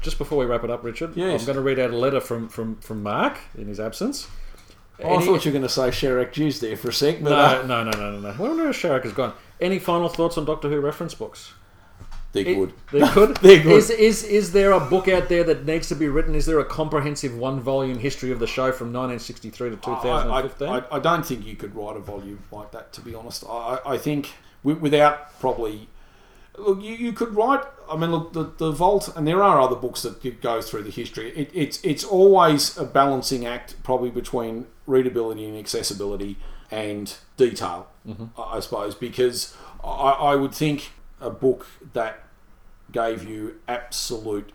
just 0.00 0.18
before 0.18 0.38
we 0.38 0.44
wrap 0.46 0.64
it 0.64 0.70
up, 0.70 0.84
Richard, 0.84 1.16
Yes. 1.16 1.40
I'm 1.40 1.46
going 1.46 1.56
to 1.56 1.62
read 1.62 1.78
out 1.78 1.90
a 1.90 1.96
letter 1.96 2.20
from 2.20 2.48
from 2.48 2.76
from 2.76 3.02
Mark 3.02 3.38
in 3.56 3.68
his 3.68 3.78
absence. 3.80 4.28
Oh, 5.02 5.16
I 5.16 5.24
thought 5.24 5.44
you 5.44 5.50
were 5.50 5.58
going 5.58 5.62
to 5.62 5.68
say 5.68 5.88
Sherrick 5.88 6.32
Jews 6.32 6.60
there 6.60 6.76
for 6.76 6.88
a 6.90 6.92
sec, 6.92 7.20
but 7.20 7.32
uh, 7.32 7.66
no, 7.66 7.82
no, 7.82 7.90
no, 7.90 7.98
no, 7.98 8.18
no, 8.20 8.30
no. 8.32 8.38
Wonder 8.40 8.62
where 8.62 8.72
Sharrock 8.72 9.02
has 9.02 9.12
gone. 9.12 9.32
Any 9.60 9.80
final 9.80 10.08
thoughts 10.08 10.38
on 10.38 10.44
Doctor 10.44 10.68
Who 10.68 10.78
reference 10.78 11.14
books? 11.14 11.52
They're 12.34 12.46
It- 12.46 12.54
good. 12.56 12.72
They're 12.90 13.10
good. 13.14 13.36
They're 13.38 13.62
good. 13.62 13.72
Is, 13.72 13.90
is 13.90 14.24
is 14.24 14.52
there 14.52 14.72
a 14.72 14.80
book 14.80 15.08
out 15.08 15.28
there 15.28 15.44
that 15.44 15.64
needs 15.64 15.88
to 15.88 15.94
be 15.94 16.08
written? 16.08 16.34
Is 16.34 16.46
there 16.46 16.58
a 16.58 16.64
comprehensive 16.64 17.36
one 17.36 17.60
volume 17.60 17.98
history 17.98 18.32
of 18.32 18.40
the 18.40 18.46
show 18.46 18.72
from 18.72 18.92
1963 18.92 19.70
to 19.70 19.76
I, 19.76 19.78
I, 19.78 20.42
2015? 20.42 20.68
I, 20.68 20.96
I 20.96 20.98
don't 20.98 21.24
think 21.24 21.46
you 21.46 21.54
could 21.54 21.74
write 21.74 21.96
a 21.96 22.00
volume 22.00 22.42
like 22.50 22.72
that, 22.72 22.92
to 22.94 23.00
be 23.00 23.14
honest. 23.14 23.44
I, 23.48 23.78
I 23.86 23.96
think 23.96 24.32
without 24.62 25.38
probably. 25.40 25.88
Look, 26.56 26.82
you, 26.82 26.94
you 26.94 27.12
could 27.12 27.34
write. 27.34 27.64
I 27.90 27.96
mean, 27.96 28.12
look, 28.12 28.32
the, 28.32 28.44
the 28.44 28.70
Vault, 28.70 29.12
and 29.16 29.26
there 29.26 29.42
are 29.42 29.60
other 29.60 29.74
books 29.74 30.02
that 30.02 30.40
go 30.40 30.60
through 30.60 30.84
the 30.84 30.90
history. 30.90 31.30
It, 31.36 31.50
it's 31.52 31.84
it's 31.84 32.04
always 32.04 32.76
a 32.76 32.84
balancing 32.84 33.44
act, 33.46 33.76
probably 33.82 34.10
between 34.10 34.66
readability 34.86 35.46
and 35.46 35.56
accessibility 35.56 36.36
and 36.70 37.16
detail, 37.36 37.88
mm-hmm. 38.06 38.40
I, 38.40 38.56
I 38.56 38.60
suppose, 38.60 38.94
because 38.94 39.56
I, 39.82 40.10
I 40.10 40.34
would 40.36 40.54
think 40.54 40.92
a 41.20 41.30
book 41.30 41.66
that 41.92 42.23
gave 42.94 43.28
you 43.28 43.56
absolute 43.68 44.52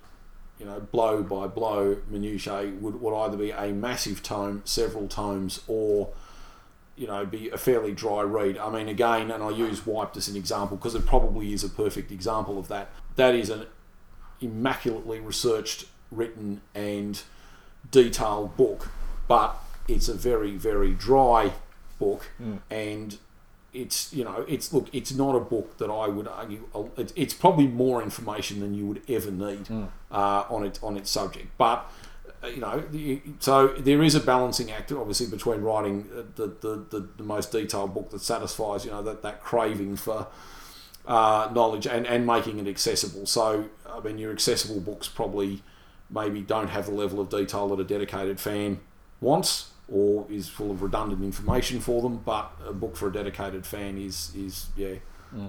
you 0.60 0.66
know, 0.66 0.80
blow 0.80 1.24
by 1.24 1.48
blow 1.48 1.98
minutiae 2.10 2.74
would, 2.82 3.00
would 3.02 3.16
either 3.16 3.38
be 3.38 3.52
a 3.52 3.72
massive 3.72 4.22
tome, 4.22 4.62
several 4.66 5.08
tomes, 5.08 5.62
or 5.68 6.10
you 6.98 7.08
know, 7.08 7.26
be 7.26 7.50
a 7.50 7.58
fairly 7.58 7.94
dry 7.94 8.22
read. 8.22 8.58
I 8.58 8.70
mean, 8.70 8.90
again, 8.90 9.32
and 9.32 9.42
I 9.42 9.52
use 9.52 9.86
Wiped 9.86 10.18
as 10.18 10.28
an 10.28 10.36
example 10.36 10.76
because 10.76 10.96
it 10.96 11.06
probably 11.06 11.54
is 11.54 11.64
a 11.64 11.70
perfect 11.70 12.12
example 12.12 12.60
of 12.60 12.68
that. 12.68 12.90
That 13.16 13.36
is 13.36 13.50
an 13.50 13.68
immaculately 14.42 15.22
researched, 15.22 15.86
written, 16.12 16.60
and 16.76 17.22
detailed 17.90 18.58
book, 18.58 18.90
but 19.30 19.56
it's 19.88 20.10
a 20.10 20.14
very, 20.14 20.58
very 20.58 20.94
dry 20.94 21.54
book, 22.00 22.30
hmm. 22.38 22.58
and 22.70 23.18
it's 23.74 24.12
you 24.14 24.24
know 24.24 24.46
it's 24.48 24.74
look 24.74 24.88
it's 24.94 25.14
not 25.14 25.36
a 25.36 25.40
book 25.40 25.78
that 25.78 25.90
I 25.90 26.08
would 26.08 26.28
argue 26.28 26.68
it's, 26.98 27.14
it's 27.16 27.34
probably 27.34 27.68
more 27.68 28.02
information 28.02 28.60
than 28.60 28.74
you 28.74 28.88
would 28.88 29.02
ever 29.08 29.32
need 29.32 29.70
uh, 30.12 30.44
on 30.50 30.66
it 30.66 30.80
on 30.82 30.98
its 30.98 31.12
subject. 31.12 31.48
But 31.58 31.90
uh, 32.44 32.48
you 32.48 32.58
know 32.58 32.84
so 33.40 33.68
there 33.68 34.02
is 34.02 34.16
a 34.16 34.20
balancing 34.20 34.72
act 34.72 34.92
obviously 34.92 35.28
between 35.28 35.62
writing 35.62 36.08
uh, 36.16 36.24
the, 36.36 36.48
the, 36.48 36.86
the, 36.90 37.10
the 37.18 37.24
most 37.24 37.52
detailed 37.52 37.94
book 37.94 38.10
that 38.12 38.22
satisfies 38.22 38.86
you 38.86 38.92
know 38.92 39.04
that, 39.04 39.22
that 39.22 39.42
craving 39.42 39.96
for 39.96 40.28
uh, 41.06 41.50
knowledge 41.54 41.88
and, 41.88 42.06
and 42.06 42.26
making 42.26 42.60
it 42.60 42.68
accessible. 42.68 43.26
So 43.26 43.66
I 43.88 44.00
mean 44.00 44.18
your 44.18 44.32
accessible 44.32 44.80
books 44.80 45.08
probably 45.08 45.62
maybe 46.10 46.42
don't 46.42 46.70
have 46.70 46.88
the 46.88 46.94
level 46.94 47.20
of 47.20 47.30
detail 47.30 47.68
that 47.70 47.80
a 47.80 47.84
dedicated 47.84 48.40
fan 48.40 48.80
wants 49.22 49.72
or 49.92 50.26
is 50.30 50.48
full 50.48 50.72
of 50.72 50.82
redundant 50.82 51.24
information 51.24 51.80
for 51.80 52.02
them. 52.02 52.18
But 52.18 52.52
a 52.66 52.74
book 52.74 52.96
for 52.96 53.08
a 53.08 53.14
dedicated 53.14 53.66
fan 53.66 53.98
is 53.98 54.32
is 54.36 54.68
yeah 54.76 54.96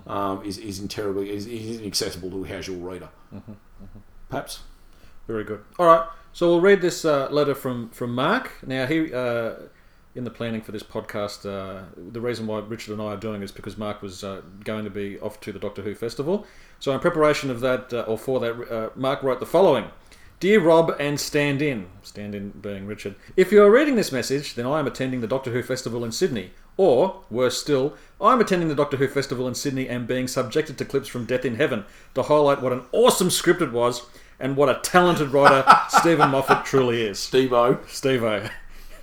um, 0.06 0.44
is 0.44 0.58
is 0.58 0.80
terribly 0.88 1.30
is, 1.30 1.46
is 1.46 1.80
inaccessible 1.80 2.30
to 2.30 2.44
a 2.44 2.48
casual 2.48 2.78
reader. 2.78 3.08
Perhaps. 4.28 4.60
Very 5.26 5.44
good. 5.44 5.62
All 5.78 5.86
right, 5.86 6.08
so 6.32 6.48
we'll 6.48 6.60
read 6.60 6.80
this 6.80 7.04
uh, 7.04 7.28
letter 7.30 7.54
from 7.54 7.90
from 7.90 8.14
Mark. 8.14 8.52
Now, 8.66 8.86
he 8.86 9.12
uh, 9.12 9.54
in 10.14 10.24
the 10.24 10.30
planning 10.30 10.60
for 10.60 10.72
this 10.72 10.82
podcast, 10.82 11.46
uh, 11.46 11.84
the 11.96 12.20
reason 12.20 12.46
why 12.46 12.58
Richard 12.58 12.92
and 12.92 13.02
I 13.02 13.06
are 13.06 13.16
doing 13.16 13.42
it 13.42 13.44
is 13.44 13.52
because 13.52 13.78
Mark 13.78 14.02
was 14.02 14.24
uh, 14.24 14.42
going 14.64 14.84
to 14.84 14.90
be 14.90 15.20
off 15.20 15.40
to 15.42 15.52
the 15.52 15.58
Doctor 15.58 15.82
Who 15.82 15.94
festival. 15.94 16.46
So, 16.80 16.92
in 16.92 17.00
preparation 17.00 17.50
of 17.50 17.60
that, 17.60 17.92
uh, 17.92 18.00
or 18.02 18.18
for 18.18 18.40
that, 18.40 18.72
uh, 18.72 18.90
Mark 18.96 19.22
wrote 19.22 19.40
the 19.40 19.46
following. 19.46 19.86
Dear 20.40 20.60
Rob 20.60 20.96
and 20.98 21.20
stand 21.20 21.60
in, 21.60 21.88
stand 22.02 22.34
in 22.34 22.48
being 22.48 22.86
Richard, 22.86 23.14
if 23.36 23.52
you 23.52 23.62
are 23.62 23.70
reading 23.70 23.96
this 23.96 24.10
message, 24.10 24.54
then 24.54 24.64
I 24.64 24.78
am 24.78 24.86
attending 24.86 25.20
the 25.20 25.26
Doctor 25.26 25.52
Who 25.52 25.62
Festival 25.62 26.02
in 26.02 26.12
Sydney. 26.12 26.52
Or, 26.78 27.24
worse 27.28 27.60
still, 27.60 27.92
I'm 28.18 28.40
attending 28.40 28.70
the 28.70 28.74
Doctor 28.74 28.96
Who 28.96 29.06
Festival 29.06 29.46
in 29.46 29.54
Sydney 29.54 29.86
and 29.86 30.08
being 30.08 30.26
subjected 30.26 30.78
to 30.78 30.86
clips 30.86 31.08
from 31.08 31.26
Death 31.26 31.44
in 31.44 31.56
Heaven 31.56 31.84
to 32.14 32.22
highlight 32.22 32.62
what 32.62 32.72
an 32.72 32.84
awesome 32.90 33.28
script 33.28 33.60
it 33.60 33.70
was 33.70 34.06
and 34.38 34.56
what 34.56 34.70
a 34.70 34.80
talented 34.82 35.28
writer 35.28 35.62
Steven 35.90 36.30
Moffat 36.30 36.64
truly 36.64 37.02
is. 37.02 37.18
Devo. 37.18 37.86
Steve-O. 37.86 38.48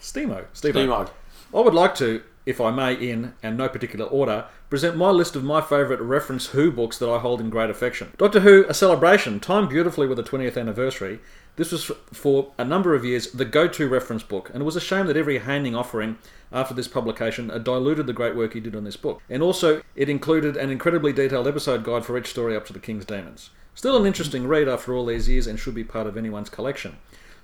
Stemo. 0.01 0.45
Steve-O. 0.53 0.81
Demo. 0.87 1.11
I 1.53 1.59
would 1.59 1.75
like 1.75 1.93
to, 1.97 2.23
if 2.47 2.59
I 2.59 2.71
may, 2.71 2.95
in 2.95 3.35
and 3.43 3.59
no 3.59 3.69
particular 3.69 4.07
order, 4.07 4.45
present 4.69 4.97
my 4.97 5.09
list 5.09 5.35
of 5.35 5.43
my 5.43 5.61
favourite 5.61 6.01
reference 6.01 6.47
Who 6.47 6.71
books 6.71 6.97
that 6.97 7.09
I 7.09 7.19
hold 7.19 7.39
in 7.39 7.49
great 7.49 7.69
affection. 7.69 8.11
Doctor 8.17 8.41
Who, 8.41 8.65
A 8.67 8.73
Celebration, 8.73 9.39
timed 9.39 9.69
beautifully 9.69 10.07
with 10.07 10.17
the 10.17 10.23
20th 10.23 10.57
anniversary. 10.57 11.19
This 11.55 11.71
was 11.71 11.85
for 12.13 12.51
a 12.57 12.65
number 12.65 12.93
of 12.93 13.05
years 13.05 13.31
the 13.31 13.45
go 13.45 13.67
to 13.67 13.87
reference 13.87 14.23
book, 14.23 14.51
and 14.53 14.61
it 14.61 14.65
was 14.65 14.75
a 14.75 14.81
shame 14.81 15.07
that 15.07 15.17
every 15.17 15.39
Haining 15.39 15.75
offering 15.75 16.17
after 16.51 16.73
this 16.73 16.87
publication 16.87 17.47
diluted 17.63 18.07
the 18.07 18.13
great 18.13 18.35
work 18.35 18.53
he 18.53 18.59
did 18.59 18.75
on 18.75 18.83
this 18.83 18.97
book. 18.97 19.21
And 19.29 19.41
also, 19.41 19.81
it 19.95 20.09
included 20.09 20.55
an 20.57 20.69
incredibly 20.69 21.13
detailed 21.13 21.47
episode 21.47 21.83
guide 21.83 22.05
for 22.05 22.17
each 22.17 22.29
story 22.29 22.55
up 22.55 22.65
to 22.67 22.73
the 22.73 22.79
King's 22.79 23.05
Demons. 23.05 23.49
Still 23.73 23.97
an 23.97 24.05
interesting 24.05 24.47
read 24.47 24.67
after 24.67 24.93
all 24.93 25.05
these 25.05 25.29
years 25.29 25.47
and 25.47 25.59
should 25.59 25.75
be 25.75 25.83
part 25.83 26.07
of 26.07 26.17
anyone's 26.17 26.49
collection. 26.49 26.97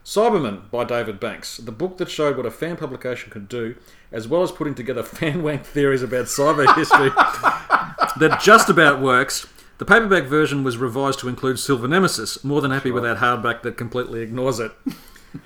Cyberman 0.05 0.69
by 0.69 0.83
David 0.83 1.19
Banks, 1.19 1.57
the 1.57 1.71
book 1.71 1.97
that 1.97 2.09
showed 2.09 2.35
what 2.35 2.45
a 2.45 2.51
fan 2.51 2.75
publication 2.75 3.31
could 3.31 3.47
do, 3.47 3.75
as 4.11 4.27
well 4.27 4.43
as 4.43 4.51
putting 4.51 4.75
together 4.75 5.03
fan 5.03 5.43
wank 5.43 5.65
theories 5.65 6.03
about 6.03 6.25
cyber 6.25 6.73
history 6.75 7.09
that 8.19 8.39
just 8.41 8.69
about 8.69 9.01
works. 9.01 9.47
The 9.77 9.85
paperback 9.85 10.25
version 10.25 10.63
was 10.63 10.77
revised 10.77 11.19
to 11.19 11.29
include 11.29 11.57
Silver 11.59 11.87
Nemesis. 11.87 12.43
More 12.43 12.61
than 12.61 12.71
happy 12.71 12.91
with 12.91 13.03
that 13.03 13.17
hardback 13.17 13.63
that 13.63 13.75
completely 13.75 14.21
ignores 14.21 14.59
it. 14.59 14.71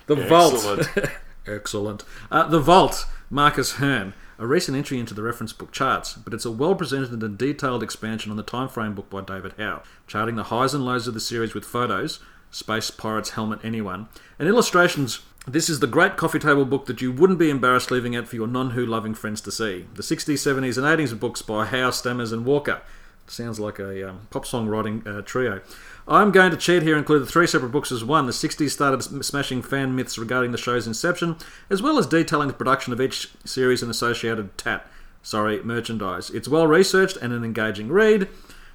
The 0.08 0.16
Vault. 0.16 0.54
Excellent. 0.54 1.10
Excellent. 1.48 2.04
Uh, 2.30 2.48
the 2.48 2.60
Vault, 2.60 3.06
Marcus 3.30 3.74
Hearn. 3.74 4.14
A 4.40 4.46
recent 4.46 4.78
entry 4.78 5.00
into 5.00 5.16
the 5.16 5.24
reference 5.24 5.54
book 5.54 5.72
charts, 5.72 6.14
but 6.14 6.32
it's 6.32 6.46
a 6.46 6.52
well 6.52 6.76
presented 6.76 7.24
and 7.24 7.38
detailed 7.38 7.82
expansion 7.82 8.30
on 8.30 8.38
the 8.38 8.44
time 8.44 8.70
frame 8.70 8.94
book 8.94 9.10
by 9.10 9.22
David 9.22 9.54
Howe, 9.58 9.82
charting 10.06 10.36
the 10.36 10.44
highs 10.44 10.76
and 10.76 10.86
lows 10.86 11.08
of 11.08 11.16
the 11.16 11.20
series 11.20 11.56
with 11.56 11.66
photos, 11.66 12.20
Space 12.58 12.90
Pirates 12.90 13.32
Helmet 13.32 13.60
Anyone, 13.64 14.08
and 14.40 14.50
illustrations 14.50 15.20
This 15.48 15.70
is 15.70 15.80
the 15.80 15.86
great 15.86 16.18
coffee 16.18 16.40
table 16.40 16.66
book 16.66 16.88
that 16.88 17.02
you 17.02 17.12
wouldn't 17.12 17.38
be 17.38 17.52
embarrassed 17.52 17.92
leaving 17.92 18.16
out 18.16 18.28
for 18.28 18.36
your 18.36 18.48
non 18.48 18.72
Who 18.72 18.84
loving 18.84 19.14
friends 19.14 19.42
to 19.42 19.52
see. 19.52 19.86
The 19.94 20.02
60s, 20.02 20.34
70s, 20.34 20.76
and 20.76 20.86
80s 20.86 21.18
books 21.20 21.44
by 21.44 21.66
Howe, 21.66 21.92
Stammers, 21.92 22.34
and 22.34 22.46
Walker. 22.46 22.82
Sounds 23.28 23.60
like 23.60 23.78
a 23.78 24.10
um, 24.10 24.28
pop 24.32 24.46
song 24.48 24.68
writing 24.68 25.08
uh, 25.08 25.22
trio. 25.22 25.62
I'm 26.08 26.32
going 26.32 26.50
to 26.50 26.58
cheat 26.58 26.82
here 26.82 26.94
and 26.94 27.02
include 27.02 27.22
the 27.22 27.32
three 27.32 27.46
separate 27.46 27.72
books 27.72 27.92
as 27.92 28.04
one. 28.04 28.26
The 28.26 28.32
60s 28.32 28.72
started 28.72 29.04
smashing 29.24 29.62
fan 29.62 29.96
myths 29.96 30.18
regarding 30.18 30.52
the 30.52 30.58
show's 30.58 30.88
inception, 30.88 31.36
as 31.70 31.84
well 31.84 32.00
as 32.00 32.08
detailing 32.08 32.48
the 32.48 32.54
production 32.56 32.92
of 32.92 33.00
each 33.00 33.30
series 33.46 33.84
and 33.84 33.92
associated 33.92 34.58
tat, 34.58 34.88
sorry, 35.22 35.62
merchandise. 35.62 36.32
It's 36.32 36.48
well 36.48 36.66
researched 36.66 37.18
and 37.18 37.34
an 37.34 37.44
engaging 37.44 37.90
read. 37.90 38.28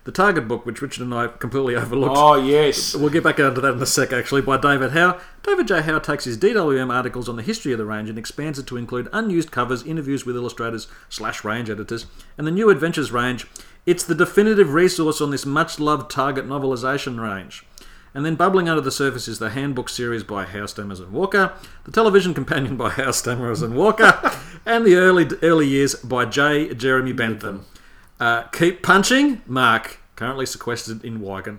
The 0.04 0.12
Target 0.12 0.48
book, 0.48 0.66
which 0.66 0.82
Richard 0.82 1.04
and 1.04 1.14
I 1.14 1.28
completely 1.28 1.76
overlooked. 1.76 2.16
Oh 2.16 2.34
yes. 2.34 2.94
We'll 2.94 3.10
get 3.10 3.22
back 3.22 3.38
onto 3.38 3.60
that 3.60 3.74
in 3.74 3.82
a 3.82 3.86
sec, 3.86 4.12
actually, 4.12 4.42
by 4.42 4.56
David 4.56 4.92
Howe. 4.92 5.20
David 5.42 5.68
J. 5.68 5.82
Howe 5.82 5.98
takes 6.00 6.24
his 6.24 6.38
DWM 6.38 6.92
articles 6.92 7.28
on 7.28 7.36
the 7.36 7.42
history 7.42 7.72
of 7.72 7.78
the 7.78 7.84
range 7.84 8.08
and 8.08 8.18
expands 8.18 8.58
it 8.58 8.66
to 8.66 8.76
include 8.76 9.08
unused 9.12 9.50
covers, 9.52 9.84
interviews 9.84 10.26
with 10.26 10.36
illustrators 10.36 10.88
slash 11.08 11.44
range 11.44 11.70
editors, 11.70 12.06
and 12.36 12.46
the 12.46 12.50
New 12.50 12.70
Adventures 12.70 13.12
range. 13.12 13.46
It's 13.86 14.04
the 14.04 14.14
definitive 14.14 14.74
resource 14.74 15.20
on 15.20 15.30
this 15.30 15.46
much 15.46 15.80
loved 15.80 16.10
Target 16.10 16.46
novelisation 16.46 17.20
range. 17.20 17.64
And 18.14 18.26
then 18.26 18.34
bubbling 18.34 18.68
under 18.68 18.82
the 18.82 18.90
surface 18.90 19.26
is 19.26 19.38
the 19.38 19.50
handbook 19.50 19.88
series 19.88 20.22
by 20.22 20.44
Howe 20.44 20.66
Stammers 20.66 21.00
and 21.00 21.12
Walker, 21.12 21.54
the 21.84 21.92
television 21.92 22.34
companion 22.40 22.76
by 22.76 22.90
Howe 22.90 23.10
Stammers 23.10 23.62
and 23.62 23.74
Walker, 23.74 24.20
and 24.66 24.84
the 24.84 24.96
early 24.96 25.28
early 25.42 25.66
years 25.66 25.94
by 25.94 26.24
J. 26.26 26.74
Jeremy 26.74 27.12
Bentham. 27.12 27.64
Uh, 28.22 28.42
keep 28.52 28.84
punching, 28.84 29.42
Mark. 29.48 29.98
Currently 30.14 30.46
sequestered 30.46 31.04
in 31.04 31.20
Wigan. 31.20 31.58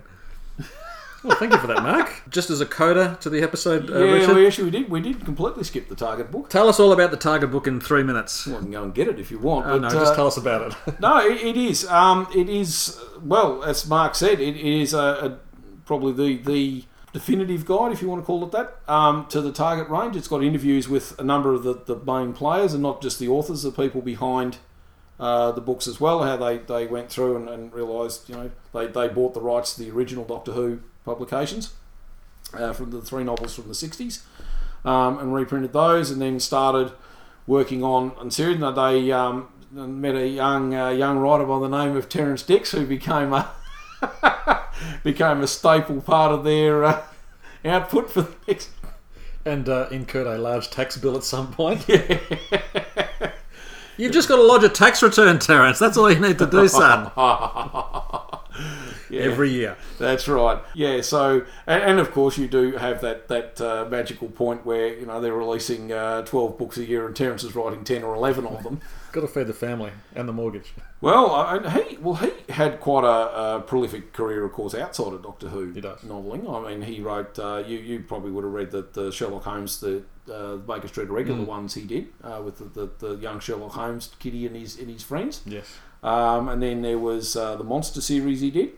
Well, 1.22 1.36
thank 1.36 1.52
you 1.52 1.58
for 1.58 1.66
that, 1.66 1.82
Mark. 1.82 2.22
Just 2.30 2.48
as 2.48 2.62
a 2.62 2.66
coda 2.66 3.18
to 3.20 3.28
the 3.28 3.42
episode, 3.42 3.90
uh, 3.90 3.98
yeah, 3.98 4.12
Richard, 4.12 4.34
we 4.34 4.46
actually 4.46 4.64
we 4.64 4.70
did 4.70 4.90
we 4.90 5.00
did 5.00 5.24
completely 5.26 5.64
skip 5.64 5.90
the 5.90 5.94
target 5.94 6.30
book. 6.30 6.48
tell 6.48 6.66
us 6.68 6.80
all 6.80 6.92
about 6.92 7.10
the 7.10 7.18
Target 7.18 7.50
book 7.50 7.66
in 7.66 7.80
three 7.80 8.02
minutes. 8.02 8.46
Well, 8.46 8.56
I 8.56 8.60
can 8.60 8.70
go 8.70 8.82
and 8.82 8.94
get 8.94 9.08
it 9.08 9.20
if 9.20 9.30
you 9.30 9.38
want. 9.38 9.66
Oh, 9.66 9.78
but, 9.78 9.82
no, 9.82 9.88
just 9.90 10.12
uh, 10.12 10.16
tell 10.16 10.26
us 10.26 10.38
about 10.38 10.72
it. 10.86 10.94
No, 11.00 11.18
it, 11.18 11.38
it 11.42 11.56
is. 11.58 11.86
Um, 11.86 12.28
it 12.34 12.48
is. 12.48 12.98
Well, 13.22 13.62
as 13.62 13.86
Mark 13.86 14.14
said, 14.14 14.40
it, 14.40 14.56
it 14.56 14.80
is 14.82 14.94
a, 14.94 14.98
a 14.98 15.38
probably 15.84 16.12
the 16.12 16.42
the 16.42 16.84
definitive 17.12 17.66
guide, 17.66 17.92
if 17.92 18.00
you 18.00 18.08
want 18.08 18.22
to 18.22 18.26
call 18.26 18.42
it 18.42 18.52
that, 18.52 18.80
um, 18.88 19.26
to 19.28 19.42
the 19.42 19.52
target 19.52 19.88
range. 19.90 20.16
It's 20.16 20.28
got 20.28 20.42
interviews 20.42 20.88
with 20.88 21.18
a 21.18 21.24
number 21.24 21.52
of 21.52 21.62
the, 21.62 21.74
the 21.74 21.96
main 21.96 22.32
players 22.32 22.72
and 22.72 22.82
not 22.82 23.02
just 23.02 23.18
the 23.18 23.28
authors, 23.28 23.62
the 23.62 23.70
people 23.70 24.00
behind 24.00 24.58
uh, 25.18 25.52
the 25.52 25.60
books 25.60 25.86
as 25.86 26.00
well. 26.00 26.22
How 26.22 26.36
they, 26.36 26.58
they 26.58 26.86
went 26.86 27.10
through 27.10 27.36
and, 27.36 27.48
and 27.48 27.72
realised, 27.72 28.28
you 28.28 28.34
know, 28.34 28.50
they, 28.72 28.86
they 28.86 29.08
bought 29.08 29.34
the 29.34 29.40
rights 29.40 29.74
to 29.74 29.82
the 29.82 29.90
original 29.90 30.24
Doctor 30.24 30.52
Who 30.52 30.80
publications 31.04 31.74
uh, 32.54 32.72
from 32.72 32.90
the 32.90 33.00
three 33.00 33.24
novels 33.24 33.54
from 33.54 33.68
the 33.68 33.74
sixties, 33.74 34.24
um, 34.84 35.18
and 35.18 35.34
reprinted 35.34 35.72
those, 35.72 36.10
and 36.10 36.20
then 36.20 36.40
started 36.40 36.92
working 37.46 37.82
on 37.82 38.12
and 38.20 38.32
series. 38.32 38.58
Now 38.58 38.70
they 38.70 39.12
um, 39.12 39.48
met 39.70 40.14
a 40.14 40.26
young 40.28 40.74
uh, 40.74 40.90
young 40.90 41.18
writer 41.18 41.44
by 41.44 41.58
the 41.60 41.68
name 41.68 41.96
of 41.96 42.08
Terrance 42.08 42.42
Dicks, 42.42 42.72
who 42.72 42.86
became 42.86 43.32
a 43.32 43.50
became 45.04 45.40
a 45.40 45.46
staple 45.46 46.00
part 46.00 46.32
of 46.32 46.44
their 46.44 46.84
uh, 46.84 47.02
output 47.64 48.10
for 48.10 48.22
the 48.22 48.34
next. 48.48 48.70
and 49.44 49.68
uh, 49.68 49.88
incurred 49.90 50.26
a 50.26 50.38
large 50.38 50.70
tax 50.70 50.96
bill 50.96 51.16
at 51.16 51.24
some 51.24 51.52
point. 51.52 51.86
You've 53.96 54.12
just 54.12 54.28
got 54.28 54.36
to 54.36 54.42
lodge 54.42 54.64
a 54.64 54.68
tax 54.68 55.02
return, 55.02 55.38
Terrance. 55.38 55.78
That's 55.78 55.96
all 55.96 56.10
you 56.10 56.18
need 56.20 56.38
to 56.38 56.46
do, 56.46 56.68
son. 56.68 57.10
Yeah. 59.10 59.22
Every 59.22 59.50
year. 59.50 59.76
That's 59.98 60.26
right. 60.26 60.60
Yeah. 60.74 61.00
So, 61.00 61.44
and, 61.66 61.82
and 61.82 61.98
of 62.00 62.10
course, 62.10 62.36
you 62.38 62.48
do 62.48 62.72
have 62.72 63.00
that 63.02 63.28
that 63.28 63.60
uh, 63.60 63.86
magical 63.88 64.28
point 64.28 64.64
where 64.66 64.98
you 64.98 65.06
know 65.06 65.20
they're 65.20 65.34
releasing 65.34 65.92
uh, 65.92 66.22
twelve 66.22 66.58
books 66.58 66.78
a 66.78 66.84
year, 66.84 67.06
and 67.06 67.14
Terrance 67.14 67.44
is 67.44 67.54
writing 67.54 67.84
ten 67.84 68.02
or 68.02 68.14
eleven 68.14 68.46
of 68.46 68.62
them. 68.64 68.80
Got 69.14 69.20
to 69.20 69.28
feed 69.28 69.46
the 69.46 69.54
family 69.54 69.92
and 70.16 70.28
the 70.28 70.32
mortgage. 70.32 70.74
Well, 71.00 71.34
and 71.48 71.70
he 71.72 71.96
well 71.98 72.14
he 72.16 72.32
had 72.52 72.80
quite 72.80 73.04
a, 73.04 73.56
a 73.56 73.60
prolific 73.60 74.12
career, 74.12 74.44
of 74.44 74.52
course, 74.52 74.74
outside 74.74 75.12
of 75.12 75.22
Doctor 75.22 75.48
Who 75.48 75.70
He 75.72 75.80
does. 75.80 76.00
noveling. 76.00 76.42
I 76.52 76.68
mean, 76.70 76.82
he 76.82 77.00
wrote. 77.00 77.38
Uh, 77.38 77.62
you 77.64 77.78
you 77.78 78.00
probably 78.00 78.32
would 78.32 78.42
have 78.44 78.52
read 78.52 78.70
the, 78.72 78.82
the 78.92 79.12
Sherlock 79.12 79.44
Holmes, 79.44 79.78
the 79.78 80.02
uh, 80.32 80.56
Baker 80.56 80.88
Street 80.88 81.08
regular 81.10 81.40
Mm. 81.44 81.46
ones 81.46 81.74
he 81.74 81.82
did 81.84 82.08
uh, 82.24 82.40
with 82.44 82.58
the, 82.58 82.64
the, 82.78 82.90
the 83.06 83.14
young 83.22 83.38
Sherlock 83.38 83.72
Holmes, 83.72 84.10
Kitty 84.18 84.46
and 84.46 84.56
his 84.56 84.78
and 84.80 84.90
his 84.90 85.02
friends. 85.04 85.42
Yes. 85.46 85.66
Um, 86.02 86.48
and 86.48 86.60
then 86.60 86.82
there 86.82 86.98
was 86.98 87.36
uh, 87.36 87.54
the 87.56 87.64
monster 87.64 88.00
series 88.00 88.40
he 88.40 88.50
did. 88.50 88.70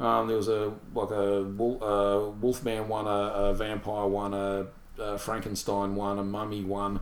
Um, 0.00 0.26
there 0.28 0.36
was 0.38 0.48
a 0.48 0.72
like 0.94 1.10
a 1.10 1.42
wolf, 1.42 1.82
uh, 1.82 2.30
Wolfman 2.40 2.88
one, 2.88 3.06
a, 3.06 3.50
a 3.50 3.54
vampire 3.54 4.06
one, 4.06 4.32
a, 4.34 4.66
a 4.98 5.18
Frankenstein 5.18 5.94
one, 5.96 6.18
a 6.18 6.24
mummy 6.24 6.64
one, 6.64 7.00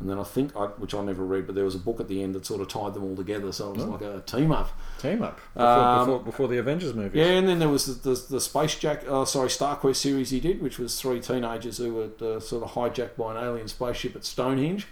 and 0.00 0.08
then 0.10 0.18
I 0.18 0.24
think 0.24 0.56
I, 0.56 0.66
which 0.66 0.94
I 0.94 1.02
never 1.04 1.24
read, 1.24 1.46
but 1.46 1.54
there 1.54 1.64
was 1.64 1.74
a 1.74 1.78
book 1.78 2.00
at 2.00 2.08
the 2.08 2.22
end 2.22 2.34
that 2.34 2.46
sort 2.46 2.60
of 2.60 2.68
tied 2.68 2.94
them 2.94 3.04
all 3.04 3.14
together, 3.14 3.52
so 3.52 3.70
it 3.70 3.76
was 3.76 3.84
Oh. 3.84 3.90
like 3.90 4.00
a 4.02 4.20
team 4.26 4.50
up. 4.50 4.70
Team 4.98 5.22
up. 5.22 5.38
Before, 5.54 5.68
Um, 5.68 5.98
before, 6.06 6.18
before 6.24 6.48
the 6.48 6.58
Avengers 6.58 6.94
movie. 6.94 7.18
Yeah, 7.18 7.26
and 7.26 7.46
then 7.48 7.58
there 7.58 7.68
was 7.68 7.86
the, 7.86 8.10
the, 8.10 8.22
the 8.30 8.40
Space 8.40 8.76
Jack, 8.78 9.04
uh, 9.08 9.24
sorry, 9.24 9.50
Star 9.50 9.76
Quest 9.76 10.00
series 10.02 10.30
he 10.30 10.40
did, 10.40 10.60
which 10.62 10.78
was 10.78 11.00
three 11.00 11.20
teenagers 11.20 11.78
who 11.78 11.94
were 11.94 12.36
uh, 12.36 12.40
sort 12.40 12.64
of 12.64 12.70
hijacked 12.72 13.16
by 13.16 13.36
an 13.36 13.44
alien 13.44 13.68
spaceship 13.68 14.16
at 14.16 14.24
Stonehenge. 14.24 14.88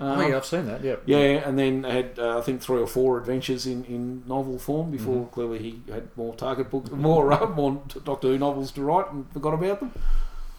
Oh, 0.00 0.06
Um, 0.06 0.28
yeah, 0.30 0.36
I've 0.36 0.44
seen 0.46 0.66
that. 0.66 0.84
Yeah. 0.84 0.94
Yeah, 1.06 1.18
and 1.48 1.58
then 1.58 1.82
had 1.82 2.18
uh, 2.18 2.38
I 2.38 2.40
think 2.42 2.60
three 2.62 2.78
or 2.80 2.86
four 2.86 3.18
adventures 3.18 3.66
in, 3.66 3.84
in 3.86 4.22
novel 4.28 4.56
form 4.58 4.92
before 4.92 5.26
clearly 5.26 5.58
he 5.58 5.82
had 5.92 6.08
more 6.16 6.34
target 6.36 6.70
books, 6.70 6.90
more 6.92 7.32
uh, 7.32 7.48
more 7.48 7.82
Doctor 8.04 8.28
Who 8.28 8.38
novels 8.38 8.70
to 8.72 8.82
write 8.82 9.10
and 9.10 9.28
forgot 9.32 9.54
about 9.54 9.80
them. 9.80 9.92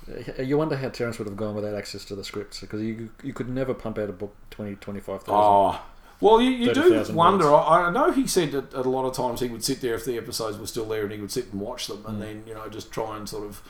Uh, 0.10 0.41
You 0.41 0.57
wonder 0.57 0.76
how 0.76 0.90
Terrance 0.90 1.19
would 1.19 1.27
have 1.27 1.38
gone 1.38 1.56
without 1.56 1.76
access 1.76 2.06
to 2.06 2.15
the 2.15 2.23
scripts 2.23 2.61
because 2.61 2.81
you, 2.81 3.10
you 3.23 3.34
could 3.34 3.49
never 3.49 3.73
pump 3.73 3.98
out 3.98 4.10
a 4.10 4.14
book 4.14 4.36
20, 4.52 4.76
25,000. 4.76 5.34
Oh, 5.34 5.81
well, 6.22 6.41
you, 6.41 6.52
you 6.52 6.73
do 6.73 7.06
wonder. 7.14 7.53
I, 7.53 7.86
I 7.88 7.91
know 7.91 8.11
he 8.11 8.27
said 8.27 8.52
that 8.52 8.73
at 8.73 8.86
a 8.86 8.90
lot 8.90 9.06
of 9.06 9.14
times 9.15 9.40
he 9.40 9.48
would 9.48 9.64
sit 9.64 9.81
there 9.81 9.95
if 9.95 10.03
the 10.06 10.18
episodes 10.18 10.57
were 10.57 10.68
still 10.68 10.86
there 10.86 11.03
and 11.03 11.11
he 11.14 11.19
would 11.19 11.31
sit 11.31 11.52
and 11.52 11.61
watch 11.61 11.88
them 11.88 12.03
and 12.06 12.22
then 12.22 12.44
you 12.45 12.53
know 12.53 12.68
just 12.68 12.91
try 12.91 13.15
and 13.15 13.30
sort 13.30 13.45
of 13.45 13.61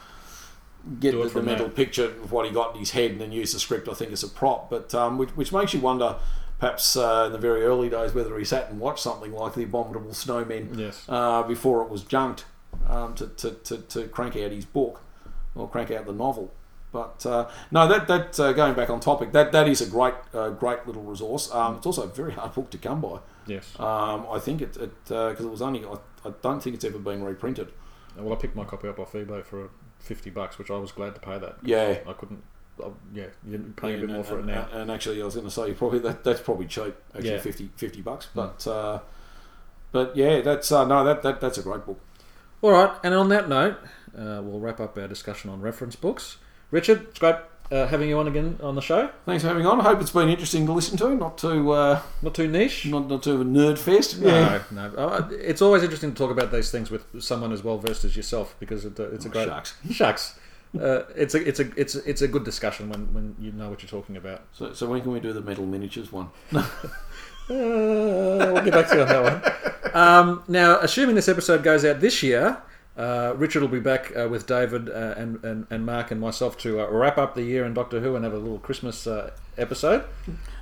get 1.00 1.12
the, 1.12 1.28
the 1.30 1.44
mental 1.44 1.68
there. 1.68 1.76
picture 1.76 2.06
of 2.06 2.32
what 2.32 2.46
he 2.48 2.52
got 2.52 2.74
in 2.74 2.80
his 2.80 2.92
head 2.92 3.12
and 3.12 3.22
then 3.22 3.32
use 3.32 3.54
the 3.54 3.60
script. 3.60 3.88
I 3.88 3.94
think 3.94 4.12
as 4.12 4.24
a 4.24 4.28
prop, 4.30 4.70
but 4.70 4.96
um, 4.96 5.18
which, 5.18 5.30
which 5.32 5.52
makes 5.52 5.74
you 5.74 5.80
wonder. 5.80 6.16
Perhaps 6.60 6.98
uh, 6.98 7.24
in 7.28 7.32
the 7.32 7.38
very 7.38 7.64
early 7.64 7.88
days, 7.90 8.14
whether 8.14 8.38
he 8.38 8.44
sat 8.44 8.70
and 8.70 8.82
watched 8.82 9.00
something 9.00 9.32
like 9.32 9.54
the 9.54 9.64
Abominable 9.64 10.12
Snowmen 10.12 10.78
Yes. 10.78 11.06
uh, 11.08 11.42
before 11.44 11.82
it 11.84 11.90
was 11.90 12.04
junked 12.04 12.44
um, 12.86 13.16
to, 13.16 13.28
to, 13.28 13.52
to, 13.52 13.78
to 13.78 14.08
crank 14.10 14.36
out 14.36 14.52
his 14.52 14.66
book 14.66 15.02
or 15.56 15.68
crank 15.70 15.92
out 15.92 16.06
the 16.06 16.14
novel. 16.14 16.52
But 16.92 17.24
uh, 17.26 17.50
no, 17.72 17.88
that 17.88 18.08
that 18.08 18.40
uh, 18.40 18.52
going 18.54 18.74
back 18.74 18.90
on 18.90 19.00
topic, 19.00 19.32
that 19.34 19.52
that 19.52 19.68
is 19.68 19.82
a 19.82 19.86
great 19.86 20.16
uh, 20.34 20.50
great 20.50 20.88
little 20.88 21.04
resource. 21.04 21.54
Um, 21.54 21.76
it's 21.78 21.86
also 21.86 22.04
a 22.04 22.08
very 22.08 22.32
hard 22.34 22.54
book 22.56 22.70
to 22.72 22.78
come 22.78 23.00
by. 23.02 23.20
Yes. 23.46 23.80
Um, 23.80 24.26
I 24.32 24.40
think 24.40 24.62
it 24.62 24.74
because 24.74 25.40
it 25.46 25.50
was 25.50 25.62
only 25.62 25.86
I, 25.86 25.98
I 26.28 26.32
don't 26.42 26.62
think 26.64 26.76
it's 26.76 26.86
ever 26.86 26.98
been 26.98 27.24
reprinted. 27.24 27.72
Well, 28.18 28.34
I 28.34 28.38
picked 28.38 28.56
my 28.56 28.64
copy 28.66 28.88
up 28.88 29.00
off 29.00 29.14
eBay 29.14 29.46
for 29.46 29.70
50 30.00 30.32
bucks, 30.32 30.58
which 30.58 30.72
I 30.72 30.78
was 30.78 30.92
glad 30.92 31.14
to 31.16 31.22
pay 31.22 31.38
that. 31.38 31.58
Yeah. 31.64 32.00
I 32.08 32.14
couldn't. 32.14 32.44
I, 32.84 32.88
yeah, 33.14 33.26
you're 33.48 33.60
paying 33.60 33.96
a 33.96 33.98
bit 34.00 34.04
And- 34.06 34.14
more 34.14 34.24
for 34.24 34.40
it 34.40 34.46
now. 34.46 34.68
And, 34.72 34.90
actually, 34.90 35.22
I 35.22 35.26
was 35.26 35.36
going 35.36 35.46
to 35.48 35.52
say 35.52 35.74
probably 35.74 36.00
that 36.00 36.24
that's 36.24 36.42
probably 36.42 36.66
cheap. 36.66 36.96
Actually, 37.14 37.32
Yeah. 37.32 37.40
50, 37.40 37.70
50 37.76 38.02
bucks. 38.02 38.28
But 38.34 38.66
uh, 38.66 39.00
but 39.92 40.16
yeah, 40.18 40.42
that's 40.42 40.72
uh, 40.72 40.86
no 40.86 41.04
that, 41.04 41.22
that 41.22 41.40
that's 41.40 41.58
a 41.60 41.62
great 41.62 41.86
book. 41.86 42.00
All 42.62 42.72
right, 42.72 42.92
and 43.04 43.14
on 43.14 43.30
that 43.30 43.48
note, 43.48 43.78
uh, 44.18 44.42
we'll 44.44 44.60
wrap 44.60 44.80
up 44.80 44.98
our 44.98 45.08
discussion 45.08 45.50
on 45.50 45.62
reference 45.62 45.96
books. 45.96 46.38
Richard, 46.72 47.02
it's 47.10 47.20
great 47.20 47.36
uh, 47.72 47.86
having 47.88 48.10
you 48.10 48.18
on 48.20 48.28
again 48.28 48.58
on 48.64 48.76
the 48.76 48.82
show. 48.82 49.10
Thanks 49.26 49.44
for 49.44 49.50
having 49.50 49.66
on. 49.66 49.80
I 49.80 49.84
hope 49.84 50.02
it's 50.02 50.12
been 50.12 50.30
interesting 50.30 50.66
to 50.66 50.72
listen 50.74 50.98
to. 50.98 51.16
Not 51.16 51.38
too 51.38 51.72
uh, 51.72 52.02
Not 52.22 52.34
too 52.36 52.48
niche. 52.48 52.86
not 52.88 53.08
not 53.08 53.24
too 53.24 53.34
of 53.36 53.42
a 53.42 53.46
nerd 53.46 53.78
fest. 53.78 54.20
No, 54.20 54.62
no. 54.72 54.86
Uh, 54.98 55.28
It's 55.32 55.62
always 55.62 55.84
interesting 55.84 56.12
to 56.14 56.18
talk 56.18 56.32
about 56.32 56.52
these 56.52 56.72
things 56.72 56.90
with 56.92 57.06
someone 57.22 57.52
as 57.52 57.64
well 57.64 57.78
versed 57.78 58.06
as 58.06 58.16
yourself 58.16 58.56
because 58.60 58.86
it, 58.86 59.00
uh, 59.00 59.04
it's 59.10 59.26
a 59.26 59.30
Oh, 59.30 59.32
great 59.32 59.48
shucks. 59.48 59.74
shucks. 59.92 60.40
Uh, 60.80 61.02
it's 61.16 61.34
a 61.34 61.48
it's 61.48 61.60
a 61.60 61.72
it's 61.80 61.96
a, 61.96 62.10
it's 62.10 62.22
a 62.22 62.28
good 62.28 62.44
discussion 62.44 62.90
when, 62.90 63.12
when 63.14 63.36
you 63.40 63.52
know 63.52 63.70
what 63.70 63.82
you're 63.82 63.90
talking 63.90 64.18
about. 64.18 64.42
So, 64.54 64.74
so 64.74 64.88
when 64.88 65.02
can 65.02 65.12
we 65.12 65.20
do 65.20 65.34
the 65.34 65.42
metal 65.42 65.66
miniatures 65.66 66.12
one? 66.12 66.30
We'll 67.50 68.64
get 68.64 68.74
back 68.74 68.90
to 68.90 68.96
you 68.96 69.02
on 69.02 69.08
that 69.08 69.24
one. 69.24 69.96
Um, 69.96 70.44
now, 70.48 70.80
assuming 70.82 71.16
this 71.16 71.28
episode 71.28 71.64
goes 71.64 71.84
out 71.84 72.00
this 72.00 72.22
year, 72.22 72.58
uh, 73.00 73.34
Richard 73.38 73.62
will 73.62 73.70
be 73.70 73.80
back 73.80 74.12
uh, 74.16 74.28
with 74.28 74.46
David 74.46 74.90
uh, 74.90 75.14
and, 75.16 75.44
and, 75.44 75.66
and 75.70 75.86
Mark 75.86 76.12
and 76.12 76.20
myself 76.20 76.58
to 76.60 76.82
uh, 76.82 76.88
wrap 76.90 77.18
up 77.18 77.34
the 77.34 77.44
year 77.44 77.66
in 77.66 77.74
Doctor 77.74 78.02
Who 78.02 78.16
and 78.16 78.26
have 78.26 78.34
a 78.34 78.38
little 78.38 78.60
Christmas 78.60 79.08
uh, 79.08 79.32
episode. 79.58 80.04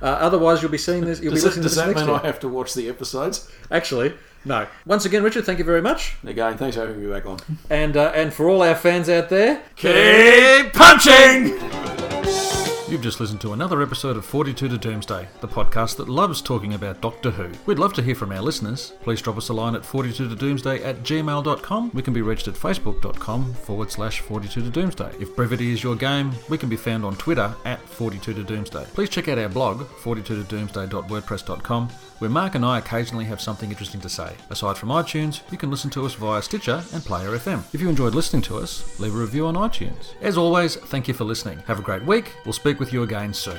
Uh, 0.00 0.04
otherwise, 0.04 0.62
you'll 0.62 0.70
be 0.70 0.78
seeing 0.78 1.04
this. 1.04 1.20
You'll 1.20 1.34
Does, 1.34 1.42
be 1.42 1.46
listening 1.48 1.62
does 1.64 1.72
to 1.74 1.80
this 1.80 1.84
that 1.84 1.92
next 1.94 2.00
mean 2.06 2.10
year. 2.10 2.20
I 2.22 2.26
have 2.26 2.40
to 2.40 2.48
watch 2.48 2.74
the 2.74 2.88
episodes? 2.88 3.50
Actually, 3.72 4.14
no. 4.44 4.68
Once 4.86 5.04
again, 5.04 5.24
Richard, 5.24 5.44
thank 5.46 5.58
you 5.58 5.64
very 5.64 5.82
much. 5.82 6.14
Again, 6.24 6.56
thanks 6.56 6.76
for 6.76 6.86
having 6.86 7.04
me 7.04 7.10
back 7.12 7.26
on. 7.26 7.38
And 7.70 7.96
uh, 7.96 8.12
and 8.14 8.32
for 8.32 8.48
all 8.48 8.62
our 8.62 8.76
fans 8.76 9.08
out 9.08 9.28
there, 9.30 9.62
Keep 9.74 10.72
punching! 10.72 12.07
You've 12.88 13.02
just 13.02 13.20
listened 13.20 13.42
to 13.42 13.52
another 13.52 13.82
episode 13.82 14.16
of 14.16 14.24
42 14.24 14.66
to 14.66 14.78
Doomsday, 14.78 15.28
the 15.42 15.46
podcast 15.48 15.96
that 15.96 16.08
loves 16.08 16.40
talking 16.40 16.72
about 16.72 17.02
Doctor 17.02 17.30
Who. 17.30 17.50
We'd 17.66 17.78
love 17.78 17.92
to 17.94 18.02
hear 18.02 18.14
from 18.14 18.32
our 18.32 18.40
listeners. 18.40 18.94
Please 19.02 19.20
drop 19.20 19.36
us 19.36 19.50
a 19.50 19.52
line 19.52 19.74
at 19.74 19.84
42 19.84 20.26
to 20.26 20.34
Doomsday 20.34 20.82
at 20.82 21.02
gmail.com. 21.02 21.90
We 21.92 22.00
can 22.02 22.14
be 22.14 22.22
reached 22.22 22.48
at 22.48 22.54
facebook.com 22.54 23.52
forward 23.52 23.90
slash 23.90 24.20
42 24.20 24.62
to 24.62 24.70
Doomsday. 24.70 25.12
If 25.20 25.36
brevity 25.36 25.70
is 25.70 25.82
your 25.82 25.96
game, 25.96 26.32
we 26.48 26.56
can 26.56 26.70
be 26.70 26.76
found 26.76 27.04
on 27.04 27.14
Twitter 27.16 27.54
at 27.66 27.78
42 27.80 28.32
to 28.32 28.42
Doomsday. 28.42 28.84
Please 28.94 29.10
check 29.10 29.28
out 29.28 29.36
our 29.38 29.50
blog, 29.50 29.82
42 29.82 30.42
to 30.42 30.48
doomsday.wordpress.com, 30.48 31.90
where 32.18 32.30
Mark 32.30 32.54
and 32.54 32.64
I 32.64 32.78
occasionally 32.78 33.24
have 33.26 33.40
something 33.40 33.70
interesting 33.70 34.00
to 34.00 34.08
say. 34.08 34.34
Aside 34.50 34.76
from 34.76 34.90
iTunes, 34.90 35.40
you 35.50 35.58
can 35.58 35.70
listen 35.70 35.90
to 35.90 36.04
us 36.06 36.14
via 36.14 36.42
Stitcher 36.42 36.82
and 36.92 37.04
Player 37.04 37.30
FM. 37.30 37.62
If 37.72 37.80
you 37.80 37.88
enjoyed 37.88 38.14
listening 38.14 38.42
to 38.42 38.58
us, 38.58 38.98
leave 38.98 39.14
a 39.14 39.18
review 39.18 39.46
on 39.46 39.54
iTunes. 39.54 40.14
As 40.20 40.36
always, 40.36 40.76
thank 40.76 41.08
you 41.08 41.14
for 41.14 41.24
listening. 41.24 41.58
Have 41.66 41.78
a 41.78 41.82
great 41.82 42.04
week. 42.04 42.34
We'll 42.44 42.52
speak 42.52 42.80
with 42.80 42.92
you 42.92 43.02
again 43.02 43.32
soon. 43.32 43.58